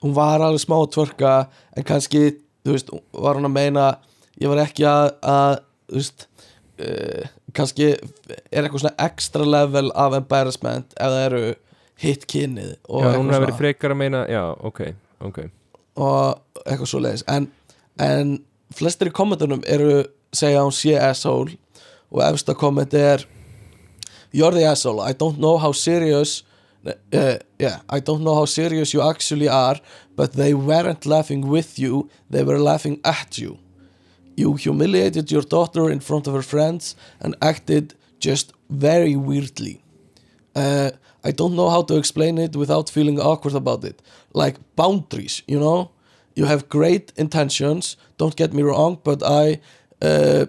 Hún 0.01 0.15
var 0.17 0.41
alveg 0.41 0.63
smá 0.63 0.77
að 0.79 0.91
tvorka 0.95 1.33
en 1.77 1.85
kannski, 1.85 2.23
þú 2.65 2.75
veist, 2.75 2.95
var 3.13 3.37
hún 3.37 3.49
að 3.49 3.57
meina 3.57 3.85
ég 4.41 4.49
var 4.49 4.63
ekki 4.63 4.85
að, 4.89 5.11
að 5.21 5.57
þú 5.91 5.99
veist 5.99 6.27
uh, 6.81 7.25
kannski 7.57 7.89
er 7.91 8.63
eitthvað 8.63 8.83
svona 8.85 9.07
extra 9.07 9.47
level 9.47 9.91
af 9.99 10.15
embarrassment 10.17 10.95
ef 10.95 11.15
það 11.15 11.25
eru 11.25 11.43
hitt 12.01 12.25
kynnið 12.29 12.71
og, 12.89 13.03
já, 13.03 13.17
hún 13.17 13.29
hefur 13.29 13.45
verið 13.45 13.59
frekar 13.59 13.93
að 13.93 13.99
meina 14.01 14.23
já, 14.31 14.41
ok, 14.57 14.81
ok. 15.27 15.41
Og 16.01 16.63
eitthvað 16.63 16.89
svo 16.89 17.01
leiðis 17.03 17.25
en, 17.29 17.49
en 18.01 18.37
flestir 18.75 19.11
í 19.11 19.15
kommentunum 19.15 19.63
eru 19.67 20.03
segja 20.35 20.63
hún 20.63 20.75
sé 20.75 20.95
asshole 20.99 21.57
og 22.11 22.23
efsta 22.27 22.55
komment 22.57 22.93
er 22.93 23.27
You're 24.33 24.53
the 24.55 24.63
asshole, 24.63 25.01
I 25.01 25.11
don't 25.11 25.39
know 25.39 25.57
how 25.57 25.73
serious 25.73 26.43
uh, 26.85 27.37
yeah, 27.59 27.81
I 27.89 27.99
don't 27.99 28.23
know 28.23 28.33
how 28.33 28.45
serious 28.45 28.93
you 28.93 29.01
actually 29.01 29.49
are 29.49 29.79
but 30.15 30.33
they 30.33 30.53
weren't 30.53 31.05
laughing 31.05 31.47
with 31.47 31.77
you 31.77 32.09
they 32.29 32.43
were 32.43 32.59
laughing 32.59 32.99
at 33.03 33.37
you 33.37 33.59
You 34.37 34.55
humiliated 34.55 35.29
your 35.31 35.43
daughter 35.43 35.91
in 35.91 35.99
front 35.99 36.27
of 36.27 36.33
her 36.33 36.41
friends 36.41 36.95
and 37.19 37.35
acted 37.41 37.93
just 38.19 38.53
very 38.69 39.15
weirdly 39.15 39.81
uh, 40.55 40.91
I 41.23 41.31
don't 41.31 41.55
know 41.55 41.69
how 41.69 41.83
to 41.83 41.97
explain 41.97 42.37
it 42.37 42.55
without 42.55 42.89
feeling 42.89 43.19
awkward 43.19 43.55
about 43.55 43.83
it. 43.83 44.01
Like 44.33 44.57
boundaries, 44.75 45.43
you 45.47 45.59
know? 45.59 45.91
You 46.35 46.45
have 46.45 46.69
great 46.69 47.11
intentions, 47.17 47.97
don't 48.17 48.35
get 48.35 48.53
me 48.53 48.63
wrong, 48.63 48.99
but 49.03 49.21
I 49.23 49.59
uh, 50.01 50.45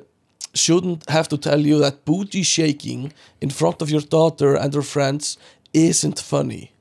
shouldn't 0.55 1.09
have 1.11 1.29
to 1.29 1.37
tell 1.39 1.61
you 1.61 1.79
that 1.81 2.05
booty 2.05 2.43
shaking 2.43 3.13
in 3.41 3.51
front 3.51 3.83
of 3.83 3.91
your 3.91 4.01
daughter 4.03 4.55
and 4.55 4.75
her 4.75 4.83
friends 4.83 5.39
isn't 5.73 6.21
funny. 6.21 6.73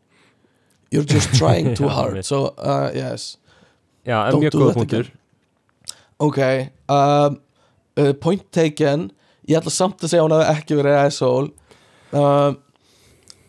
You're 0.92 1.04
just 1.04 1.34
trying 1.42 1.74
too 1.76 1.88
hard. 1.88 2.26
So, 2.26 2.54
uh, 2.58 2.92
yes. 2.94 3.38
já, 4.04 4.26
en 4.28 4.40
mjög 4.40 4.52
do 4.52 4.60
góð 4.60 4.68
that 4.68 4.76
punktur 4.76 5.12
ok 6.18 6.40
um, 6.90 7.40
uh, 7.98 8.14
point 8.14 8.52
taken 8.52 9.12
ég 9.48 9.58
ætla 9.58 9.74
samt 9.74 10.02
að 10.04 10.12
segja 10.14 10.24
að 10.24 10.28
hún 10.28 10.38
hafi 10.38 10.58
ekki 10.58 10.78
verið 10.80 11.00
asshole 11.02 11.50
um, 12.12 12.58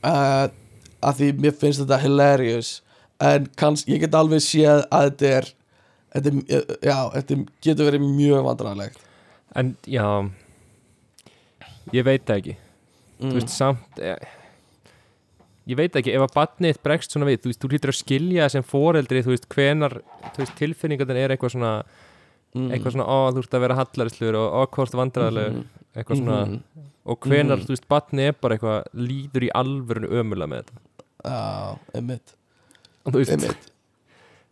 uh, 0.05 0.47
að 1.03 1.21
því 1.21 1.31
mér 1.45 1.57
finnst 1.59 1.83
þetta 1.83 2.01
hilarious 2.03 2.73
en 3.23 3.49
kanns, 3.61 3.87
ég 3.89 4.03
get 4.03 4.15
alveg 4.19 4.43
séð 4.45 4.85
að 4.91 5.09
þetta 5.09 5.33
er 5.39 5.49
þetta, 6.13 6.35
er, 6.59 6.69
já, 6.83 6.97
þetta 7.17 7.39
getur 7.65 7.89
verið 7.91 8.07
mjög 8.11 8.47
vandræðalegt 8.49 9.09
En 9.55 9.75
já 9.87 10.07
Ég 11.93 12.07
veit 12.07 12.25
það 12.25 12.39
ekki 12.39 12.55
Þú 13.21 13.27
mm. 13.29 13.35
veist 13.37 13.53
samt 13.53 13.99
eh, 14.01 14.31
Ég 15.71 15.79
veit 15.79 15.95
ekki, 15.99 16.15
ef 16.17 16.25
að 16.25 16.35
badnið 16.35 16.81
bregst 16.83 17.15
svona 17.15 17.29
við 17.29 17.43
Þú 17.43 17.51
veist, 17.53 17.61
þú 17.63 17.71
hlýtur 17.73 17.93
að 17.93 17.99
skilja 18.01 18.49
sem 18.51 18.65
foreldri 18.67 19.23
Þú 19.23 19.35
veist, 19.35 19.49
hvenar 19.53 19.99
Þú 20.33 20.43
veist, 20.43 20.57
tilfinningarnir 20.59 21.21
er 21.23 21.35
eitthvað 21.37 21.55
svona 21.57 21.73
mm. 22.57 22.69
Eitthvað 22.73 22.97
svona, 22.97 23.07
ó, 23.07 23.19
þú 23.31 23.45
ert 23.45 23.57
að 23.59 23.65
vera 23.67 23.79
hallarisluður 23.81 24.41
Og 24.41 24.47
ó, 24.57 24.61
hvort 24.77 24.99
vandræðilegur 25.03 25.59
Mhm. 25.59 25.69
Eitthvað 25.93 26.23
svona 26.23 26.41
Mhm. 26.47 26.61
Og 27.03 27.19
hvenar, 27.27 27.59
Mhm. 27.59 27.67
þú 27.67 27.75
veist, 27.75 27.89
badnið 27.91 28.29
er 28.29 28.37
bara 28.41 28.57
eitthvað 28.57 28.85
Líður 28.95 29.43
í 29.43 29.51
alvörinu 29.55 30.09
ömulega 30.09 30.49
með 30.49 30.63
þetta 30.63 30.81
já, 31.23 31.29
einmitt, 31.29 31.29
Og 31.29 31.29
þú 31.29 31.91
veist, 31.93 31.99
einmitt 31.99 32.39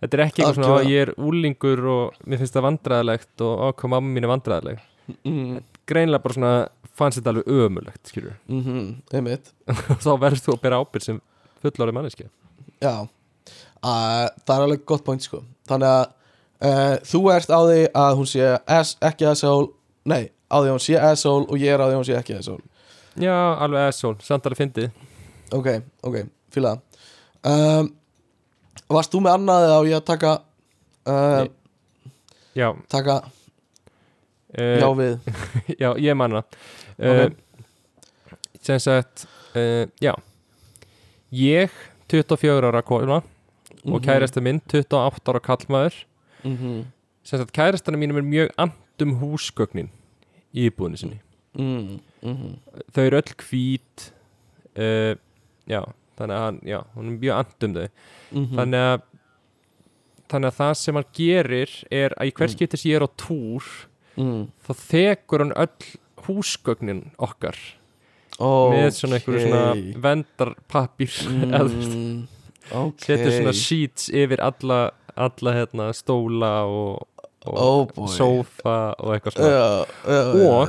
þetta 0.01 0.17
er 0.17 0.23
ekki 0.25 0.45
eitthvað 0.45 0.75
Algjörlega. 0.75 0.91
ég 0.91 1.03
er 1.07 1.15
úlingur 1.19 1.83
og 1.93 2.21
mér 2.27 2.41
finnst 2.41 2.57
það 2.57 2.67
vandræðilegt 2.69 3.45
Og 3.47 3.75
hvað 3.81 3.95
mamma 3.95 4.15
mín 4.15 4.27
er 4.27 4.33
vandræðileg 4.33 4.85
mm. 5.25 5.57
Greinilega 5.91 6.25
bara 6.25 6.37
svona, 6.37 6.53
fannst 6.97 7.21
þetta 7.21 7.35
alveg 7.35 7.51
ömulegt 7.51 8.13
Skilur 8.13 8.37
Mm 8.49 8.63
-hmm. 8.65 9.39
Þá 10.05 10.13
verður 10.21 10.45
þú 10.47 10.55
að 10.55 10.63
bera 10.63 10.81
ábyrgð 10.81 11.05
sem 11.05 11.21
fullorði 11.63 11.93
manneski 11.97 12.31
Já, 12.81 12.95
uh, 13.85 14.27
það 14.47 14.55
er 14.57 14.63
alveg 14.65 14.85
gott 14.89 15.05
point 15.05 15.23
sko. 15.23 15.43
Þannig 15.69 15.89
að 15.89 16.07
uh, 16.65 16.97
þú 17.05 17.21
ert 17.35 17.51
á 17.53 17.61
því 17.61 17.81
að 17.93 18.17
hún 18.17 18.27
sé 18.27 18.59
ekki 19.05 19.27
asshole 19.29 19.69
Nei, 20.05 20.31
á 20.49 20.57
því 20.61 20.69
að 20.71 20.75
hún 20.75 20.85
sé 20.85 20.97
asshole 20.97 21.47
og 21.47 21.61
ég 21.61 21.75
er 21.75 21.81
á 21.81 21.87
því 21.87 21.93
að 21.93 22.01
hún 22.01 22.09
sé 22.09 22.17
ekki 22.17 22.39
asshole. 22.39 22.63
Já, 23.21 23.37
alveg 23.61 23.89
asshole, 23.91 24.17
samt 24.25 24.47
alveg 24.49 24.63
fyndið. 24.63 24.91
Ok, 25.53 25.69
ok, 26.07 26.17
það. 26.55 26.81
Um, 27.45 27.91
Varst 28.91 29.13
þú 29.15 29.21
með 29.25 29.37
annað 29.39 29.67
eða 29.67 29.77
á 29.79 29.83
ég 29.87 29.97
að 30.01 30.07
taka 30.11 30.31
uh. 31.07 31.45
Já, 32.59 32.69
Taka 32.91 33.17
uh, 34.59 34.79
já 34.83 34.89
við 34.99 35.19
já, 35.83 35.91
ég 36.03 36.17
manna 36.19 36.43
uh, 36.99 37.27
Ok. 37.29 37.37
sem 38.61 38.79
sagt 38.83 39.27
uh, 39.55 39.87
já 40.03 40.15
ég 41.33 41.71
24 42.11 42.67
ára 42.73 42.83
kona 42.83 43.21
Mhm. 43.81 43.95
og 43.95 44.03
kærasta 44.05 44.41
minn 44.45 44.59
28 44.69 45.31
ára 45.31 45.41
kallmaður 45.41 45.95
mm 46.45 46.57
-hmm. 46.57 46.81
sem 47.25 47.39
sagt 47.41 47.53
kærastana 47.53 47.97
mínum 47.97 48.17
er 48.19 48.23
mjög 48.23 48.51
andum 48.59 49.15
húsgögnin 49.21 49.89
í 50.53 50.69
íbúðinu 50.69 50.97
sinni 50.97 51.21
mm 51.55 52.01
-hmm. 52.23 52.59
þau 52.93 53.03
eru 53.07 53.17
öll 53.17 53.35
hvít 53.39 54.13
uh, 54.77 55.15
já, 55.67 55.81
þannig 56.21 56.37
að 56.39 56.45
hann 56.47 56.61
já, 56.69 56.81
hún 56.97 57.09
er 57.15 57.19
mjög 57.25 57.39
andum 57.41 57.75
þau 57.81 57.89
Mhm. 58.31 58.57
þannig 58.61 58.85
að 58.91 59.01
þannig 60.31 60.51
að 60.53 60.59
það 60.61 60.75
sem 60.79 60.95
hann 61.01 61.09
gerir 61.19 61.71
er 61.91 62.15
að 62.21 62.29
í 62.31 62.35
hvers 62.39 62.55
Mm. 62.55 62.59
getur 62.61 62.85
ég 62.87 62.97
er 63.01 63.03
á 63.03 63.11
túr 63.19 63.65
mm. 64.17 64.43
þá 64.63 64.73
þekur 64.87 65.39
hann 65.45 65.55
öll 65.57 65.89
húsgögnin 66.27 67.01
okkar 67.19 67.57
okay. 68.39 68.77
með 68.77 68.91
svona 68.95 69.19
einhverju 69.19 69.41
svona 69.49 69.65
veist, 71.75 71.97
mm. 71.97 72.29
Ok 72.71 73.03
setur 73.03 73.33
svona 73.35 73.53
sheets 73.57 74.11
yfir 74.15 74.39
alla, 74.47 74.91
alla 75.19 75.53
hérna, 75.57 75.89
stóla 75.97 76.53
og, 76.71 77.03
og 77.49 77.57
Oh 77.99 78.07
sófa 78.13 78.95
og 79.01 79.17
eitthvað 79.17 79.35
svona 79.35 79.51
Já, 79.51 79.67
já, 80.07 80.21
Og- 80.47 80.69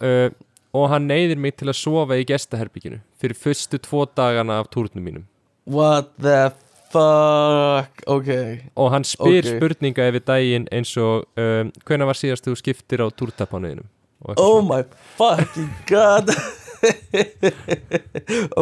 uh, 0.00 0.30
og 0.76 0.86
hann 0.92 1.08
neyðir 1.10 1.40
mig 1.40 1.56
til 1.60 1.70
að 1.72 1.78
sofa 1.80 2.18
í 2.20 2.26
gestaherbygginu 2.28 2.98
fyrir 3.20 3.38
fyrstu 3.40 3.80
tvo 3.86 4.04
dagana 4.18 4.58
af 4.62 4.70
túrnum 4.74 5.04
mínum. 5.06 5.24
What 5.66 6.12
the 6.22 6.50
fuck? 6.92 8.02
Ok. 8.06 8.30
Og 8.76 8.90
hann 8.94 9.04
spyr 9.08 9.40
Ok. 9.42 9.50
spurninga 9.56 10.08
yfir 10.10 10.24
daginn 10.28 10.68
eins 10.74 10.92
og 11.02 11.24
um, 11.40 11.72
hvenær 11.88 12.10
var 12.12 12.18
síðast 12.20 12.46
þú 12.46 12.54
skiptir 12.60 13.02
á 13.02 13.06
eitthvað 13.08 14.36
Oh 14.36 14.60
svona. 14.60 14.68
my 14.70 14.82
fucking 15.18 15.72
god. 15.88 16.30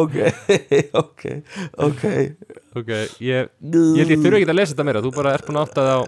Ok 0.01 0.15
Ok 0.93 1.21
Ok. 1.77 2.03
Ok, 2.75 2.89
ég, 3.23 3.49
ég 3.61 4.09
ég 4.09 4.19
þurfi 4.19 4.39
ekki 4.41 4.49
að 4.51 4.57
lesa 4.59 4.73
þetta 4.73 4.85
meira. 4.87 5.01
Þú 5.03 5.11
bara 5.15 5.33
ert 5.35 5.47
búin 5.47 5.59
að 5.59 5.65
átta 5.67 5.81
það 5.85 5.95
á 5.95 6.01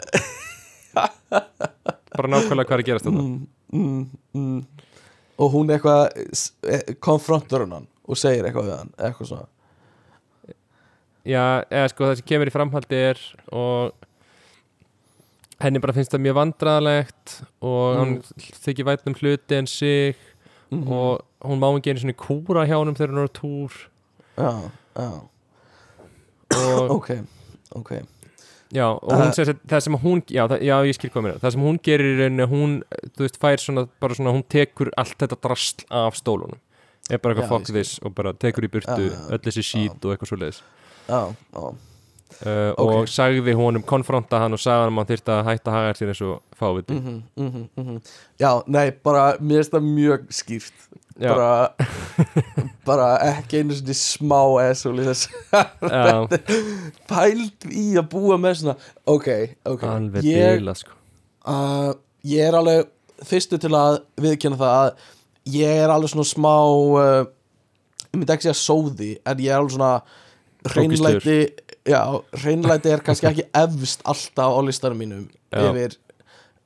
bara 2.18 2.32
nákvæmlega 2.34 2.68
hvað 2.68 2.76
er 2.78 2.82
að 2.82 2.88
gerast 2.90 3.06
þetta 3.08 3.22
mm, 3.22 3.48
mm, 3.72 4.04
mm. 4.34 4.62
Og 5.38 5.52
hún 5.54 5.70
eitthvað 5.70 6.08
eh, 6.66 6.96
konfrontar 7.04 7.66
hann 7.68 7.88
og 8.08 8.18
segir 8.18 8.46
eitthvað 8.48 8.70
við 8.72 8.78
hann 8.78 8.94
eitthvað 8.98 9.28
svona 9.34 9.48
Já, 11.28 11.64
eða 11.70 11.90
sko 11.92 12.06
það 12.08 12.16
sem 12.22 12.28
kemur 12.32 12.48
í 12.50 12.54
framhaldi 12.56 13.00
er 13.10 13.20
og 13.52 13.92
henni 15.60 15.82
bara 15.84 15.94
finnst 15.98 16.14
það 16.14 16.24
mjög 16.24 16.38
vandræðalegt 16.38 17.34
og 17.66 17.98
Mm. 17.98 18.00
hann 18.00 18.14
þykir 18.64 18.88
vætn 18.88 19.08
um 19.12 19.18
hluti 19.20 19.58
en 19.58 19.68
sig 19.68 20.16
Mhm. 20.72 20.88
og 20.92 21.22
hún 21.44 21.60
má 21.60 21.68
ekki 21.78 21.92
einu 21.92 22.00
svona 22.00 22.16
kúra 22.16 22.66
hjá 22.68 22.76
honum 22.80 22.96
þegar 22.96 23.12
hún 23.14 23.24
er 23.24 23.28
á 23.28 23.38
túr 23.40 23.72
Já, 24.38 24.72
já 24.96 25.10
og 26.58 26.92
Ok, 26.92 27.10
ok 27.76 27.92
já, 28.74 28.88
og 28.92 29.12
hún 29.14 29.34
segir 29.36 29.54
að 29.54 29.60
það 29.72 29.84
sem 29.86 29.98
hún 30.04 30.24
já, 30.28 30.44
það, 30.48 30.64
já 30.68 30.76
ég 30.90 30.98
skil 30.98 31.10
hvað 31.14 31.26
mér 31.28 31.42
það 31.44 31.56
sem 31.56 31.66
hún 31.68 31.82
gerir 31.88 32.24
hún, 32.52 32.78
þú 33.16 33.26
veist, 33.26 33.42
fær 33.42 33.64
svona 33.64 33.88
bara 34.02 34.18
svona, 34.18 34.36
hún 34.36 34.48
tekur 34.50 34.92
allt 34.98 35.18
þetta 35.18 35.42
drasl 35.48 35.86
af 35.90 36.18
stólunum. 36.20 36.60
Er 37.08 37.22
bara 37.24 37.34
eitthvað 37.36 37.52
fuck 37.54 37.70
this 37.72 38.00
og 38.04 38.16
bara 38.16 38.34
tekur 38.36 38.68
í 38.68 38.72
burtu 38.72 39.12
öll 39.32 39.44
þessi 39.44 39.64
shit 39.64 40.04
og 40.04 40.12
eitthvað 40.12 40.34
svo 40.34 40.40
leiðis 40.42 40.64
Já, 41.08 41.22
já. 41.56 41.68
Uh, 42.38 42.70
Ok. 42.76 42.82
og 42.84 43.08
sagði 43.10 43.54
honum, 43.56 43.82
konfronta 43.88 44.38
hann 44.44 44.54
og 44.54 44.60
sagði 44.62 44.84
hann 44.84 44.92
að 44.92 44.98
hann 45.00 45.08
þyrfti 45.10 45.32
að 45.34 45.46
hætta 45.48 45.72
að 45.72 45.78
haga 45.78 45.94
sér 45.98 46.10
eins 46.12 46.20
og 46.22 46.42
fáviti. 46.60 46.94
Mm 46.94 47.24
-hmm, 47.38 47.68
mm 47.78 48.02
Já, 48.40 48.64
nei, 48.68 48.92
bara 48.92 49.38
mér 49.40 49.64
finnst 49.64 49.72
það 49.72 49.88
mjög 49.88 50.28
skýrt. 50.30 50.74
Já. 51.18 51.34
bara, 51.34 51.74
bara 52.88 53.08
ekki 53.34 53.62
einu 53.62 53.78
svona 53.78 53.98
smá 54.00 54.42
essul 54.66 54.96
í 55.02 55.08
þess 55.08 55.28
pælt 57.12 57.68
í 57.70 57.88
að 58.00 58.10
búa 58.14 58.40
með 58.42 58.62
svona 58.62 58.78
ok, 59.06 59.30
ok. 59.74 59.88
Alveg 59.92 60.28
ég, 60.28 60.60
bila 60.62 60.76
sko. 60.78 60.96
Uh, 61.48 61.92
ég 62.28 62.48
er 62.48 62.58
alveg 62.60 62.90
fyrstu 63.28 63.60
til 63.62 63.74
að 63.78 64.02
viðkynna 64.22 64.60
það 64.60 64.78
að 64.82 65.58
ég 65.58 65.84
er 65.84 65.94
alveg 65.94 66.14
svona 66.14 66.28
smá 66.28 66.56
uh, 66.58 67.22
ég 68.08 68.20
myndi 68.20 68.36
ekki 68.36 68.50
segja 68.50 68.60
sóði 68.60 69.14
en 69.24 69.46
ég 69.46 69.54
er 69.54 69.62
alveg 69.62 69.78
svona 69.78 69.94
hreinlæti 70.68 71.40
já, 71.88 72.02
hreinlæti 72.42 72.92
er 72.92 73.04
kannski 73.06 73.30
ekki 73.30 73.48
efst 73.56 74.04
alltaf 74.08 74.58
á 74.58 74.62
listanum 74.66 75.00
mínum 75.00 75.26
Já. 75.54 75.70
yfir 75.70 75.96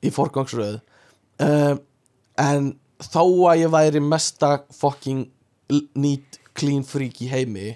í 0.02 0.10
forgangsröð. 0.10 0.80
Um, 1.42 1.78
en 2.40 2.72
þó 3.02 3.22
að 3.50 3.62
ég 3.62 3.72
væri 3.72 4.02
mesta 4.02 4.56
fucking 4.74 5.28
neat 5.98 6.38
clean 6.58 6.84
freak 6.86 7.20
í 7.24 7.30
heimi 7.32 7.72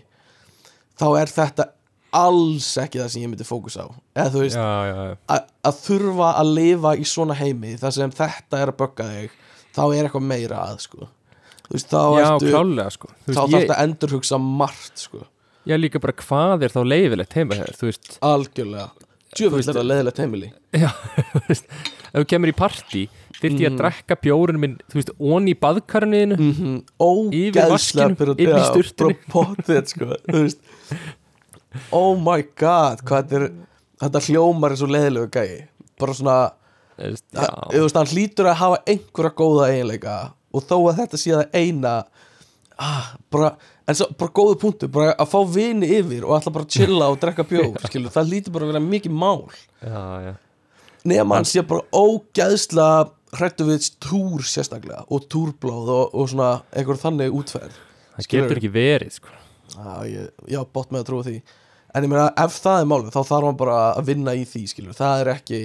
þá 1.00 1.06
er 1.20 1.32
þetta 1.32 1.68
alls 2.16 2.68
ekki 2.80 3.00
það 3.02 3.10
sem 3.12 3.24
ég 3.24 3.30
myndi 3.32 3.44
fókus 3.46 3.76
á. 3.76 3.84
Eða 4.16 4.32
þú 4.32 4.42
veist, 4.44 4.56
Já, 4.56 4.68
já, 4.88 4.96
já. 5.10 5.16
að 5.34 5.48
að 5.68 5.80
þurfa 5.82 6.28
að 6.40 6.52
lifa 6.56 6.92
í 6.96 7.06
svona 7.08 7.36
heimi 7.36 7.74
þar 7.80 7.94
sem 7.96 8.14
þetta 8.16 8.60
er 8.62 8.72
að 8.72 8.78
bögga 8.80 9.08
þig 9.10 9.34
þá 9.76 9.82
er 9.84 10.06
eitthvað 10.06 10.28
meira 10.30 10.60
að 10.70 10.78
sko. 10.86 11.08
Þú 11.66 11.74
veist, 11.74 11.90
þá 11.90 12.00
Já, 12.16 12.26
ertu 12.30 12.90
sko. 12.94 13.10
Þá 13.26 13.34
þarf 13.40 13.56
þetta 13.56 13.76
að 13.76 13.82
endurhugsa 13.88 14.38
margt 14.40 15.02
sko. 15.02 15.24
Ég 15.66 15.80
líka 15.82 16.00
bara 16.00 16.14
hvað 16.14 16.62
er 16.62 16.72
þá 16.72 16.80
leifilegt 16.86 17.34
heima 17.34 17.56
hér 17.58 17.74
Þú 17.74 17.88
veist, 17.88 18.12
algjörlega, 18.22 19.08
djöfull 19.34 19.60
er 19.64 19.74
það 19.74 19.88
leðilegt 19.90 20.20
heimili. 20.22 20.50
Já, 20.78 20.90
þú 21.32 21.42
veist 21.48 21.72
Ef 22.06 22.22
þú 22.22 22.26
kemur 22.30 22.52
í 22.52 22.56
partí, 22.56 23.02
þyrfti 23.40 23.62
ég 23.64 23.72
að 23.72 23.78
drekka 23.82 24.16
bjórinn 24.22 24.60
minn 24.62 24.74
Þú 24.86 24.98
veist, 25.00 25.12
onni 25.18 25.52
í 25.52 25.60
baðkarniðinu 25.60 26.36
mm 26.38 26.52
-hmm. 26.56 27.30
Yfir 27.36 27.70
vaskinum, 27.70 28.16
inn 28.36 28.56
í 28.56 28.64
sturtunni. 28.70 29.16
potið 29.32 29.86
sko 29.92 30.10
oh 31.92 32.16
my 32.18 32.44
god, 32.58 33.02
er 33.32 33.50
þetta 34.00 34.22
hljómar 34.28 34.74
er 34.74 34.80
svo 34.80 34.88
leðilegu 34.90 35.30
gæi. 35.32 35.66
Bara 36.00 36.16
svona, 36.16 36.36
að, 36.96 37.94
hann 37.96 38.12
hlýtur 38.12 38.50
að 38.50 38.60
hafa 38.60 38.82
einhverja 38.88 39.32
góða 39.36 39.70
eiginleika 39.72 40.16
og 40.56 40.64
þó 40.64 40.76
að 40.78 41.02
þetta 41.02 41.20
sé 41.20 41.34
það 41.34 41.56
eina 41.56 41.94
ah, 42.80 43.12
bara, 43.32 43.52
en 43.88 43.98
svo, 43.98 44.08
bara 44.18 44.34
góðu 44.36 44.58
punktu 44.60 44.88
bara 44.92 45.14
að 45.16 45.30
fá 45.32 45.38
vini 45.52 45.88
yfir 45.98 46.24
og 46.26 46.36
ætla 46.38 46.54
bara 46.54 46.68
að 46.68 46.78
chilla 46.78 47.10
og 47.12 47.20
drekka 47.22 47.46
skilur, 47.90 48.12
það 48.12 48.32
hlýtur 48.32 48.56
bara 48.56 48.68
að 48.68 48.74
vera 48.74 48.84
mikið 48.86 49.16
mál. 49.24 49.46
Nema 51.06 51.38
hann 51.38 51.48
sé 51.48 51.62
bara 51.66 51.86
ógæðslega 51.94 53.06
hrættu 53.34 53.66
við 53.68 53.88
túr 54.02 54.44
sérstaklega 54.46 55.04
og 55.10 55.26
túrblóð 55.32 55.92
og, 55.92 56.14
og 56.14 56.30
svona 56.30 56.50
einhver 56.72 57.00
þannig 57.00 57.34
útferð. 57.34 57.78
Það 58.16 58.30
getur 58.32 58.60
ekki 58.60 58.72
verið 58.72 59.16
sko. 59.18 59.32
Já, 59.76 59.90
ég, 60.08 60.28
já, 60.48 60.60
bótt 60.72 60.92
með 60.94 61.02
að 61.02 61.08
trúa 61.10 61.26
því. 61.26 61.40
En 61.96 62.04
ég 62.06 62.12
meina, 62.12 62.28
ef 62.38 62.60
það 62.60 62.82
er 62.82 62.88
málið, 62.90 63.10
þá 63.14 63.20
þarf 63.32 63.48
hann 63.48 63.58
bara 63.58 63.80
að 63.96 64.08
vinna 64.10 64.36
í 64.36 64.44
því, 64.46 64.62
skilur 64.70 64.96
Það 64.96 65.22
er 65.22 65.30
ekki 65.32 65.60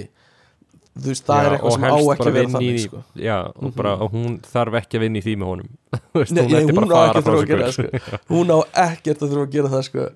þú 0.92 1.08
veist, 1.08 1.24
það 1.24 1.38
Já, 1.38 1.46
er 1.46 1.54
eitthvað 1.56 1.74
sem 1.76 1.86
á 1.86 1.96
ekki 1.96 2.26
að 2.26 2.36
vera 2.36 2.52
þannig 2.52 2.82
sko. 2.82 3.02
Já, 3.16 3.36
og 3.56 3.74
bara, 3.76 3.92
og 4.04 4.12
hún 4.12 4.34
þarf 4.44 4.78
ekki 4.82 4.98
að 4.98 5.04
vinna 5.06 5.20
í 5.20 5.24
því 5.24 5.34
með 5.40 5.50
honum. 5.52 5.70
Nei, 6.36 6.42
hún 6.52 6.68
hún 6.68 6.80
bara 6.82 7.00
á 7.00 7.04
ekki 7.06 7.22
að 7.22 7.28
þurfa 7.28 7.42
að 7.42 7.52
gera 7.52 7.68
það 7.68 7.76
sko. 7.78 8.20
hún 8.32 8.52
á 8.52 8.58
ekkert 8.84 9.24
að 9.24 9.32
þurfa 9.32 9.46
að 9.46 9.56
gera 9.56 9.72
það 9.72 9.86
sko. 9.88 10.06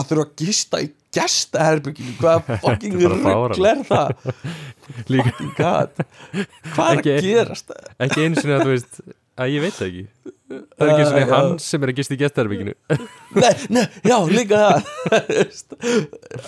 Að 0.00 0.08
þurfa 0.10 0.24
að 0.26 0.32
gista 0.44 0.80
í 0.84 0.88
gestaherbygginu 1.16 2.16
hvaða 2.20 2.58
fucking 2.64 2.96
Þetta 3.00 3.70
er 3.72 3.84
það? 3.88 4.34
Fucking 5.06 5.52
god. 5.58 6.02
Hvað 6.76 6.90
er 6.90 6.98
að 6.98 6.98
Ekki- 7.00 7.30
gerast? 7.30 7.72
ekki 8.06 8.26
einu 8.26 8.36
sinni 8.42 8.54
að 8.58 8.66
þú 8.68 8.74
veist 8.76 9.00
að 9.36 9.50
ég 9.56 9.64
veit 9.66 9.74
það 9.76 9.88
ekki. 9.90 10.04
Það 10.46 10.84
er 10.86 10.92
ekki 10.92 11.00
einu 11.00 11.08
sinni 11.10 11.24
Uh, 11.26 11.26
já. 11.26 11.32
hann 11.34 11.56
sem 11.58 11.82
er 11.82 11.90
að 11.90 11.96
gista 11.98 12.14
í 12.14 12.18
gestaherbygginu 12.20 12.72
nei, 13.42 13.54
nei, 13.74 13.80
já, 14.06 14.14
líka 14.30 14.60
það. 14.62 15.56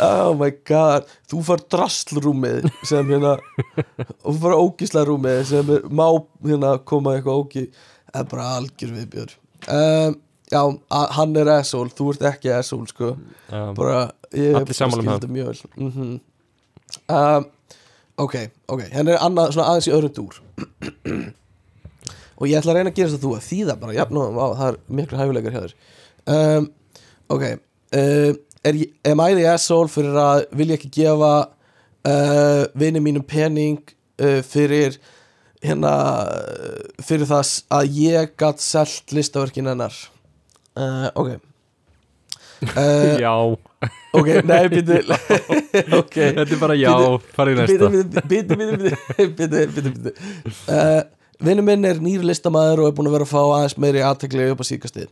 Oh 0.07 0.37
my 0.39 0.53
god. 0.71 1.09
Þú 1.31 1.41
far 1.49 1.65
drastlrúmið 1.75 2.69
sem 2.87 3.11
hérna 3.11 3.33
og 3.35 4.29
þú 4.31 4.37
far 4.45 4.55
ógísla 4.55 5.03
rúmið 5.09 5.41
sem 5.51 5.73
er, 5.75 5.83
má 5.91 6.07
hérna 6.47 6.77
koma 6.87 7.17
eitthvað 7.19 7.43
ógí 7.43 7.65
það 7.75 8.21
er 8.23 8.29
bara 8.31 8.47
algjör 8.61 8.95
viðbjör 9.01 9.35
um, 9.75 10.17
já, 10.53 10.63
hann 11.19 11.37
er 11.37 11.53
asshole 11.59 11.93
þú 11.95 12.13
ert 12.15 12.25
ekki 12.33 12.53
asshole 12.57 12.89
sko. 12.91 13.13
Já, 13.51 13.61
bara, 13.77 14.01
ég 14.33 14.57
Allir 14.59 14.77
sammála 14.77 15.19
um 15.19 15.33
mjög 15.37 15.53
vel. 15.53 15.61
Mm 15.77 16.19
um, 17.13 17.47
ok, 18.19 18.35
ok 18.67 18.81
henni 18.93 19.13
er 19.13 19.21
annað 19.23 19.53
svona 19.55 19.69
aðeins 19.73 19.89
í 19.91 19.95
öðrum 19.95 20.15
dúr. 20.17 20.41
Og 22.39 22.47
ég 22.47 22.59
ætla 22.59 22.73
að 22.73 22.79
reyna 22.79 22.91
að 22.93 22.99
gera 22.99 23.11
þess 23.11 23.19
að 23.19 23.25
þú 23.27 23.31
að 23.37 23.47
þýða 23.49 23.75
bara, 23.81 23.95
jafn 23.97 24.19
og 24.23 24.59
það 24.59 24.69
er 24.69 24.77
miklu 25.01 25.19
hæfuleikar 25.19 25.55
hjá 25.55 25.63
þér. 25.65 25.75
Um, 26.29 26.69
ok 27.29 27.45
uh, 27.45 28.33
er, 28.65 28.81
am 29.05 29.23
I 29.23 29.35
the 29.37 29.47
asshole 29.53 29.89
fyrir 29.93 30.17
að 30.19 30.43
vilja 30.57 30.79
ekki 30.79 30.91
gefa 31.01 31.33
uh, 32.09 32.65
vini 32.79 33.03
mínum 33.05 33.25
pening 33.27 33.81
uh, 34.21 34.41
fyrir 34.47 34.99
hérna 35.65 35.93
fyrir 37.03 37.27
það 37.27 37.55
að 37.75 37.97
ég 37.99 38.37
gatt 38.39 38.63
selt 38.63 39.15
listaverkin 39.17 39.67
hennar 39.67 39.97
uh, 40.79 41.09
ok. 41.19 41.39
Uh, 42.59 43.19
já. 43.25 43.33
ok, 44.13 44.29
nei, 44.45 44.65
býtu 44.73 44.99
ok. 46.01 46.17
Þetta 46.17 46.43
er 46.43 46.61
bara 46.61 46.75
já, 46.79 46.95
farið 47.37 47.61
næsta. 47.61 47.91
bíddu, 48.27 48.57
bíddu. 49.39 50.15
Uh, 50.67 51.03
Vinnu 51.45 51.63
minn 51.63 51.87
er 51.87 52.01
nýr 52.03 52.25
listamaður 52.27 52.83
og 52.83 52.89
er 52.91 52.97
búin 52.97 53.11
að 53.11 53.15
vera 53.15 53.27
að 53.29 53.31
fá 53.31 53.43
aðeins 53.45 53.77
meiri 53.79 54.03
aðtekli 54.03 54.49
upp 54.51 54.65
á 54.65 54.67
síkastið 54.67 55.07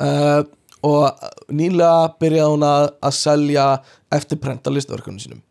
uh, 0.00 0.40
og 0.86 1.26
nýlega 1.52 2.14
byrjaði 2.16 2.54
hún 2.54 2.64
að, 2.64 2.86
að 3.04 3.16
selja 3.18 3.66
eftirprenta 4.16 4.72
listaverkunum 4.72 5.20
sínum. 5.20 5.42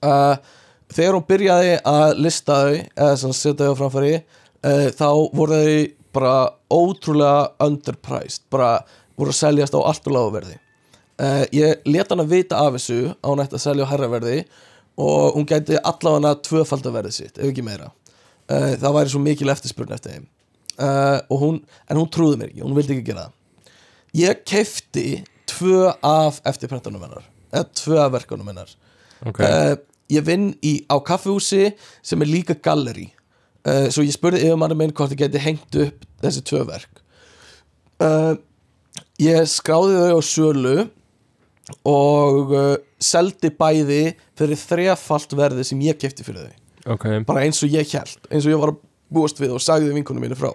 Þegar 0.00 1.14
hún 1.14 1.26
byrjaði 1.28 1.76
að 1.86 2.18
lista 2.24 2.56
þau 2.64 2.74
eða 2.74 3.14
setja 3.20 3.54
þau 3.60 3.76
á 3.76 3.80
framfæri 3.82 4.12
þá 4.96 5.08
voru 5.36 5.60
þau 5.60 5.76
bara 6.16 6.36
ótrúlega 6.72 7.50
underpriced 7.66 8.46
bara 8.52 8.78
voru 9.16 9.32
að 9.34 9.40
seljast 9.42 9.76
á 9.76 9.80
allt 9.80 10.08
og 10.08 10.16
láguverði 10.16 10.56
uh, 11.22 11.44
ég 11.54 11.84
let 11.88 12.12
hann 12.12 12.24
að 12.24 12.32
vita 12.32 12.60
af 12.60 12.76
þessu 12.76 12.98
að 13.12 13.30
hún 13.30 13.44
ætti 13.44 13.58
að 13.58 13.64
selja 13.64 13.88
á 13.88 13.92
herraverði 13.92 14.38
og 14.96 15.36
hún 15.36 15.48
gæti 15.48 15.76
allavega 15.84 16.36
tvöfaldaverðið 16.46 17.16
sitt, 17.16 17.38
ef 17.38 17.50
ekki 17.50 17.64
meira. 17.64 17.90
Uh, 18.48 18.74
það 18.80 18.94
væri 18.96 19.12
svo 19.12 19.22
mikil 19.22 19.52
eftirspurn 19.52 19.92
eftir 19.96 20.16
þeim. 20.16 20.28
Uh, 20.76 21.18
hún, 21.40 21.58
en 21.88 22.00
hún 22.00 22.08
trúði 22.12 22.40
mér 22.40 22.52
ekki, 22.52 22.62
hún 22.64 22.76
vildi 22.76 22.96
ekki 22.96 23.08
gera 23.10 23.26
það. 23.26 23.74
Ég 24.16 24.44
kefti 24.48 25.06
tvö 25.50 25.90
af 26.04 26.40
eftirprentunum 26.48 27.04
hennar 27.04 27.26
eða 27.52 27.68
tvö 27.76 28.00
af 28.00 28.14
verkunum 28.16 28.48
hennar. 28.50 28.72
Ok, 29.26 29.40
uh, 29.44 29.76
ég 30.12 30.24
vinn 30.24 30.50
í, 30.64 30.78
á 30.88 30.96
kaffehúsi 31.04 31.70
sem 32.04 32.24
er 32.24 32.30
líka 32.30 32.56
gallery 32.62 33.10
uh, 33.66 33.86
svo 33.92 34.04
ég 34.06 34.14
spurði 34.14 34.44
yfirmanni 34.46 34.78
minn 34.78 34.94
hvort 34.96 35.12
ég 35.14 35.24
geti 35.24 35.42
hengt 35.42 35.80
upp 35.82 36.06
þessi 36.22 36.44
tvö 36.46 36.62
verk. 36.68 37.02
Uh, 38.02 38.36
ég 39.22 39.46
skráði 39.50 39.98
þau 40.00 40.20
á 40.20 40.22
sölu 40.24 40.76
og 41.88 42.54
uh, 42.54 42.74
seldi 43.02 43.50
bæði 43.50 44.02
fyrir 44.38 44.60
þrefalt 44.60 45.34
verði 45.36 45.66
sem 45.66 45.82
ég 45.84 45.98
kefti 46.00 46.26
fyrir 46.26 46.46
þau. 46.46 46.62
Ok. 46.94 47.06
Bara 47.26 47.42
eins 47.46 47.62
og 47.66 47.72
ég 47.72 47.88
held 47.96 48.28
eins 48.30 48.46
og 48.46 48.52
ég 48.52 48.60
var 48.62 48.74
að 48.74 48.82
búast 49.16 49.40
við 49.42 49.56
og 49.56 49.62
sagði 49.62 49.94
vinkunum 49.96 50.22
mínu 50.26 50.38
frá. 50.38 50.52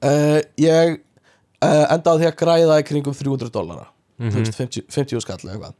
Uh, 0.00 0.38
ég 0.60 1.00
uh, 1.00 1.86
endaði 1.92 2.24
því 2.24 2.30
að 2.30 2.38
græða 2.40 2.80
í 2.80 2.86
kringum 2.88 3.16
300 3.16 3.52
dollara. 3.54 3.88
Mhm. 4.20 4.34
þú 4.34 4.42
veist 4.44 4.58
50, 4.60 4.84
50 4.92 5.22
skall 5.24 5.40
eða 5.40 5.54
eitthvað. 5.56 5.76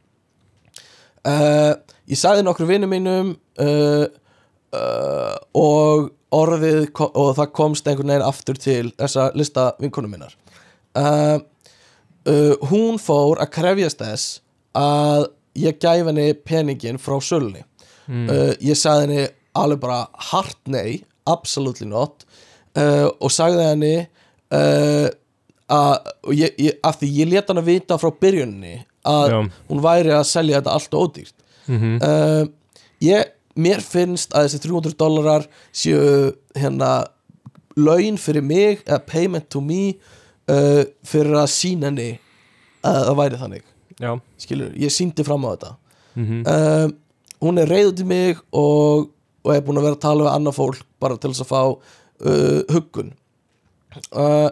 Ég 2.09 2.17
sagði 2.17 2.41
nokkru 2.41 2.65
vinnum 2.65 2.89
mínum 2.89 3.27
uh, 4.75 5.35
og 5.57 6.11
orðið 6.31 6.87
og 7.09 7.33
það 7.37 7.53
komst 7.57 7.87
einhvern 7.87 8.13
veginn 8.13 8.27
aftur 8.27 8.59
til 8.59 8.91
þessa 8.99 9.29
lista 9.37 9.71
vinkunum 9.81 10.13
minnar. 10.13 10.35
Uh, 10.95 11.39
uh, 12.27 12.55
hún 12.71 12.99
fór 13.01 13.41
að 13.43 13.53
krefjast 13.57 14.01
þess 14.03 14.29
að 14.77 15.27
ég 15.59 15.79
gæf 15.83 16.07
henni 16.07 16.31
peningin 16.47 17.01
frá 17.01 17.17
sölunni. 17.23 17.65
Uh, 18.11 18.51
ég 18.59 18.75
sagði 18.79 19.07
henni 19.07 19.25
alveg 19.55 19.83
bara 19.83 20.05
hart 20.31 20.59
nei, 20.71 21.03
absolutely 21.29 21.87
not. 21.87 22.25
Og 22.71 23.27
sagði 23.35 23.65
henni 23.67 23.95
að 25.71 26.11
ég, 26.35 26.53
ég, 26.55 26.77
af 26.87 27.01
því 27.01 27.09
ég 27.17 27.29
let 27.33 27.51
hann 27.51 27.59
að 27.59 27.67
vita 27.67 27.97
frá 27.99 28.07
byrjunni 28.23 28.77
að 29.07 29.33
Já. 29.33 29.37
hún 29.67 29.83
væri 29.83 30.13
að 30.15 30.25
selja 30.29 30.61
þetta 30.61 30.75
allt 30.77 30.95
og 30.95 31.05
ódýrt. 31.07 31.37
Mhm. 31.67 31.99
uh, 32.01 32.43
ég, 33.01 33.31
mér 33.55 33.81
finnst 33.83 34.33
að 34.35 34.47
þessi 34.47 34.61
300 34.67 34.97
dólarar 34.99 35.47
séu 35.75 36.31
hérna 36.57 36.91
laun 37.79 38.17
fyrir 38.19 38.43
mig 38.43 38.81
eða 38.85 39.01
payment 39.07 39.49
to 39.51 39.61
me 39.63 39.95
uh, 40.51 40.83
fyrir 41.07 41.37
að 41.39 41.51
sína 41.53 41.89
henni 41.89 42.09
að 42.85 42.99
það 43.07 43.17
væri 43.21 43.39
þannig. 43.41 43.65
Já, 44.01 44.11
skilur, 44.41 44.75
ég 44.81 44.93
síndi 44.93 45.25
fram 45.27 45.45
á 45.45 45.53
þetta. 45.53 45.71
Mhm. 46.17 46.43
Um, 46.51 46.93
hún 47.41 47.57
er 47.61 47.71
reyðu 47.71 47.95
til 47.97 48.05
mig 48.09 48.41
og, 48.53 49.09
og 49.45 49.53
er 49.55 49.63
búin 49.65 49.79
að 49.79 49.87
vera 49.87 49.97
að 49.97 50.03
tala 50.03 50.27
við 50.27 50.35
annað 50.35 50.57
fólk 50.59 50.83
bara 51.01 51.17
til 51.17 51.31
þess 51.33 51.45
að 51.45 51.51
fá 51.51 51.61
uh, 51.71 52.61
huggun. 52.69 53.13
Uh, 54.11 54.49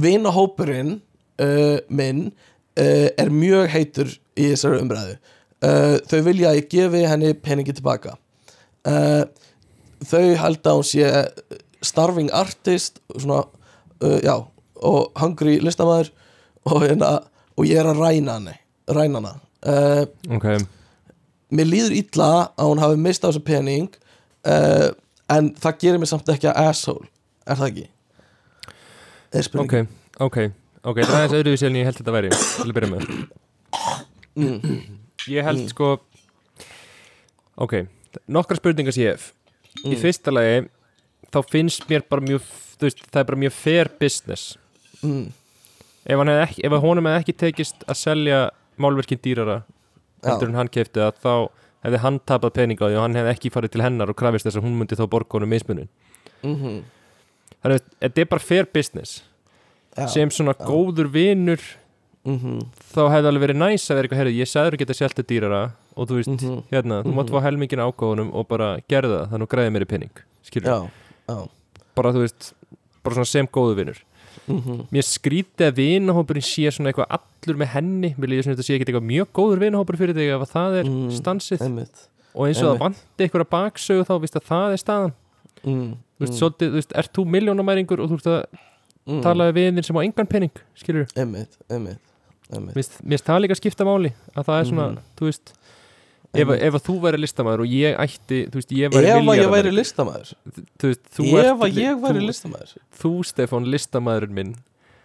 vinahópurinn 0.00 0.96
uh, 1.42 1.76
minn 1.88 2.30
uh, 2.30 3.08
er 3.10 3.32
mjög 3.34 3.68
heitur 3.74 4.14
í 4.36 4.48
þessari 4.52 4.80
umræðu. 4.84 5.18
Uh, 5.60 5.98
þau 6.08 6.20
vilja 6.24 6.52
að 6.52 6.62
ég 6.62 6.70
gefi 6.72 7.04
henni 7.04 7.34
peningi 7.36 7.76
tilbaka 7.76 8.16
uh, 8.88 9.24
þau 10.06 10.24
held 10.44 10.70
að 10.70 10.80
hún 10.80 10.88
sé 10.88 11.10
starving 11.84 12.32
artist 12.36 13.00
svona, 13.16 13.44
uh, 14.04 14.18
já, 14.24 14.36
og 14.80 15.12
hungry 15.20 15.58
listamæður 15.60 16.12
og, 16.64 16.82
hérna, 16.84 17.14
og 17.56 17.68
ég 17.68 17.80
er 17.80 17.90
að 17.90 18.02
ræna 18.02 18.38
henni 18.38 18.56
ræna 18.90 19.20
hana. 19.20 19.34
Uh, 19.60 20.04
ok, 20.36 20.46
mér 21.52 21.68
líður 21.68 21.96
illa 21.98 22.30
að 22.56 22.72
hún 22.72 22.82
hafi 22.82 23.00
mistað 23.00 23.34
þessu 23.34 23.44
pening 23.44 23.90
en 24.40 25.50
það 25.60 25.80
gerir 25.82 26.00
mér 26.00 26.08
samt 26.08 26.30
ekki 26.32 26.48
að 26.48 26.70
asshole 26.70 27.10
er 27.44 27.58
það 27.58 27.66
ekki? 27.66 27.88
er 29.32 29.46
spurning. 29.46 29.90
Ok, 30.16 30.30
ok 30.30 30.38
ok, 30.82 31.02
það 31.04 31.22
er 31.22 31.36
öðruvísi 31.40 31.68
en 31.68 31.78
ég 31.78 31.88
held 31.88 32.00
þetta 32.00 32.14
væri 32.14 32.32
til 32.32 32.66
að 32.66 32.74
byrja 32.78 32.90
með. 32.94 33.08
Mm. 34.40 34.78
ég 35.28 35.46
held 35.46 35.66
sko 35.72 35.90
ok, 37.60 37.74
nokkra 38.28 38.56
spurningar 38.58 38.92
sem 38.96 39.04
ég 39.04 39.12
hef 39.16 39.32
í 39.84 39.92
Mm. 39.94 40.00
fyrsta 40.02 40.32
lagi 40.34 40.68
þá 41.30 41.38
finnst 41.50 41.86
mér 41.88 42.02
bara 42.10 42.20
mjög 42.26 42.42
þú 42.80 42.88
veist, 42.88 43.02
það 43.12 43.20
er 43.20 43.24
bara 43.28 43.38
mjög 43.38 43.52
fair 43.52 43.88
business. 44.00 44.56
Mm, 45.04 45.32
ef, 46.06 46.18
ekki, 46.18 46.64
ef 46.66 46.72
honum 46.82 47.06
hefði 47.06 47.20
ekki 47.22 47.36
tekist 47.38 47.84
að 47.86 47.96
selja 48.00 48.50
málverkin 48.80 49.20
dýrara 49.22 49.62
Já. 50.24 50.36
en 50.42 50.54
hann 50.54 50.68
kefti 50.68 51.00
það 51.00 51.20
þá 51.22 51.34
hefði 51.84 51.98
hann 52.02 52.18
tapað 52.28 52.54
pening 52.58 52.78
á 52.80 52.86
því 52.88 52.96
og 52.96 53.02
hann 53.06 53.14
hefði 53.20 53.34
ekki 53.34 53.52
farið 53.54 53.70
til 53.76 53.82
hennar 53.84 54.10
og 54.10 54.16
krafist 54.16 54.44
þess 54.48 54.58
að 54.60 54.64
hún 54.66 54.78
myndi 54.80 54.96
þá 54.98 55.06
borga 55.08 55.38
honum 55.38 55.48
mismunin. 55.54 55.88
Mm 56.42 56.82
þannig 57.60 57.76
að 57.76 57.88
þetta 58.00 58.20
er 58.22 58.28
bara 58.30 58.40
fair 58.40 58.64
business. 58.72 59.22
Já, 59.96 60.06
sem 60.08 60.30
svona 60.32 60.54
góður 60.56 61.10
vinur 61.12 61.60
mm 62.24 62.60
þá 62.94 63.02
hefði 63.12 63.28
alveg 63.30 63.42
verið 63.46 63.58
næs 63.60 63.84
að 63.90 63.96
vera 63.96 64.08
eitthvað 64.08 64.20
herri, 64.22 64.38
ég 64.40 64.48
sagður 64.48 64.76
að 64.76 64.82
geta 64.82 64.94
selt 64.96 65.14
þetta 65.16 65.28
dýrara 65.28 65.62
og 66.00 66.08
þú 66.08 66.16
veist, 66.18 66.32
Mhm. 66.40 66.62
hérna, 66.72 67.02
þú 67.04 67.12
mátt 67.12 67.28
Mhm. 67.28 67.34
fá 67.36 67.42
helmingin 67.44 67.82
ágóðunum 67.84 68.30
og 68.34 68.48
bara 68.48 68.68
gerða 68.88 69.26
það, 69.26 69.30
þannig 69.34 69.46
að 69.48 69.52
græði 69.54 69.72
mér 69.76 69.82
í 69.84 69.88
penning 69.92 70.14
skilur, 70.42 70.68
já, 70.72 70.90
já. 71.28 71.48
bara 71.94 72.12
þú 72.12 72.22
veist 72.24 72.52
bara 73.04 73.14
svona 73.16 73.26
sem 73.26 73.46
góður 73.46 73.76
vinur. 73.76 73.98
Mm 74.48 74.86
mér 74.90 75.04
skrítið 75.04 75.66
að 75.68 75.76
vinahópurinn 75.76 76.42
sé 76.42 76.70
svona 76.72 76.90
eitthvað 76.92 77.10
allur 77.18 77.56
með 77.60 77.68
henni. 77.74 78.14
Mér 78.16 78.28
líður 78.30 78.44
svona 78.46 78.56
þetta 78.56 78.66
sé 78.66 78.74
ekki 78.78 78.86
eitthvað 78.88 79.06
mjög 79.10 79.26
góður 79.34 79.58
vinahópur 79.60 79.96
fyrir 79.98 80.14
þig 80.14 80.30
ef 80.34 80.40
að 80.42 80.52
það 80.54 80.78
er 80.80 80.84
Mm, 80.84 81.10
stansið. 81.20 81.60
Einmitt. 81.60 82.08
Og 82.34 82.46
eins 82.48 82.62
og 82.62 82.78
það 82.78 82.78
vanti 82.80 83.20
eitthvað 83.20 83.48
baksögu 83.50 84.04
þá, 84.06 84.14
víst 84.22 84.36
að 84.38 84.44
það 84.50 84.72
er 84.72 84.76
staðan. 84.76 85.12
Mm, 85.64 85.96
þú 86.18 86.20
veist, 86.20 86.34
svolítið, 86.40 86.68
þú 86.70 86.78
veist, 86.80 86.92
ert 86.96 87.12
þú 87.12 87.24
miljónamæringur 87.26 88.00
og 88.00 88.10
þú 88.10 88.14
ert 88.14 88.26
að 88.30 88.44
mm, 89.06 89.22
tala 89.22 89.52
við 89.52 89.54
vinir 89.54 89.84
sem 89.84 89.96
á 89.96 90.00
engan 90.04 90.26
penning 90.28 90.50
skilur, 90.76 91.06
einmitt, 91.16 91.56
einmitt, 91.70 91.98
mér 92.50 92.72
finnst- 92.74 93.24
það 93.26 93.40
líka 93.44 93.56
skipta 93.58 93.84
máli 93.84 94.12
að 94.36 94.44
það 94.46 94.60
er 94.60 94.64
svona, 94.70 94.88
Mhm. 94.90 94.98
þú 95.16 95.24
veist 95.26 95.52
ef, 96.30 96.50
ef 96.54 96.76
að 96.78 96.84
þú 96.86 96.96
væri 97.04 97.20
listamaður 97.20 97.64
og 97.64 97.74
ég 97.74 97.96
ætti 98.04 98.40
veist, 98.54 98.72
ég 98.74 98.90
ef 98.90 98.96
að 99.00 99.40
ég 99.40 99.50
væri 99.50 99.72
listamæður 99.74 100.32
þú 100.78 100.90
veist, 100.90 101.04
þú 101.16 101.26
ef 101.30 101.48
ert 101.50 101.64
að 101.66 101.80
ég 101.80 102.00
væri 102.04 102.20
þú, 102.20 102.26
listamæður 102.28 102.74
þú 103.00 103.12
Stefán, 103.26 103.68
listamaðurinn 103.74 104.36
minn. 104.36 104.54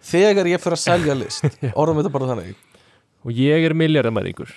Þegar 0.06 0.50
ég 0.52 0.62
fyrir 0.62 0.78
að 0.78 0.82
selja 0.84 1.16
list 1.22 1.46
orðum 1.74 2.00
þetta 2.00 2.14
bara 2.14 2.30
þannig. 2.30 2.64
Og 3.26 3.34
ég 3.34 3.66
er 3.66 3.74
milljarðamaðingur 3.74 4.52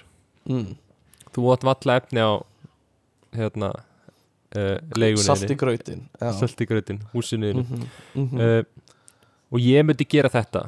mm. 0.50 0.74
þú 1.34 1.48
átt 1.56 1.66
valla 1.66 2.00
efni 2.02 2.26
á 2.26 2.32
hérna 3.38 3.72
uh, 3.74 4.76
leigunni 4.98 5.26
salt 5.26 5.50
í 5.50 5.58
grautin 5.58 6.06
já. 6.18 6.30
salt 6.38 6.62
í 6.62 6.70
grötin, 6.70 7.02
húsinu 7.14 7.54
mm 7.54 7.66
Mhm, 7.66 7.90
mhm. 8.14 8.38
uh, 8.40 8.86
og 9.50 9.66
ég 9.66 9.82
myndi 9.82 10.06
gera 10.06 10.30
þetta. 10.30 10.68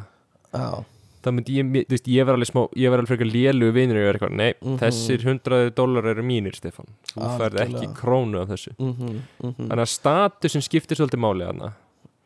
Já. 0.50 0.84
Það 1.22 1.34
myndi 1.38 1.56
ég, 1.58 1.66
þú 1.86 1.94
veist, 1.96 2.08
ég 2.08 2.26
var 2.26 2.34
alveg 2.38 2.50
smá 2.52 2.62
ég 2.76 2.90
var 2.90 3.00
alveg 3.02 3.12
frekar 3.12 3.30
lélu 3.32 3.72
vinur 3.76 3.96
og 3.98 4.02
ég 4.02 4.08
var 4.10 4.18
eitthvað, 4.20 4.36
nei, 4.36 4.54
Mhm. 4.62 4.78
þessir 4.82 5.26
hundraði 5.28 5.72
dólar 5.78 6.06
eru 6.12 6.24
mínir, 6.24 6.56
Stefán 6.56 6.88
þú 7.14 7.38
færð 7.38 7.60
ekki 7.62 7.76
Algjörlega. 7.76 7.96
krónu 8.02 8.42
af 8.42 8.48
þessu 8.50 8.74
Mhm, 8.80 9.22
mhm. 9.44 9.68
þannig 9.70 9.86
að 9.86 9.92
statusin 10.00 10.62
skiptir 10.66 10.96
svolítið 10.98 11.20
máli 11.22 11.46
hana 11.46 11.74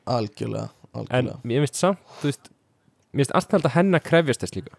algjörlega, 0.07 0.69
en 0.93 1.05
algjörlega. 1.05 1.39
ég 1.43 1.61
finnst 1.65 1.75
samt, 1.75 1.97
þú 2.21 2.23
veist 2.29 2.49
mér 3.13 3.25
finnst 3.25 3.31
alltaf 3.35 3.61
að 3.63 3.71
henn 3.71 3.91
að 3.95 4.03
krefjast 4.03 4.39
þess 4.41 4.55
líka 4.55 4.73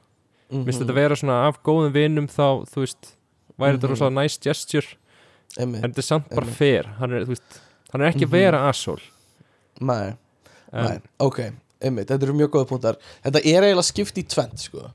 Mhm. 0.50 0.62
mér 0.62 0.64
finnst 0.66 0.80
þetta 0.82 0.94
vera 0.94 1.14
svona 1.16 1.48
af 1.48 1.62
góðum 1.62 1.92
vinum 1.92 2.26
þá, 2.28 2.64
þú 2.70 2.80
veist, 2.84 3.12
væri 3.58 3.76
þetta 3.78 3.88
Mhm. 3.88 3.90
rosalega 3.90 4.22
nice 4.22 4.38
gesture 4.38 4.86
Einmitt. 5.58 5.84
en 5.84 5.92
þetta 5.92 5.98
er 5.98 6.02
samt 6.02 6.28
bara 6.30 6.46
Einmitt. 6.46 6.54
fair 6.56 6.82
hann 6.98 7.12
er, 7.12 7.24
þú 7.24 7.28
veist, 7.34 7.60
hann 7.92 8.00
er 8.02 8.12
ekki 8.12 8.24
að 8.24 8.28
Mhm. 8.28 8.30
vera 8.30 8.68
asshole 8.68 9.02
Nei, 9.80 10.14
nei, 10.72 10.92
en, 10.94 11.02
ok 11.20 11.52
einmitt, 11.88 12.08
þetta 12.10 12.26
eru 12.28 12.34
mjög 12.36 12.50
góða 12.56 12.68
punktar 12.70 12.98
þetta 13.24 13.42
er 13.42 13.66
eiginlega 13.66 13.86
skipt 13.88 14.18
í 14.20 14.24
tvent 14.28 14.58
sko. 14.66 14.90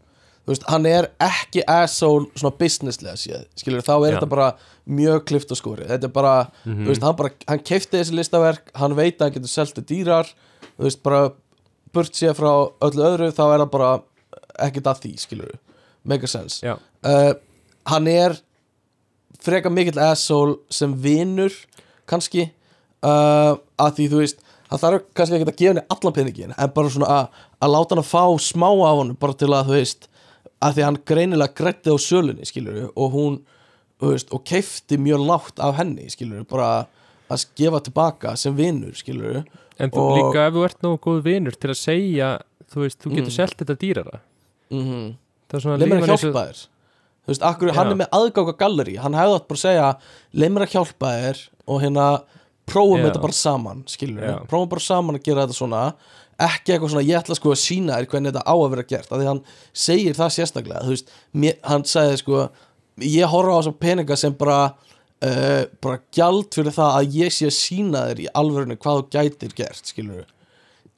veist, 0.49 0.63
hann 0.67 0.85
er 0.89 1.07
ekki 1.21 1.61
asshole 1.69 2.25
svona 2.35 2.55
businesslega 2.57 3.15
séð, 3.19 3.43
skilur 3.55 3.83
þá 3.85 3.91
er 3.99 4.07
Já. 4.09 4.15
þetta 4.17 4.29
bara 4.29 4.47
mjög 4.89 5.25
klift 5.29 5.51
og 5.53 5.57
skori 5.59 5.85
þetta 5.87 6.09
er 6.09 6.13
bara, 6.15 6.51
Mhm. 6.65 6.83
þú 6.85 6.87
veist, 6.89 7.03
hann 7.05 7.15
bara 7.15 7.29
hann 7.47 7.59
keifti 7.59 7.99
þessi 7.99 8.15
listaverk, 8.17 8.71
hann 8.75 8.95
veit 8.97 9.17
að 9.19 9.27
hann 9.29 9.35
getur 9.37 9.53
seltu 9.53 9.81
dýrar, 9.85 10.31
þú 10.79 10.83
veist, 10.89 11.03
bara 11.03 11.31
burt 11.93 12.11
séð 12.17 12.33
frá 12.39 12.51
öllu 12.81 13.03
öðru 13.05 13.31
þá 13.31 13.43
er 13.53 13.59
það 13.65 13.71
bara 13.71 13.91
ekkert 14.59 14.83
að 14.89 15.01
því, 15.03 15.13
skilur 15.19 15.51
make 16.03 16.23
a 16.23 16.27
sense 16.27 16.63
uh, 16.65 17.33
hann 17.85 18.07
er 18.07 18.39
frekar 19.41 19.71
mikill 19.73 19.99
asshole 20.01 20.57
sem 20.69 20.93
vinur 21.01 21.53
kannski 22.09 22.49
uh, 23.03 23.55
að 23.79 23.95
því 23.97 24.07
þú 24.11 24.17
veist 24.23 24.41
hann 24.71 24.79
þarf 24.81 25.03
kannski 25.17 25.37
ekki 25.37 25.49
að 25.49 25.57
gefa 25.59 25.71
henni 25.73 25.85
allan 25.95 26.15
peningin 26.15 26.53
en 26.55 26.73
bara 26.75 26.91
svona 26.93 27.09
að, 27.17 27.41
að 27.61 27.73
láta 27.75 27.95
hann 27.95 28.03
að 28.03 28.11
fá 28.11 28.23
smá 28.39 28.69
af 28.71 28.99
honum 29.01 29.17
bara 29.19 29.37
til 29.37 29.51
að 29.51 29.67
þú 29.71 29.75
veist 29.77 30.07
að 30.61 30.77
því 30.77 30.85
hann 30.87 30.99
greinilega 31.11 31.57
grætti 31.57 31.91
á 31.93 31.97
sölunni 32.01 32.47
skilur 32.47 32.91
og 32.95 33.15
hún 33.15 33.39
veist, 34.01 34.31
og 34.33 34.43
keifti 34.47 34.97
mjög 35.01 35.25
lágt 35.27 35.61
af 35.61 35.75
henni 35.79 36.07
skilur 36.13 36.45
bara 36.49 36.71
að 37.31 37.45
gefa 37.57 37.81
tilbaka 37.85 38.35
sem 38.39 38.55
skilur 38.95 39.43
en 39.81 39.89
þú 39.91 40.01
Og- 40.01 40.17
líka 40.17 40.47
ef 40.47 40.53
þú 40.53 40.65
ert 40.65 40.81
nógu 40.81 40.99
góð 40.99 41.21
vinur 41.23 41.55
til 41.55 41.69
að 41.69 41.79
segja 41.79 42.39
þú 42.71 42.85
veist, 42.85 42.99
þú 43.01 43.09
getur 43.15 43.31
Mm. 43.31 43.37
selt 43.37 43.57
þetta 43.57 43.75
dýrara 43.75 44.19
mm 44.71 44.83
-hmm. 44.85 45.15
það 45.49 45.57
er 45.57 45.61
svona 45.61 45.77
leið 45.77 45.89
mér 45.89 46.01
að 46.01 46.21
hjálpa 46.21 46.45
þér 46.47 46.67
þú 47.21 47.27
veist, 47.27 47.41
akkur, 47.43 47.71
hann 47.71 47.87
er 47.91 47.95
með 47.95 48.09
á 48.11 48.57
galleri 48.57 48.95
hann 48.97 49.13
hefði 49.13 49.35
átt 49.35 49.47
bara 49.47 49.57
að 49.57 49.65
segja 49.67 49.97
leið 50.33 50.51
mér 50.51 50.63
að 50.65 50.71
hjálpa 50.73 51.07
þér 51.07 51.37
og 51.67 51.81
hérna 51.81 52.23
prófum 52.71 53.05
þetta 53.05 53.21
bara 53.23 53.37
saman 53.37 53.85
skilur 53.91 54.41
prófum 54.49 54.71
bara 54.71 54.83
saman 54.87 55.19
að 55.19 55.27
gera 55.27 55.45
þetta 55.45 55.59
svona 55.59 55.85
ekki 56.41 56.73
eitthvað 56.73 56.93
svona, 56.93 57.05
ég 57.05 57.19
ætla 57.19 57.37
sko 57.37 57.53
að 57.53 57.59
sína 57.61 57.97
þér 57.97 58.07
hvernig 58.11 58.33
þetta 58.33 58.43
á 58.47 58.55
að 58.55 58.69
vera 58.73 58.85
gert, 58.89 59.09
af 59.09 59.19
því 59.19 59.27
hann 59.29 59.41
segir 59.83 60.17
það 60.17 60.31
sérstaklega, 60.35 60.83
þú 60.85 60.95
veist, 60.95 61.11
mér, 61.43 61.57
hann 61.67 61.85
sagði 61.89 62.21
sko, 62.21 62.45
ég 63.05 63.33
horfa 63.33 63.57
á 63.57 63.59
þessar 63.59 63.75
peninga 63.85 64.17
sem 64.19 64.37
bara 64.39 64.59
uh, 64.71 65.63
bara 65.83 65.99
gjald 66.15 66.49
fyrir 66.55 66.75
það 66.77 66.97
að 66.99 67.19
ég 67.19 67.35
sé 67.35 67.49
að 67.49 67.57
sína 67.57 68.05
þér 68.09 68.23
í 68.23 68.29
alvörinu 68.41 68.79
hvað 68.81 69.01
þú 69.01 69.05
gætir 69.17 69.53
gert, 69.59 69.93
skilur 69.93 70.25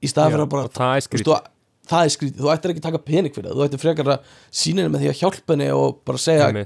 í 0.03 0.11
staðan 0.11 0.37
fyrir 0.37 0.45
að 0.45 0.53
bara 0.55 0.71
það 0.79 0.95
er 0.95 1.05
skrítið. 1.07 1.51
er 1.99 2.15
skrítið, 2.15 2.39
þú 2.39 2.53
ættir 2.53 2.73
ekki 2.73 2.83
að 2.83 2.89
taka 2.89 3.03
pening 3.11 3.35
fyrir 3.35 3.51
það 3.51 3.59
þú 3.59 3.67
ættir 3.67 3.83
frekar 3.83 4.15
að 4.15 4.33
sína 4.63 4.83
henni 4.83 4.95
með 4.95 5.05
því 5.05 5.11
að 5.11 5.21
hjálpa 5.21 5.55
henni 5.55 5.69
og 5.75 6.01
bara 6.07 6.23
segja, 6.23 6.65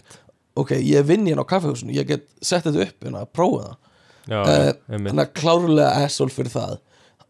ok, 0.57 0.77
ég 0.81 1.09
vinn 1.09 1.27
hérna 1.29 1.45
á 1.45 1.49
kaffehúsinu, 1.49 1.97
ég 1.97 2.09
get 2.09 2.29
sett 2.41 2.65
þetta 2.67 2.85
upp 2.85 3.05
hérna, 3.07 3.25
prófa 3.29 3.65
það. 3.65 3.83
Þannig 4.27 5.23
að 5.23 5.33
klárlega 5.39 6.05
asshole 6.05 6.33
fyrir 6.33 6.51
það 6.53 6.75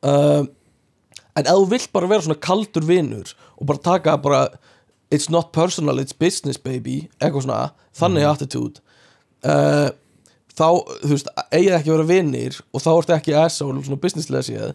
um, 0.01 0.49
en 1.37 1.45
ef 1.45 1.53
þú 1.53 1.67
vilt 1.75 1.91
bara 1.93 2.09
vera 2.09 2.25
svona 2.25 2.41
kaldur 2.41 2.87
vinnur 2.87 3.33
og 3.57 3.69
bara 3.69 3.83
taka 3.85 4.17
bara 4.17 4.41
it's 5.13 5.29
not 5.31 5.53
personal, 5.55 5.99
it's 6.01 6.15
business 6.17 6.57
baby 6.57 7.07
eitthvað 7.21 7.45
svona, 7.45 7.71
þannig 7.95 8.25
Mhm. 8.25 8.31
attitude 8.33 8.81
uh, 9.45 9.89
þá, 10.57 10.67
þú 11.05 11.11
veist, 11.13 11.29
eigið 11.53 11.75
ekki 11.77 11.89
að 11.91 11.95
vera 11.97 12.07
vinnir 12.09 12.61
og 12.73 12.81
þá 12.81 12.89
ertu 12.97 13.13
ekki 13.15 13.35
asshole, 13.37 13.83
svona 13.85 14.01
businesslega 14.01 14.47
séð 14.49 14.71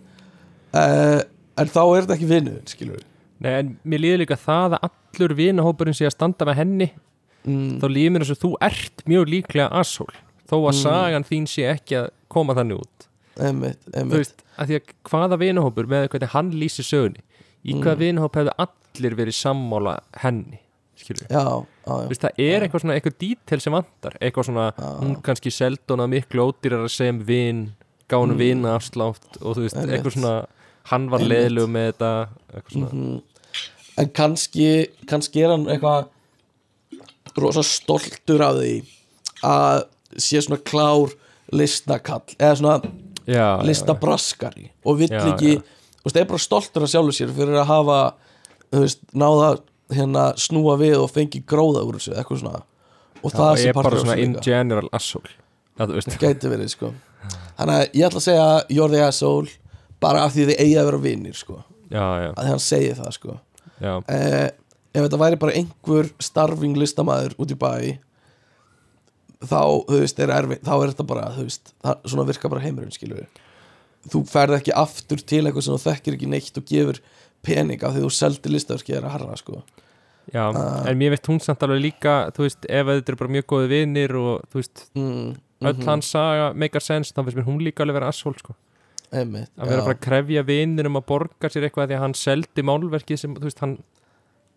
uh, 0.75 1.21
en 1.59 1.69
þá 1.75 1.83
er 1.83 2.05
þetta 2.05 2.17
ekki 2.17 2.31
vinnur, 2.31 2.61
skilur 2.71 3.01
við 3.01 3.09
Nei, 3.43 3.53
en 3.59 3.71
mér 3.83 3.99
líður 4.05 4.21
líka 4.23 4.37
það 4.39 4.77
að 4.79 4.85
allur 4.87 5.33
vinahópurinn 5.35 5.97
sé 5.99 6.07
að 6.07 6.15
standa 6.15 6.47
með 6.47 6.61
henni 6.61 6.87
mm. 7.43 7.81
þá 7.83 7.87
líður 7.91 8.13
mér 8.15 8.23
eins 8.23 8.31
og 8.37 8.39
þú 8.45 8.51
ert 8.63 9.03
mjög 9.11 9.33
líklega 9.33 9.67
asshole 9.81 10.15
þó 10.53 10.57
að 10.61 10.73
Mm. 10.75 10.83
sagan 10.83 11.25
þín 11.25 11.47
sé 11.49 11.65
ekki 11.73 11.97
að 12.03 12.11
koma 12.29 12.55
þannig 12.55 12.83
út 12.85 13.07
einmitt, 13.41 13.79
þú 13.89 13.97
einmitt 13.99 14.19
veist, 14.21 14.43
að 14.61 14.69
því 14.69 14.77
að 14.79 14.91
hvaða 15.09 15.39
vinahópur 15.41 15.87
með 15.89 16.09
hvernig 16.13 16.29
hann 16.37 16.51
lýsir 16.53 16.85
sögunni 16.85 17.23
í 17.65 17.73
hvaða 17.79 17.97
Mm. 17.97 18.03
vinahóp 18.05 18.37
hefðu 18.37 18.53
allir 18.59 19.17
verið 19.17 19.37
sammála 19.41 19.95
henni 20.23 20.59
já, 21.03 21.27
já, 21.27 21.43
já, 21.87 22.09
Vist, 22.09 22.21
það 22.23 22.39
er 22.39 22.61
eitthvað 22.67 22.81
svona, 22.85 22.95
eitthvað 23.01 23.17
dítel 23.19 23.61
sem 23.65 23.73
vantar 23.73 24.13
eitthvað 24.21 24.45
svona, 24.47 24.67
Já. 24.77 24.91
hún 25.01 25.17
kannski 25.25 25.51
seldona 25.51 26.07
miklu 26.07 26.45
ódýrar 26.53 26.89
sem 26.93 27.19
vin 27.25 27.73
gánu 28.09 28.35
mm. 28.35 28.39
vina 28.39 28.77
afslátt 28.77 29.41
og 29.43 29.57
þú 29.57 29.65
veist, 29.65 29.77
Einmitt. 29.77 29.97
eitthvað 29.99 30.13
svona 30.19 30.47
hann 30.93 31.09
var 31.11 31.21
leiðilegu 31.21 31.67
með 31.73 31.93
þetta 31.93 32.29
eitthvað 32.53 32.73
svona, 32.77 32.93
Mhm. 32.93 33.23
en 33.99 34.09
kannski 34.11 34.89
kannski 35.07 35.43
er 35.45 35.49
hann 35.57 35.65
eitthvað 35.67 36.09
rosa 37.37 37.63
stoltur 37.63 38.43
af 38.45 38.57
því 38.61 38.85
að 39.43 39.85
sé 40.21 40.41
svona 40.45 40.61
klár 40.67 41.13
listakall 41.53 42.25
eða 42.39 42.57
svona 42.59 42.77
já, 43.27 43.35
já, 43.37 43.63
listabraskari 43.67 44.71
og 44.85 44.99
vill 44.99 45.13
Já, 45.13 45.23
ekki, 45.33 45.55
já. 45.59 45.63
þú 46.03 46.09
veist, 46.09 46.17
er 46.23 46.29
bara 46.31 46.39
stoltur 46.43 46.83
af 46.87 46.91
sjálfur 46.93 47.17
sér 47.17 47.33
fyrir 47.37 47.59
að 47.61 47.69
hafa 47.71 47.99
veist, 48.73 49.03
náða 49.15 49.51
hérna 49.93 50.27
snúa 50.41 50.77
við 50.81 50.97
og 51.03 51.11
fengi 51.13 51.43
gróða 51.47 51.83
úr 51.85 51.99
þessu, 51.99 52.15
eitthvað 52.17 52.41
svona. 52.41 52.63
Og 53.23 53.29
já, 53.31 53.37
það 53.37 53.51
og 53.51 53.59
sé 53.61 53.69
er 53.69 53.77
bara 53.77 53.99
svona 54.01 54.17
in 54.19 54.33
líka. 54.33 54.45
general 54.47 54.89
asshole. 54.97 55.35
Að 55.79 55.93
veist, 55.99 56.15
gæti 56.21 56.49
verið, 56.51 56.71
sko. 56.73 56.93
Þannig 57.59 57.75
að 57.77 57.85
ég 58.01 58.07
ætla 58.09 58.23
að 58.23 58.25
segja 58.25 58.47
you're 58.73 58.91
the 58.91 59.03
asshole 59.05 59.53
bara 60.03 60.25
af 60.27 60.33
því 60.35 60.47
þið 60.49 60.63
eigi 60.65 60.79
að 60.81 60.89
vera 60.89 61.03
vinnir, 61.05 61.37
sko. 61.39 61.59
Já, 61.93 62.07
já, 62.25 62.31
að 62.41 62.49
hann 62.49 62.63
segi 62.65 62.95
það, 62.99 63.11
sko. 63.19 63.37
Já. 63.83 63.93
Eh, 64.09 64.49
ef 64.97 65.05
þetta 65.07 65.21
væri 65.21 65.39
bara 65.45 65.55
einhver 65.61 66.09
starfing 66.25 66.77
listamæður 66.81 67.37
út 67.39 67.53
í 67.53 67.59
bæ 67.61 67.73
þá, 69.49 69.61
þú 69.89 70.01
veist, 70.03 70.21
er 70.23 70.33
erfið 70.37 70.63
þá 70.67 70.73
er 70.77 70.93
þetta 70.93 71.07
bara, 71.13 71.29
veist, 71.39 71.73
það, 71.85 72.03
svona 72.13 72.27
virka 72.29 72.51
bara 72.53 72.65
heimurinn 72.65 72.95
skilur 72.95 73.27
þú 74.13 74.25
ferð 74.27 74.57
ekki 74.59 74.75
aftur 74.75 75.21
til 75.23 75.45
eitthvað 75.47 75.67
sem 75.69 75.77
þú 75.77 75.83
þekkir 75.87 76.17
ekki 76.19 76.31
neitt 76.33 76.59
og 76.59 76.67
gefur 76.67 76.99
pening 77.47 77.83
af 77.87 77.95
því 77.95 78.03
þú 78.05 78.11
seldi 78.15 78.51
listaverki 78.53 78.95
er 78.97 79.07
að 79.07 79.15
harra, 79.17 79.37
sko. 79.39 79.63
Já, 80.33 80.45
Ah. 80.55 80.85
en 80.87 80.99
mér 80.99 81.11
veist 81.11 81.27
hún 81.27 81.41
samt 81.43 81.63
alveg 81.67 81.81
líka 81.83 82.31
þú 82.35 82.45
veist, 82.47 82.67
ef 82.71 82.87
þetta 82.87 83.09
eru 83.11 83.17
bara 83.19 83.33
mjög 83.35 83.47
góði 83.51 83.69
vinir 83.73 84.13
og 84.15 84.45
þú 84.53 84.61
veist, 84.61 84.85
mm, 84.95 85.33
öll 85.63 85.75
mhm, 85.75 85.87
hans 85.87 86.11
saga 86.15 86.53
make 86.55 86.77
a 86.79 86.81
sense, 86.81 87.11
þá 87.13 87.25
finnst 87.25 87.37
mér 87.41 87.49
hún 87.49 87.59
líka 87.63 87.83
alveg 87.83 87.99
vera 87.99 88.09
asshole 88.09 88.39
sko. 88.39 88.55
einmitt, 89.13 89.51
að 89.59 89.69
vera 89.69 89.83
bara 89.83 89.95
að 89.95 90.05
krefja 90.07 90.43
vinir 90.47 90.87
um 90.87 90.97
að 90.97 91.07
borga 91.07 91.51
sér 91.51 91.67
eitthvað 91.69 91.91
því 91.91 91.97
að 91.99 92.05
hann 92.07 92.15
seldi 92.15 92.63
málverki 92.65 93.19
sem, 93.19 93.35
þú 93.35 93.43
veist, 93.51 93.59
hann 93.61 93.75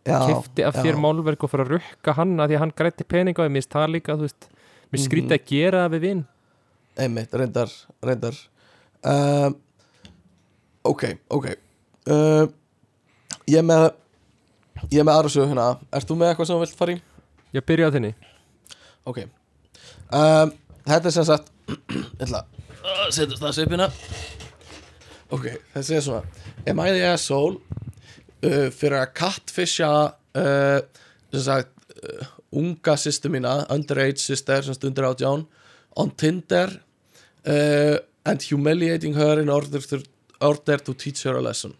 já, 0.05 0.19
kefti 0.29 0.63
af 0.63 0.75
þér 0.77 0.93
já, 0.93 1.01
málverk 1.01 1.43
og 1.43 1.51
fyrir 1.51 1.65
að 1.65 1.73
rukka 1.79 2.13
hann 2.15 2.37
að 2.39 2.47
því 2.53 2.55
að 2.55 2.63
hann 2.63 2.75
grætti 2.77 3.03
pening 3.09 3.35
á 3.35 3.41
því, 3.43 3.49
mér 3.49 3.61
finnst 3.65 3.73
það 3.75 3.89
líka, 3.97 4.15
þú 4.15 4.29
veist 4.29 4.47
mér 4.95 5.01
Mhm. 5.03 5.07
skrítið 5.09 5.35
að 5.37 5.45
gera 5.51 5.83
það 5.85 5.93
við 5.95 6.03
vin. 6.07 6.25
Einmitt, 6.97 7.33
reyndar 7.35 7.71
reyndar. 8.07 8.35
Um, 9.03 9.55
ok, 10.83 11.03
ok. 11.29 11.45
Uh, 12.07 12.47
ég 13.49 13.59
er 13.59 13.65
með 13.67 13.85
ég 14.91 14.99
er 15.01 15.05
með 15.07 15.15
aðra 15.17 15.31
sögu 15.33 15.49
hérna. 15.51 15.67
Ert 15.93 16.07
þú 16.09 16.15
með 16.19 16.31
eitthvað 16.31 16.47
sem 16.49 16.55
þú 16.55 16.63
vilt 16.65 16.79
fara 16.79 16.95
í? 16.95 17.01
ég 17.55 17.63
byrja 17.65 17.87
á 17.87 17.91
þinni. 17.95 18.13
Ok. 19.07 19.19
Um, 20.11 20.51
Þetta 20.85 21.07
er 21.09 21.13
sem 21.15 21.25
sagt 21.25 21.47
Ég 21.89 22.21
ætla 22.21 22.43
að 22.85 23.11
setja 23.15 23.37
það 23.41 23.53
svipina 23.57 23.87
Ok, 25.33 25.47
þessi 25.73 25.95
er 25.97 26.03
svona. 26.05 26.23
Am 26.69 26.79
I 26.83 26.91
the 26.93 27.01
asshole 27.09 27.57
uh, 28.45 28.67
fyrir 28.69 28.99
að 28.99 29.13
catfisha 29.17 29.89
uh, 30.13 30.79
sem 31.33 31.41
sagt 31.41 31.71
uh, 32.03 32.27
unga 32.55 32.95
sýstu 32.99 33.31
mína 33.31 33.65
underage 33.73 34.21
sister 34.23 34.63
sem 34.63 34.75
stundur 34.77 35.09
átján 35.11 35.45
on 35.95 36.11
Tinder 36.11 36.69
uh, 37.47 37.97
and 38.25 38.41
humiliating 38.49 39.15
her 39.15 39.39
in 39.39 39.49
order 39.49 39.79
to, 39.79 40.01
order 40.41 40.77
to 40.77 40.93
teach 40.93 41.23
her 41.23 41.35
a 41.35 41.41
lesson. 41.41 41.73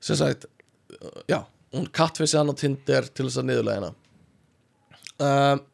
Sem 0.00 0.16
sagt 0.16 0.46
uh, 0.46 1.22
já, 1.28 1.44
hún 1.72 1.88
catfisha 1.92 2.40
hann 2.40 2.52
á 2.52 2.56
Tinder 2.56 3.08
til 3.08 3.26
þess 3.28 3.40
að 3.42 3.50
niðurlega 3.50 3.80
hana. 3.80 3.92
Um, 5.20 5.66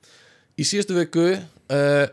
í 0.59 0.65
síðustu 0.67 0.97
viku 0.97 1.29
uh, 1.37 2.07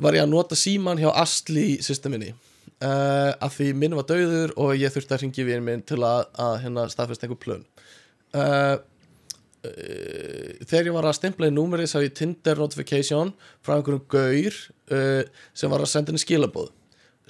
var 0.00 0.16
ég 0.16 0.24
að 0.24 0.32
nota 0.32 0.56
síman 0.56 1.00
hjá 1.00 1.10
Astli 1.12 1.76
systeminni 1.84 2.32
uh, 2.32 3.32
af 3.36 3.58
því 3.58 3.72
minn 3.78 3.96
var 3.98 4.06
dauður 4.08 4.54
og 4.60 4.72
ég 4.78 4.92
þurfti 4.94 5.16
að 5.16 5.24
ringi 5.26 5.46
við 5.48 5.60
minn 5.66 5.84
til 5.86 6.00
að, 6.06 6.24
að 6.40 6.56
hérna 6.64 6.86
staðfesta 6.92 7.28
einhver 7.28 7.42
plön. 7.42 7.66
Uh, 8.32 8.40
uh, 8.40 8.76
þegar 9.62 10.88
ég 10.88 10.94
var 10.96 11.06
að 11.06 11.16
stempla 11.20 11.46
í 11.50 11.54
númerið 11.54 11.90
sá 11.92 11.98
ég 12.02 12.14
Tinder 12.18 12.58
notification 12.58 13.30
frá 13.62 13.76
einhverjum 13.76 14.02
gaur 14.10 14.56
uh, 14.90 15.22
sem 15.54 15.70
var 15.70 15.84
að 15.84 15.90
senda 15.92 16.10
henni 16.10 16.22
skilabóð 16.22 16.72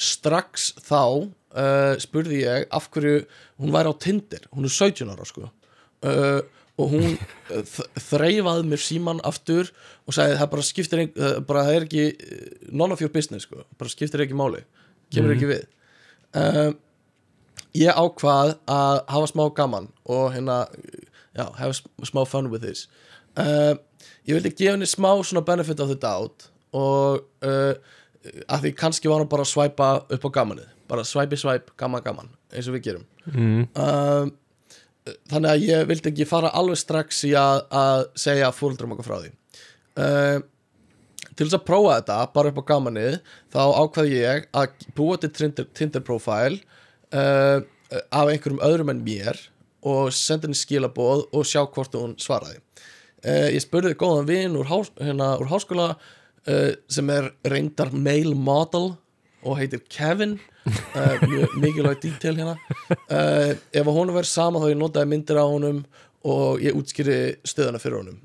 strax 0.00 0.70
þá 0.86 1.00
uh, 1.28 1.94
spurði 2.00 2.38
ég 2.46 2.64
af 2.72 2.86
hverju 2.94 3.18
hún 3.60 3.74
væri 3.74 3.92
á 3.92 3.94
Tinder. 4.00 4.46
Hún 4.56 4.64
er 4.66 4.72
17 4.72 5.12
ára 5.12 5.26
sko. 5.28 5.50
Uh, 6.02 6.40
og 6.80 6.88
hún 6.94 7.18
þ- 7.52 7.90
þreifaði 8.08 8.64
mér 8.70 8.80
síman 8.80 9.20
aftur 9.28 9.68
og 10.08 10.16
sagði 10.16 10.38
það 10.40 10.50
bara 10.54 10.64
skiptir 10.64 11.02
bara 11.46 11.66
það 11.68 11.76
er 11.76 11.84
ekki 11.84 12.06
none 12.72 12.96
of 12.96 13.02
your 13.04 13.12
business 13.12 13.44
sko, 13.44 13.60
bara 13.78 13.92
skiptir 13.92 14.24
ekki 14.24 14.38
máli. 14.40 14.62
Kemur 15.12 15.34
ekki 15.36 15.50
við. 15.52 15.66
Ég 17.76 17.92
ákvað 17.96 18.54
að 18.68 18.98
hafa 19.12 19.28
smá 19.30 19.44
gaman 19.56 19.86
og 20.08 20.32
hérna 20.34 20.56
já, 21.36 21.72
sm- 21.72 22.06
smá 22.08 22.24
fun 22.28 22.50
with 22.52 22.64
this. 22.66 22.86
Uh, 23.38 23.74
ég 24.28 24.36
vildi 24.36 24.52
gefa 24.52 24.74
henni 24.76 24.88
smá 24.88 25.10
svona 25.24 25.44
benefit 25.46 25.80
of 25.80 25.88
the 25.88 25.98
doubt 25.98 26.48
og 26.76 27.24
uh, 27.44 27.74
að 28.48 28.66
því 28.66 28.74
kannski 28.78 29.10
var 29.10 29.22
hann 29.22 29.30
bara 29.32 29.46
að 29.46 29.52
svæpa 29.52 29.90
upp 30.12 30.28
á 30.28 30.30
gamanið. 30.38 30.70
Bara 30.88 31.06
svæpi 31.08 31.38
svæp, 31.40 31.72
gaman 31.80 32.04
gaman 32.04 32.30
eins 32.52 32.68
og 32.68 32.76
við 32.76 32.88
gerum. 32.90 33.04
Mm. 33.32 33.66
um, 33.72 34.32
þannig 35.30 35.50
að 35.50 35.64
ég 35.66 35.86
vildi 35.90 36.10
ekki 36.12 36.28
fara 36.30 36.52
alveg 36.58 36.78
strax 36.78 37.24
í 37.26 37.32
að, 37.38 37.64
að 37.74 38.04
segja 38.22 38.52
fóruldrum 38.54 38.94
okkar 38.94 39.08
frá 39.08 39.16
því. 39.24 39.32
Um, 40.02 40.44
til 41.32 41.46
þess 41.46 41.58
að 41.58 41.66
prófa 41.68 41.96
þetta 41.98 42.18
bara 42.34 42.52
upp 42.52 42.60
á 42.60 42.70
gamanið 42.72 43.16
þá 43.52 43.62
ákvaði 43.80 44.18
ég 44.20 44.46
að 44.56 44.86
búa 44.96 45.18
til 45.20 45.32
Tinder, 45.36 45.68
Tinder 45.76 46.04
profile 46.04 46.60
uh, 47.16 47.64
af 48.12 48.30
einhverjum 48.32 48.62
öðrum 48.64 48.92
en 48.92 49.02
mér 49.04 49.40
og 49.82 50.12
senda 50.14 50.48
henni 50.48 50.58
skilaboð 50.58 51.26
og 51.34 51.46
sjá 51.48 51.62
hvort 51.66 51.94
hún 51.98 52.16
svaraði. 52.20 52.60
Uh, 53.22 53.48
ég 53.54 53.62
spurði 53.62 53.94
góðan 53.98 54.26
vin 54.26 54.56
úr, 54.58 54.66
hás, 54.70 54.90
hérna, 54.98 55.36
úr 55.38 55.50
háskóla 55.50 55.92
uh, 55.94 56.72
sem 56.90 57.10
er 57.14 57.30
reyndar 57.46 57.92
male 57.94 58.34
model 58.34 58.92
og 59.42 59.58
heitir 59.58 59.82
Kevin. 59.90 60.38
Uh, 60.66 61.22
mjög 61.26 61.54
mikilvæg 61.58 62.02
detail 62.02 62.38
hérna. 62.38 62.56
Ef 63.74 63.88
honum 63.88 64.14
verið 64.14 64.30
sama 64.30 64.62
þá 64.62 64.68
ég 64.70 64.78
notaði 64.78 65.10
myndir 65.10 65.40
á 65.42 65.46
honum 65.46 65.80
og 66.22 66.62
ég 66.62 66.76
útskýri 66.78 67.18
stöðuna 67.46 67.82
fyrir 67.82 67.98
honum. 68.02 68.20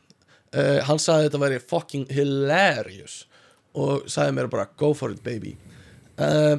Hann 0.87 1.01
sagði 1.01 1.27
þetta 1.27 1.39
væri 1.41 1.57
fucking 1.61 2.11
hilarious 2.13 3.23
og 3.77 4.05
sagði 4.09 4.37
mér 4.37 4.49
bara 4.53 4.69
go 4.79 4.93
for 4.97 5.13
it 5.13 5.23
baby. 5.25 5.55
Uh, 6.17 6.57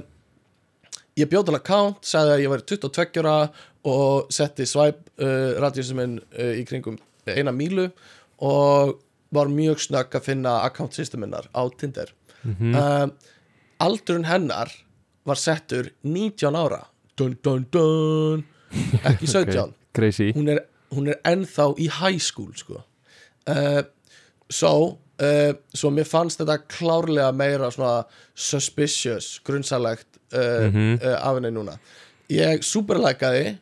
ég 1.18 1.30
bjóð 1.30 1.48
til 1.48 1.58
account 1.58 2.06
sagði 2.06 2.34
að 2.34 2.44
ég 2.44 2.52
væri 2.52 2.66
22 2.74 3.24
ára 3.24 3.36
og 3.88 4.30
setti 4.34 4.66
swipe 4.68 5.12
uh, 5.22 5.58
radíusuminn 5.62 6.18
uh, 6.20 6.54
í 6.58 6.64
kringum 6.68 6.98
eina 7.28 7.52
mílu 7.54 7.88
og 8.44 8.98
var 9.34 9.50
mjög 9.52 9.82
snögg 9.84 10.14
að 10.16 10.30
finna 10.30 10.60
account 10.64 10.96
systeminnar 10.96 11.50
á 11.52 11.62
Tinder. 11.78 12.14
Mm 12.42 13.10
aldurinn 13.78 14.26
hennar 14.26 14.72
var 15.22 15.38
settur 15.38 15.90
19 16.02 16.56
ára. 16.56 16.80
Dun 17.18 17.36
dun 17.44 17.66
dun. 17.70 18.44
Ekki 19.04 19.26
17 19.34 19.74
Crazy. 19.94 20.32
Hún 20.34 20.48
er, 20.52 20.62
hún 20.94 21.08
er 21.10 21.18
ennþá 21.26 21.72
í 21.80 21.88
high 22.00 22.20
school 22.22 22.52
sko. 22.58 22.82
Uh, 23.48 23.82
so 24.50 24.98
uh, 25.22 25.52
svo 25.74 25.90
mér 25.94 26.06
fannst 26.08 26.42
þetta 26.42 26.58
klárlega 26.70 27.32
meira 27.34 27.70
svona 27.74 28.04
suspicious 28.34 29.38
grunnsalegt 29.46 30.17
uh, 30.34 30.68
uh, 30.68 31.16
af 31.18 31.38
henni 31.38 31.52
núna. 31.54 31.78
Ég 32.28 32.64
superlækaði 32.66 33.56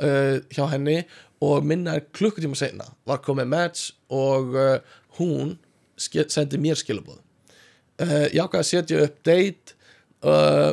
uh, 0.00 0.38
hjá 0.52 0.66
henni 0.70 1.00
og 1.44 1.64
minna 1.66 1.98
klukkutíma 2.16 2.56
seinna 2.58 2.86
var 3.08 3.22
komið 3.24 3.48
match 3.50 3.92
og 4.12 4.56
uh, 4.56 4.76
hún 5.18 5.56
sendi 5.96 6.60
mér 6.60 6.78
skilabóð 6.80 7.18
uh, 7.18 8.26
ég 8.32 8.40
ákvað 8.40 8.62
að 8.62 8.68
setja 8.70 9.02
upp 9.04 9.18
date 9.26 9.76
uh, 10.24 10.72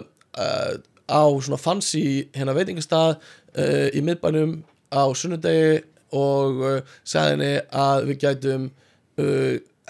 á 1.03 1.23
svona 1.43 1.59
fancy 1.61 2.29
hérna 2.33 2.55
veitingastað 2.57 3.19
í 3.93 4.01
miðbænum 4.01 4.63
á 4.89 5.03
sunnudegi 5.13 5.83
og 6.15 6.63
sagði 7.05 7.33
henni 7.35 7.51
að 7.69 8.07
við 8.07 8.17
gætum 8.23 8.63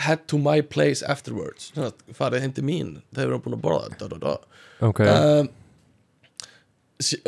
head 0.02 0.24
to 0.28 0.40
my 0.42 0.62
place 0.62 1.04
afterwards 1.06 1.72
farið 2.18 2.54
til 2.58 2.66
mín 2.66 2.96
þegar 3.14 3.28
við 3.28 3.30
erum 3.30 3.44
búin 3.46 3.58
að 3.58 3.66
borða 3.66 3.98
da, 4.00 4.08
da, 4.08 4.18
da. 4.24 4.38
Ok, 4.84 5.04
Um, 5.04 5.50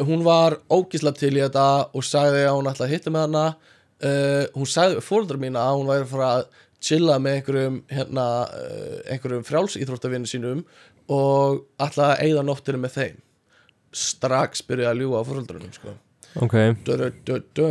hún 0.08 0.24
var 0.24 0.58
ógisla 0.72 1.12
til 1.16 1.34
í 1.36 1.42
þetta 1.42 1.66
og 1.96 2.06
sagði 2.06 2.46
að 2.46 2.56
hún 2.58 2.70
ætlaði 2.72 2.88
að 2.88 2.94
hitta 2.96 3.14
með 3.14 3.26
hana 3.26 3.46
uh, 3.50 4.46
hún 4.56 4.70
sagði 4.70 5.00
við 5.00 5.08
fóruldrar 5.08 5.42
mína 5.42 5.66
að 5.66 5.80
hún 5.80 5.90
væri 5.92 6.06
að 6.06 6.14
fara 6.14 6.30
að 6.38 6.46
chilla 6.86 7.18
með 7.20 7.38
einhverjum 7.40 7.78
hérna, 7.92 8.26
uh, 8.46 8.98
einhverjum 9.12 9.46
frjálsýþróttavinni 9.48 10.30
sínum 10.30 10.64
og 11.12 11.66
ætlaði 11.82 12.14
að 12.14 12.24
eyða 12.30 12.46
nóttinu 12.48 12.82
með 12.82 12.98
þeim 13.00 13.22
strax 13.96 14.64
byrjaði 14.68 14.92
að 14.92 15.02
ljúga 15.02 15.22
á 15.22 15.28
fóröldrarnum 15.30 15.76
sko. 15.76 15.96
ok 16.44 16.56
dö, 16.88 17.12
dö, 17.28 17.40
dö. 17.56 17.70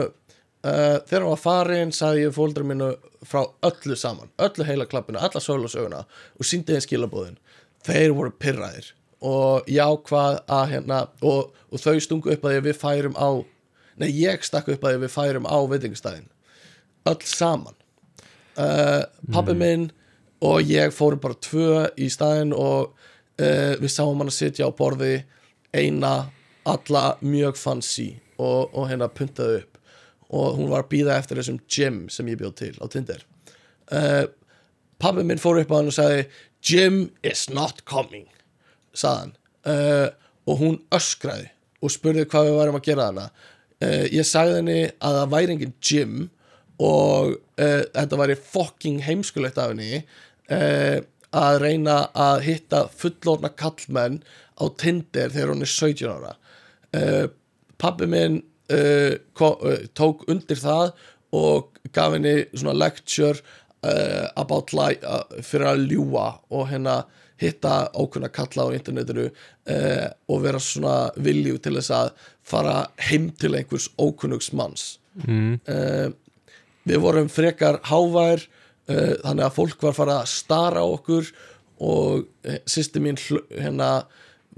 Uh, 0.65 0.97
þegar 1.05 1.27
hún 1.27 1.35
var 1.35 1.43
farin 1.43 1.91
sagði 1.93 2.23
ég 2.25 2.33
fóldra 2.33 2.65
mínu 2.65 2.87
frá 3.29 3.43
öllu 3.69 3.97
saman 4.01 4.31
öllu 4.41 4.65
heila 4.65 4.87
klappinu, 4.89 5.21
alla 5.21 5.43
sólasöguna 5.43 6.05
og 6.09 6.49
síndi 6.49 6.73
þeim 6.73 6.85
skilabóðin 6.87 7.41
þeir 7.85 8.15
voru 8.17 8.33
pyrraðir 8.41 8.95
og 9.25 9.69
ég 9.69 9.85
ákvað 9.85 10.39
að 10.49 10.71
hérna 10.73 11.01
og, 11.21 11.53
og 11.69 11.83
þau 11.83 12.01
stungu 12.01 12.33
upp 12.33 12.47
að 12.49 12.63
við 12.65 12.79
færum 12.81 13.17
á 13.17 13.45
nei 14.01 14.09
ég 14.17 14.45
stakk 14.45 14.71
upp 14.73 14.87
að 14.89 15.03
við 15.05 15.13
færum 15.13 15.45
á 15.45 15.59
veitingastæðin 15.69 16.31
öll 17.13 17.29
saman. 17.29 17.77
Uh, 18.57 19.05
pappi 19.35 19.53
minn 19.59 19.89
og 20.45 20.63
ég 20.65 20.95
fórum 20.95 21.21
bara 21.21 21.37
tvö 21.45 21.89
í 22.01 22.09
staðin 22.13 22.55
og 22.55 22.95
uh, 23.41 23.75
við 23.81 23.91
sáum 23.93 24.21
hann 24.21 24.31
að 24.31 24.39
sitja 24.39 24.69
á 24.69 24.73
borði 24.77 25.25
eina 25.75 26.31
alla 26.65 27.19
mjög 27.21 27.59
fancy 27.61 28.15
og, 28.39 28.71
og 28.73 28.89
hérna 28.89 29.11
puntaði 29.13 29.61
upp 29.65 29.74
og 30.35 30.59
hún 30.59 30.71
var 30.73 30.85
að 30.85 30.91
býða 30.95 31.19
eftir 31.21 31.39
þessum 31.39 31.61
gym 31.71 32.05
sem 32.13 32.29
ég 32.31 32.41
bjóð 32.41 32.55
til 32.61 32.75
á 32.83 32.87
Tinder. 32.91 33.23
Uh, 33.93 34.27
pappi 35.03 35.25
minn 35.27 35.41
fór 35.41 35.61
upp 35.61 35.73
á 35.73 35.77
hann 35.79 35.91
og 35.93 35.97
sagði 35.97 36.27
Jim 36.65 37.01
is 37.27 37.47
not 37.53 37.85
coming 37.89 38.27
sagði 38.97 39.21
hann. 39.21 39.35
Uh, 39.65 40.09
og 40.49 40.61
hún 40.61 40.79
öskraði 40.95 41.51
og 41.85 41.93
spurði 41.93 42.27
hvað 42.29 42.49
við 42.49 42.59
varum 42.59 42.79
að 42.79 42.87
gera 42.89 43.09
hana 43.11 43.27
uh, 43.31 44.07
ég 44.13 44.27
sagði 44.29 44.59
henni 44.61 44.79
að 44.99 45.19
það 45.21 45.35
væri 45.37 45.57
engin 45.57 45.77
Jim 45.85 46.17
og 46.83 47.37
þetta 47.55 48.17
væri 48.19 48.35
fucking 48.35 49.05
heimskulegt 49.07 49.61
af 49.63 49.69
henni 49.71 50.01
að 50.51 51.59
reyna 51.63 52.09
að 52.19 52.41
hitta 52.49 52.81
fullorna 52.91 53.53
kallmenn 53.55 54.17
á 54.59 54.67
Tinder 54.83 55.31
þegar 55.31 55.53
hún 55.53 55.63
er 55.63 55.71
17 55.71 56.11
ára. 56.11 56.33
Pappi 57.79 58.09
minn 58.11 58.41
tók 58.65 60.23
undir 60.33 60.57
það 60.57 60.95
og 61.37 61.75
gaf 61.93 62.15
henni 62.15 62.47
svona 62.55 62.75
lecture 62.79 63.37
uh, 63.85 64.31
about 64.41 64.73
like, 64.73 65.05
uh, 65.05 65.43
fyrir 65.45 65.73
að 65.75 65.85
ljúa 65.93 66.27
og 66.55 66.69
hérna 66.71 67.03
hitta 67.41 67.91
ókunna 67.99 68.31
kalla 68.33 68.69
á 68.71 68.75
internetinu 68.77 69.29
uh, 69.29 70.09
og 70.31 70.45
vera 70.45 70.61
svona 70.63 71.11
vilju 71.17 71.59
til 71.63 71.77
þess 71.79 71.95
að 71.95 72.13
fara 72.47 72.77
heim 73.09 73.31
til 73.41 73.55
einhvers 73.59 73.89
ókunnugs 73.99 74.53
manns 74.57 74.99
mm. 75.27 75.59
uh, 75.67 76.09
við 76.87 77.03
vorum 77.03 77.33
frekar 77.33 77.81
hávær 77.91 78.45
uh, 78.45 79.15
þannig 79.25 79.49
að 79.49 79.57
fólk 79.59 79.89
var 79.89 79.99
fara 79.99 80.21
að 80.23 80.31
stara 80.35 80.85
á 80.85 80.87
okkur 80.87 81.33
og 81.85 82.25
uh, 82.47 82.61
sýsti 82.71 83.03
mín 83.03 83.19
hérna 83.19 84.07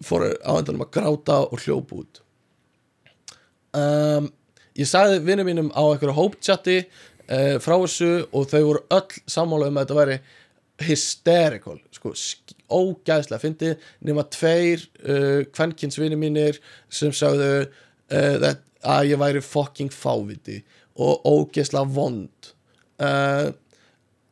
fór 0.05 0.29
á 0.45 0.53
endanum 0.59 0.85
að 0.85 0.95
gráta 0.99 1.41
og 1.47 1.65
hljóp 1.65 1.97
út 1.97 2.23
um, 3.77 4.31
ég 4.77 4.89
sagði 4.91 5.21
vinnum 5.27 5.49
mínum 5.49 5.69
á 5.77 5.83
einhverju 5.85 6.17
hópchatti 6.17 6.79
uh, 6.87 7.57
frá 7.63 7.77
þessu 7.83 8.11
og 8.31 8.49
þau 8.51 8.61
voru 8.71 8.83
öll 8.99 9.21
sammála 9.31 9.71
um 9.71 9.79
að 9.81 9.87
þetta 9.87 10.01
væri 10.01 10.19
hysterical 10.87 11.79
sko, 11.97 12.13
sk- 12.13 12.53
ógæðslega 12.69 13.41
fyndið 13.41 13.87
nema 14.09 14.27
tveir 14.35 14.83
uh, 15.07 15.41
kvenkinsvinni 15.57 16.19
mínir 16.21 16.59
sem 16.93 17.15
sagðu 17.17 17.51
uh, 17.65 18.35
that, 18.43 18.61
að 18.85 19.13
ég 19.15 19.23
væri 19.23 19.41
fucking 19.45 19.93
fáviti 19.95 20.61
og 20.97 21.25
ógæðslega 21.29 21.91
vond. 21.93 22.53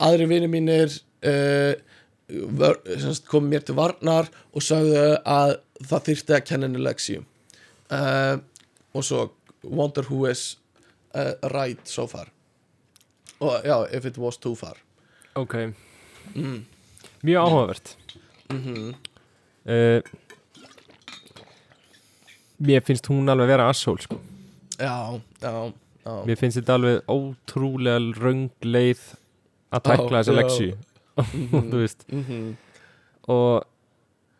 Aðri 0.04 0.26
vinni 0.30 0.46
mínir 0.48 0.94
kom 3.28 3.48
mér 3.50 3.64
til 3.66 3.76
varnar 3.76 4.30
og 4.54 4.64
sagðu 4.64 5.02
að 5.28 5.56
það 5.84 6.06
þyrfti 6.08 6.36
að 6.38 6.44
kenna 6.48 6.68
henni 6.68 6.80
leksíu 6.86 7.20
uh, 7.92 8.36
og 8.94 9.04
svo 9.04 9.28
wonder 9.64 10.04
who 10.10 10.24
is 10.30 10.58
uh, 11.14 11.34
right 11.50 11.88
so 11.88 12.06
far. 12.06 12.28
Og 13.40 13.62
já, 13.64 13.96
if 13.96 14.04
it 14.04 14.18
was 14.18 14.36
too 14.36 14.54
far. 14.54 14.76
Ok. 15.34 15.54
Mm. 16.34 16.64
mjög 17.22 17.36
áhugavert. 17.46 17.96
Mm 18.50 18.94
uh, 19.64 20.00
mér 22.58 22.80
finnst 22.84 23.06
hún 23.06 23.28
alveg 23.28 23.48
vera 23.48 23.68
assól 23.68 23.98
sko. 23.98 24.20
Já, 24.78 25.20
já, 25.42 25.72
já. 26.04 26.24
Mér 26.24 26.36
finnst 26.36 26.58
þetta 26.60 26.74
alveg 26.78 27.02
ótrúlega 27.08 27.98
röng 28.20 28.50
leið 28.62 29.02
að 29.74 29.84
tækla 29.88 30.22
þessa 30.22 30.36
leksju 30.38 30.70
þú 31.70 31.80
veist. 31.80 32.06
Mm 32.12 32.54
og 33.24 33.64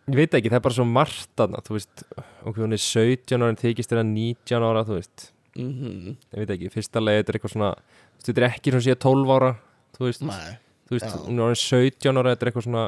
ég 0.09 0.18
veit 0.18 0.35
ekki, 0.36 0.51
það 0.52 0.59
er 0.59 0.64
bara 0.66 0.76
svo 0.76 0.85
margt 0.89 1.40
aðna, 1.44 1.62
þú 1.64 1.76
veist, 1.78 2.02
ok, 2.44 2.59
hún 2.60 2.76
er 2.76 2.82
17 2.82 3.40
ára 3.40 3.52
en 3.55 3.60
þykist 3.60 3.93
þeirra 3.93 4.05
19 4.09 4.66
ára, 4.68 4.85
þú 4.85 4.98
veist. 4.98 5.31
-hmm. 5.56 6.16
ég 6.35 6.39
veit 6.43 6.51
ekki, 6.51 6.70
fyrsta 6.74 7.01
leið 7.01 7.18
þetta 7.22 7.31
er 7.32 7.39
eitthvað 7.39 7.55
svona, 7.55 7.70
þú 7.74 8.18
veist, 8.18 8.26
þetta 8.28 8.43
er 8.43 8.48
ekki 8.51 8.70
svona 8.74 8.86
síðan 8.86 9.02
12 9.06 9.35
ára, 9.36 9.51
þú 9.97 10.05
veist, 10.09 10.22
Nei. 10.22 10.55
Þú 10.85 10.90
veist 10.98 11.16
hún 11.24 11.39
er 11.39 11.44
orðin 11.47 11.62
17 11.64 12.16
ára, 12.20 12.35
þetta 12.35 12.43
er 12.44 12.51
eitthvað 12.51 12.66
svona 12.68 12.85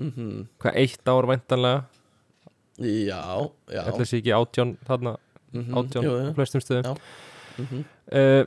mm 0.00 0.46
hvað, 0.58 0.74
eitt 0.80 1.08
ár 1.08 1.26
væntanlega? 1.28 1.84
Já, 2.80 3.50
já. 3.68 3.82
Ætla 3.84 4.00
þessi 4.00 4.16
ekki 4.18 4.32
átján 4.32 4.76
þarna, 4.88 5.16
Mhm, 5.52 5.74
átján 5.74 6.04
jú, 6.04 6.10
jú. 6.14 6.34
flestum 6.34 6.60
stöðum. 6.62 6.96
Uh, 8.12 8.44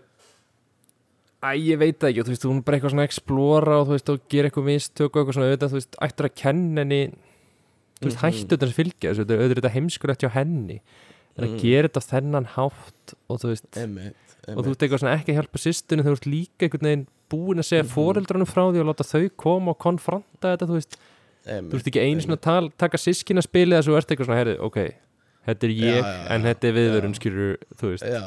Æ, 1.43 1.59
ég 1.59 1.77
veit 1.77 1.99
það 1.99 2.09
ekki 2.09 2.23
þú 2.23 2.31
veist, 2.31 2.45
hún 2.47 2.57
er 2.57 2.63
bara 2.63 2.77
eitthvað 2.77 2.93
svona 2.93 3.03
að 3.03 3.09
explora 3.11 3.73
og 3.81 3.88
þú 3.88 3.91
veist, 3.97 4.09
og 4.13 4.21
gera 4.31 4.47
eitthvað 4.49 4.67
mistök 4.69 5.09
og 5.11 5.19
eitthvað 5.19 5.35
svona 5.35 5.47
auðvitað, 5.51 5.71
þú 5.73 5.80
veist, 5.80 5.95
ættur 6.07 6.27
að 6.30 6.35
kenna 6.39 6.81
henni 6.85 6.99
þú 8.01 8.09
veist, 8.09 8.17
Mhm. 8.19 8.25
hættu 8.25 8.57
þetta 8.57 8.67
að 8.67 8.73
fylgja 8.79 9.09
þessu, 9.13 9.23
þetta 9.25 9.33
er 9.37 9.43
auðvitað 9.43 9.75
heimskulegt 9.77 10.21
hjá 10.23 10.29
henni 10.31 10.81
en 11.37 11.43
að 11.45 11.49
Mhm. 11.53 11.59
gera 11.61 11.87
þetta 11.89 12.03
þennan 12.13 12.45
hátt 12.55 13.13
og 13.29 13.39
þú 13.41 13.47
veist, 13.53 13.65
Einmitt, 13.77 14.15
og 14.47 14.63
þú 14.65 14.69
veist 14.73 14.83
eitthvað 14.83 15.13
ekki 15.17 15.31
að 15.33 15.37
hjálpa 15.39 15.59
sýstunni, 15.63 16.03
þú 16.03 16.13
veist 16.13 16.27
líka 16.29 16.61
einhvern 16.67 16.87
veginn 16.87 17.07
búin 17.29 17.57
að 17.57 17.69
segja 17.69 17.83
mm 17.83 18.45
frá 18.45 18.63
því 18.71 18.79
og 18.81 18.87
láta 18.91 19.03
þau 19.07 19.29
koma 19.37 19.71
og 19.71 19.79
konfronta 19.79 20.57
þetta, 20.57 20.67
þú 20.67 20.75
veist, 20.77 20.97
einmitt, 21.47 21.71
þú 21.71 21.75
veist 21.79 21.87
ekki 21.87 22.01
einu 22.03 22.21
svona 22.21 22.41
tal, 22.41 22.69
taka 22.77 22.97
sískina 22.97 23.41
spilið 23.41 23.79
þessu 23.81 23.91
og 23.91 23.97
ert 23.97 24.07
eitthvað 24.11 24.25
svona, 24.27 24.37
herri, 24.37 24.57
ok 24.59 24.93
þetta 25.47 25.63
er 25.63 25.73
ég, 25.75 26.03
Já, 26.03 26.03
já, 26.03 26.31
en 26.31 26.41
þetta 26.43 26.63
er 26.63 26.73
viðvörun, 26.73 27.15
skilur, 27.15 27.57
þú 27.75 27.89
veist. 27.91 28.03
Já, 28.03 28.21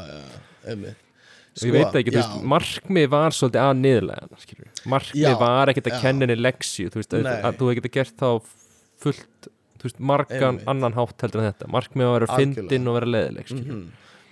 og 1.57 1.65
ég 1.65 1.73
veit 1.73 1.95
ekki, 1.97 2.13
þú 2.13 2.21
Sko, 2.21 2.21
já. 2.21 2.27
veist, 2.37 2.45
markmið 2.53 3.07
var 3.09 3.31
svolítið 3.31 3.63
að 3.65 3.79
niðurlega 3.81 4.39
skilur, 4.43 4.69
markmið 4.93 5.23
Já, 5.23 5.39
var 5.41 5.67
ekkert 5.73 5.89
að 5.89 6.01
henni 6.05 6.37
leksju, 6.37 6.91
þú 6.93 7.01
veist, 7.01 7.15
að, 7.17 7.29
að 7.49 7.57
þú 7.61 7.71
hefði 7.73 7.93
gert 7.97 8.17
þá 8.21 8.29
fullt, 9.01 9.49
þú 9.49 9.56
veist, 9.89 10.01
margan 10.13 10.43
Einmitt. 10.57 10.67
annan 10.73 10.97
hátt 10.99 11.25
heldur 11.25 11.43
en 11.45 11.49
þetta, 11.53 11.71
markmið 11.73 12.07
að 12.09 12.15
vera 12.17 12.27
Algjörlega. 12.31 12.55
fyndin 12.69 12.89
og 12.93 12.99
vera 13.01 13.13
leðileg, 13.15 13.49
skilur 13.51 13.73
Mhm. 13.77 13.87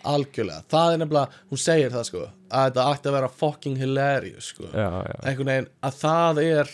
Algjörlega, 0.04 0.62
það 0.68 0.92
er 0.94 0.98
nefnilega 1.00 1.28
hún 1.50 1.60
segir 1.64 1.90
það 1.94 2.04
sko, 2.10 2.22
að 2.52 2.64
þetta 2.70 2.82
ætti 2.94 3.08
að 3.08 3.14
vera 3.16 3.28
fucking 3.40 3.76
hilarious 3.80 4.50
sko. 4.52 4.64
Já, 4.68 4.88
já, 5.08 5.14
einhvern 5.24 5.48
veginn 5.52 5.68
að 5.82 5.94
það 6.02 6.40
er 6.44 6.72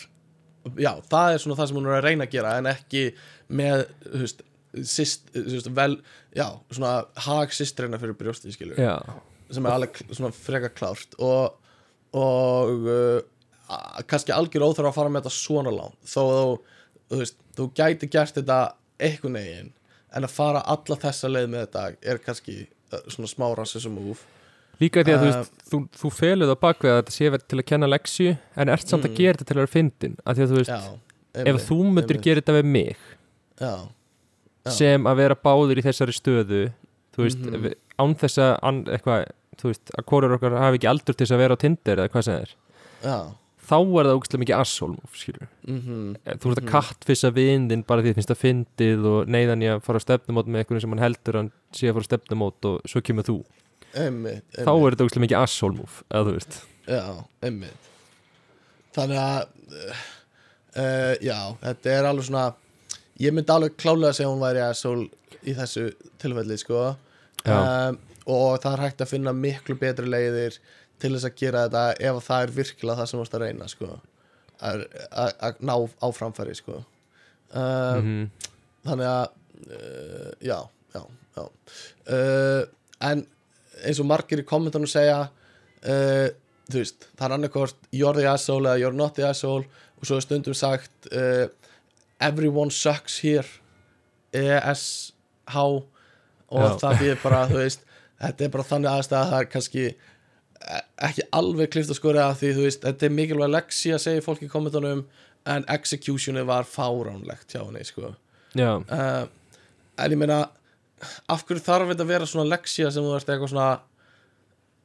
já, 0.83 0.91
það 1.09 1.33
er 1.33 1.37
svona 1.45 1.55
það 1.61 1.67
sem 1.71 1.77
hún 1.79 1.87
er 1.87 1.95
að 2.01 2.03
reyna 2.09 2.25
að 2.27 2.33
gera 2.35 2.57
en 2.59 2.65
ekki 2.73 3.03
með 3.49 3.85
þú 4.03 4.19
veist, 4.25 4.41
sýst, 4.91 5.31
þú 5.31 5.55
veist, 5.55 5.71
vel 5.79 5.95
já, 6.35 6.47
svona 6.75 6.91
hag 7.23 7.49
sýstrina 7.55 7.97
fyrir 8.03 8.17
brjóstið 8.19 8.53
skilur, 8.57 8.75
já, 8.83 8.97
sem 9.49 9.65
er 9.65 9.71
alveg 9.77 10.03
svona 10.11 10.33
freka 10.35 10.69
klárt. 10.75 11.15
Og, 11.19 11.55
og 12.13 12.85
uh, 12.91 13.21
kannski 14.11 14.35
algjör 14.35 14.67
óþarf 14.67 14.91
að 14.91 14.97
fara 14.99 15.09
með 15.11 15.23
þetta 15.23 15.35
svona 15.39 15.71
langt. 15.75 15.97
Þó 16.03 16.19
að 16.25 16.37
þú, 16.41 16.53
þú 17.11 17.19
veist, 17.21 17.37
þú 17.57 17.69
gæti 17.77 18.07
gert 18.11 18.35
þetta 18.39 18.59
einhvern 19.01 19.33
veginn 19.39 19.71
en 20.15 20.23
að 20.27 20.33
fara 20.35 20.61
alla 20.65 20.97
þessa 21.05 21.29
leið 21.31 21.49
með 21.53 21.65
þetta 21.67 21.83
er 22.11 22.17
kannski 22.25 22.55
uh, 22.93 22.99
svona 23.11 23.27
smá 23.31 23.47
rassism 23.57 23.93
move 23.99 24.19
líka 24.81 25.03
því 25.05 25.13
að 25.13 25.21
þú 25.21 25.29
Uh, 25.29 25.35
veist 25.37 25.65
þú, 25.71 25.79
þú 26.01 26.09
feluð 26.17 26.51
á 26.51 26.57
bakvið 26.65 26.91
að 26.91 26.99
þetta 27.01 27.13
sé 27.15 27.29
verið 27.35 27.47
til 27.51 27.59
að 27.61 27.67
kenna 27.71 27.87
leksju 27.91 28.31
en 28.55 28.69
ert 28.73 28.87
samt 28.87 29.05
að 29.05 29.11
Mm. 29.11 29.17
gera 29.21 29.33
þetta 29.37 29.47
til 29.51 29.55
að 29.57 29.61
vera 29.61 29.73
fyndin 29.75 30.15
að 30.25 30.35
því 30.39 30.43
að 30.45 30.51
þú 30.51 30.57
veist, 30.61 30.71
já, 30.71 30.81
ef 31.31 31.45
einmitt, 31.47 31.67
þú 31.69 31.77
myndir 31.85 32.15
einmitt. 32.17 32.23
gera 32.25 32.41
þetta 32.41 32.55
við 32.57 32.65
mig 32.65 32.97
já, 33.61 33.73
Já. 34.65 34.71
sem 34.71 35.03
að 35.09 35.15
vera 35.21 35.35
báður 35.45 35.77
í 35.77 35.85
þessari 35.85 36.13
stöðu 36.17 36.61
þú 37.15 37.23
veist, 37.27 37.39
Mhm. 37.45 37.61
við- 37.65 37.77
án 37.99 38.15
þess 38.15 38.37
að 38.41 38.83
eitthvað, 38.95 39.25
þú 39.61 39.65
veist, 39.71 39.91
að 39.97 40.05
hvorur 40.09 40.35
okkar 40.37 40.57
hafi 40.57 40.77
ekki 40.79 40.89
aldur 40.89 41.13
til 41.15 41.25
þess 41.25 41.35
að 41.35 41.41
vera 41.43 41.55
á 41.55 41.61
Tinder 41.61 41.95
eða 41.97 42.09
hvað 42.09 42.23
sem 42.23 42.35
er 42.41 42.55
já 43.03 43.17
þá 43.71 43.77
er 43.79 44.07
það 44.09 44.17
ógæslega 44.17 44.41
mikið 44.43 44.57
asshole 44.59 44.97
move, 44.97 45.15
skilur 45.15 45.47
mhm. 45.63 46.01
Þú 46.27 46.51
ert 46.51 46.59
að 46.59 46.63
Mhm. 46.65 46.71
kattfissa 46.73 47.31
vindin 47.35 47.85
bara 47.87 48.03
því 48.03 48.11
þið 48.11 48.19
finnst 48.19 48.33
það 48.33 48.41
fyndið 48.43 49.05
og 49.13 49.31
neyðan 49.31 49.63
ég 49.65 49.77
að 49.77 49.83
fara 49.87 50.01
á 50.01 50.05
stefnumót 50.05 50.51
með 50.51 50.63
einhvern 50.65 50.81
sem 50.83 50.95
hann 50.95 51.05
heldur 51.05 51.37
að 51.37 51.41
hann 51.41 51.51
sé 51.71 51.87
að 51.87 51.95
fara 51.97 52.05
á 52.05 52.09
stefnumót 52.11 52.67
og 52.71 52.81
svo 52.91 53.01
kemur 53.01 53.27
þú. 53.29 53.37
Einmitt, 53.91 54.43
þá 54.55 54.71
er 54.71 54.91
þetta 54.95 55.05
ógæslega 55.07 55.25
mikið 55.25 55.39
asshole 55.41 55.75
move 55.79 56.03
eða 56.11 56.27
þú 56.27 56.35
veist. 56.37 56.59
Já, 56.91 57.03
einmitt. 57.47 57.89
Þannig 58.95 59.19
að 59.23 59.39
uh, 60.77 61.15
já, 61.23 61.39
þetta 61.63 61.95
er 61.95 62.07
alveg 62.09 62.27
svona 62.27 62.45
ég 63.21 63.35
myndi 63.35 63.53
alveg 63.53 63.75
klálega 63.79 64.11
að 64.11 64.17
segja 64.17 64.29
að 64.29 64.35
hún 64.35 64.45
væri 64.45 64.63
asshole 64.65 65.07
í 65.41 65.55
þessu 65.57 65.87
tilfelli 66.21 66.57
sko. 66.61 66.83
Um, 67.45 67.97
og 68.29 68.59
það 68.61 68.73
er 68.75 68.83
hægt 68.85 69.01
að 69.03 69.11
finna 69.15 69.33
miklu 69.33 69.75
betri 69.81 70.09
leiðir 70.09 70.59
til 71.01 71.11
þess 71.15 71.27
að 71.29 71.35
gera 71.41 71.65
þetta 71.67 71.83
ef 72.11 72.21
það 72.27 72.43
er 72.47 72.53
virkilega 72.59 72.99
það 73.01 73.09
sem 73.11 73.19
þú 73.19 73.25
ert 73.25 73.37
að 73.37 73.43
reyna 73.45 73.67
sko. 73.71 73.89
Að 74.61 74.83
að- 75.23 75.37
að 75.47 75.61
ná 75.65 75.73
áframfæri 76.09 76.55
sko. 76.59 76.81
Um, 77.51 78.05
mm 78.05 78.49
þannig 78.81 79.05
að 79.05 79.25
uh, 79.77 80.29
já, 80.41 80.55
já, 80.95 81.01
já. 81.37 81.43
Uh, 82.09 82.63
en 83.05 83.19
eins 83.85 83.99
og 84.01 84.07
margir 84.09 84.41
í 84.41 84.45
kommentunum 84.49 84.89
segja 84.89 85.19
uh, 85.27 86.27
þú 86.71 86.79
veist, 86.79 87.05
það 87.13 87.27
er 87.27 87.35
annarkort 87.35 87.85
you're 87.93 88.15
the 88.17 88.25
asshole 88.31 88.65
eða 88.71 88.81
you're 88.81 88.97
not 88.97 89.13
the 89.19 89.27
asshole 89.27 89.67
og 89.99 90.07
svo 90.09 90.17
er 90.17 90.25
stundum 90.25 90.57
sagt 90.57 91.11
uh, 91.13 91.45
everyone 92.25 92.73
sucks 92.73 93.19
here 93.21 93.45
E-S-H 94.33 95.55
og 95.61 95.85
Já. 96.65 96.77
það 96.81 96.97
býður 97.01 97.21
bara, 97.23 97.41
þú 97.51 97.59
veist 97.61 97.85
þetta 98.21 98.45
er 98.47 98.51
bara 98.53 98.65
þannig 98.67 98.91
aðstæða 98.91 99.21
að 99.21 99.31
það 99.31 99.43
er 99.43 99.49
kannski 99.53 99.85
ekki 101.07 101.25
alveg 101.35 101.71
klift 101.73 101.91
að 101.91 101.99
skora 101.99 102.29
því 102.37 102.53
þú 102.57 102.65
veist, 102.67 102.85
þetta 102.85 103.07
er 103.07 103.13
mikilvæg 103.17 103.53
leksi 103.55 103.93
að 103.95 104.03
segja 104.05 104.25
fólk 104.25 104.43
í 104.45 104.49
kommentunum 104.51 105.05
en 105.49 105.65
executioni 105.73 106.43
var 106.45 106.67
fáránlegt 106.69 107.53
hjá 107.53 107.63
henni 107.63 107.83
sko. 107.87 108.13
Já, 108.57 108.75
uh, 108.77 109.23
en 109.97 110.13
ég 110.13 110.19
meina 110.19 110.43
af 111.31 111.45
hverju 111.47 111.63
þarf 111.65 111.91
þetta 111.91 112.05
að 112.05 112.11
vera 112.13 112.27
svona 112.29 112.51
leksía 112.51 112.91
sem 112.93 113.05
þú 113.05 113.15
ert 113.17 113.31
eitthvað 113.31 113.53
svona 113.53 113.69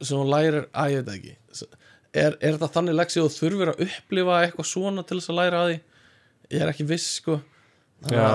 sem 0.01 0.17
þú 0.17 0.25
lærir, 0.29 0.65
að 0.77 0.93
ég 0.93 1.03
veit 1.03 1.13
ekki. 1.15 1.35
Er, 2.17 2.37
er 2.39 2.55
þetta 2.55 2.71
þannig 2.73 2.97
leksía 2.97 3.23
að 3.23 3.29
þú 3.29 3.41
þurfir 3.41 3.71
að 3.73 3.83
upplifa 3.87 4.39
eitthvað 4.43 4.69
svona 4.71 5.03
til 5.05 5.19
þess 5.19 5.33
að 5.33 5.39
læra 5.41 5.61
að 5.61 5.69
því? 5.69 5.77
Ég 6.53 6.63
er 6.63 6.71
ekki 6.71 6.87
viss 6.87 7.07
sko. 7.19 7.37
Já. 8.07 8.27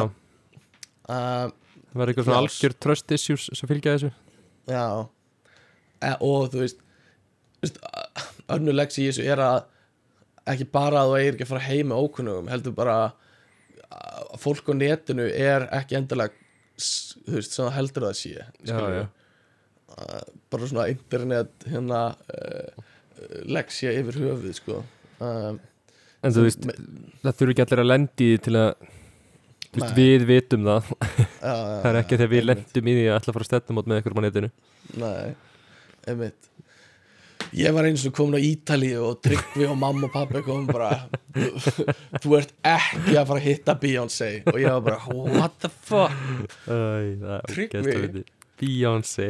Uh, 1.09 1.49
það 1.91 1.99
var 2.01 2.13
eitthvað 2.13 2.29
svona 2.29 2.43
algjör 2.43 2.77
trust 2.87 3.15
issues 3.17 3.49
sem 3.59 3.71
fylgja 3.71 3.97
þessu? 3.97 4.13
Já. 4.71 4.87
E, 6.03 6.11
og 6.19 6.51
þú 6.53 6.63
veist, 6.63 6.83
þú 7.63 7.69
veist 7.69 7.81
önnu 8.57 8.75
leksi 8.75 9.05
í 9.05 9.09
þessu 9.11 9.27
er 9.33 9.43
að 9.47 9.61
ekki 10.53 10.67
bara 10.75 11.05
að 11.05 11.13
þú 11.13 11.19
eigir 11.21 11.35
ekki 11.37 11.47
að 11.47 11.53
fara 11.55 11.67
heim 11.69 11.91
með 11.93 12.01
ókunnugum 12.07 12.49
heldur 12.51 12.75
bara 12.75 12.97
að 13.93 14.39
fólk 14.43 14.71
á 14.71 14.75
netinu 14.75 15.27
er 15.31 15.69
ekki 15.79 15.97
endilega 16.01 16.35
s- 16.81 17.15
þú 17.27 17.37
veist, 17.39 17.53
sem 17.55 17.67
það 17.69 17.77
heldur 17.79 18.07
að 18.09 18.11
það 18.11 18.19
sé 18.19 18.33
já, 18.33 18.79
já, 18.97 19.05
bara 20.51 20.69
svona 20.71 20.89
internet 20.91 21.67
hérna 21.69 22.01
uh, 22.17 22.89
leksja 23.53 23.93
yfir 24.01 24.17
höfuð 24.25 24.57
sko. 24.57 24.79
Um, 25.23 25.61
en 26.25 26.35
þú 26.35 26.47
veist 26.49 26.65
það 26.67 27.37
þurfi 27.39 27.55
ekki 27.55 27.65
allir 27.67 27.83
að 27.85 27.91
lendi 27.93 28.29
til 28.43 28.55
að 28.59 28.71
veist, 29.77 29.95
við 29.97 30.25
vitum 30.29 30.67
það. 30.69 30.91
Það 31.43 31.87
er 31.93 31.99
ekki 32.03 32.17
þegar 32.19 32.33
við 32.33 32.45
lendum 32.49 32.89
í 32.89 32.97
því 32.97 33.05
að 33.11 33.17
að 33.21 33.29
fara 33.37 33.45
að 33.47 33.51
stefnum 33.51 33.79
át 33.83 33.89
með 33.91 33.99
einhverjum 34.01 34.21
á 34.21 34.25
netinu. 34.27 34.51
Nei, 35.03 35.31
einmitt 36.09 36.51
Ég 37.53 37.69
var 37.77 37.85
eins 37.85 38.01
og 38.09 38.15
komin 38.17 38.39
á 38.39 38.41
Ítali 38.41 38.95
og 38.97 39.19
Tryggvi 39.25 39.67
og 39.69 39.75
mamma 39.77 40.07
og 40.09 40.13
pappi 40.15 40.41
kom 40.47 40.65
bara 40.71 40.89
þú, 41.37 42.37
ert 42.39 42.55
ekki 42.65 43.17
að 43.21 43.27
fara 43.29 43.41
að 43.43 43.45
hitta 43.45 43.75
Beyoncé. 43.83 44.29
Og 44.49 44.57
ég 44.63 44.73
var 44.73 44.81
bara, 44.87 45.19
what 45.37 45.59
the 45.61 45.69
fuck? 45.69 46.17
Er 46.73 47.45
Tryggvi. 47.51 48.23
Beyoncé. 48.63 49.29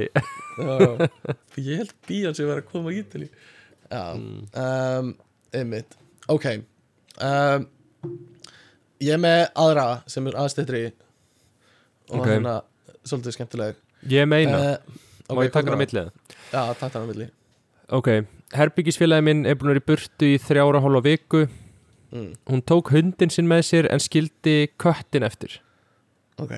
Ég 1.59 1.82
held 1.82 1.93
Beyoncé 2.07 2.47
var 2.47 2.62
að 2.62 2.69
koma 2.70 2.93
á 2.93 2.99
Ítali 3.01 3.28
Já, 3.93 4.03
um, 4.15 5.11
einmitt. 5.53 5.99
Ok 6.31 6.47
um, 6.53 7.66
Ég 9.03 9.12
er 9.16 9.20
með 9.20 9.43
aðra 9.59 9.86
sem 10.11 10.27
er 10.31 10.39
aðstættri 10.44 10.85
og 12.12 12.20
Ok. 12.20 12.27
hérna 12.28 12.59
svolítið 13.09 13.35
skemmtileg. 13.35 13.78
Ég 14.12 14.27
meina, 14.31 14.59
uh, 14.77 15.35
má 15.35 15.43
ég 15.47 15.53
taka 15.55 15.73
hana 15.73 15.81
á 15.81 15.82
millið 15.82 16.11
Já, 16.53 16.62
takk 16.78 16.93
hana 16.94 17.03
á 17.03 17.11
milli 17.11 17.28
ok, 17.93 18.09
herbyggisfélagi 18.56 19.24
minn 19.27 19.44
er 19.47 19.56
búin 19.59 19.70
að 19.73 19.74
vera 19.77 19.82
í 19.82 19.89
burtu 19.93 20.28
í 20.35 20.39
þrjára 20.43 20.81
hálfa 20.85 21.02
viku. 21.06 21.43
Mm, 22.12 22.31
hún 22.51 22.62
tók 22.69 22.90
hundin 22.93 23.31
sinn 23.32 23.48
með 23.48 23.62
sér 23.70 23.89
en 23.93 24.02
skildi 24.02 24.56
köttin 24.82 25.24
eftir. 25.24 25.60
Ok. 26.43 26.52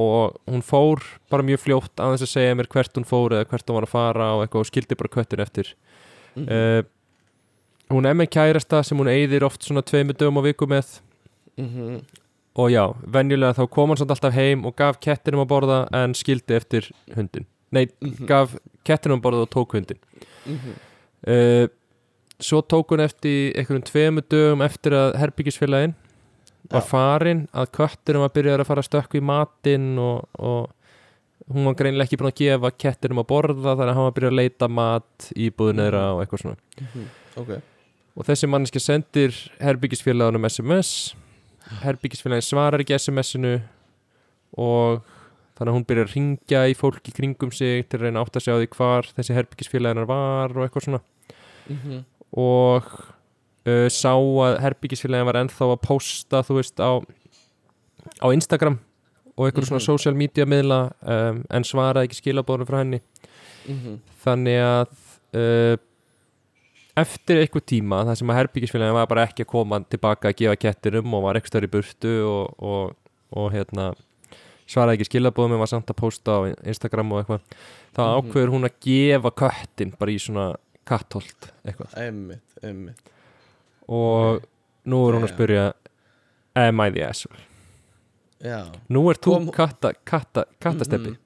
Og 0.00 0.38
hún 0.50 0.62
fór 0.64 1.02
bara 1.30 1.44
mjög 1.46 1.60
fljótt 1.66 2.00
að 2.02 2.16
þess 2.16 2.26
að 2.26 2.32
segja 2.32 2.56
mér 2.58 2.68
hvert 2.72 2.96
hún 2.98 3.06
fór 3.06 3.36
eða 3.36 3.46
hvert 3.50 3.68
hún 3.68 3.76
var 3.78 3.86
að 3.86 3.92
fara 3.92 4.30
og 4.34 4.42
eitthvað 4.46 4.64
og 4.64 4.70
skildi 4.70 4.96
bara 4.98 5.12
köttin 5.18 5.44
eftir. 5.44 5.74
Mhm. 6.34 6.48
uh, 6.50 6.82
hún 7.92 8.06
er 8.08 8.14
með 8.16 8.30
kærasta 8.32 8.80
sem 8.82 8.98
hún 8.98 9.10
eyðir 9.12 9.44
oft 9.46 9.62
svona 9.62 9.82
tveimur 9.84 10.16
dögum 10.18 10.40
á 10.40 10.42
viku 10.48 10.66
með. 10.66 11.00
Mhm. 11.58 12.00
og 12.56 12.70
já, 12.70 12.94
venjulega 13.06 13.54
þá 13.54 13.70
kom 13.70 13.88
hann 13.90 13.96
samt 13.98 14.10
alltaf 14.10 14.32
heim 14.34 14.64
og 14.64 14.76
gaf 14.76 15.00
kettinum 15.00 15.40
að 15.44 15.48
borða 15.50 15.78
en 15.92 16.12
skildi 16.14 16.54
eftir 16.54 16.88
hundin 17.14 17.46
nei, 17.72 17.86
Mhm. 18.00 18.26
gaf 18.26 18.56
kettinum 18.84 19.22
borða 19.24 19.46
og 19.46 19.50
tók 19.54 19.76
hundin 19.78 19.98
Mhm. 20.44 20.72
uh, 21.28 21.66
svo 22.40 22.60
tók 22.62 22.90
hún 22.92 23.00
eftir 23.00 23.54
einhverjum 23.56 23.84
tveimur 23.88 24.24
dögum 24.28 24.62
eftir 24.64 24.92
að 24.92 25.14
herbyggisfélagin 25.22 25.94
var 26.70 26.82
farin 26.82 27.46
að 27.54 27.70
köttinum 27.76 28.24
að 28.26 28.32
byrja 28.34 28.58
að 28.58 28.66
fara 28.66 28.82
að 28.82 28.88
stökku 28.88 29.20
í 29.20 29.24
matinn 29.24 29.98
og, 29.98 30.24
og 30.38 30.70
hún 31.52 31.64
var 31.68 31.74
greinilega 31.76 32.08
ekki 32.08 32.16
búin 32.20 32.32
að 32.32 32.38
gefa 32.40 32.70
kettinum 32.76 33.20
að 33.20 33.28
borða 33.28 33.74
þannig 33.76 33.92
að 33.92 33.94
hann 33.98 34.04
var 34.06 34.12
að 34.12 34.18
byrja 34.18 34.30
að 34.32 34.38
leita 34.40 34.68
mat 34.68 35.30
í 35.36 35.50
búðinæðra 35.50 36.02
og 36.14 36.22
eitthvað 36.24 36.42
svona. 36.44 36.56
Mhm. 36.80 37.08
Ok. 37.36 37.50
Og 38.16 38.24
þessi 38.28 38.48
manneski 38.48 38.80
sendir 38.80 39.32
herbyggisfélagunum 39.60 40.44
SMS 40.48 41.14
herbyggisfélagin 41.82 42.44
svarar 42.48 42.80
ekki 42.84 42.96
SMS-inu 42.98 43.54
og 44.58 45.02
þannig 45.54 45.70
að 45.70 45.76
hún 45.78 45.86
byrjar 45.88 46.08
að 46.08 46.14
ringja 46.16 46.62
í 46.66 46.74
fólk 46.74 47.08
í 47.08 47.14
kringum 47.14 47.52
sig 47.54 47.88
til 47.88 47.98
að 48.00 48.06
reyna 48.08 48.20
að 48.20 48.26
átta 48.28 48.40
sig 48.42 48.54
á 48.54 48.58
því 48.58 48.68
hvar 48.76 49.08
þessi 49.16 49.36
herbyggisfélaginar 49.38 50.06
var 50.10 50.56
og 50.56 50.64
eitthvað 50.66 50.86
svona 50.88 51.02
Mhm. 51.70 52.04
og 52.36 52.84
uh, 53.66 53.88
sá 53.88 54.12
að 54.18 54.58
herbyggisfélagin 54.60 55.24
var 55.30 55.38
ennþá 55.40 55.70
að 55.72 55.80
posta 55.86 56.42
þú 56.44 56.58
veist 56.58 56.76
á, 56.82 56.92
á 58.20 58.26
Instagram 58.34 58.78
og 59.36 59.46
einhverjum 59.48 59.70
svona 59.70 59.80
Mhm. 59.80 59.86
social 59.86 60.14
media 60.14 60.44
miðla 60.44 60.92
um, 61.02 61.44
en 61.50 61.62
svaraði 61.64 62.08
ekki 62.10 62.20
skilabóðinu 62.22 62.66
frá 62.68 62.78
henni 62.82 63.00
Mhm. 63.68 64.00
þannig 64.24 64.60
að 64.60 64.88
uh, 65.34 65.76
eftir 66.96 67.40
eitthvað 67.42 67.64
tíma 67.66 68.04
það 68.06 68.18
sem 68.20 68.28
að 68.30 68.38
herbyggisfélagin 68.42 68.94
var 68.98 69.06
bara 69.10 69.24
ekki 69.26 69.42
að 69.44 69.50
koma 69.54 69.80
tilbaka 69.90 70.28
að 70.30 70.36
gefa 70.42 70.56
kettinum 70.66 71.14
og 71.14 71.22
var 71.24 71.40
stöður 71.40 71.66
í 71.66 71.72
burtu 71.72 72.12
og, 72.28 72.54
og, 72.62 72.94
og 73.34 73.48
hérna 73.54 73.94
svaraði 74.66 74.98
ekki 75.00 75.08
skilabóðum 75.10 75.54
en 75.56 75.62
var 75.62 75.70
samt 75.70 75.90
að 75.92 75.96
posta 76.00 76.36
á 76.36 76.40
Instagram 76.64 77.12
og 77.12 77.22
eitthvað. 77.24 77.40
Þá 77.94 78.02
Mhm. 78.04 78.14
ákveður 78.18 78.52
hún 78.54 78.68
að 78.68 78.76
gefa 78.86 79.30
köttin 79.42 79.94
bara 79.98 80.10
í 80.10 80.18
svona 80.18 80.46
kattholt 80.86 81.50
eitthvað. 81.66 81.94
Einmitt, 81.96 82.58
einmitt. 82.62 83.00
Og 83.88 84.42
nú 84.86 85.02
er 85.08 85.14
hún 85.18 85.24
að 85.28 85.34
spyrja 85.36 85.72
am 86.56 86.80
I 86.80 86.90
the 86.90 87.02
asshole? 87.02 87.40
Já. 88.44 88.72
Nú 88.90 89.08
er 89.10 89.14
þú 89.16 89.52
katta, 89.52 89.92
katta, 90.04 90.44
kattasteppi. 90.60 91.10
Mhm. 91.14 91.18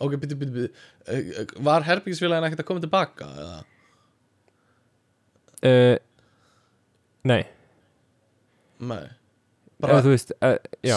Ok, 0.00 0.16
byttu, 0.18 0.34
byttu, 0.36 0.52
byttu 0.52 0.70
uh, 1.08 1.62
Var 1.62 1.82
herbyggisfélagin 1.82 2.44
ekkert 2.48 2.60
að 2.60 2.66
koma 2.66 2.80
tilbaka? 2.80 3.24
Eða? 3.24 3.64
uh, 5.64 5.96
nei, 7.24 7.44
Nei. 8.82 9.04
Bara, 9.82 10.00
þú 10.02 10.10
veist 10.14 10.32
uh, 10.42 10.56
já, 10.82 10.96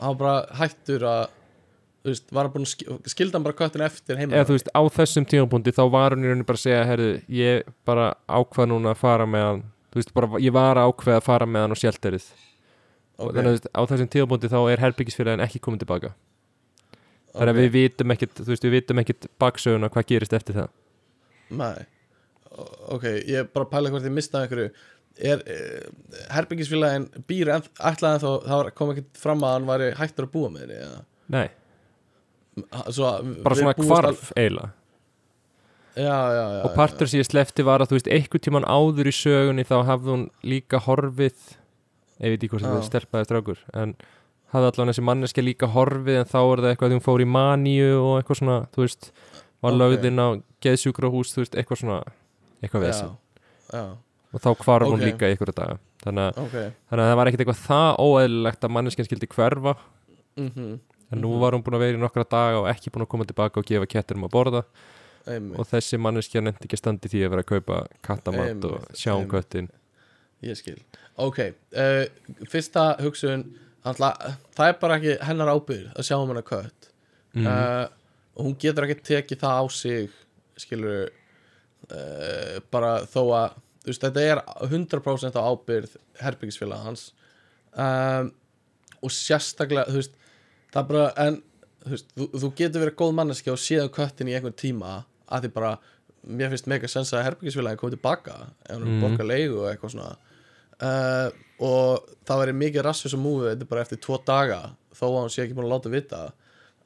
hann 0.00 0.18
bara 0.20 0.34
hættur 0.58 1.04
að 1.06 1.22
veist, 2.06 2.30
hann 2.32 2.68
skildi 2.68 3.36
hann 3.36 3.44
bara 3.44 3.56
köttin 3.56 3.84
eftir 3.84 4.20
heima 4.20 4.38
eða 4.38 4.48
þú 4.48 4.56
veist 4.56 4.70
á 4.72 4.82
þessum 4.96 5.26
tímapunkti 5.28 5.74
þá 5.76 5.82
var 5.92 6.16
hún 6.16 6.24
í 6.24 6.30
rauninni 6.30 6.48
bara 6.48 6.60
að 6.60 6.64
segja 6.64 6.86
herðu, 6.88 7.10
ég 7.40 7.68
bara 7.88 8.06
ákvað 8.24 8.70
núna 8.72 8.94
að 8.94 9.02
fara 9.02 9.28
með 9.28 9.46
hann. 9.48 9.62
Veist, 9.90 10.12
bara, 10.14 10.30
ég 10.38 10.54
var 10.54 10.78
að 10.78 10.92
ákveða 10.92 11.18
að 11.18 11.26
fara 11.26 11.46
með 11.50 11.66
hann 11.66 11.74
og 11.74 11.80
sjelterið 11.80 12.26
og 13.20 13.28
Ok, 13.28 13.34
þannig 13.36 13.48
að 13.48 13.56
veist, 13.56 13.70
á 13.74 13.80
þessum 13.90 14.10
tímapunkti 14.14 14.50
þá 14.50 14.60
er 14.72 14.82
herbyggisfélagin 14.84 15.44
ekki 15.44 15.60
komin 15.60 15.80
tilbaka. 15.82 16.12
Þannig 17.34 17.52
að 17.52 17.58
við 17.60 17.72
vitum 17.74 18.14
ekkit, 18.14 18.40
veist, 18.46 18.64
við 18.64 18.76
vitum 18.78 19.02
ekkit 19.02 19.26
baksöguna 19.42 19.90
hvað 19.92 20.06
gerist 20.08 20.36
eftir 20.38 20.56
það. 20.56 20.70
Nei. 21.60 21.84
Ok, 22.90 23.04
ég 23.28 23.50
bara 23.54 23.68
pæla 23.70 23.92
hvort 23.92 24.06
ég 24.06 24.14
mistaði 24.14 24.48
einhverju 24.48 24.70
Er 25.18 25.40
uh, 25.42 25.86
herbyggisfélagin 26.32 27.08
býr 27.28 27.50
en, 27.56 27.64
ætlaði 27.90 28.22
þá, 28.22 28.28
var- 28.48 28.70
kom 28.78 28.92
ekkert 28.94 29.18
fram 29.20 29.42
að 29.44 29.56
hann 29.56 29.66
væri 29.68 29.88
hættur 29.98 30.28
að 30.28 30.32
búa 30.36 30.50
með 30.54 30.60
henni 30.66 30.78
eða? 30.86 31.00
nei, 31.34 31.48
Svo, 32.90 33.10
bara 33.44 33.56
svona 33.56 33.74
búumst 33.78 33.90
hvarf 33.90 34.30
eiginlega. 34.36 34.70
Al- 34.70 34.76
Já, 36.00 36.16
já, 36.32 36.42
já 36.54 36.62
og 36.64 36.74
partur 36.78 37.08
sem 37.10 37.20
ég 37.20 37.26
slefti 37.26 37.64
var 37.66 37.82
að 37.82 37.90
þú 37.90 37.96
veist 37.98 38.08
einhvern 38.14 38.42
tíman 38.46 38.66
áður 38.70 39.08
í 39.10 39.12
sögunni 39.14 39.64
þá 39.66 39.74
hafði 39.88 40.12
hún 40.14 40.22
líka 40.46 40.78
horfið 40.84 41.40
ég 42.22 42.30
veit 42.30 42.36
ekki 42.38 42.50
hvort 42.52 42.64
það 42.68 42.84
stelpaði 42.86 43.26
strákur 43.26 43.62
en 43.74 43.94
hafði 44.54 44.68
allan 44.70 44.92
þessi 44.92 45.04
manneski 45.08 45.42
líka 45.44 45.68
horfið 45.74 46.20
en 46.22 46.28
þá 46.30 46.38
er 46.44 46.62
það 46.62 46.68
eitthvað 46.70 46.88
að 46.88 46.94
hún 46.96 47.04
fór 47.08 47.24
í 47.24 47.28
maníu 47.34 47.90
og 47.98 48.12
eitthvað 48.20 48.38
svona, 48.40 48.58
þú 48.74 48.84
veist 48.86 49.10
var 49.60 49.74
Ok. 49.74 49.80
lögðinn 49.82 50.22
á 50.22 50.28
geðsjúkrahús 50.64 51.34
þú 51.34 51.42
veist, 51.42 51.58
eitthvað 51.58 51.82
svona, 51.82 51.98
eitthvað 52.62 52.86
já, 52.86 53.84
og 54.32 54.42
þá 54.44 54.50
hvarf 54.64 54.86
hún 54.88 55.00
Ok. 55.00 55.06
líka 55.06 55.28
í 55.28 55.34
einhverja 55.34 55.56
daga. 55.56 55.78
Þannig 56.04 56.28
að, 56.28 56.38
ok. 56.44 56.54
þannig 56.90 57.04
að 57.04 57.10
það 57.10 57.18
var 57.20 57.30
ekkert 57.30 57.42
eitthvað 57.44 57.64
það 57.66 57.90
óeðlilegt 58.06 58.64
að 58.64 58.74
manneskinn 58.76 59.08
skildi 59.08 59.30
hverfa. 59.34 59.76
Mm 60.36 60.78
en 61.10 61.20
nú 61.24 61.32
var 61.42 61.56
hún 61.56 61.62
búin 61.66 61.74
að 61.74 61.84
vera 61.84 61.98
í 61.98 62.00
nokkra 62.00 62.22
daga 62.22 62.62
og 62.62 62.68
ekki 62.70 62.90
búin 62.94 63.02
að 63.02 63.10
koma 63.10 63.26
tilbaka 63.26 63.60
og 63.60 63.66
gefa 63.66 63.88
kettinum 63.90 64.28
að 64.28 64.34
borða. 64.36 64.62
Einmitt, 65.26 65.58
og 65.58 65.66
þessi 65.68 65.98
manneskja 66.00 66.40
nefndi 66.42 66.68
ekki 66.68 66.78
standi 66.78 67.10
því 67.10 67.24
að 67.26 67.32
vera 67.34 67.42
að 67.44 67.48
kaupa 67.50 67.80
kattamat 68.06 68.66
og 68.70 68.86
sjá 68.96 69.12
um 69.18 69.26
köttin 69.28 69.68
ég 70.46 70.56
skil. 70.56 70.78
Ok, 71.20 71.40
uh, 71.76 72.06
fyrsta 72.48 72.94
hugsun 73.02 73.44
alltaf, 73.84 74.38
það 74.56 74.72
er 74.72 74.78
bara 74.80 74.96
ekki 75.00 75.16
hennar 75.28 75.52
ábyrð 75.52 75.90
að 75.92 76.06
sjá 76.08 76.16
um 76.16 76.30
hennar 76.30 76.46
kött. 76.46 76.90
Mhm. 77.34 77.46
uh, 77.46 77.88
og 78.38 78.46
hún 78.46 78.56
getur 78.62 78.86
ekki 78.86 79.02
tekið 79.10 79.42
það 79.42 79.60
á 79.60 79.64
sig 79.68 80.14
skilur 80.56 81.10
uh, 81.90 82.56
bara 82.72 83.00
þó 83.10 83.22
að 83.36 83.58
veist, 83.90 84.06
þetta 84.06 84.24
er 84.26 84.42
100% 84.66 85.38
á 85.38 85.42
ábyrð 85.42 85.96
herbyggisfélag 86.22 86.86
hans. 86.86 87.10
Um, 87.70 88.32
og 89.00 89.14
sérstaklega 89.14 89.88
þú 89.90 90.00
veist, 90.00 90.18
það 90.72 90.82
er 90.82 90.88
bara 90.90 91.06
en 91.26 91.38
þú, 91.84 91.92
veist, 91.94 92.10
þú, 92.16 92.28
þú 92.34 92.52
getur 92.58 92.84
verið 92.84 92.98
góð 93.02 93.14
manneski 93.18 93.52
og 93.52 93.60
séð 93.62 93.90
köttin 93.94 94.30
í 94.30 94.36
einhvern 94.36 94.58
tíma 94.58 94.96
að 95.30 95.46
því 95.46 95.52
bara 95.54 95.76
mér 96.26 96.50
finnst 96.52 96.68
mega 96.68 96.88
sens 96.90 97.12
að 97.14 97.24
herbyggisfélagi 97.28 97.80
komið 97.80 97.96
tilbaka 97.96 98.34
ef 98.66 98.74
hann 98.74 98.84
mm. 98.84 99.04
Borgar 99.04 99.28
leigu 99.30 99.62
og 99.62 99.70
eitthvað 99.70 99.94
svona. 99.94 100.10
Uh, 100.80 101.28
og 101.60 102.10
það 102.28 102.42
verið 102.44 102.60
mikið 102.60 102.84
rassus 102.86 103.14
og 103.16 103.22
múfið 103.22 103.50
þetta 103.52 103.70
bara 103.70 103.84
eftir 103.84 104.00
tvo 104.00 104.18
daga 104.26 104.60
þó 104.96 105.06
að 105.10 105.18
hann 105.18 105.32
sé 105.32 105.42
ekki 105.44 105.56
búin 105.56 105.68
að 105.68 105.74
láta 105.74 105.92
vita 105.92 106.20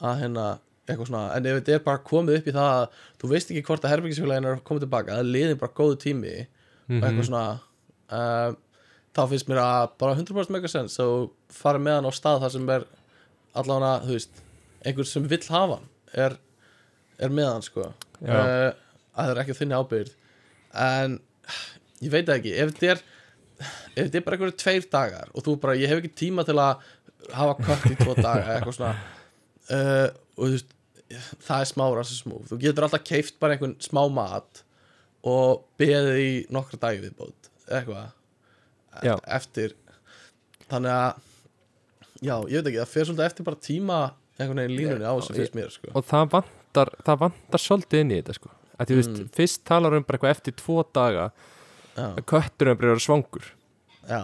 að 0.05 0.23
hérna 0.23 0.47
eitthvað 0.85 1.11
svona. 1.11 1.29
En 1.35 1.49
ef 1.49 1.59
þetta 1.61 1.77
er 1.77 1.85
bara 1.87 2.03
komið 2.11 2.41
upp 2.41 2.49
í 2.51 2.55
það 2.55 2.73
að 2.79 2.99
þú 3.23 3.31
veist 3.33 3.53
ekki 3.53 3.65
hvort 3.69 3.87
að 3.87 3.95
herbyggisfélagin 3.95 4.49
er 4.51 4.65
komið 4.69 4.87
tilbaka 4.87 5.19
það 5.19 5.33
liðin 5.37 5.61
bara 5.63 5.77
góðu 5.79 6.01
tími 6.05 6.35
Mhm. 6.89 6.99
og 7.01 7.09
eitthvað 7.09 7.29
svona 7.31 7.45
uh, 8.13 8.57
þá 9.15 9.23
finnst 9.31 9.49
mér 9.49 9.61
að 9.63 9.85
bara 10.03 10.17
100% 10.19 10.55
mega 10.55 10.71
sens 10.71 10.99
og 11.01 11.31
fara 11.55 11.79
með 11.81 11.99
hann 12.01 12.11
á 12.11 12.13
stað 12.15 12.43
þar 12.45 12.55
sem 12.57 12.71
er 12.75 12.87
allavega, 13.55 13.93
þú 14.05 14.17
veist 14.19 14.43
einhver 14.85 15.09
sem 15.09 15.29
vill 15.31 15.43
hafa 15.49 15.79
hann 15.79 15.89
er, 16.15 16.37
er 17.19 17.33
með 17.35 17.51
hann 17.53 17.65
sko. 17.65 17.89
Uh, 18.21 18.71
að 19.15 19.29
það 19.29 19.33
er 19.33 19.41
ekki 19.45 19.57
þinni 19.59 19.79
ábyrgð. 19.79 20.15
En 20.85 21.19
ég 22.03 22.13
veit 22.13 22.29
ekki. 22.35 22.53
Ef 22.59 22.75
þetta 22.75 22.91
er 22.93 23.03
ef 23.95 24.01
þetta 24.09 24.19
er 24.19 24.25
bara 24.27 24.37
einhverju 24.37 24.57
tveir 24.59 24.87
dagar 24.91 25.29
og 25.33 25.45
þú 25.47 25.57
bara, 25.63 25.77
ég 25.79 25.91
hef 25.91 26.01
ekki 26.03 26.15
tíma 26.25 26.45
til 26.47 26.57
að 26.59 26.83
hafa 27.35 27.55
kött 27.61 27.85
í 27.93 27.99
tvo 28.01 28.17
daga 28.19 28.57
eitthvað 28.57 28.77
svona 28.79 28.95
uh, 29.71 30.09
og 30.35 30.43
þú 30.43 30.51
veist 30.57 30.73
það 31.45 31.61
er 31.63 31.69
smá 31.71 31.85
rassismúf, 31.95 32.49
þú 32.51 32.59
getur 32.65 32.87
alltaf 32.89 33.05
keift 33.07 33.39
bara 33.43 33.55
einhvern 33.55 33.77
smá 33.85 34.03
mat 34.11 34.64
og 35.25 35.65
beðið 35.81 36.19
í 36.21 36.33
nokkra 36.53 36.79
dagi 36.85 37.01
viðbót 37.05 37.51
eitthvað 37.71 38.11
Já. 39.05 39.15
eftir 39.39 39.73
þannig 40.71 40.93
að 40.95 41.15
já, 42.25 42.35
ég 42.49 42.61
veit 42.61 42.69
ekki, 42.71 42.81
það 42.83 42.93
fer 42.95 43.09
svolítið 43.09 43.27
eftir 43.29 43.47
bara 43.49 43.61
tíma 43.69 43.99
einhvern 44.39 44.61
veginn 44.63 44.77
línunni 44.79 45.07
á 45.09 45.15
þessu 45.19 45.35
fyrst 45.39 45.57
mér 45.59 45.71
sko. 45.73 45.91
og 45.95 46.05
það 46.09 46.29
vantar, 46.37 46.91
það 47.07 47.19
vantar 47.25 47.63
svolítið 47.65 48.01
inn 48.05 48.13
í 48.15 48.21
þetta 48.21 48.37
sko 48.39 48.51
að 48.79 48.89
þú 48.91 48.97
veist, 49.01 49.19
Mm. 49.19 49.29
fyrst 49.37 49.65
talar 49.65 49.95
um 49.97 50.03
bara 50.03 50.19
eitthvað 50.19 50.35
eftir 50.37 50.53
tvo 50.59 50.83
daga 50.93 51.31
já, 51.97 52.07
að 52.17 52.25
kötturinn 52.27 52.79
byrjar 52.79 52.91
að 52.91 52.99
vera 52.99 53.07
svangur 53.07 53.45
já, 54.09 54.23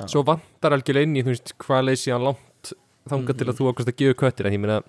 Já. 0.00 0.06
svo 0.08 0.22
vantar 0.24 0.72
algjörlega 0.72 1.02
inn 1.08 1.16
í, 1.16 1.22
þú 1.22 1.32
veist, 1.34 1.52
hvað 1.58 1.84
leysi 1.88 2.10
hann 2.12 2.24
langt 2.24 2.72
þangað 3.08 3.38
til 3.38 3.46
að 3.50 3.58
þú 3.58 3.68
ákvæmst 3.72 3.90
að 3.92 3.98
gefa 4.00 4.18
köttina 4.22 4.50
ég 4.52 4.60
meina, 4.60 4.82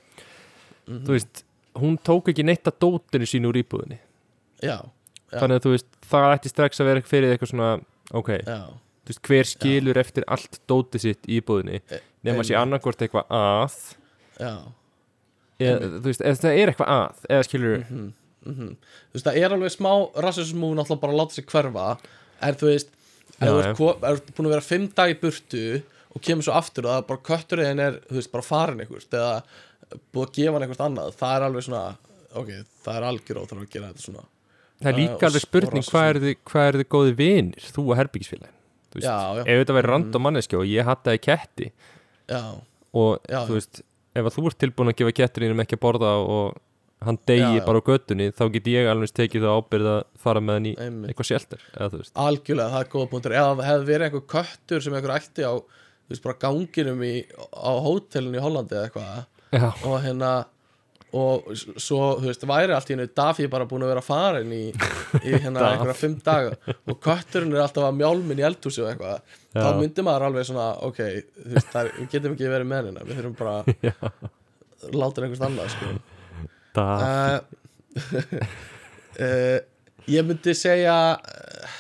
Mhm. 0.88 1.04
þú 1.06 1.12
veist 1.16 1.44
hún 1.76 1.98
tók 2.00 2.28
ekki 2.32 2.44
neitt 2.46 2.64
að 2.64 2.80
dótinu 2.80 3.26
sínu 3.28 3.50
úr 3.52 3.64
íbúðinni 3.64 4.00
Já. 4.62 4.78
Þannig 5.42 5.60
að 5.60 5.66
þú 5.66 5.74
veist, 5.76 5.88
það 6.12 6.30
ætti 6.38 6.50
strax 6.54 6.80
að 6.84 6.90
vera 6.92 7.02
fyrir 7.10 7.34
eitthvað 7.34 7.52
svona, 7.54 7.70
ok, 8.22 8.30
já, 8.46 8.58
veist, 9.10 9.22
hver 9.28 9.50
skilur 9.50 10.00
eftir 10.04 10.24
allt 10.28 10.60
dótið 10.70 11.06
sitt 11.08 11.28
í 11.28 11.40
íbúðinni? 11.42 11.82
E- 11.92 12.02
nema 12.24 12.44
sé 12.44 12.54
einmitt. 12.56 12.62
annarkvort 12.62 13.02
eitthvað 13.04 13.28
að 13.30 13.78
já. 14.40 14.54
eða, 15.60 15.92
þú 16.00 16.04
veist, 16.10 16.26
það 16.44 16.58
er 16.58 16.72
eitthvað 16.74 16.92
að 16.98 17.26
eða 17.30 17.48
skilur, 17.48 17.78
Mhm, 17.90 18.14
mhm. 18.46 18.70
þú 19.12 19.18
veist, 19.18 19.26
það 19.28 19.40
er 19.44 19.56
alveg 19.58 19.72
smá 19.76 19.92
rassismú 20.24 20.74
náttúrulega 20.76 21.02
bara 21.02 21.14
að 21.14 21.20
láta 21.22 21.34
sig 21.38 21.46
hverfa. 21.46 21.98
En 22.42 22.56
þú 22.56 22.66
veist, 22.72 22.90
Já, 23.42 23.48
þú 23.50 23.60
já. 23.64 23.74
búin 24.38 24.48
að 24.48 24.54
vera 24.54 24.62
fimm 24.62 24.88
dag 24.96 25.10
í 25.12 25.20
burtu 25.20 25.82
og 26.16 26.22
kemur 26.22 26.44
svo 26.46 26.54
aftur 26.54 26.86
og 26.86 26.92
það 26.92 26.98
er 27.02 27.08
bara 27.10 27.26
kötturinn 27.28 27.80
er, 27.82 27.94
þú 28.08 28.16
veist, 28.20 28.32
bara 28.32 28.44
farin 28.46 28.80
einhvert 28.84 29.10
eða 29.18 29.44
búið 30.14 30.28
að 30.28 30.34
gefa 30.38 30.54
hann 30.54 30.64
einhvert 30.68 30.84
annað 30.86 31.16
það 31.18 31.36
er 31.36 31.46
alveg 31.48 31.66
svona, 31.66 31.82
ok, 32.36 32.52
það 32.86 32.96
er 33.00 33.08
algjör 33.10 33.40
óþarf 33.42 33.64
að 33.64 33.70
gera 33.74 33.90
þetta 33.92 34.06
svona 34.06 34.24
það 34.84 34.92
er 34.92 35.00
líka 35.00 35.18
og 35.18 35.26
alveg 35.30 35.46
spurning 35.46 35.86
og 35.86 35.90
hvað 35.94 36.10
er 36.10 36.20
þið, 36.26 36.36
hvað 36.52 36.68
er 36.68 36.78
þið 36.82 36.90
góði 36.96 37.16
vinir 37.22 37.72
þú 37.78 37.86
og 37.88 37.98
herbyggisfélagin 38.02 38.60
ef 38.94 39.64
þetta 39.64 39.78
verður 39.80 39.94
random 39.96 40.28
manneskja 40.28 40.60
og 40.60 40.70
ég 40.70 40.86
hattaði 40.86 41.24
ketti 41.24 41.72
já, 42.30 42.44
og 42.94 43.32
Já, 43.32 43.40
þú 43.48 43.58
veist 43.58 43.82
ef 44.14 44.30
þú 44.36 44.46
ert 44.50 44.60
tilbúin 44.62 44.94
að 44.94 45.00
gefa 45.02 45.16
kettinum 45.24 45.64
ekki 45.64 45.80
að 45.80 45.84
borða 45.88 46.14
og 46.22 46.60
hann 47.04 47.18
degi 47.28 47.60
Já, 47.60 47.66
bara 47.66 47.82
á 47.82 47.88
göttunni 47.88 48.30
þá 48.32 48.44
get 48.54 48.68
ég 48.72 48.90
alveg 48.90 49.12
tekið 49.18 49.46
það 49.46 49.58
ábyrð 49.60 49.90
að 49.92 50.02
fara 50.24 50.44
með 50.44 50.60
hann 50.60 50.68
í 50.70 50.74
einmitt. 50.80 51.10
eitthvað 51.12 51.30
sjelter 51.30 51.66
algjörlega, 52.24 52.70
það 52.72 52.84
er 52.84 52.92
góða 52.94 53.10
punktur. 53.12 53.36
Ef 53.36 53.48
það 53.50 53.64
hefði 53.68 53.90
verið 53.90 54.08
einhver 54.08 54.26
köttur 54.34 54.86
sem 54.86 54.96
einhver 54.96 55.16
ætti 55.18 55.44
á 55.44 55.54
þú 55.54 56.14
veist, 56.14 56.24
bara 56.24 56.40
ganginum 56.44 57.04
í, 57.04 57.14
á 57.52 57.72
hótelinu 57.84 58.40
í 58.40 58.44
Hollandi 58.44 58.78
eða 58.78 58.88
eitthvað 58.88 59.90
og 59.90 59.98
hérna 60.06 60.32
og 61.14 61.50
svo, 61.58 62.00
þú 62.18 62.26
veist, 62.32 62.46
væri 62.50 62.74
allt 62.74 62.90
í 62.90 62.96
hennu 62.96 63.06
Daffy 63.14 63.46
bara 63.52 63.68
búin 63.70 63.84
að 63.86 63.92
vera 63.94 64.02
farin 64.06 64.54
í, 64.56 64.62
í 65.22 65.34
hérna 65.44 65.60
Daffy. 65.60 65.74
einhverja 65.76 65.98
fimm 66.00 66.16
daga 66.26 66.56
og 66.90 66.98
kötturinn 67.06 67.54
er 67.54 67.62
alltaf 67.68 67.86
að 67.86 68.00
mjálminn 68.00 68.42
í 68.42 68.46
eldhúsi 68.48 68.82
og 68.82 68.90
eitthvað 68.90 69.20
Já. 69.54 69.60
þá 69.60 69.70
myndi 69.82 70.06
maður 70.08 70.26
alveg 70.30 70.48
svona, 70.50 70.68
ok 70.90 71.02
þú 71.04 71.54
veist, 71.54 71.70
það 71.76 71.82
er, 71.84 71.92
við 72.00 72.10
getum 72.16 72.34
ekki 72.38 72.50
verið 72.56 72.72
með 72.72 72.90
hérna 72.90 73.06
við 73.10 73.20
þurfum 73.22 73.38
bara 73.44 73.56
að 74.88 74.98
láta 75.04 75.24
einhvers 75.28 75.46
annað 75.48 75.70
sko. 75.76 75.94
það, 76.74 77.06
uh, 78.02 78.58
uh, 79.22 79.60
ég 80.18 80.28
myndi 80.28 80.58
segja 80.58 80.98
uh, 81.22 81.80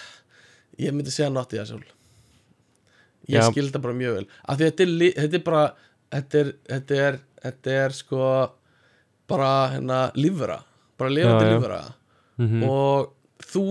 ég 0.80 0.94
myndi 0.96 1.14
segja 1.14 1.32
Notti 1.34 1.60
Asól 1.64 1.82
ég 3.26 3.40
Já. 3.40 3.48
skil 3.50 3.66
þetta 3.70 3.82
bara 3.84 3.98
mjög 3.98 4.20
vel 4.20 4.28
af 4.46 4.60
því 4.60 4.70
þetta 4.70 4.86
er, 4.86 4.98
þetta 5.24 5.40
er 5.40 5.48
bara 5.50 5.64
þetta 6.14 6.44
er, 6.44 6.52
þetta 6.70 7.00
er, 7.08 7.18
þetta 7.48 7.80
er 7.82 7.96
sko 7.98 8.28
bara 9.30 9.50
hérna 9.74 10.00
lífvera 10.16 10.60
bara 11.00 11.10
lifandi 11.14 11.52
lífvera. 11.52 11.84
Mm 12.42 12.64
og 12.66 13.12
þú 13.44 13.64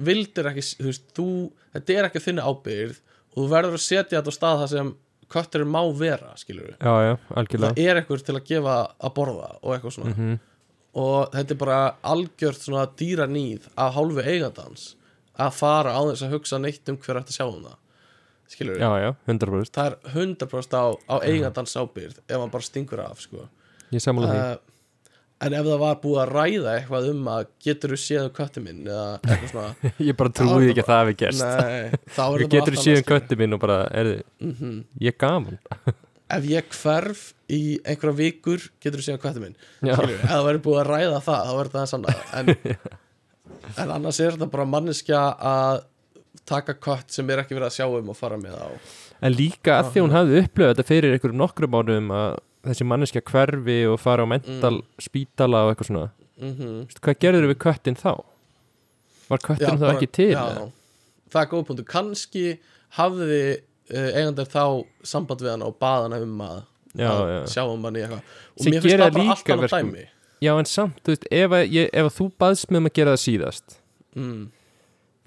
vildir 0.00 0.46
ekki 0.48 0.62
þú 0.78 0.86
veist, 0.86 1.04
þú, 1.16 1.26
þetta 1.74 1.94
er 1.94 2.06
ekki 2.08 2.22
þinni 2.24 2.44
ábyrgð 2.44 2.98
og 2.98 3.38
þú 3.38 3.46
verður 3.52 3.76
að 3.78 3.84
setja 3.84 4.18
þetta 4.18 4.32
á 4.32 4.38
stað 4.38 4.60
það 4.62 4.70
sem 4.72 4.92
kötturinn 5.28 5.72
má 5.72 5.80
vera 5.98 6.30
skilur 6.40 6.70
já, 6.72 6.92
já, 7.04 7.14
algjörlega. 7.36 7.74
Það 7.76 7.82
er 7.84 8.00
eitthvað 8.00 8.22
til 8.28 8.36
að 8.38 8.46
gefa 8.48 8.76
að 8.96 9.12
borða 9.18 9.50
og 9.58 9.74
eitthvað 9.74 9.96
svona. 9.98 10.14
Mhm. 10.14 10.38
og 10.98 11.34
þetta 11.34 11.54
er 11.54 11.60
bara 11.60 11.80
algjört 12.14 12.62
svona 12.64 12.86
dýranýð 12.98 13.68
af 13.76 13.92
hálfu 13.98 14.24
eigandans 14.24 14.86
að 15.38 15.52
fara 15.58 15.92
á 15.94 16.00
þess 16.08 16.24
að 16.24 16.32
hugsa 16.34 16.58
neitt 16.58 16.88
um 16.88 16.96
hver 16.96 17.20
ætti 17.20 17.34
að 17.34 17.38
sjá 17.38 17.46
um 17.46 17.60
það. 17.66 17.76
Skilur 18.48 18.80
já, 18.80 18.88
já, 19.04 19.10
100% 19.28 19.76
það 19.76 19.86
er 19.92 19.98
100% 20.14 20.78
á, 20.80 20.84
á 20.96 21.16
eigandans 21.28 21.76
ábyrgð 21.76 22.22
ef 22.24 22.40
hann 22.40 22.50
bara 22.50 22.64
stingur 22.64 23.04
af 23.04 23.20
sko. 23.20 23.48
ég 23.92 24.00
sammála 24.00 24.32
því. 24.32 24.40
Uh, 24.40 24.77
en 25.44 25.54
ef 25.54 25.66
það 25.68 25.80
var 25.82 25.98
búið 26.02 26.20
að 26.22 26.32
ræða 26.34 26.74
eitthvað 26.74 27.08
um 27.12 27.30
að 27.30 27.46
getur 27.62 27.94
þú 27.94 27.98
séð 28.02 28.24
um 28.26 28.34
kötti 28.38 28.62
minn 28.64 28.82
svona 29.50 29.68
ég 30.08 30.18
bara 30.18 30.34
trúi 30.34 30.70
ekki 30.72 30.82
að 30.82 30.90
það 30.90 31.02
hefði 31.02 31.16
gerst. 31.22 31.44
Nei, 31.44 31.98
þá 32.16 32.22
er 32.26 32.44
ég 32.44 32.52
getur 32.54 32.78
síðan 32.82 33.08
kötti 33.12 33.38
minn 33.40 33.56
og 33.56 33.62
bara 33.62 33.80
er, 33.94 34.12
mm 34.42 34.78
ég 35.02 35.14
er 35.14 35.18
gaman. 35.20 35.60
Ef 36.38 36.44
ég 36.44 36.72
hverf 36.76 37.20
í 37.48 37.60
einhverja 37.88 38.18
vikur 38.18 38.64
getur 38.82 39.00
þú 39.00 39.06
séð 39.06 39.18
um 39.18 39.22
kötti 39.22 39.44
minn. 39.44 39.54
Já, 39.80 39.94
Skilurðu, 39.94 40.16
ef 40.18 40.32
það 40.32 40.48
verður 40.48 40.64
búið 40.66 40.80
að 40.82 40.90
ræða 40.92 41.20
það 41.28 41.46
þá 41.46 41.52
verður 41.60 41.76
það 41.76 41.92
sann 41.92 42.08
en, 42.38 42.50
en 43.84 43.94
annars 43.94 44.20
er 44.20 44.34
þetta 44.34 44.50
bara 44.56 44.68
manneskja 44.74 45.22
að 45.52 45.86
taka 46.48 46.74
kött 46.80 47.12
sem 47.12 47.30
er 47.30 47.42
ekki 47.42 47.56
verið 47.56 47.70
að 47.70 47.78
sjá 47.78 47.86
um 47.86 48.10
og 48.12 48.18
fara 48.18 48.40
með 48.40 48.58
á. 48.58 48.68
En 49.24 49.34
líka 49.34 49.78
að 49.80 49.94
því 49.94 50.02
hún 50.04 50.14
hafði 50.14 50.42
upplöfað 50.44 50.74
þetta 50.74 50.88
fyrir 50.88 51.14
einhverjum 51.16 51.40
nokkrum 51.40 51.72
mánuðum 51.74 52.12
að 52.14 52.36
þessi 52.66 52.86
manneskja 52.88 53.22
hverfi 53.28 53.78
og 53.90 54.00
fara 54.02 54.24
á 54.24 54.28
mental 54.28 54.80
spítala 55.02 55.64
og 55.66 55.72
eitthvað 55.74 55.90
svona. 55.92 56.08
Mm 56.38 56.56
Vistu, 56.86 57.00
hvað 57.02 57.18
gerður 57.24 57.48
við 57.50 57.58
köttin 57.64 57.96
þá? 57.98 58.12
var 59.28 59.38
köttin 59.44 59.78
þá 59.80 59.88
ekki 59.92 60.06
til? 60.08 60.30
já, 60.32 60.44
það 61.28 61.40
er 61.42 61.48
góð 61.50 61.64
punktu 61.68 61.84
kannski 61.84 62.44
hafði 62.96 63.40
uh, 63.58 64.10
eigandir 64.16 64.48
þá 64.48 64.62
samband 65.04 65.42
við 65.44 65.50
hann 65.52 65.64
og 65.66 65.74
bað 65.82 66.06
hann 66.06 66.16
um 66.22 66.38
að, 66.46 66.60
Já, 66.98 67.08
að 67.12 67.32
já. 67.34 67.40
sjá 67.52 67.62
um 67.68 67.84
hann 67.84 67.98
í 67.98 68.04
eitthvað. 68.06 68.22
Og 68.56 68.62
Sem 68.64 68.72
mér 68.72 68.80
finnst 68.86 69.02
það 69.02 69.12
bara 69.18 69.34
allt 69.34 69.50
annað 69.52 69.74
dæmi. 69.76 70.06
Já 70.38 70.52
en 70.54 70.64
samt, 70.70 71.00
þú 71.04 71.12
veist, 71.12 71.26
ef, 71.34 71.50
að 71.58 71.64
ég, 71.74 71.90
ef 71.92 72.06
að 72.08 72.14
þú 72.16 72.28
baðst 72.38 72.70
með 72.70 72.78
um 72.80 72.88
að 72.88 72.94
gera 72.94 73.12
það 73.16 73.22
síðast 73.24 73.76
mm, 74.14 74.42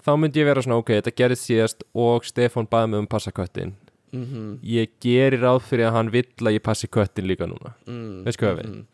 þá 0.02 0.10
myndi 0.18 0.40
ég 0.40 0.48
vera 0.48 0.62
svona, 0.64 0.78
ok, 0.80 0.92
þetta 0.98 1.12
gerðist 1.20 1.46
síðast 1.50 1.84
og 1.92 2.24
Stefán 2.24 2.68
baði 2.72 2.88
mig 2.94 3.02
um 3.04 3.08
að 3.12 3.72
mm, 4.16 4.48
ég 4.72 4.96
geri 5.02 5.40
ráð 5.40 5.62
fyrir 5.68 5.88
að 5.88 5.96
hann 5.98 6.12
vill 6.14 6.28
að 6.46 6.56
ég 6.56 6.64
passi 6.64 6.90
köttin 6.92 7.28
líka 7.30 7.48
núna 7.50 7.74
mm, 7.86 8.22
Veist 8.26 8.40
hvað 8.40 8.52
ég 8.52 8.58
við? 8.60 8.70
mm. 8.70 8.84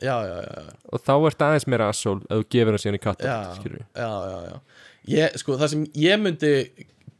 já, 0.00 0.16
já, 0.26 0.36
já, 0.40 0.52
já 0.64 0.92
og 0.92 1.04
þá 1.06 1.12
ert 1.30 1.44
aðeins 1.48 1.68
meira 1.70 1.90
assól 1.92 2.18
ef 2.22 2.30
þú 2.42 2.48
gefur 2.56 2.76
hann 2.76 2.84
síðan 2.84 2.98
í 3.00 3.02
katta 3.04 3.30
já, 3.30 3.38
já, 3.94 4.38
já. 4.50 4.60
Ég, 5.10 5.38
sko, 5.40 5.56
það 5.60 5.72
sem 5.72 5.86
ég 5.96 6.20
myndi 6.20 6.52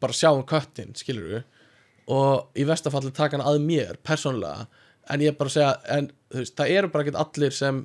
bara 0.01 0.17
sjá 0.17 0.31
um 0.33 0.45
köttin, 0.49 0.95
skilur 0.99 1.27
við 1.35 1.43
og 2.11 2.59
í 2.59 2.65
vestafalli 2.67 3.13
taka 3.15 3.39
hann 3.39 3.47
að 3.47 3.61
mér 3.65 3.99
persónulega, 4.07 4.67
en 5.11 5.23
ég 5.25 5.37
bara 5.39 5.53
segja 5.53 5.75
en 5.95 6.11
veist, 6.35 6.57
það 6.59 6.73
eru 6.77 6.91
bara 6.93 7.07
ekkert 7.07 7.21
allir 7.23 7.55
sem 7.55 7.85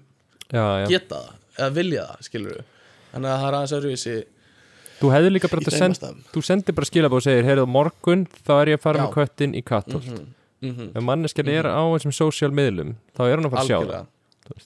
já, 0.50 0.64
já. 0.82 0.88
geta 0.90 1.20
það, 1.22 1.44
eða 1.58 1.76
vilja 1.76 2.06
það 2.10 2.30
skilur 2.30 2.56
við, 2.56 2.72
þannig 3.12 3.32
að 3.32 3.38
það 3.42 3.48
er 3.50 3.58
aðeins 3.60 3.76
öðruvísi 3.80 4.16
þú 5.02 5.12
hefði 5.14 5.32
líka 5.36 5.50
bara 5.52 5.62
að 5.66 5.78
send, 5.78 6.00
þú 6.34 6.44
sendir 6.46 6.76
bara 6.78 6.90
skilabóð 6.90 7.22
og 7.22 7.26
segir, 7.28 7.48
heyrðu 7.50 7.68
morgun 7.68 8.26
þá 8.46 8.52
er 8.62 8.74
ég 8.74 8.80
að 8.80 8.84
fara 8.88 9.00
Já. 9.00 9.06
með 9.06 9.16
köttin 9.20 9.56
í 9.56 9.64
kattólt 9.66 10.10
Mhm, 10.10 10.72
mhm. 10.72 10.92
ef 10.96 11.04
manneskjan 11.04 11.50
er 11.52 11.68
á 11.68 11.84
þessum 11.96 12.14
social 12.16 12.52
miðlum 12.52 12.96
þá 13.18 13.22
er 13.28 13.36
hann 13.38 13.46
að 13.50 13.56
fara 13.56 13.64
að 13.64 13.72
sjá 13.72 13.80
það 13.80 14.12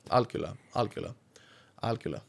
algjörlega, 0.10 0.56
algjörlega, 0.76 1.14
algjörlega. 1.82 2.22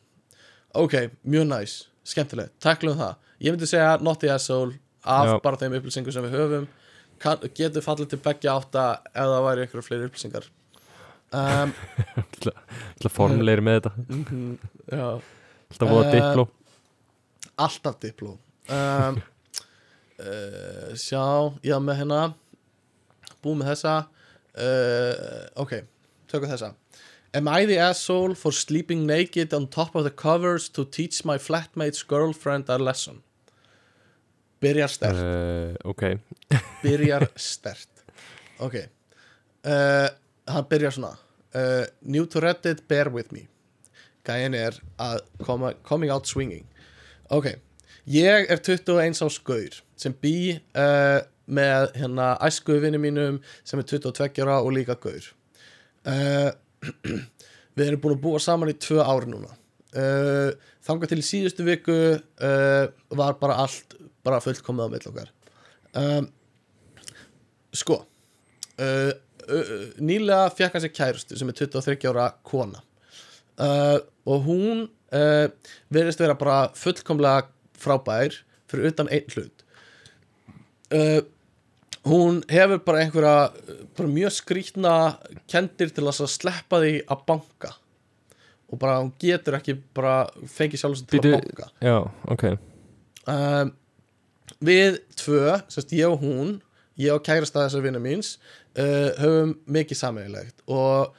Ok, 0.78 0.94
mjög 1.26 1.46
næs, 1.50 1.72
skemmtilegt, 2.06 2.52
taklum 2.62 2.94
það. 2.98 3.16
Ég 3.42 3.50
myndi 3.56 3.66
segja 3.66 3.96
not 4.00 4.20
the 4.22 4.30
asshole 4.30 4.76
af 5.02 5.26
Já. 5.26 5.40
bara 5.42 5.56
þeim 5.58 5.74
upplýsingum 5.80 6.12
sem 6.14 6.22
við 6.28 6.36
höfum. 6.36 6.68
Kann, 7.18 7.42
getur 7.58 7.82
fallið 7.82 8.12
til 8.12 8.20
beggja 8.22 8.54
átta 8.54 8.84
ef 9.10 9.26
það 9.32 9.44
væri 9.48 9.66
ykkur 9.66 9.82
fleiri 9.82 10.06
upplýsingar. 10.08 10.46
Um, 11.32 11.74
Ætla 12.96 13.10
formulegri 13.10 13.62
með 13.66 13.80
þetta. 13.80 13.92
Mhm, 14.08 14.54
já, 14.90 15.04
Alltaf 15.70 15.90
voða 15.90 16.06
Eh, 16.06 16.14
dipló 16.16 16.46
alltaf 17.60 17.98
dipló 18.02 18.36
um, 18.70 19.20
uh, 20.24 20.90
sjá, 20.98 21.24
já 21.64 21.76
með 21.82 22.02
hérna 22.02 22.22
búið 23.44 23.60
með 23.62 23.70
þessa 23.74 23.94
uh, 24.60 25.46
ok, 25.62 25.80
tökum 26.30 26.50
þessa. 26.50 26.74
Am 27.32 27.46
I 27.46 27.66
the 27.66 27.78
asshole 27.78 28.34
for 28.34 28.52
sleeping 28.52 29.06
naked 29.06 29.54
on 29.54 29.68
top 29.68 29.94
of 29.94 30.04
the 30.04 30.10
covers 30.10 30.68
to 30.70 30.84
teach 30.84 31.24
my 31.24 31.38
flatmate's 31.38 32.02
girlfriend 32.02 32.68
a 32.68 32.78
lesson? 32.78 33.22
Byrjar 34.60 34.90
stert, 34.92 35.16
uh, 35.16 35.88
Ok, 35.88 36.18
byrjar 36.84 37.28
stert. 37.36 37.88
Ok. 38.60 38.82
Uh, 39.64 40.08
Hann 40.50 40.66
byrjar 40.68 40.96
svona. 40.96 41.14
Uh, 41.54 41.86
New 42.02 42.26
to 42.26 42.40
Reddit, 42.42 42.82
bear 42.88 43.08
with 43.10 43.30
me. 43.32 43.46
Gæin 44.26 44.54
er 44.54 44.76
að 45.00 45.22
koma, 45.46 45.72
coming 45.86 46.10
out 46.12 46.26
swinging 46.28 46.66
Ok, 47.30 47.46
ég 48.10 48.48
er 48.50 48.58
21 48.58 49.20
á 49.22 49.28
skaur 49.30 49.76
sem 49.94 50.14
bý 50.18 50.56
uh, 50.74 51.20
með 51.46 51.92
hérna 52.00 52.32
æsku 52.42 52.74
vinni 52.82 52.98
mínum 52.98 53.38
sem 53.62 53.78
er 53.78 53.86
22 53.86 54.42
ára 54.42 54.56
og 54.64 54.72
líka 54.74 54.96
gaur. 54.98 55.28
Uh, 56.02 56.50
Við 57.78 57.84
erum 57.86 58.02
búin 58.02 58.16
að 58.16 58.24
búa 58.24 58.42
saman 58.42 58.72
í 58.72 58.74
tvö 58.82 58.98
ár 59.06 59.28
núna. 59.30 59.54
Uh, 59.94 60.50
Þangað 60.82 61.12
til 61.12 61.20
í 61.22 61.28
síðustu 61.28 61.62
viku 61.68 61.96
var 63.14 63.36
bara 63.38 63.60
allt 63.62 63.94
bara 64.26 64.42
fullkomið 64.42 64.90
á 64.90 64.92
mill 64.96 65.08
okkar. 65.12 65.32
Um, 65.94 66.30
Sko 67.70 68.00
Nýlega 70.00 70.48
fekk 70.56 70.74
hann 70.74 70.82
sér 70.82 70.96
kærustu 70.96 71.38
sem 71.38 71.50
er 71.52 71.58
23 71.62 72.10
ára 72.10 72.30
kona. 72.42 72.80
Og 73.60 74.48
hún 74.48 74.88
uh, 75.16 75.46
verðist 75.92 76.20
vera 76.22 76.36
bara 76.38 76.60
fullkomlega 76.78 77.48
frábær 77.80 78.36
fyrir 78.70 78.90
utan 78.92 79.10
einn 79.12 79.28
hlut. 79.34 79.64
Uh, 80.90 81.20
hún 82.08 82.40
hefur 82.50 82.80
bara 82.86 83.04
einhverja 83.04 83.34
uh, 83.50 83.82
bara 83.98 84.10
mjög 84.10 84.34
skrýtna 84.38 84.94
kendir 85.50 85.92
til 85.94 86.06
að 86.10 86.24
sleppa 86.30 86.80
því 86.82 86.94
að 87.10 87.26
banka. 87.28 87.74
Og 88.70 88.78
bara 88.78 89.00
hún 89.02 89.12
getur 89.18 89.56
ekki 89.58 89.74
bara 89.96 90.24
fengið 90.46 90.84
sjálf 90.84 91.04
til 91.10 91.22
að 91.24 91.36
banka. 91.40 91.70
Já, 91.82 91.96
ok. 92.30 92.44
Um, 93.30 93.72
við 94.64 95.00
tvö, 95.18 95.56
sérst 95.70 95.92
ég 95.96 96.06
og 96.10 96.22
hún 96.22 96.58
ég 97.00 97.14
og 97.14 97.22
kærasta 97.24 97.62
þessar 97.64 97.84
vinna 97.84 98.00
míns 98.02 98.34
uh, 98.76 99.10
höfum 99.20 99.54
mikið 99.72 99.98
sammeðilegt 100.00 100.64
og 100.68 101.14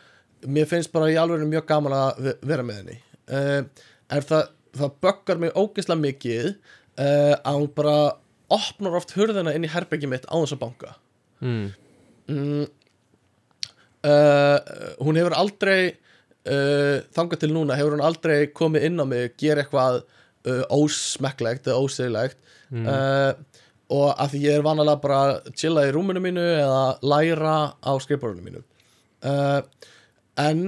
mér 0.51 0.68
finnst 0.69 0.91
bara 0.93 1.07
í 1.09 1.15
alveg 1.18 1.41
mjög 1.49 1.65
gaman 1.69 1.95
að 1.95 2.19
ve- 2.27 2.35
vera 2.51 2.65
með 2.65 2.81
henni 2.81 2.97
uh, 3.32 3.62
en 4.12 4.26
það, 4.28 4.52
það 4.78 4.98
böggar 5.06 5.41
mig 5.41 5.56
ógeðslega 5.56 6.03
mikið 6.03 6.48
uh, 6.52 7.36
að 7.38 7.58
hún 7.62 7.72
bara 7.78 7.95
opnar 8.52 8.98
oft 8.99 9.16
hurðina 9.16 9.53
inn 9.56 9.66
í 9.68 9.72
herbyggi 9.72 10.10
mitt 10.12 10.28
á 10.28 10.36
þess 10.36 10.56
að 10.58 10.64
banka 10.66 10.95
mm. 11.40 11.68
mm, 12.28 12.64
uh, 14.08 14.58
hún 14.99 15.20
hefur 15.20 15.38
aldrei 15.40 15.78
uh, 15.91 16.98
þangað 17.16 17.45
til 17.45 17.53
núna 17.56 17.80
hefur 17.80 17.95
hún 17.95 18.06
aldrei 18.06 18.49
komið 18.52 18.90
inn 18.90 18.99
á 18.99 19.06
mig 19.08 19.38
gera 19.40 19.64
eitthvað 19.64 20.03
ósmekklegt 20.74 21.68
eða 21.70 21.84
óseglegt 21.86 22.40
Mm. 22.72 22.86
og 23.91 24.14
að 24.16 24.30
því 24.32 24.40
ég 24.45 24.53
er 24.56 24.62
vanalega 24.64 25.02
bara 25.03 25.16
að 25.28 25.49
chilla 25.60 25.82
í 25.84 25.90
rúminu 25.91 26.22
mínu 26.24 26.40
eða 26.40 26.84
læra 27.03 27.56
á 27.84 27.91
skrifborðinu 27.99 28.45
mínu 28.45 28.62
en 30.40 30.62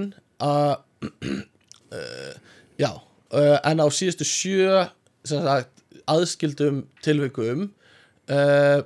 að 0.44 0.74
já 2.80 2.90
uh, 2.90 3.58
en 3.64 3.82
á 3.82 3.86
síðustu 3.92 4.26
sjö 4.28 4.84
sagt, 5.26 5.84
aðskildum 6.10 6.84
tilvikum 7.04 7.68
uh, 8.30 8.80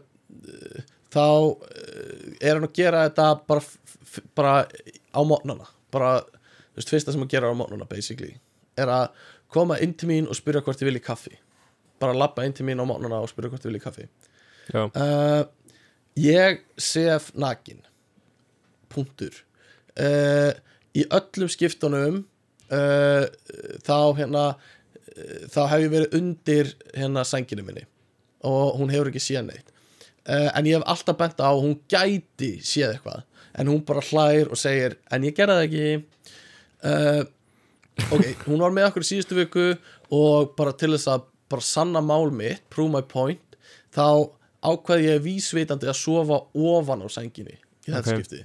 þá 1.12 1.26
uh, 1.26 2.28
er 2.40 2.56
hann 2.58 2.68
að 2.68 2.76
gera 2.78 3.06
þetta 3.08 3.28
bara, 3.48 3.64
bara 4.38 4.54
á 5.12 5.20
mótnana. 5.26 5.66
Bara, 5.94 6.20
þú 6.22 6.80
veist, 6.80 6.92
fyrsta 6.92 7.14
sem 7.14 7.24
hann 7.24 7.32
gera 7.32 7.50
á 7.50 7.58
mótnana 7.58 7.88
basically, 7.88 8.36
er 8.78 8.92
að 8.92 9.10
koma 9.52 9.78
inn 9.82 9.94
til 9.98 10.10
mín 10.10 10.28
og 10.28 10.36
spyrja 10.38 10.62
hvort 10.64 10.82
ég 10.82 10.90
vilji 10.90 11.04
kaffi. 11.04 11.34
Bara 11.98 12.16
labba 12.16 12.44
inn 12.46 12.54
til 12.56 12.66
mín 12.68 12.82
á 12.82 12.86
mótnana 12.86 13.22
og 13.24 13.30
spyrja 13.32 13.52
hvort 13.52 13.66
ég 13.66 13.72
vilji 13.72 13.84
kaffi. 13.84 14.08
Uh, 14.74 15.44
ég 16.20 16.62
sef 16.76 17.30
nakin 17.34 17.80
punktur. 18.92 19.32
Uh, 19.98 20.52
í 20.94 21.06
öllum 21.08 21.50
skiptunum 21.50 22.22
uh, 22.74 23.24
þá 23.86 23.96
hérna 24.18 24.44
uh, 24.56 25.40
þá 25.52 25.60
hef 25.72 25.84
ég 25.86 25.92
verið 25.94 26.18
undir 26.20 26.74
hérna 26.94 27.24
sænginu 27.28 27.64
minni 27.66 27.86
og 28.46 28.76
hún 28.78 28.92
hefur 28.92 29.10
ekki 29.10 29.22
séð 29.22 29.48
neitt. 29.48 29.72
Uh, 30.28 30.50
en 30.54 30.66
ég 30.68 30.76
hef 30.78 30.86
alltaf 30.92 31.16
bent 31.18 31.40
á 31.42 31.48
að 31.50 31.62
hún 31.64 31.78
gæti 31.90 32.52
séð 32.62 32.92
eitthvað 32.98 33.24
en 33.58 33.70
hún 33.72 33.80
bara 33.88 34.04
hlær 34.10 34.52
og 34.52 34.60
segir 34.60 34.94
en 35.10 35.24
ég 35.26 35.34
gerði 35.34 35.56
það 35.56 35.66
ekki. 35.66 35.88
Uh, 36.86 37.22
ok, 38.14 38.44
hún 38.46 38.62
var 38.62 38.74
með 38.76 38.90
okkur 38.92 39.06
í 39.06 39.08
síðustu 39.08 39.38
viku 39.40 39.68
og 40.14 40.52
bara 40.58 40.74
til 40.78 40.92
þess 40.94 41.10
að 41.10 41.24
bara 41.48 41.64
sanna 41.64 42.02
mál 42.04 42.28
mitt, 42.30 42.62
prove 42.70 42.92
my 42.92 43.02
point 43.08 43.56
þá 43.96 44.28
ákveði 44.68 45.08
ég 45.08 45.22
vísvitandi 45.24 45.88
að 45.88 45.96
sofa 45.98 46.42
ofan 46.54 47.02
á 47.02 47.08
sænginni 47.10 47.56
í 47.56 47.90
þetta 47.90 48.04
Ok. 48.04 48.18
skipti. 48.20 48.40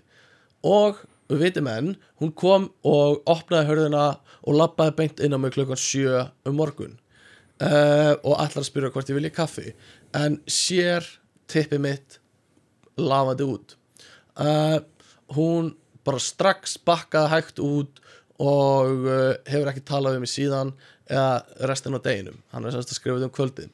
Og 0.63 1.01
við 1.31 1.43
veitum 1.45 1.69
enn, 1.71 1.93
hún 2.21 2.33
kom 2.37 2.67
og 2.87 3.23
opnaði 3.29 3.69
hörðina 3.69 4.05
og 4.43 4.57
labbaði 4.57 4.95
beint 4.97 5.23
inn 5.23 5.35
á 5.35 5.39
mig 5.39 5.55
klukkan 5.55 5.79
sjö 5.79 6.25
um 6.47 6.57
morgun. 6.59 6.97
Uh, 7.63 8.17
og 8.25 8.41
að 8.41 8.65
spyrja 8.65 8.91
hvort 8.91 9.11
ég 9.11 9.17
vilja 9.17 9.33
kaffi. 9.33 9.71
En 10.17 10.39
sér 10.49 11.05
tippið 11.51 11.83
mitt 11.83 12.17
lafandi 12.99 13.45
út. 13.47 13.77
Uh, 14.35 14.81
hún 15.37 15.73
bara 16.03 16.19
strax 16.19 16.75
bakkaði 16.83 17.31
hægt 17.31 17.61
út 17.63 18.01
og 18.41 19.05
uh, 19.07 19.35
hefur 19.47 19.71
ekki 19.71 19.85
talað 19.87 20.17
um 20.17 20.25
mig 20.25 20.33
síðan 20.33 20.73
eða 21.07 21.67
restin 21.69 21.95
á 21.95 22.01
deginum. 22.03 22.41
Hann 22.51 22.65
er 22.65 22.75
semst 22.75 22.91
að 22.91 22.99
skrifa 22.99 23.23
um 23.23 23.33
kvöldið. 23.33 23.71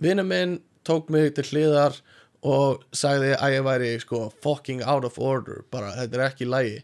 Vinur 0.00 0.26
minn 0.26 0.58
tók 0.86 1.10
mig 1.12 1.34
til 1.36 1.46
hliðar 1.50 2.00
og 2.42 2.84
sagði 2.96 3.34
að 3.36 3.52
ég 3.58 3.64
væri 3.66 3.90
sko 4.00 4.20
fucking 4.44 4.80
out 4.88 5.04
of 5.04 5.18
order 5.20 5.60
bara 5.72 5.90
þetta 5.98 6.16
er 6.16 6.22
ekki 6.30 6.46
lægi 6.48 6.78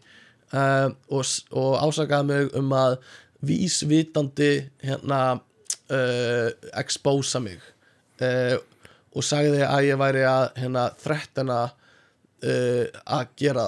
uh, 0.53 0.91
og, 1.09 1.23
s- 1.25 1.45
og 1.51 1.79
ásakaði 1.81 2.27
mig 2.29 2.51
um 2.59 2.69
að 2.77 2.97
vísvitandi 3.47 4.51
hérna 4.85 5.19
uh, 5.37 6.49
expósa 6.77 7.39
mig. 7.43 7.59
Uh, 8.21 8.57
og 9.17 9.25
sagði 9.25 9.61
að 9.65 9.85
ég 9.87 9.97
væri 10.01 10.23
að 10.29 10.45
hérna 10.61 10.87
þrettana 11.01 11.59
uh, 11.67 12.85
að 13.17 13.27
gera 13.41 13.67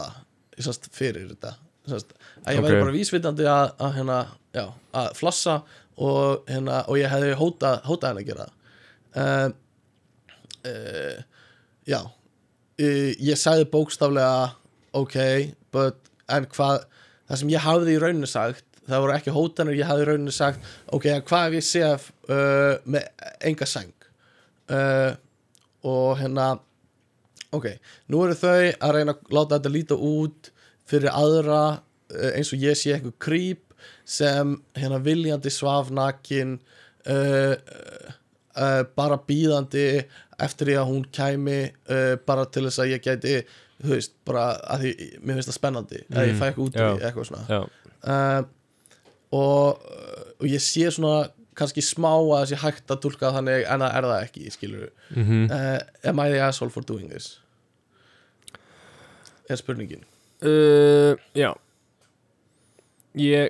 það 0.57 0.65
sannst, 0.65 0.89
fyrir 0.93 1.29
þetta. 1.31 1.53
Sannst, 1.89 2.13
að 2.45 2.57
ég 2.57 2.65
væri 2.65 2.77
Ok. 2.79 2.83
bara 2.85 2.95
vísvitandi 2.97 3.45
að, 3.49 3.71
að, 3.81 3.93
hérna, 3.97 4.17
já, 4.57 4.65
að 5.01 5.09
flassa 5.17 5.55
og, 5.99 6.43
hérna, 6.49 6.83
og 6.89 6.99
ég 7.01 7.09
hefði 7.13 7.33
hótað 7.39 7.81
hóta 7.89 8.11
henni 8.11 8.25
að 8.25 8.29
gera 8.33 8.45
það. 8.49 8.55
Uh, 9.19 9.49
uh, 10.69 11.28
já. 11.89 12.01
Ég 12.79 13.35
sagði 13.35 13.65
bókstaflega 13.73 14.53
ok, 14.95 15.17
but 15.73 16.09
en 16.31 16.45
hvað, 16.53 16.85
það 17.27 17.41
sem 17.41 17.53
ég 17.53 17.65
hafði 17.65 17.95
í 17.95 18.01
rauninni 18.01 18.29
sagt 18.29 18.65
það 18.89 19.03
voru 19.03 19.15
ekki 19.15 19.33
hótanir, 19.33 19.77
ég 19.77 19.89
hafði 19.89 20.05
í 20.05 20.09
rauninni 20.09 20.33
sagt 20.33 20.69
ok, 20.95 21.09
hvað 21.29 21.49
ef 21.49 21.57
ég 21.57 21.67
sef 21.67 22.07
uh, 22.29 22.79
með 22.89 23.27
enga 23.49 23.67
sæng? 23.69 23.93
Uh, 24.69 25.13
og 25.89 26.19
hérna 26.19 26.51
ok, 27.55 27.71
nú 28.11 28.23
eru 28.25 28.37
þau 28.37 28.55
að 28.55 28.95
reyna 28.95 29.15
að 29.15 29.33
láta 29.33 29.57
þetta 29.57 29.73
líta 29.73 29.97
út 29.97 30.51
fyrir 30.89 31.13
aðra 31.13 31.61
uh, 31.79 32.31
eins 32.35 32.53
og 32.53 32.65
ég 32.65 32.77
sé 32.77 32.93
eitthvað 32.95 33.17
krýp 33.25 33.65
sem 34.09 34.57
hérna 34.77 34.99
viljandi 35.05 35.53
svaf 35.53 35.91
nakin 35.93 36.57
uh, 37.09 37.55
uh, 37.55 38.83
bara 38.97 39.21
býðandi 39.25 39.85
eftir 40.45 40.69
því 40.71 40.77
að 40.81 40.87
hún 40.91 41.03
kæmi 41.15 41.57
uh, 41.91 42.13
bara 42.27 42.45
til 42.51 42.65
þess 42.67 42.81
að 42.83 42.93
ég 42.93 43.03
gæti 43.05 43.33
þú 43.79 43.91
veist, 43.95 44.13
bara 44.27 44.45
að 44.75 44.85
því 44.85 44.93
mér 45.23 45.37
finnst 45.39 45.51
það 45.51 45.57
spennandi 45.59 45.99
að 46.11 46.25
ég 46.27 46.33
Mm, 46.33 46.39
fæ 46.39 46.45
eitthvað 46.49 46.65
út 46.65 46.75
í 46.75 46.79
já. 46.83 46.89
eitthvað 47.09 47.27
svona. 47.29 47.59
uh, 48.03 48.41
og, 49.31 49.83
og 50.39 50.47
ég 50.49 50.63
sé 50.63 50.89
svona 50.91 51.29
kannski 51.59 51.83
smá 51.83 52.09
að 52.15 52.29
það 52.33 52.47
sé 52.53 52.59
hægt 52.63 52.91
að 52.93 53.01
tólka 53.03 53.31
þannig 53.35 53.65
en 53.67 53.83
það 53.83 53.95
er 53.99 54.07
það 54.09 54.25
ekki, 54.27 54.51
skilur 54.55 54.89
mhm. 55.15 55.45
Uh, 55.51 55.79
Am 56.09 56.19
I 56.23 56.29
the 56.31 56.39
asshole 56.45 56.71
for 56.71 56.81
doing 56.87 57.09
this? 57.11 57.39
Er 59.49 59.57
spurningin. 59.57 60.03
Já. 61.35 61.49
Ég 63.17 63.49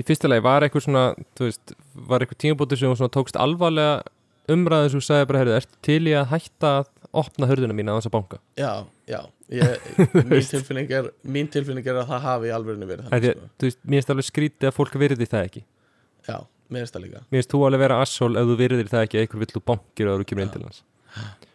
Í 0.00 0.04
fyrsta 0.08 0.28
lagi 0.30 0.42
var 0.44 0.64
eitthvað 0.64 0.84
svona 0.86 1.04
veist, 1.38 1.74
var 1.94 2.24
eitthvað 2.24 2.40
tímabótið 2.42 2.80
sem 2.82 3.10
tókst 3.14 3.36
alvarlega 3.40 4.00
umræðin 4.48 4.90
sem 4.90 5.00
þú 5.00 5.06
sagði 5.06 5.26
bara, 5.30 5.38
heyrðu, 5.38 5.56
ertu 5.60 5.76
til 5.82 6.00
í 6.08 6.14
að 6.16 6.26
hætta 6.32 6.70
að 6.80 6.86
opna 7.12 7.46
hörðuna 7.50 7.74
mína 7.74 7.92
á 7.92 7.98
þessa 7.98 8.10
banka? 8.14 8.38
Já, 8.56 8.72
já 9.10 9.20
ég, 9.50 9.80
mín, 10.30 10.46
tilfinning 10.46 10.90
er, 10.90 11.10
mín 11.26 11.48
tilfinning 11.50 11.86
er 11.86 11.94
að 12.02 12.08
það 12.12 12.20
hafi 12.28 12.50
alveg 12.54 12.78
verið 12.86 13.08
þannig 13.10 13.34
sko. 13.36 13.48
þú 13.58 13.66
veist, 13.68 13.78
mér 13.84 13.98
finnst 14.00 14.10
alveg 14.14 14.28
skrítið 14.30 14.68
að 14.70 14.76
fólk 14.76 14.94
virði 15.02 15.26
það 15.26 15.44
ekki. 15.48 15.62
Já, 16.28 16.36
mér 16.70 16.80
finnst 16.84 16.94
það 16.94 17.04
líka. 17.06 17.22
Mér 17.30 17.38
finnst 17.42 17.50
þú 17.54 17.64
alveg 17.66 17.80
vera 17.84 18.00
assól 18.04 18.30
ef 18.38 18.46
þú 18.46 18.56
virðir 18.62 18.88
það 18.92 19.02
ekki 19.08 19.18
að 19.18 19.26
einhver 19.26 19.42
vill 19.44 19.52
þú 19.56 19.62
bankir 19.72 20.06
og 20.12 20.20
þú 20.22 20.28
kemur 20.30 20.42
inn 20.46 20.54
til 20.54 20.62
hans. 20.68 20.82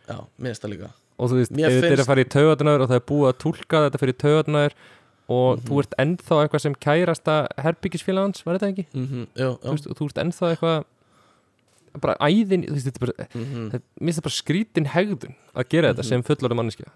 Já, 0.09 0.17
mér 0.37 0.51
finnst 0.51 0.65
það 0.65 0.73
líka. 0.75 0.91
Og 1.15 1.29
þú 1.31 1.35
veist, 1.39 1.51
Mér 1.55 1.65
ef 1.69 1.71
þetta 1.71 1.85
er 1.85 1.89
finnst- 1.95 2.03
að 2.03 2.11
fara 2.11 2.23
í 2.25 2.29
taugarnar 2.35 2.81
og 2.83 2.89
það 2.91 2.99
er 2.99 3.05
búið 3.07 3.29
að 3.31 3.37
túlka 3.45 3.83
þetta 3.85 4.01
fyrir 4.03 4.17
taugarnar 4.19 4.73
og 5.31 5.57
Mhm. 5.57 5.63
þú 5.69 5.79
ert 5.81 5.93
ennþá 6.03 6.35
eitthvað 6.43 6.61
sem 6.61 6.75
kærasta 6.75 7.35
herbyggisfélagans, 7.63 8.43
var 8.45 8.57
þetta 8.59 8.67
ekki? 8.73 8.85
mm 8.93 9.05
-hmm, 9.07 9.25
Jú, 9.39 9.47
Þú 9.57 9.63
já 9.63 9.71
veist, 9.71 9.87
og 9.87 9.95
þú 9.97 10.05
ert 10.05 10.19
ennþá 10.25 10.45
eitthvað 10.51 10.83
bara 12.01 12.15
æðin, 12.21 12.65
þú 12.67 12.75
veist, 12.75 12.87
þetta 12.89 13.01
er 13.01 13.05
bara 13.05 13.27
mm 13.27 13.45
-hmm. 13.45 13.65
þetta, 13.71 13.85
mér 14.01 14.05
finnst 14.07 14.19
það 14.19 14.27
bara 14.27 14.41
skrítin 14.41 14.87
hegðun 14.95 15.35
að 15.55 15.69
gera 15.69 15.89
þetta 15.93 16.03
Mhm. 16.03 16.09
sem 16.09 16.23
fullorðum 16.23 16.59
manneskja. 16.61 16.91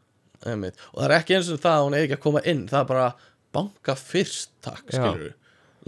Einmitt. 0.46 0.76
og 0.94 1.02
það 1.04 1.10
er 1.10 1.20
ekki 1.20 1.36
eins 1.36 1.50
og 1.52 1.60
það 1.60 1.78
að 1.78 1.84
hún 1.86 1.96
eigi 1.96 2.06
ekki 2.08 2.18
að 2.20 2.26
koma 2.28 2.42
inn 2.46 2.68
það 2.68 2.80
er 2.80 2.86
bara 2.86 3.16
banka 3.52 3.96
fyrst 3.96 4.50
takk 4.62 4.86
skilur 4.88 5.34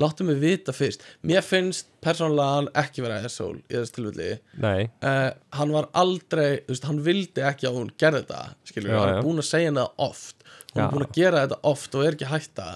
láttu 0.01 0.23
mig 0.23 0.39
vita 0.41 0.71
fyrst. 0.71 1.03
Mér 1.23 1.43
finnst 1.45 1.85
persónulega 2.03 2.55
hann 2.57 2.69
ekki 2.79 3.03
vera 3.03 3.19
asshole 3.25 3.61
í 3.69 3.75
þessu 3.75 4.39
Nei, 4.57 4.89
uh, 5.03 5.31
hann 5.57 5.73
var 5.75 5.89
aldrei, 5.93 6.61
veist, 6.67 6.85
hann 6.87 7.01
vildi 7.03 7.43
ekki 7.45 7.67
að 7.69 7.77
hún 7.79 7.91
gerði 7.97 8.23
þetta, 8.23 8.55
skilur 8.65 8.93
Já, 8.93 8.99
hann 8.99 9.17
er 9.17 9.25
búin 9.25 9.41
að 9.43 9.49
segja 9.49 9.73
það 9.75 9.91
oft. 10.07 10.35
Hún 10.71 10.81
Já. 10.81 10.85
er 10.85 10.93
búin 10.95 11.05
að 11.07 11.19
gera 11.19 11.43
þetta 11.45 11.59
oft 11.73 11.95
og 11.95 12.05
er 12.05 12.17
ekki 12.17 12.31
hætta. 12.31 12.69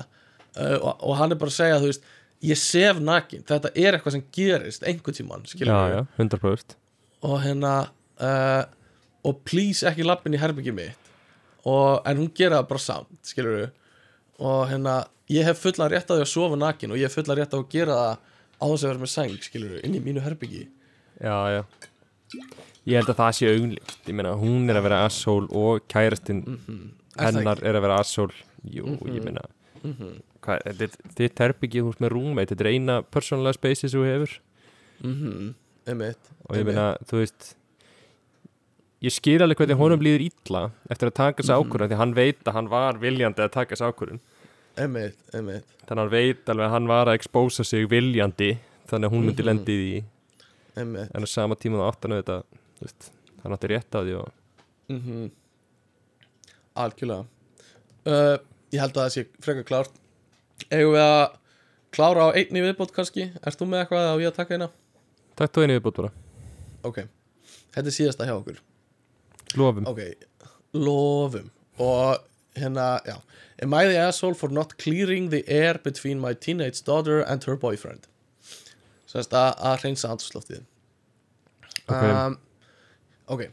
Uh, 0.55 0.77
og, 0.79 1.03
og 1.03 1.17
hann 1.19 1.31
er 1.31 1.39
bara 1.39 1.51
að 1.51 1.59
segja, 1.59 1.79
þú 1.81 1.89
veist 1.91 2.05
ég 2.45 2.59
sef 2.59 2.99
nakin, 3.01 3.43
þetta 3.47 3.71
er 3.73 3.97
eitthvað 3.97 4.17
sem 4.17 4.25
gerist 4.35 4.85
einhvern 4.87 5.31
já, 5.69 5.79
já, 5.93 6.01
100% 6.17 6.75
og 7.25 7.39
hérna 7.41 7.73
uh, 8.21 8.63
og 9.25 9.41
please 9.47 9.87
ekki 9.89 10.05
lappin 10.05 10.35
í 10.35 10.41
herbyggi 10.41 10.73
mitt. 10.75 11.11
Og, 11.65 12.03
en 12.05 12.19
hún 12.21 12.29
gera 12.37 12.59
það 12.59 12.67
bara 12.69 12.83
samt 12.83 13.25
skilur 13.25 13.71
og 14.37 14.67
hérna 14.69 14.99
ég 15.31 15.47
hef 15.47 15.63
fullan 15.63 15.89
rétt 15.89 16.11
á 16.11 16.13
því 16.13 16.21
að 16.21 16.29
sofa 16.29 16.59
nakin 16.61 16.93
og 16.93 16.99
ég 16.99 17.09
hef 17.09 17.17
fullan 17.17 17.39
rétt 17.39 17.55
á 17.55 17.57
að 17.57 17.71
gera 17.71 17.95
það 17.97 18.11
á 18.61 18.65
þess 18.65 18.83
að 18.83 18.91
vera 18.91 19.01
með 19.01 19.11
sæng 19.15 19.47
skilur 19.47 19.79
inn 19.81 19.97
í 19.97 20.03
mínu 20.03 20.21
herbyggi 20.21 20.67
Já, 21.15 21.37
já. 21.49 21.61
Ég 22.85 22.99
held 22.99 23.09
að 23.09 23.19
það 23.21 23.33
sé 23.37 23.49
augnlíkt 23.49 24.09
Ég 24.11 24.17
meina, 24.19 24.35
hún 24.37 24.69
er 24.69 24.77
að 24.77 24.85
vera 24.89 25.01
asshole 25.07 25.49
og 25.55 25.87
kærastinn 25.89 26.43
Er 27.15 27.29
það 27.31 27.39
hennar 27.39 27.61
er 27.63 27.77
að 27.79 27.85
vera 27.85 27.99
asshole. 28.03 28.35
Jú, 28.67 28.97
ég 29.07 29.23
meina. 29.23 29.43
Hvað, 29.85 30.17
þetta 30.19 30.34
er 30.47 30.95
þitt 31.17 31.39
herbyggi, 31.39 31.81
þú 31.83 31.91
ert 31.93 32.01
með 32.05 32.13
roommate 32.15 32.53
þetta 32.55 32.65
er 32.65 32.71
eina 32.73 32.95
persónulega 33.03 33.57
spaces 33.57 33.93
þú 33.95 34.03
hefur. 34.05 34.33
Mhm, 35.03 35.53
einmitt 35.87 36.29
og 36.49 36.55
ég 36.55 36.65
meina, 36.65 36.85
þú 37.05 37.19
veist 37.21 37.55
ég 39.05 39.11
skil 39.13 39.41
alveg 39.43 39.57
hvernig 39.59 39.77
honum 39.77 39.99
líður 40.01 40.23
illa 40.29 40.71
eftir 40.89 41.09
að 41.11 41.17
taka 41.19 41.43
þessu 41.43 41.57
ákvörðun 41.59 41.91
því 41.91 41.97
hann 41.99 42.13
veit 42.15 42.43
að 42.47 42.53
hann 42.53 42.69
var 42.71 42.97
viljandi 43.01 43.43
að 43.43 43.51
taka 43.51 43.75
þessu 43.75 43.89
ákvörðun. 43.91 44.21
Einmitt, 44.75 45.17
einmitt, 45.33 45.65
þannig 45.85 45.91
að 45.91 46.03
hann 46.03 46.13
veit 46.15 46.49
alveg 46.49 46.65
að 46.65 46.73
hann 46.75 46.87
var 46.87 47.07
að 47.07 47.19
expósa 47.19 47.63
sig 47.63 47.87
viljandi 47.91 48.57
þannig 48.89 49.07
að 49.09 49.13
hún 49.13 49.25
myndi 49.25 49.43
Mhm. 49.43 49.47
lendi 49.49 49.71
í 49.71 49.81
því. 49.83 50.03
Einmitt. 50.77 51.11
En 51.15 51.23
á 51.23 51.27
sama 51.27 51.55
tíma 51.55 51.77
þá 51.79 51.87
átt 51.91 52.01
hann 52.03 52.15
auðvitað 52.17 52.43
þú 52.79 52.81
veist, 52.87 53.11
hann 53.43 53.53
átti 53.55 53.67
rétt 53.71 53.91
á 53.95 53.99
því 54.03 54.15
og 54.19 54.31
mhm. 54.89 55.31
Algjörlega. 56.75 57.25
Uh, 58.05 58.37
ég 58.73 58.81
held 58.83 58.97
að 58.97 59.05
það 59.05 59.13
sé 59.15 59.25
frekar 59.41 59.63
klárt 59.69 59.95
eigum 60.69 60.93
við 60.95 61.03
að 61.05 61.25
klára 61.95 62.27
á 62.27 62.35
einni 62.35 62.63
viðbót 62.65 62.93
kannski, 62.95 63.29
ert 63.41 63.59
þú 63.59 63.67
með 63.71 63.83
eitthvað 63.85 64.09
á 64.11 64.15
ég 64.21 64.29
að 64.31 64.37
taka 64.39 64.57
eina? 64.57 64.69
Takk 65.39 65.53
þú 65.55 65.63
einu 65.65 65.77
viðbútt 65.77 65.99
bara. 66.01 66.11
Ok, 66.85 67.01
þetta 67.75 67.87
er 67.91 67.95
síðasta 67.97 68.27
hjá 68.29 68.35
okkur. 68.37 68.59
Lofum. 69.59 69.87
Ok, 69.87 70.01
lofum. 70.75 71.49
Og 71.79 72.19
hérna, 72.55 72.89
já. 73.07 73.17
Am 73.63 73.73
I 73.73 73.85
the 73.87 73.97
asshole 73.99 74.35
for 74.35 74.49
not 74.51 74.75
clearing 74.77 75.29
the 75.31 75.43
air 75.47 75.77
between 75.83 76.19
my 76.19 76.33
teenage 76.33 76.81
daughter 76.83 77.21
and 77.21 77.43
her 77.47 77.55
boyfriend? 77.55 78.07
Sérst 79.07 79.31
að, 79.31 79.53
að 79.63 79.77
hreinsa 79.83 80.09
andrúsloftið 80.11 80.63
Ok. 81.85 82.01
um, 82.03 82.35
Ok, 83.31 83.45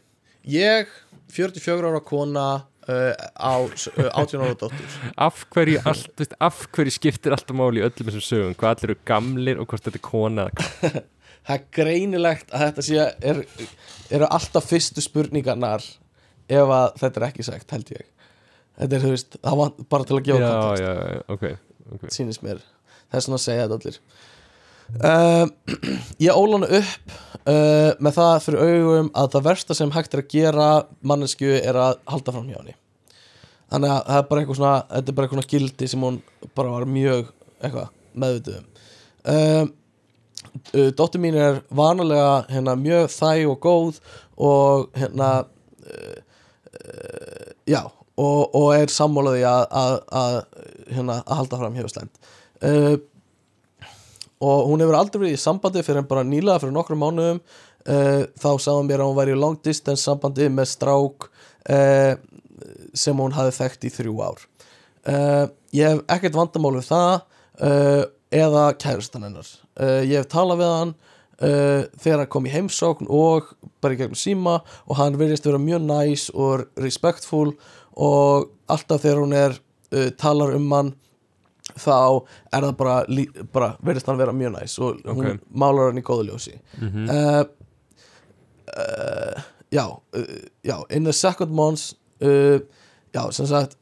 ég 0.49 0.89
44 1.33 1.87
ára 1.93 2.01
kona 2.05 2.47
uh, 2.89 3.15
á 3.39 3.55
uh, 3.63 4.09
18 4.19 4.43
ára 4.43 4.57
dóttur. 4.59 4.99
Af 5.17 5.45
hverju, 5.53 5.81
allt, 5.89 6.13
veist, 6.19 6.37
af 6.43 6.63
hverju 6.75 6.95
skiptir 6.95 7.35
alltaf 7.37 7.57
máli 7.59 7.83
í 7.83 7.87
öllum 7.87 8.09
þessum 8.09 8.25
sögum? 8.27 8.55
Hvað 8.59 8.77
allir 8.77 8.93
eru 8.93 9.03
gamlir 9.09 9.63
og 9.63 9.71
hvort 9.71 9.87
þetta 9.87 10.01
er 10.01 10.07
kona 10.07 10.49
Það 11.47 11.57
er 11.57 11.63
greinilegt 11.75 12.53
að 12.55 12.65
þetta 12.69 12.85
sé 12.87 13.07
er, 13.33 13.41
eru 14.15 14.29
alltaf 14.31 14.69
fyrstu 14.71 15.03
spurningarnar 15.03 15.83
ef 16.53 16.75
að 16.77 16.99
þetta 17.01 17.21
er 17.21 17.27
ekki 17.29 17.47
sagt, 17.47 17.73
held 17.75 17.91
ég. 17.97 18.05
Þetta 18.79 18.97
er, 18.99 19.03
þú 19.03 19.15
veist, 19.15 19.39
það 19.41 19.59
var 19.59 19.73
bara 19.91 20.07
til 20.09 20.19
að 20.19 20.29
gefa 20.29 20.43
Já, 20.43 20.53
kontekst 20.53 20.85
já, 20.85 20.93
já, 20.93 21.25
ok, 21.35 21.97
ok. 21.97 22.05
Sýnist 22.15 22.45
mér. 22.47 22.63
Það 23.11 23.19
er 23.19 23.27
svona 23.27 23.41
að 23.41 23.45
segja 23.47 23.65
þetta 23.67 23.81
allir 23.81 23.99
uh, 25.01 25.47
ég 26.27 26.37
ól 26.37 26.57
hana 26.57 26.69
upp 26.79 27.15
uh, 27.47 27.91
með 28.03 28.17
það 28.19 28.33
fyrir 28.47 28.65
augum 28.67 29.11
að 29.19 29.31
það 29.35 29.47
versta 29.49 29.77
sem 29.79 29.93
hægt 29.95 30.17
er 30.17 30.23
að 30.25 30.33
gera 30.35 30.71
mannesku 31.01 31.53
er 31.59 31.79
að 31.81 32.01
halda 32.13 32.35
fram 32.35 32.49
hjá 32.51 32.59
henni. 32.59 32.77
Þannig 33.73 33.95
að 33.95 34.03
það 34.09 34.19
er 34.19 34.27
bara 34.31 34.43
eitthvað 34.43 34.61
svona 34.61 34.75
þetta 34.91 35.13
er 35.13 35.19
bara 35.19 35.29
eitthvað 35.31 35.55
gildi 35.55 35.89
sem 35.93 36.05
hún 36.09 36.19
bara 36.59 36.75
var 36.75 36.91
mjög 36.99 37.33
eitthvað 37.63 37.95
meðvituð 38.13 38.59
um. 38.61 38.69
Uh, 39.23 39.65
uh, 40.75 40.91
dóttir 40.99 41.23
mín 41.23 41.39
er 41.39 41.63
vanalega 41.71 42.43
hérna 42.51 42.77
mjög 42.77 43.09
þæg 43.15 43.49
og 43.55 43.59
góð 43.63 44.05
og 44.43 44.89
hérna 44.99 45.33
já 47.69 47.83
og, 48.21 48.55
og 48.55 48.69
er 48.77 48.93
sammálaði 48.93 49.45
að, 49.49 49.63
að, 49.71 49.95
að, 50.19 50.37
hérna, 50.93 51.19
að 51.23 51.41
halda 51.41 51.61
fram 51.61 51.79
hjá 51.79 51.89
slæmt 51.91 52.31
uh, 52.67 52.95
og 54.43 54.71
hún 54.71 54.83
hefur 54.83 54.99
aldrei 54.99 55.21
verið 55.23 55.37
í 55.37 55.41
sambandi 55.41 55.85
fyrir 55.87 56.03
en 56.03 56.09
bara 56.11 56.25
nýlega 56.27 56.63
fyrir 56.63 56.75
nokkrum 56.75 57.03
mánuðum. 57.03 57.43
Uh, 57.83 58.25
þá 58.39 58.51
sagði 58.63 58.77
hún 58.79 58.89
mér 58.91 59.03
að 59.03 59.09
hún 59.11 59.19
væri 59.19 59.35
í 59.35 59.39
long 59.43 59.59
distance 59.63 60.07
sambandi 60.07 60.47
með 60.51 60.69
strák 60.71 61.27
uh, 61.27 62.15
sem 62.95 63.23
hún 63.23 63.35
hafi 63.35 63.55
þekkt 63.59 63.87
í 63.89 63.93
þrjú 63.97 64.17
ár. 64.23 64.45
Uh, 65.03 65.47
ég 65.75 65.91
hef 65.91 66.03
ekkert 66.17 66.39
vandamál 66.39 66.77
við 66.79 66.91
það 66.91 67.23
eða 68.33 68.63
kærustan 68.81 69.27
hennar. 69.27 69.49
Ég 70.09 70.23
hef 70.23 70.29
talað 70.33 70.63
við 70.63 70.71
hann 70.73 70.93
þegar 71.37 72.23
hann 72.23 72.31
kom 72.33 72.47
í 72.49 72.53
heimsókn 72.55 73.11
og 73.13 73.51
bara 73.85 73.95
í 73.95 73.99
gegnum 74.01 74.19
síma 74.19 74.55
og 74.87 74.97
hann 74.97 75.19
virðist 75.21 75.45
vera 75.47 75.61
mjög 75.61 75.85
næs 75.85 76.25
og 76.33 76.65
respectful 76.81 77.53
og 77.93 78.49
alltaf 78.73 79.05
þegar 79.05 79.21
hún 79.21 79.37
er 79.37 79.59
talar 80.19 80.57
um 80.57 80.73
hann 80.73 80.95
þá 81.79 82.25
er 82.53 82.63
það 82.67 82.77
bara, 82.77 82.97
bara 83.53 83.71
verðist 83.83 84.07
hann 84.11 84.19
vera 84.21 84.33
mjög 84.37 84.53
næs 84.59 84.79
og 84.83 85.01
hún 85.07 85.33
Ok. 85.35 85.41
málar 85.55 85.91
hann 85.91 85.99
í 86.03 86.05
góðu 86.07 86.29
ljósi 86.31 86.55
Mhm. 86.81 87.09
uh, 87.11 87.45
uh, 88.77 89.43
já, 89.73 89.87
uh, 90.17 90.45
já 90.65 90.77
in 90.91 91.05
the 91.05 91.13
second 91.13 91.51
months 91.53 91.95
já, 93.13 93.31
sem 93.33 93.47
sagt 93.47 93.77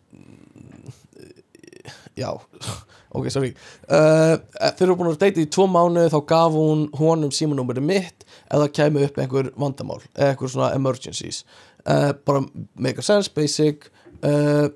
já 2.16 2.30
ok, 3.14 3.28
sorry 3.30 3.54
þeir 3.88 4.84
eru 4.86 4.96
búin 4.98 5.10
að 5.12 5.18
deyta 5.24 5.42
í 5.42 5.48
tvo 5.50 5.66
mánu 5.70 6.06
þá 6.12 6.18
gaf 6.30 6.52
hún 6.54 6.86
honum 6.98 7.32
símanúmeri 7.34 7.82
mitt 7.82 8.24
eða 8.50 8.68
kæmi 8.70 9.04
upp 9.06 9.18
einhver 9.18 9.50
vandamál 9.58 10.00
eða 10.14 10.32
einhver 10.34 10.52
svona 10.52 10.72
emergencies 10.76 11.44
bara 11.84 12.42
make 12.76 12.98
a 12.98 13.02
sense, 13.02 13.28
basic 13.34 13.88
uh, 14.22 14.68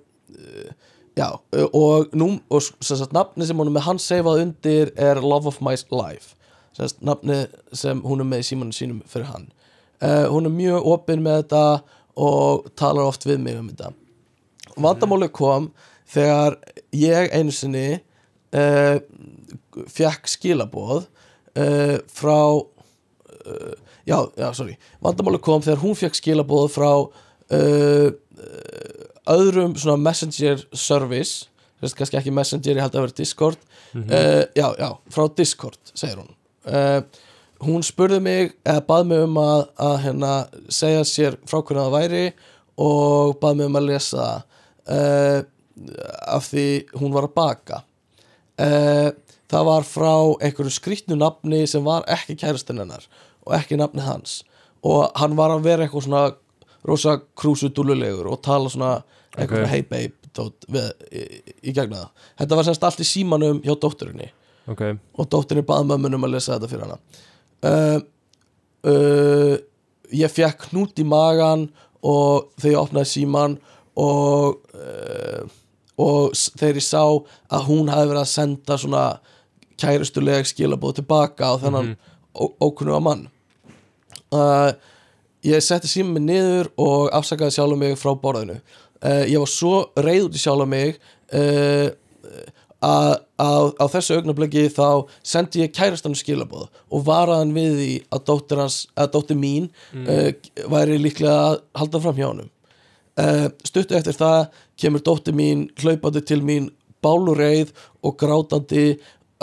já, 1.17 1.29
og 1.73 2.15
nú 2.15 2.41
og 2.51 2.63
sagt 2.63 3.13
nafni 3.15 3.47
sem 3.47 3.59
hún 3.59 3.71
er 3.71 3.77
með 3.77 3.87
hann 3.89 4.01
seifað 4.03 4.41
undir 4.43 4.91
er 4.99 5.21
Love 5.23 5.51
of 5.51 5.61
My 5.63 5.77
Life. 5.91 6.35
Sagt 6.75 7.03
nafni 7.03 7.45
sem 7.73 8.03
hún 8.03 8.25
er 8.25 8.29
með 8.29 8.43
í 8.43 8.49
símanum 8.51 8.75
sínum 8.75 9.03
fyrir 9.11 9.31
hann. 9.31 9.51
Uh, 10.03 10.27
hún 10.33 10.49
er 10.49 10.55
mjög 10.55 10.89
opinn 10.91 11.23
með 11.25 11.45
þetta 11.45 11.65
og 12.19 12.67
talar 12.79 13.11
oft 13.11 13.27
við 13.27 13.39
mig 13.45 13.59
um 13.59 13.71
þetta. 13.71 13.93
Vandamáli 14.75 15.31
kom 15.31 15.71
þegar 16.11 16.59
ég 16.95 17.31
einu 17.35 17.55
sinni 17.55 18.01
uh, 18.59 18.99
fekk 19.91 20.31
skilaboð 20.31 21.07
uh, 21.07 21.99
frá 22.11 22.39
já, 24.09 24.17
já, 24.41 24.47
sorry. 24.57 24.75
Vandamáli 25.05 25.39
kom 25.45 25.63
þegar 25.63 25.83
hún 25.83 25.99
fekk 25.99 26.19
skilaboð 26.19 26.71
frá 26.75 26.91
öðrum 29.31 29.77
svona 29.79 30.01
messenger 30.01 30.65
service 30.73 31.49
þess 31.85 31.99
kannski 31.99 32.19
ekki 32.21 32.33
messenger, 32.35 32.79
ég 32.79 32.85
held 32.85 32.97
að 32.97 33.07
vera 33.07 33.19
Discord. 33.19 33.63
Uh, 33.95 34.43
já, 34.57 34.67
já, 34.81 34.89
frá 35.15 35.29
Discord 35.39 35.93
segir 35.93 36.21
hún. 36.23 36.31
Uh, 36.65 37.01
hún 37.65 37.85
spurði 37.87 38.21
mig, 38.25 38.55
eða 38.67 38.85
bað 38.89 39.09
mig 39.11 39.25
um 39.27 39.41
að, 39.41 39.65
að 39.89 39.97
hérna, 40.07 40.33
segja 40.73 41.03
sér 41.09 41.39
frá 41.49 41.61
hvernig 41.61 41.83
það 41.85 41.97
væri 41.99 42.25
og 42.85 43.37
bað 43.43 43.59
mig 43.61 43.71
um 43.71 43.81
að 43.81 43.91
lesa 43.93 44.29
uh, 44.91 45.41
af 46.31 46.49
því 46.51 46.69
hún 47.01 47.15
var 47.15 47.29
að 47.29 47.37
baka. 47.37 47.83
Það 48.55 49.65
var 49.67 49.87
frá 49.87 50.13
einhverju 50.47 50.71
skrýtnu 50.71 51.17
nafni 51.19 51.65
sem 51.67 51.83
var 51.83 52.05
ekki 52.11 52.37
kærastinn 52.39 52.79
hennar 52.79 53.09
og 53.43 53.57
ekki 53.59 53.79
nafni 53.81 54.05
hans. 54.07 54.43
Og 54.87 55.09
hann 55.19 55.35
var 55.35 55.51
að 55.51 55.65
vera 55.67 55.83
eitthvað 55.87 56.07
svona 56.07 56.23
rosa 56.85 57.19
krúsudúlulegur 57.39 58.29
og 58.31 58.41
tala 58.45 58.71
svona 58.73 58.95
eitthvað 59.35 59.65
Ok. 59.65 59.71
hey 59.73 59.83
babe 59.89 60.31
tótt, 60.35 60.67
við, 60.71 60.89
í, 61.15 61.23
í 61.71 61.75
gegna 61.75 62.03
það. 62.03 62.31
Þetta 62.41 62.59
var 62.59 62.67
semst 62.69 62.87
allt 62.89 63.03
í 63.03 63.07
símanum 63.09 63.61
hjá 63.65 63.75
dótturinni. 63.79 64.31
Ok, 64.71 64.83
og 65.21 65.29
dóttirinni 65.31 65.67
bað 65.69 65.87
mömmunum 65.91 66.27
að 66.27 66.35
lesa 66.35 66.57
þetta 66.57 66.71
fyrir 66.71 66.87
hana. 66.87 66.99
Uh, 67.65 67.99
uh, 68.91 69.55
ég 70.15 70.33
fekk 70.33 70.69
knút 70.71 70.99
í 71.01 71.07
magan 71.09 71.69
og 72.05 72.51
þegar 72.59 72.73
ég 72.73 72.81
opnaði 72.81 73.13
síman 73.13 73.59
og 74.01 74.59
uh, 74.75 75.45
og 75.95 76.35
þegar 76.35 76.81
ég 76.81 76.87
sá 76.89 77.05
að 77.07 77.69
hún 77.69 77.93
hafi 77.93 78.11
verið 78.11 78.25
að 78.25 78.33
senda 78.33 78.79
svona 78.83 79.05
kærustuleg 79.79 80.49
skilabóð 80.51 80.99
tilbaka 80.99 81.55
á 81.55 81.63
þennan 81.63 81.95
mm 81.95 82.11
ókunnuga 82.35 83.01
mann. 83.01 83.29
Uh, 84.35 84.75
ég 85.45 85.65
setti 85.65 85.91
síma 85.91 86.17
mig 86.17 86.27
niður 86.29 86.71
og 86.81 87.11
afsakaði 87.17 87.57
sjálf 87.59 87.79
mig 87.81 87.99
frá 88.01 88.15
borðinu. 88.21 88.59
Uh, 89.05 89.25
ég 89.29 89.41
var 89.43 89.51
svo 89.51 89.75
reið 90.01 90.29
út 90.29 90.39
í 90.39 90.41
sjálf 90.41 90.69
mig 90.71 90.97
uh, 91.37 91.91
að 92.85 93.71
á 93.81 93.85
þessu 93.89 94.19
augnabliki 94.19 94.67
þá 94.73 95.09
sendi 95.25 95.63
ég 95.63 95.73
kærastanum 95.75 96.19
skilabóð 96.19 96.67
og 96.93 97.05
varaðan 97.07 97.55
við 97.57 97.77
því 97.79 97.93
að 98.13 98.25
dóttir 98.29 98.61
hans, 98.61 98.79
að 98.97 99.13
dóttir 99.17 99.39
mín 99.41 99.71
uh, 100.05 100.31
væri 100.73 100.99
líklega 101.01 101.37
að 101.49 101.57
halda 101.81 102.03
fram 102.05 102.21
hjá 102.21 102.29
uh, 102.35 103.49
stuttu 103.65 103.97
eftir 103.97 104.19
það 104.19 104.41
kemur 104.81 105.05
dóttir 105.07 105.37
mín 105.37 105.69
hlaupandi 105.81 106.25
til 106.25 106.43
mín 106.45 106.71
bálureið 107.05 107.73
og 108.05 108.17
grátandi 108.21 108.87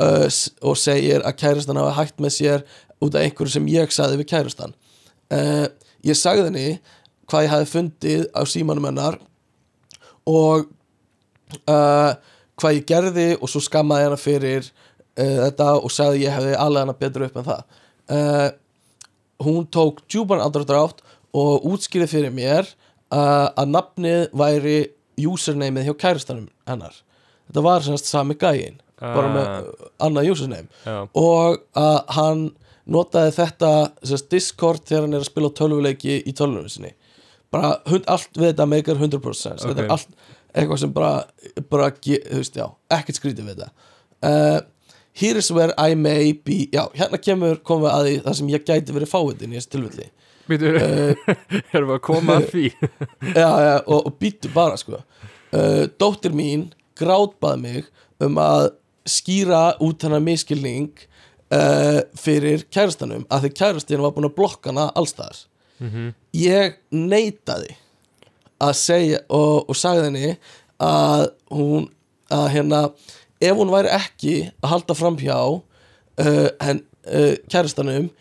og 0.01 0.77
segir 0.79 1.21
að 1.27 1.35
kærastan 1.37 1.77
hafa 1.77 1.91
hægt 1.99 2.21
með 2.23 2.31
sér 2.33 2.63
út 3.03 3.13
af 3.13 3.21
einhverju 3.21 3.53
sem 3.53 3.67
ég 3.69 3.91
sagði 3.93 4.21
við 4.21 4.29
kærastan 4.31 4.73
uh, 5.33 5.67
ég 6.07 6.17
sagði 6.17 6.47
henni 6.49 6.67
hvað 7.29 7.45
ég 7.45 7.53
hafi 7.53 7.69
fundið 7.71 8.23
á 8.35 8.41
símanum 8.49 8.87
hennar 8.89 9.17
og 10.29 10.67
uh, 11.69 12.11
hvað 12.59 12.77
ég 12.77 12.87
gerði 12.89 13.27
og 13.37 13.51
svo 13.51 13.61
skammaði 13.63 14.09
hana 14.09 14.19
fyrir 14.19 14.65
uh, 14.65 15.47
þetta 15.47 15.69
og 15.79 15.93
sagði 15.93 16.25
ég 16.25 16.35
hefði 16.35 16.57
alveg 16.59 16.85
hana 16.85 16.97
betur 16.97 17.27
upp 17.27 17.39
en 17.39 17.47
það. 17.47 17.79
Uh, 18.11 18.49
hún 19.41 19.67
tók 19.73 20.03
djúpan 20.11 20.43
andradrátt 20.43 21.01
og 21.37 21.65
útskýrði 21.71 22.09
fyrir 22.11 22.35
mér 22.35 22.67
uh, 22.67 23.49
að 23.55 23.71
nafnið 23.71 24.27
væri 24.37 24.77
usernameið 25.21 25.89
hjá 25.89 25.97
kærastanum 26.05 26.49
hennar. 26.69 26.95
Þetta 27.49 27.65
var 27.65 27.85
semst 27.85 28.09
sami 28.09 28.37
gæin 28.39 28.79
bara 29.01 29.29
með 29.33 29.47
uh, 29.47 29.85
annað 30.05 30.33
username. 30.33 30.69
Já, 30.85 30.97
og 31.17 31.61
að 31.77 31.97
hann 32.17 32.43
notaði 32.91 33.33
þetta 33.35 33.71
semst, 34.03 34.29
Discord 34.31 34.85
þegar 34.87 35.07
hann 35.07 35.17
er 35.17 35.23
að 35.23 35.29
spila 35.31 35.53
tölvuleiki 35.57 36.19
í 36.27 36.33
tölvunum 36.37 36.69
sinni. 36.71 36.93
Bara 37.51 37.75
hund, 37.91 38.05
allt 38.11 38.37
við 38.37 38.51
þetta 38.51 38.67
meikar 38.69 38.99
100% 38.99 39.37
sense. 39.37 39.67
þetta 39.67 39.85
er 39.85 39.95
allt 39.95 40.13
eitthvað 40.51 40.81
sem 40.83 40.93
bara, 40.95 41.11
bara 41.71 41.89
veist, 41.91 42.57
já, 42.59 42.67
ekkert 42.91 43.19
skrítið 43.19 43.47
við 43.47 43.61
þetta. 43.61 43.89
Uh, 44.21 44.59
here 45.17 45.39
is 45.39 45.51
where 45.51 45.73
I 45.77 45.95
may 45.95 46.33
be 46.33 46.65
já, 46.71 46.85
hérna 46.95 47.19
kemur 47.21 47.61
komum 47.63 47.87
við 47.87 47.93
að 47.93 48.07
því 48.07 48.17
það 48.25 48.37
sem 48.39 48.51
ég 48.51 48.67
gæti 48.67 48.97
verið 48.97 49.11
fáiðin 49.11 49.55
í 49.55 49.59
þessu 49.59 49.73
tilfelli. 49.75 50.09
Býtu, 50.51 50.71
erum 51.75 51.91
við 51.91 51.95
að 51.95 52.03
koma 52.07 52.37
að 52.39 52.47
því? 52.51 52.65
Já, 53.41 53.47
já, 53.47 53.75
og, 53.85 53.99
og 54.09 54.15
býttu 54.19 54.49
bara 54.51 54.79
sko. 54.79 54.99
Uh, 55.51 55.85
dóttir 56.01 56.33
mín 56.35 56.69
grátbað 56.99 57.61
mig 57.61 57.87
um 58.23 58.39
að 58.41 58.71
skýra 59.07 59.75
út 59.83 60.03
hennar 60.05 60.23
miskilning 60.23 60.91
uh, 61.51 62.01
fyrir 62.17 62.65
kærastanum 62.73 63.25
að 63.29 63.45
því 63.45 63.53
kærastin 63.59 64.03
var 64.03 64.15
búin 64.15 64.29
að 64.29 64.37
blokka 64.37 64.71
hana 64.71 64.89
allstaðar. 64.95 65.45
Ég 66.37 66.75
neitaði 66.93 67.75
að 68.61 68.75
segja 68.77 69.21
og, 69.33 69.69
og 69.69 69.77
sagði 69.77 70.03
henni 70.05 70.35
að 70.81 71.23
hún 71.49 71.87
að 72.31 72.47
hérna 72.53 72.81
ef 73.41 73.57
hún 73.57 73.73
væri 73.73 73.89
ekki 73.95 74.35
að 74.61 74.69
halda 74.75 74.97
framhjá 74.97 75.39
uh, 75.41 76.49
en, 76.61 76.83
uh, 77.09 77.33
kærastanum 77.49 78.11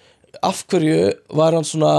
af 0.43 0.65
hverju 0.71 1.13
var 1.37 1.55
hann 1.57 1.69
svona 1.69 1.95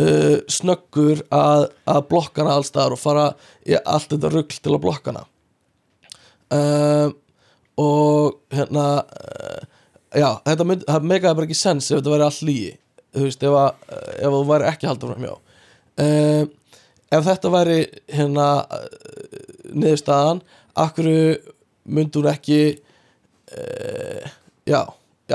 uh, 0.00 0.38
snöggur 0.48 1.22
að, 1.28 1.68
að 1.84 2.02
blokka 2.10 2.42
hana 2.42 2.56
allstaðar 2.56 2.96
og 2.96 3.02
fara 3.02 3.28
í 3.68 3.76
allt 3.76 4.10
þetta 4.14 4.32
rugl 4.32 4.58
til 4.58 4.74
að 4.74 4.82
blokka 4.86 5.12
hana? 5.12 5.26
Uh, 6.46 7.08
og 7.76 8.38
hérna 8.54 8.86
já, 10.16 10.28
þetta 10.46 10.66
mynd, 10.68 10.84
það 10.88 11.08
megaði 11.12 11.38
bara 11.38 11.48
ekki 11.48 11.58
sens 11.58 11.90
ef 11.90 11.98
þetta 11.98 12.14
væri 12.14 12.26
all 12.26 12.48
lígi 12.48 12.72
þú 13.16 13.26
veist, 13.26 13.44
ef, 13.44 13.56
að, 13.60 13.98
ef 14.16 14.36
þú 14.36 14.42
væri 14.50 14.68
ekki 14.70 14.90
halda 14.90 15.10
fram 15.10 15.26
hjá 15.26 15.34
uh, 15.36 16.42
ef 17.16 17.28
þetta 17.28 17.52
væri 17.54 17.78
hérna 18.12 18.48
uh, 18.64 18.88
niðurstaðan 19.72 20.42
akkur 20.86 21.10
myndi 21.86 22.20
hún 22.20 22.30
ekki 22.32 22.60
uh, 23.56 24.34
já, 24.68 24.82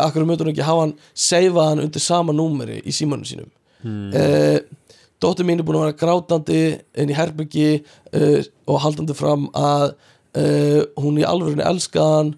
akkur 0.04 0.28
myndi 0.28 0.46
hún 0.46 0.54
ekki 0.54 0.68
hafa 0.68 0.86
hann 0.86 0.96
seifað 1.14 1.72
hann 1.72 1.84
undir 1.88 2.06
sama 2.06 2.36
númeri 2.36 2.82
í 2.84 2.96
símanum 2.96 3.28
sínum? 3.28 3.50
Hmm. 3.82 4.14
uh, 4.14 4.96
dóttir 5.22 5.46
mín 5.46 5.62
er 5.62 5.66
búin 5.66 5.80
að 5.80 5.88
vera 5.90 6.00
grátandi 6.02 6.62
inn 6.98 7.12
í 7.14 7.18
herbyggi 7.18 7.84
og 8.66 8.80
haldandi 8.82 9.14
fram 9.14 9.44
að 9.54 9.92
hún 10.98 11.20
í 11.22 11.26
alvörunni 11.28 11.62
elskaði 11.62 12.16
hann 12.16 12.32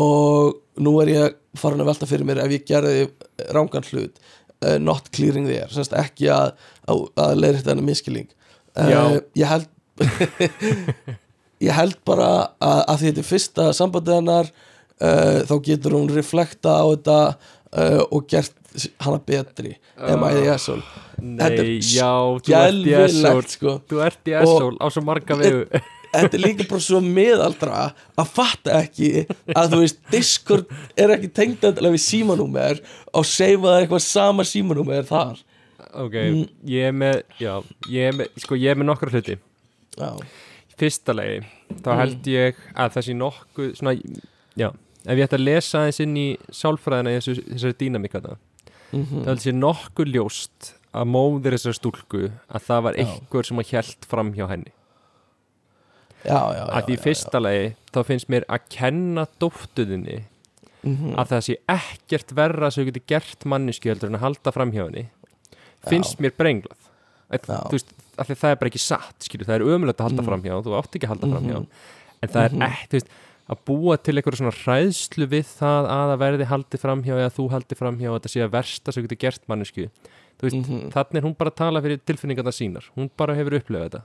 og 0.00 0.54
nú 0.80 0.94
er 1.02 1.10
ég 1.12 1.39
farin 1.58 1.82
að 1.82 1.90
velta 1.90 2.08
fyrir 2.10 2.28
mér 2.28 2.42
ef 2.44 2.54
ég 2.54 2.66
gerði 2.68 3.08
rángan 3.54 3.86
hlut 3.90 4.20
uh, 4.20 4.76
not 4.78 5.10
clearing 5.14 5.48
there, 5.48 5.68
semst 5.72 5.94
ekki 5.96 6.30
að, 6.32 6.54
að, 6.86 7.04
að 7.18 7.34
leira 7.40 7.60
þetta 7.62 7.86
miskilling 7.86 8.28
Já. 8.76 9.00
uh, 9.00 9.18
ég 9.38 9.50
held 9.50 9.68
ég 11.66 11.76
held 11.76 11.98
bara 12.08 12.30
að, 12.62 12.82
að 12.86 13.00
því 13.00 13.10
þetta 13.10 13.22
er 13.24 13.30
fyrsta 13.30 13.68
sambandið 13.76 14.18
hennar 14.20 14.50
uh, 14.52 15.40
þá 15.50 15.54
getur 15.66 15.98
hún 15.98 16.10
reflekta 16.14 16.80
á 16.80 16.84
þetta 16.94 17.20
og 18.10 18.24
gert 18.26 18.56
hana 18.98 19.20
betri 19.22 19.76
am 19.94 20.24
I 20.26 20.32
the 20.34 20.48
asshole 20.50 20.82
Þetta 21.20 21.60
er 21.60 21.68
Nei, 21.68 21.80
já, 21.84 22.10
þú 22.40 22.54
ert 22.56 22.78
í 22.80 22.92
Skelfilegt 22.96 23.54
sko. 23.54 23.72
Þú 23.90 23.98
ert 24.06 24.30
í 24.30 24.34
asshole 24.40 24.78
á 24.80 24.86
svo 24.88 25.02
marga 25.04 25.36
vegu 25.36 25.66
Þetta 26.10 26.34
er 26.36 26.42
líka 26.42 26.64
bara 26.66 26.82
svo 26.82 26.98
miðaldra 27.04 27.82
að 28.18 28.30
fatta 28.34 28.80
ekki 28.82 29.10
að 29.54 29.68
þú 29.74 29.78
veist 29.84 30.00
Discord 30.10 30.72
er 30.98 31.12
ekki 31.14 31.28
tengd 31.36 31.62
endilega 31.68 31.94
við 31.94 32.02
símanúmer 32.02 32.80
og 33.14 33.28
seifa 33.30 33.68
það 33.68 33.78
eitthvað 33.84 34.02
sama 34.08 34.46
símanúmer 34.48 35.06
þar. 35.06 35.38
Ok, 35.94 36.16
ég 36.70 36.88
er 36.90 36.92
með 36.94 37.22
Já, 37.40 37.54
ég 37.90 38.08
er 38.10 38.18
með, 38.18 38.28
sko, 38.42 38.58
ég 38.58 38.70
er 38.74 38.78
með 38.82 38.88
nokkra 38.90 39.10
hluti. 39.14 39.38
Já, 39.98 40.10
Fyrsta 40.80 41.12
lagi, 41.14 41.40
þá 41.84 41.88
Mm. 41.92 41.98
held 42.00 42.28
ég 42.32 42.54
að 42.74 42.92
þessi 42.96 43.14
nokkuð 43.20 43.70
svona, 43.76 43.92
já, 44.56 44.68
ef 45.06 45.16
ég 45.18 45.24
ætti 45.26 45.36
að 45.38 45.44
lesa 45.44 45.78
aðeins 45.84 46.00
inn 46.00 46.14
í 46.16 46.26
sálfræðina 46.50 47.10
í 47.12 47.18
þessu, 47.20 47.34
þessari 47.54 47.76
dýnamíkana 47.82 48.36
Mhm. 48.92 49.22
þá 49.22 49.26
held 49.28 49.46
ég 49.46 49.58
nokkuð 49.60 50.12
ljóst 50.14 50.72
að 50.94 51.06
móðir 51.14 51.54
þessar 51.54 51.76
stúlku 51.78 52.22
að 52.50 52.64
það 52.66 52.82
var 52.82 52.94
einhver 52.94 53.44
sem 53.46 53.58
að 53.58 53.68
hjælt 53.70 54.04
fram 54.08 54.32
hjá 54.34 54.48
henni 54.48 54.72
já, 56.24 56.40
já, 56.40 56.58
já, 56.58 56.64
að 56.76 56.84
því 56.88 56.96
já, 56.96 57.02
fyrsta 57.06 57.40
lagi 57.40 57.64
þá 57.94 57.98
finnst 58.10 58.28
mér 58.28 58.44
að 58.48 58.60
kenna 58.68 59.26
dóttuðinni 59.40 60.20
Mhm. 60.82 61.12
að 61.20 61.28
það 61.28 61.42
sé 61.44 61.54
ekkert 61.68 62.30
verra 62.32 62.70
sem 62.72 62.82
þú 62.84 62.88
getur 62.88 63.02
gert 63.06 63.44
manneski 63.44 63.90
heldur 63.90 64.08
en 64.08 64.16
að 64.16 64.22
halda 64.24 64.52
fram 64.52 64.70
hjá 64.72 64.84
henni 64.86 65.02
finnst 65.86 66.16
mér 66.20 66.32
brenglað. 66.38 66.78
Að, 67.30 67.44
Já. 67.46 67.58
þú 67.68 67.74
veist, 67.76 67.90
að 68.16 68.26
því 68.30 68.36
það 68.40 68.50
er 68.50 68.56
bara 68.56 68.70
ekki 68.70 68.80
satt 68.80 69.26
skilur, 69.26 69.44
það 69.46 69.54
er 69.60 69.66
ömulegt 69.76 70.00
að 70.00 70.08
halda 70.08 70.24
fram 70.24 70.42
hjá 70.42 70.54
þú 70.64 70.72
átt 70.80 70.96
ekki 70.96 71.04
að 71.06 71.12
halda 71.12 71.28
fram 71.34 71.44
hjá. 71.50 71.58
Mhm. 71.60 71.66
en 72.22 72.28
það 72.28 72.44
er 72.44 72.50
þú 72.88 72.96
veist, 72.96 73.06
að 73.50 73.58
búa 73.66 73.96
til 74.02 74.14
eitthvað 74.14 74.36
svona 74.40 74.56
hræðslu 74.56 75.26
við 75.28 75.46
það 75.60 75.82
að 75.90 76.08
það 76.10 76.18
verði 76.24 76.46
haldið 76.50 76.80
fram 76.80 77.02
hjá 77.04 77.14
eða 77.18 77.30
þú 77.36 77.44
haldið 77.50 77.76
fram 77.76 77.98
hjá 78.00 78.08
og 78.10 78.20
þetta 78.22 78.32
sé 78.32 78.40
að 78.46 78.50
versta 78.56 78.92
sem 78.92 79.02
getur 79.06 79.18
gert 79.20 79.42
mannesku 79.48 79.90
veist, 80.40 80.56
Mhm. 80.56 80.90
þannig 80.92 81.16
er 81.16 81.22
hún 81.28 81.36
bara 81.36 81.50
að 81.50 81.56
tala 81.56 81.80
fyrir 81.82 82.00
tilfinningarna 82.00 82.52
sínar. 82.56 82.84
Hún 82.96 83.10
bara 83.16 83.34
hefur 83.34 83.60
upplifað 83.60 83.90
þetta 83.90 84.02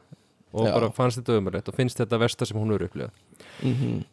og 0.55 0.65
Já. 0.69 0.71
bara 0.77 0.89
fannst 0.95 1.19
þetta 1.19 1.35
ömulegt 1.41 1.67
og 1.71 1.75
finnst 1.75 1.99
þetta 1.99 2.19
versta 2.21 2.47
sem 2.47 2.57
hún 2.57 2.71
hefur 2.71 2.87
upplifað. 2.87 3.11
Mhm. 3.61 4.03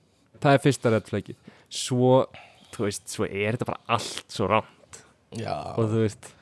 það 0.43 0.57
er 0.57 0.63
fyrsta 0.65 0.91
reddflækið 0.91 1.37
svo, 1.71 2.27
þú 2.75 2.87
veist, 2.89 3.05
svo 3.15 3.25
er 3.31 3.55
þetta 3.57 3.69
bara 3.69 3.81
allt 3.95 4.25
svo 4.33 4.49
rámt 4.51 5.03
og 5.39 5.85
þú 5.87 6.01
veist, 6.03 6.33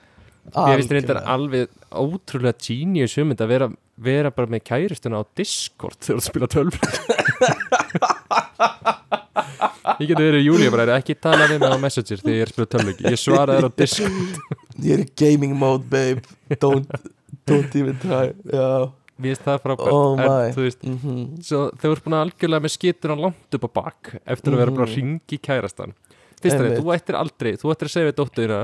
ég 0.56 0.77
finnst 0.81 0.94
reyndar 0.97 1.20
algjörlega. 1.20 1.35
alveg 1.36 1.68
ótrúlega 1.93 2.56
genius 2.64 3.18
um 3.20 3.31
þetta 3.35 3.44
að 3.44 3.52
vera, 3.52 3.68
vera 4.01 4.31
bara 4.32 4.47
með 4.56 4.64
kæristuna 4.70 5.20
á 5.20 5.24
Discord 5.36 5.98
þegar 6.01 6.18
þú 6.18 6.24
spila 6.31 6.48
tölvleik 6.56 6.94
ég 10.01 10.09
geti 10.09 10.22
verið 10.24 10.47
Júlía 10.47 10.70
bara, 10.72 10.97
ekki 10.97 11.14
tala 11.20 11.44
við 11.51 11.60
mig 11.60 11.74
á 11.77 11.78
Messenger 11.82 12.22
þegar 12.22 12.36
ég 12.39 12.40
er 12.40 12.48
að 12.48 12.55
spila 12.56 12.70
tölvleik 12.74 13.02
ég 13.05 13.20
svara 13.20 13.59
þér 13.59 13.68
á 13.68 13.70
Discord. 13.77 14.40
Ég 14.81 14.94
er 14.97 15.02
í 15.05 15.09
gaming 15.20 15.52
mode 15.60 15.85
babe. 15.93 16.22
Don't, 16.56 16.89
don't 17.44 17.74
even 17.77 17.98
try. 18.01 18.31
Já 18.48 18.89
mér 19.20 19.34
finnst 19.36 19.44
það 19.47 19.59
frábært. 19.64 19.92
Oh 19.92 20.18
en 20.18 20.55
þú 20.56 20.64
veist, 20.66 20.82
Mhm. 20.84 21.42
svo 21.44 21.60
þau 21.76 21.90
eru 21.92 22.01
búin 22.06 22.16
að 22.18 22.24
algjörlega 22.26 22.64
með 22.66 22.74
skituna 22.76 23.16
langt 23.20 23.55
upp 23.59 23.64
á 23.64 23.70
bak 23.80 24.12
eftir 24.26 24.52
að 24.52 24.60
vera 24.64 24.70
bara 24.70 24.86
að 24.86 24.94
ringi 24.97 25.38
kærastan. 25.40 25.92
Fyrst 26.40 26.56
að 26.56 26.78
þú 26.80 26.94
ættir 26.97 27.14
aldrei, 27.20 27.52
þú 27.60 27.72
ættir 27.74 27.86
að 27.86 27.94
segja 27.94 28.09
við 28.10 28.16
dóttuðina 28.20 28.60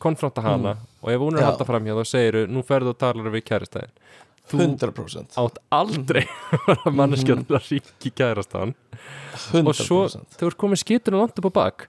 konfronta 0.00 0.42
hana 0.44 0.76
og 1.02 1.08
ef 1.12 1.20
hún 1.20 1.34
er 1.36 1.40
Mm. 1.40 1.44
Að 1.44 1.48
halda 1.50 1.64
framhjá 1.68 1.94
þá 1.96 2.04
segir 2.06 2.46
nú 2.48 2.62
ferðu 2.64 2.88
og 2.94 2.98
talar 2.98 3.30
við 3.32 3.44
kærastæðin 3.44 3.90
þú 4.50 4.58
100% 4.66 5.36
átt 5.36 5.58
aldrei 5.70 6.24
að 6.52 6.66
vera 6.66 6.90
manneskja 6.90 7.36
til 7.46 7.56
að 7.56 7.68
ringi 7.70 8.10
kærastan. 8.16 8.74
100% 9.52 9.68
og 9.68 9.74
svo 9.74 10.00
þau 10.08 10.46
eru 10.48 10.56
komið 10.56 10.80
skituna 10.84 11.20
langt 11.20 11.38
upp 11.38 11.48
á 11.48 11.52
bak 11.52 11.88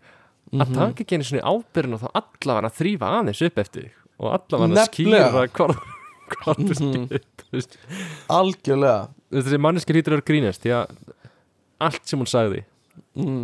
að 0.51 0.67
Mhm. 0.67 0.73
taka 0.75 1.03
ekki 1.03 1.15
einu 1.15 1.23
svona 1.23 1.47
ábyrðin 1.47 1.93
og 1.95 2.01
þá 2.01 2.09
allavega 2.19 2.67
að 2.67 2.77
þrýfa 2.79 3.07
aðeins 3.15 3.41
upp 3.47 3.57
eftir 3.57 3.91
og 4.19 4.27
allavega 4.35 4.75
að 4.75 4.89
skýra 4.91 5.47
hvað 5.47 5.77
hvað 6.35 6.61
þú 6.67 6.75
Mhm. 6.81 7.07
þú 7.41 7.55
veist. 7.57 7.77
Algjörlega. 8.31 9.09
Þessi 9.31 9.59
manneski 9.63 9.95
hýtur 9.97 10.17
að 10.17 10.25
grínast 10.27 10.63
því 10.65 10.73
að 10.77 10.93
allt 11.81 12.05
sem 12.07 12.19
hún 12.21 12.29
sagði 12.29 12.63
mm. 13.17 13.41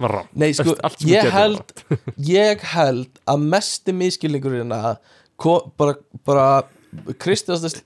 var 0.00 0.10
rám 0.18 0.28
Nei, 0.34 0.50
sko, 0.52 0.74
allt 0.84 0.98
sem 1.00 1.08
hún 1.08 1.14
ég 1.14 1.22
gerði 1.22 1.32
var 1.32 1.40
held 1.40 1.84
Ég 2.34 2.64
held 2.74 3.20
að 3.30 3.46
mesti 3.54 3.94
miskilningurinn 3.96 4.74
að 4.76 4.90
ko- 5.40 5.72
bara, 5.80 5.94
bara 6.26 6.46
kristallist, 7.22 7.82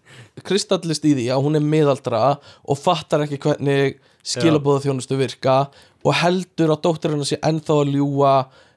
í 1.06 1.12
því 1.14 1.26
að 1.32 1.44
hún 1.44 1.58
er 1.60 1.64
miðaldra 1.64 2.22
og 2.64 2.78
fattar 2.80 3.24
ekki 3.26 3.38
hvernig 3.44 3.98
skilabóða 4.24 4.86
þjónustu 4.86 5.18
virka 5.20 5.56
og 6.04 6.16
heldur 6.22 6.72
að 6.74 6.82
dóttir 6.86 7.12
hennar 7.12 7.28
sé 7.28 7.36
ennþá 7.44 7.76
að 7.82 7.92
ljúga 7.94 8.32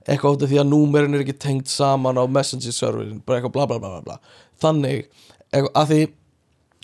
eitthvað 0.07 0.43
af 0.43 0.51
því 0.51 0.59
að 0.61 0.69
númerin 0.71 1.15
er 1.17 1.23
ekki 1.23 1.37
tengt 1.39 1.71
saman 1.71 2.19
á 2.19 2.23
messenger 2.27 2.75
serverin 2.75 3.21
bara 3.25 3.39
eitthvað 3.39 3.55
bla 3.55 3.65
bla 3.71 3.79
bla 3.79 4.01
bla, 4.03 4.19
þannig, 4.61 5.07
að 5.53 5.91
því 5.91 6.01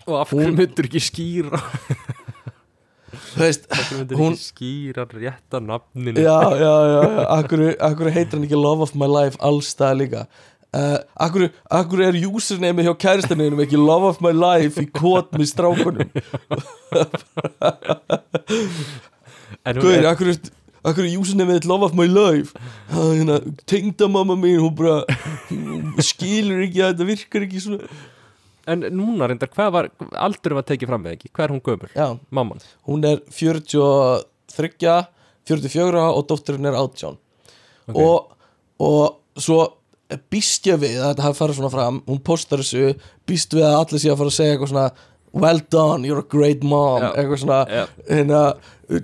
og 0.03 0.15
af 0.19 0.31
hverju 0.33 0.55
myndur 0.57 0.87
ekki 0.89 1.01
skýra? 1.03 1.59
Þú 3.33 3.39
veist, 3.39 3.67
af 3.71 3.83
hverju 3.87 3.99
myndur 4.01 4.19
Hún- 4.19 4.33
ekki 4.35 4.47
skýra 4.49 5.05
rétta 5.09 5.61
nafninu? 5.63 6.17
Já, 6.19 6.39
já, 6.59 6.73
já, 6.93 7.03
já. 7.03 7.23
Akkur, 7.37 7.63
akkur 7.79 8.11
heitir 8.11 8.37
hann 8.37 8.47
ekki 8.47 8.59
Love 8.59 8.83
of 8.87 8.95
my 8.99 9.07
life 9.07 9.39
allstað 9.39 10.01
líka? 10.01 10.25
Uh, 10.73 10.97
akkur, 11.21 11.51
akkur 11.69 12.01
er 12.01 12.17
username 12.27 12.83
hjá 12.83 12.93
kæristaninum 12.97 13.61
ekki 13.63 13.77
Love 13.77 14.09
of 14.09 14.21
my 14.25 14.33
life 14.33 14.81
í 14.81 14.87
kót 14.89 15.31
með 15.37 15.51
strákunum? 15.53 16.09
Hún 19.63 19.79
Guður, 19.79 19.99
er, 20.01 20.07
akkur 20.83 21.05
er 21.05 21.13
username 21.15 21.59
þitt 21.59 21.69
Love 21.69 21.87
of 21.87 21.93
my 21.95 22.09
life? 22.09 22.57
Hérna, 22.91 23.37
Tengdamamma 23.69 24.35
mín 24.35 24.59
Hún 24.59 24.73
bara 24.75 25.05
skilur 26.03 26.65
ekki 26.65 26.81
að 26.81 26.91
þetta 26.95 27.07
virkar 27.13 27.45
ekki 27.47 27.61
svona 27.63 27.93
en 28.67 28.85
núna 28.95 29.27
reyndar 29.29 29.49
hvað 29.53 29.71
var 29.75 29.89
aldur 30.23 30.55
var 30.59 30.65
tekið 30.69 30.91
fram 30.91 31.03
með 31.03 31.17
ekki, 31.17 31.31
hvað 31.33 31.45
er 31.47 31.53
hún 31.55 31.63
gömur 31.65 31.91
Já, 31.97 32.07
mamman, 32.31 32.61
hún 32.87 33.03
er 33.09 33.19
43 33.33 35.07
44 35.47 36.03
og 36.13 36.27
dótturinn 36.29 36.69
er 36.69 36.77
18 36.79 37.17
Ok. 37.89 37.97
og, 37.99 38.29
og 38.79 39.41
svo 39.43 39.63
býst 40.31 40.67
ég 40.69 40.77
við 40.79 40.99
að 41.01 41.09
þetta 41.13 41.23
hafi 41.25 41.37
farið 41.39 41.57
svona 41.57 41.71
fram. 41.73 41.97
Hún 42.07 42.19
postar 42.23 42.61
þessu, 42.61 42.93
býst 43.27 43.55
við 43.57 43.65
að 43.67 43.75
allir 43.81 43.99
sé 44.03 44.11
að 44.13 44.19
fara 44.21 44.31
að 44.31 44.35
segja 44.37 44.53
eitthvað 44.55 44.71
svona 44.71 44.85
well 45.43 45.59
done, 45.73 46.05
you're 46.07 46.21
a 46.21 46.27
great 46.31 46.63
mom. 46.63 47.01
Já. 47.01 47.09
eitthvað 47.17 47.41
svona, 47.41 47.59
Já. 47.67 47.83
hérna 48.07 48.41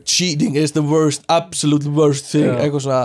cheating 0.05 0.55
is 0.55 0.71
the 0.77 0.83
worst, 0.85 1.25
absolute 1.27 1.89
worst 1.91 2.29
thing. 2.31 2.45
Já. 2.47 2.59
eitthvað 2.63 2.85
svona. 2.85 3.01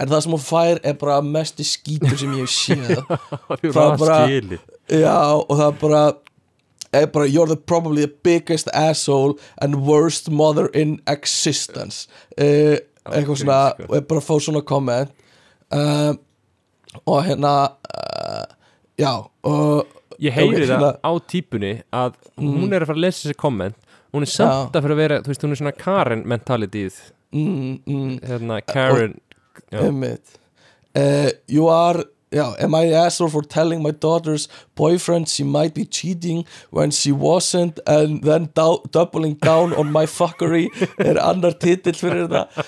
En 0.00 0.08
það 0.08 0.22
sem 0.24 0.32
hún 0.38 0.42
fær 0.46 0.80
er 0.82 0.94
bara 1.02 1.18
mesti 1.22 1.66
skítur 1.66 2.16
sem 2.18 2.32
ég 2.38 2.46
hef 2.46 2.54
séð. 2.54 3.02
Það 3.74 3.82
er 3.82 3.98
bara- 4.00 4.62
Já, 4.90 5.16
og 5.48 5.50
það 5.58 5.66
er 5.68 5.78
bara 5.80 6.02
er 6.92 7.06
bara, 7.06 7.26
you're 7.26 7.46
the 7.48 7.56
probably 7.56 8.02
the 8.04 8.12
biggest 8.22 8.68
asshole 8.74 9.34
and 9.62 9.76
worst 9.86 10.28
mother 10.30 10.66
in 10.74 10.98
existence. 11.06 12.06
Uh, 12.38 12.76
eitthvað 13.08 13.38
svona 13.42 13.60
og 13.88 13.96
er 13.96 14.04
bara 14.06 14.20
að 14.20 14.26
fá 14.28 14.34
svona 14.44 14.60
komment 14.62 15.10
uh, 15.72 16.12
og 17.06 17.24
hérna 17.26 17.54
uh, 17.96 18.44
já 19.00 19.14
og 19.42 19.86
Ég 20.22 20.30
heyri 20.36 20.66
það 20.68 20.76
hérna- 20.76 20.98
á 21.02 21.12
típunni 21.26 21.72
að 21.92 22.12
hún 22.38 22.68
Mm. 22.68 22.72
er 22.76 22.82
að 22.84 22.86
fara 22.92 22.98
að 22.98 23.04
lesa 23.06 23.28
þessi 23.28 23.36
komment 23.40 23.74
hún 24.12 24.22
er 24.22 24.30
samt 24.30 24.74
Já. 24.74 24.78
að 24.78 24.82
fyrir 24.84 24.92
að 24.94 25.00
vera, 25.00 25.16
þú 25.24 25.30
veist, 25.32 25.42
hún 25.42 25.50
er 25.54 25.58
svona 25.62 25.72
Karen 25.78 26.22
mentalityð, 26.28 26.94
mm, 27.32 27.78
mm, 27.86 28.20
hérna 28.28 28.60
Karen. 28.66 29.14
Uh, 30.94 31.30
you 31.48 31.68
are 31.68 32.04
yeah, 32.32 32.54
am 32.58 32.74
I 32.74 32.90
asshole 32.92 33.28
for 33.28 33.42
telling 33.42 33.82
my 33.82 33.90
daughter's 33.90 34.48
boyfriend 34.74 35.28
she 35.28 35.44
might 35.44 35.74
be 35.74 35.84
cheating 35.84 36.44
when 36.70 36.90
she 36.90 37.12
wasn't 37.12 37.78
and 37.86 38.22
then 38.24 38.48
dou 38.54 38.80
doubling 38.90 39.34
down 39.34 39.74
on 39.74 39.92
my 39.92 40.06
fuckery 40.06 40.68
er 40.98 41.20
annar 41.20 41.52
titill 41.52 41.98
fyrir 41.98 42.26
þetta 42.28 42.66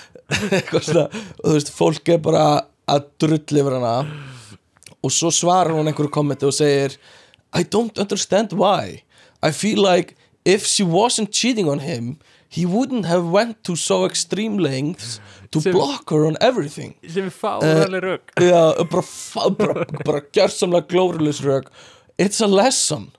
eitthvað 0.59 0.87
svona 0.89 1.05
og 1.09 1.49
þú 1.49 1.55
veist, 1.57 1.73
fólk 1.73 2.13
er 2.13 2.21
bara 2.29 2.45
að 2.89 3.09
drulli 3.21 3.61
yfir 3.61 3.77
hana. 3.79 3.95
Og 5.05 5.13
svo 5.13 5.31
svarar 5.33 5.73
hún 5.73 5.89
einhverju 5.89 6.13
kommenti 6.13 6.47
og 6.47 6.55
segir 6.55 6.97
I 7.55 7.63
don't 7.63 7.97
understand 8.01 8.53
why. 8.53 9.03
I 9.41 9.51
feel 9.51 9.81
like 9.81 10.15
if 10.43 10.65
she 10.65 10.83
wasn't 10.83 11.31
cheating 11.31 11.69
on 11.69 11.79
him 11.79 12.17
he 12.47 12.65
wouldn't 12.65 13.05
have 13.05 13.25
went 13.25 13.63
to 13.63 13.75
so 13.75 14.05
extreme 14.05 14.57
lengths 14.57 15.19
to 15.55 15.61
Sem- 15.63 15.73
block 15.75 16.11
her 16.11 16.25
on 16.27 16.35
everything. 16.43 16.93
sem 17.07 17.25
er 17.31 17.33
fáraleg 17.33 18.03
rögg 18.03 18.35
Já, 18.43 18.61
bara, 18.91 19.49
bara, 19.59 19.85
bara 20.05 20.21
gjörsamlega 20.35 20.87
glórulis 20.91 21.41
rög 21.45 21.71
It's 22.17 22.39
a 22.41 22.47
lesson. 22.47 23.09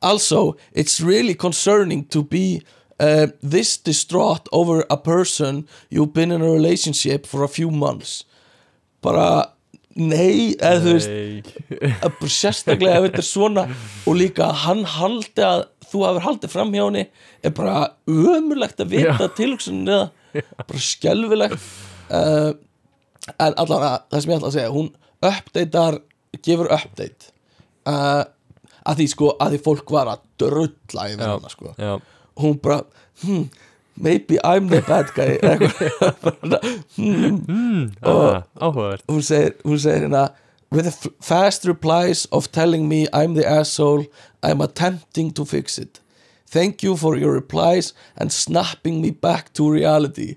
Also, 0.00 0.54
it's 0.72 1.00
really 1.00 1.34
concerning 1.34 2.04
to 2.14 2.22
be 2.22 2.60
uh, 3.00 3.26
this 3.42 3.76
distraught 3.76 4.46
over 4.52 4.84
a 4.90 4.96
person 4.96 5.66
you've 5.90 6.12
been 6.14 6.30
in 6.30 6.40
a 6.42 6.50
relationship 6.52 7.26
for 7.26 7.42
a 7.42 7.48
few 7.48 7.70
months. 7.72 8.24
Bara, 9.02 9.48
nei, 9.96 10.54
eða 10.60 10.78
þú 10.84 10.92
veist 10.94 11.98
bara 12.20 12.30
sérstaklega 12.36 12.94
ef 13.00 13.08
þetta 13.08 13.22
er 13.24 13.28
svona 13.32 13.64
og 14.06 14.16
líka 14.22 14.52
hann 14.64 14.84
haldi 14.94 15.42
að 15.42 15.66
þú 15.90 16.04
hafur 16.06 16.24
haldið 16.28 16.54
fram 16.54 16.72
hjá 16.74 16.84
henni 16.86 17.04
er 17.42 17.52
bara 17.58 17.76
ömurlegt 18.10 18.80
að 18.82 18.94
vita 18.94 19.28
tilhugsunin 19.38 19.90
eða 19.90 20.08
bara 20.42 20.82
skelfilegt. 20.82 21.66
Uh, 22.10 22.52
en 23.38 23.56
allavega 23.56 24.04
það 24.12 24.20
sem 24.20 24.32
ég 24.32 24.38
ætla 24.38 24.50
að 24.50 24.56
segja 24.58 24.72
hún 24.74 24.90
updatear, 25.24 26.00
gefur 26.44 26.72
update. 26.74 27.30
Uh, 27.88 28.24
að 28.84 29.00
því 29.00 29.06
sko 29.12 29.30
að 29.40 29.54
því 29.54 29.60
fólk 29.64 29.92
var 29.94 30.10
að 30.12 30.24
drulla 30.40 31.08
yfir 31.12 31.26
hana 31.28 31.52
sko. 31.52 31.72
Já, 31.80 31.94
hún 32.40 32.58
bara 32.62 32.82
hmm, 33.24 33.48
maybe 33.96 34.38
I'm 34.44 34.68
the 34.68 34.82
bad 34.84 35.12
guy. 35.16 35.38
Eitthvað. 35.42 36.70
Hmm, 36.96 37.92
ah, 38.02 38.42
áhugavert. 38.60 39.04
hún 39.08 39.22
segir, 39.24 39.56
hún 39.64 39.80
segir 39.80 40.08
hérna 40.08 40.28
with 40.74 40.88
the 40.88 41.10
fast 41.22 41.64
replies 41.64 42.26
of 42.32 42.50
telling 42.52 42.88
me 42.88 43.06
I'm 43.12 43.34
the 43.34 43.46
asshole 43.46 44.06
I'm 44.42 44.60
attempting 44.60 45.30
to 45.32 45.44
fix 45.44 45.78
it 45.78 46.00
thank 46.54 46.82
you 46.82 46.96
for 46.96 47.16
your 47.16 47.32
replies 47.32 47.92
and 48.16 48.32
snapping 48.32 49.02
me 49.02 49.10
back 49.10 49.52
to 49.54 49.70
reality. 49.70 50.36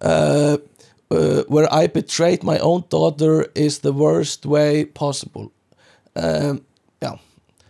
Uh, 0.00 0.58
uh, 1.10 1.42
where 1.48 1.68
I 1.72 1.86
betrayed 1.86 2.42
my 2.44 2.58
own 2.58 2.84
daughter 2.88 3.46
is 3.54 3.80
the 3.80 3.92
worst 3.92 4.46
way 4.46 4.84
possible. 4.84 5.50
Um, 6.14 6.60
já. 7.02 7.18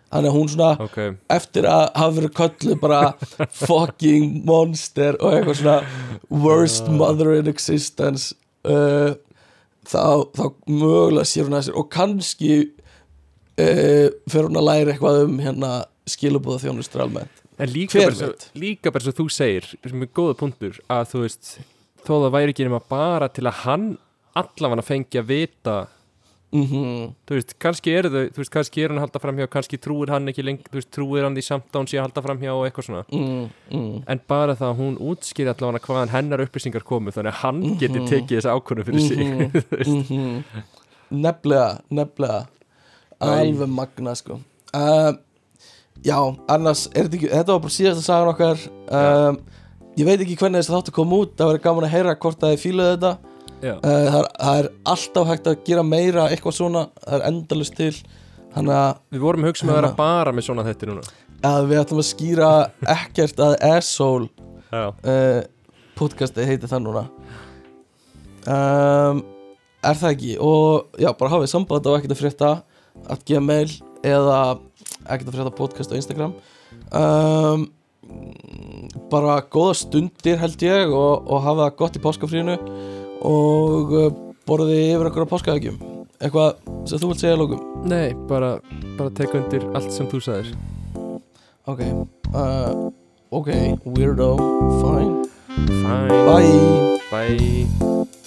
Þannig 0.08 0.30
að 0.30 0.36
hún 0.36 0.48
svona 0.48 0.68
Ok, 0.80 0.98
eftir 1.36 1.66
að 1.68 1.82
hafa 2.00 2.14
verið 2.16 2.34
köllu 2.38 2.76
bara 2.80 3.00
fucking 3.68 4.38
monster 4.48 5.18
og 5.20 5.36
eitthvað 5.36 5.58
svona 5.60 5.78
worst 6.44 6.88
mother 6.88 7.34
in 7.36 7.50
existence 7.52 8.32
uh, 8.64 9.12
þá, 9.84 10.24
þá 10.32 10.44
mögulega 10.64 11.28
sér 11.28 11.50
hún 11.50 11.58
að 11.60 11.68
sér 11.68 11.76
og 11.82 11.90
kannski 11.92 12.54
uh, 13.60 14.08
fyrir 14.32 14.48
hún 14.48 14.62
að 14.62 14.68
læra 14.70 14.94
eitthvað 14.94 15.20
um 15.26 15.36
hérna 15.44 15.74
skilubúða 16.08 16.64
þjónustur 16.64 17.04
almennt 17.04 17.37
en 17.58 17.72
líka 17.74 18.04
bara, 18.06 18.32
líka 18.54 18.92
bara 18.94 19.04
svo 19.04 19.12
þú 19.18 19.28
segir 19.34 19.68
sem 19.82 20.02
er 20.02 20.10
góða 20.14 20.38
punktur 20.38 20.78
að 20.88 21.12
þú 21.12 21.22
veist 21.26 21.52
þó 22.06 22.12
það 22.24 22.34
væri 22.38 22.54
ekki 22.54 22.66
nema 22.68 22.80
bara 22.88 23.28
til 23.28 23.46
að 23.50 23.62
hann 23.66 23.86
allavega 24.38 24.84
fengi 24.86 25.18
að 25.18 25.26
vita. 25.32 25.78
Mm 26.54 27.10
þú 27.28 27.34
veist, 27.36 27.50
kannski 27.60 27.92
er 27.92 28.06
þau 28.08 28.22
þú 28.32 28.40
veist, 28.40 28.52
kannski 28.54 28.80
er 28.80 28.88
hann 28.88 29.00
að 29.00 29.04
halda 29.04 29.20
framhjá, 29.20 29.46
kannski 29.52 29.76
trúir 29.84 30.08
hann 30.14 30.30
ekki 30.30 30.44
lengur, 30.46 30.70
þú 30.72 30.78
veist, 30.78 30.90
trúir 30.96 31.26
hann 31.26 31.34
því 31.36 31.42
samt 31.44 31.66
að 31.74 31.80
hún 31.82 31.88
sé 31.90 31.98
að 31.98 32.06
halda 32.06 32.22
framhjá 32.24 32.54
og 32.54 32.62
eitthvað 32.64 32.86
svona. 32.86 33.02
Mm, 33.12 33.42
mm, 33.74 33.98
en 34.14 34.22
bara 34.32 34.54
það 34.56 34.70
að 34.70 34.78
hún 34.80 34.96
útskýri 35.10 35.50
allavega 35.52 35.84
hvaðan 35.84 36.14
hennar 36.14 36.44
upplýsingar 36.46 36.86
komu 36.88 37.12
þannig 37.12 37.34
að 37.34 37.42
hann 37.42 37.60
geti 37.82 37.98
Mhm. 38.00 38.08
tekið 38.14 38.38
þessa 38.38 38.54
ákvörðu 38.56 38.86
fyrir 38.88 39.04
sig 39.04 39.18
mhm, 39.18 39.42
mhm. 40.08 40.64
nefnilega, 41.10 41.80
nefnilega. 41.90 42.46
Alveg 43.20 43.68
magna 43.68 44.14
sko. 44.14 44.38
Uh, 44.72 45.12
já, 46.06 46.18
annars 46.50 46.86
þetta 46.92 47.18
ekki 47.18 47.30
þetta 47.32 47.54
var 47.54 47.64
bara 47.64 47.74
síðasta 47.74 48.04
sagan 48.04 48.32
okkar. 48.32 48.62
Um, 48.88 49.40
ég 49.98 50.06
veit 50.06 50.22
ekki 50.22 50.38
hvernig 50.38 50.62
þessi 50.62 50.74
þáttu 50.74 50.94
kom 50.94 51.14
út 51.16 51.34
það 51.38 51.52
verður 51.52 51.64
gaman 51.66 51.88
að 51.88 51.94
heyra 51.96 52.16
hvort 52.22 52.40
það 52.42 52.54
er 52.54 52.62
fíluð 52.62 52.90
þetta. 52.92 53.12
Uh, 53.58 53.74
það, 53.82 54.18
er, 54.20 54.28
það 54.38 54.60
er 54.62 54.70
alltaf 54.94 55.30
hægt 55.32 55.50
að 55.50 55.62
gera 55.66 55.84
meira 55.86 56.28
eitthvað 56.30 56.58
svona, 56.60 56.84
það 57.04 57.16
er 57.18 57.26
endalust 57.32 57.78
til. 57.78 57.94
Að, 58.58 59.00
við 59.12 59.22
vorum 59.22 59.44
að 59.44 59.52
hugsa 59.52 59.66
með 59.66 59.74
að 59.74 59.80
vera 59.80 59.94
bara 59.98 60.34
með 60.34 60.46
svona 60.48 60.66
þetta 60.66 60.88
núna. 60.88 61.16
Að 61.48 61.66
við 61.70 61.80
ætlum 61.82 62.02
að 62.02 62.08
skýra 62.08 62.52
ekkert 62.98 63.42
að 63.44 63.56
asshole 63.68 64.30
uh, 64.74 65.42
podcasti 65.98 66.46
heiti 66.48 66.70
það 66.70 66.86
núna. 66.86 67.04
Um, 68.48 69.20
er 69.84 69.98
það 69.98 70.14
ekki? 70.14 70.32
Og 70.42 70.98
já, 70.98 71.10
bara 71.18 71.34
hafið 71.34 71.52
samband 71.52 71.86
á 71.86 71.90
ekkert 71.98 72.14
að 72.14 72.22
frétta 72.22 72.50
að 73.08 73.22
gmail 73.28 73.70
eða 74.06 74.38
ekkert 75.06 75.30
að 75.30 75.36
frétta 75.36 75.54
podcast 75.58 75.92
á 75.94 75.98
Instagram. 75.98 76.34
Um, 76.92 77.68
bara 79.12 79.40
góða 79.52 79.76
stundir 79.82 80.40
held 80.40 80.62
ég 80.64 80.92
og, 80.92 81.28
og 81.28 81.44
hafa 81.44 81.68
það 81.68 81.78
gott 81.82 81.98
í 81.98 82.02
páskafrínu 82.04 82.56
og 83.28 83.94
uh, 83.94 84.10
borðið 84.48 84.82
yfir 84.94 85.10
okkur 85.10 85.28
á 85.28 85.32
páskaðegjum 85.32 85.80
eitthvað 86.18 86.58
sem 86.88 87.00
þú 87.00 87.12
vilt 87.12 87.22
segja 87.22 87.38
lókum 87.38 87.88
nei, 87.88 88.14
bara, 88.30 88.56
bara 88.98 89.12
teka 89.14 89.38
undir 89.42 89.66
allt 89.74 89.92
sem 89.94 90.08
þú 90.10 90.22
sagðir. 90.24 90.52
Ok 91.68 91.84
uh, 91.84 92.88
ok, 93.30 93.50
weirdo, 93.96 94.34
fine. 94.80 95.26
Fine, 95.68 96.22
bye. 96.28 96.98
Bye 97.10 98.17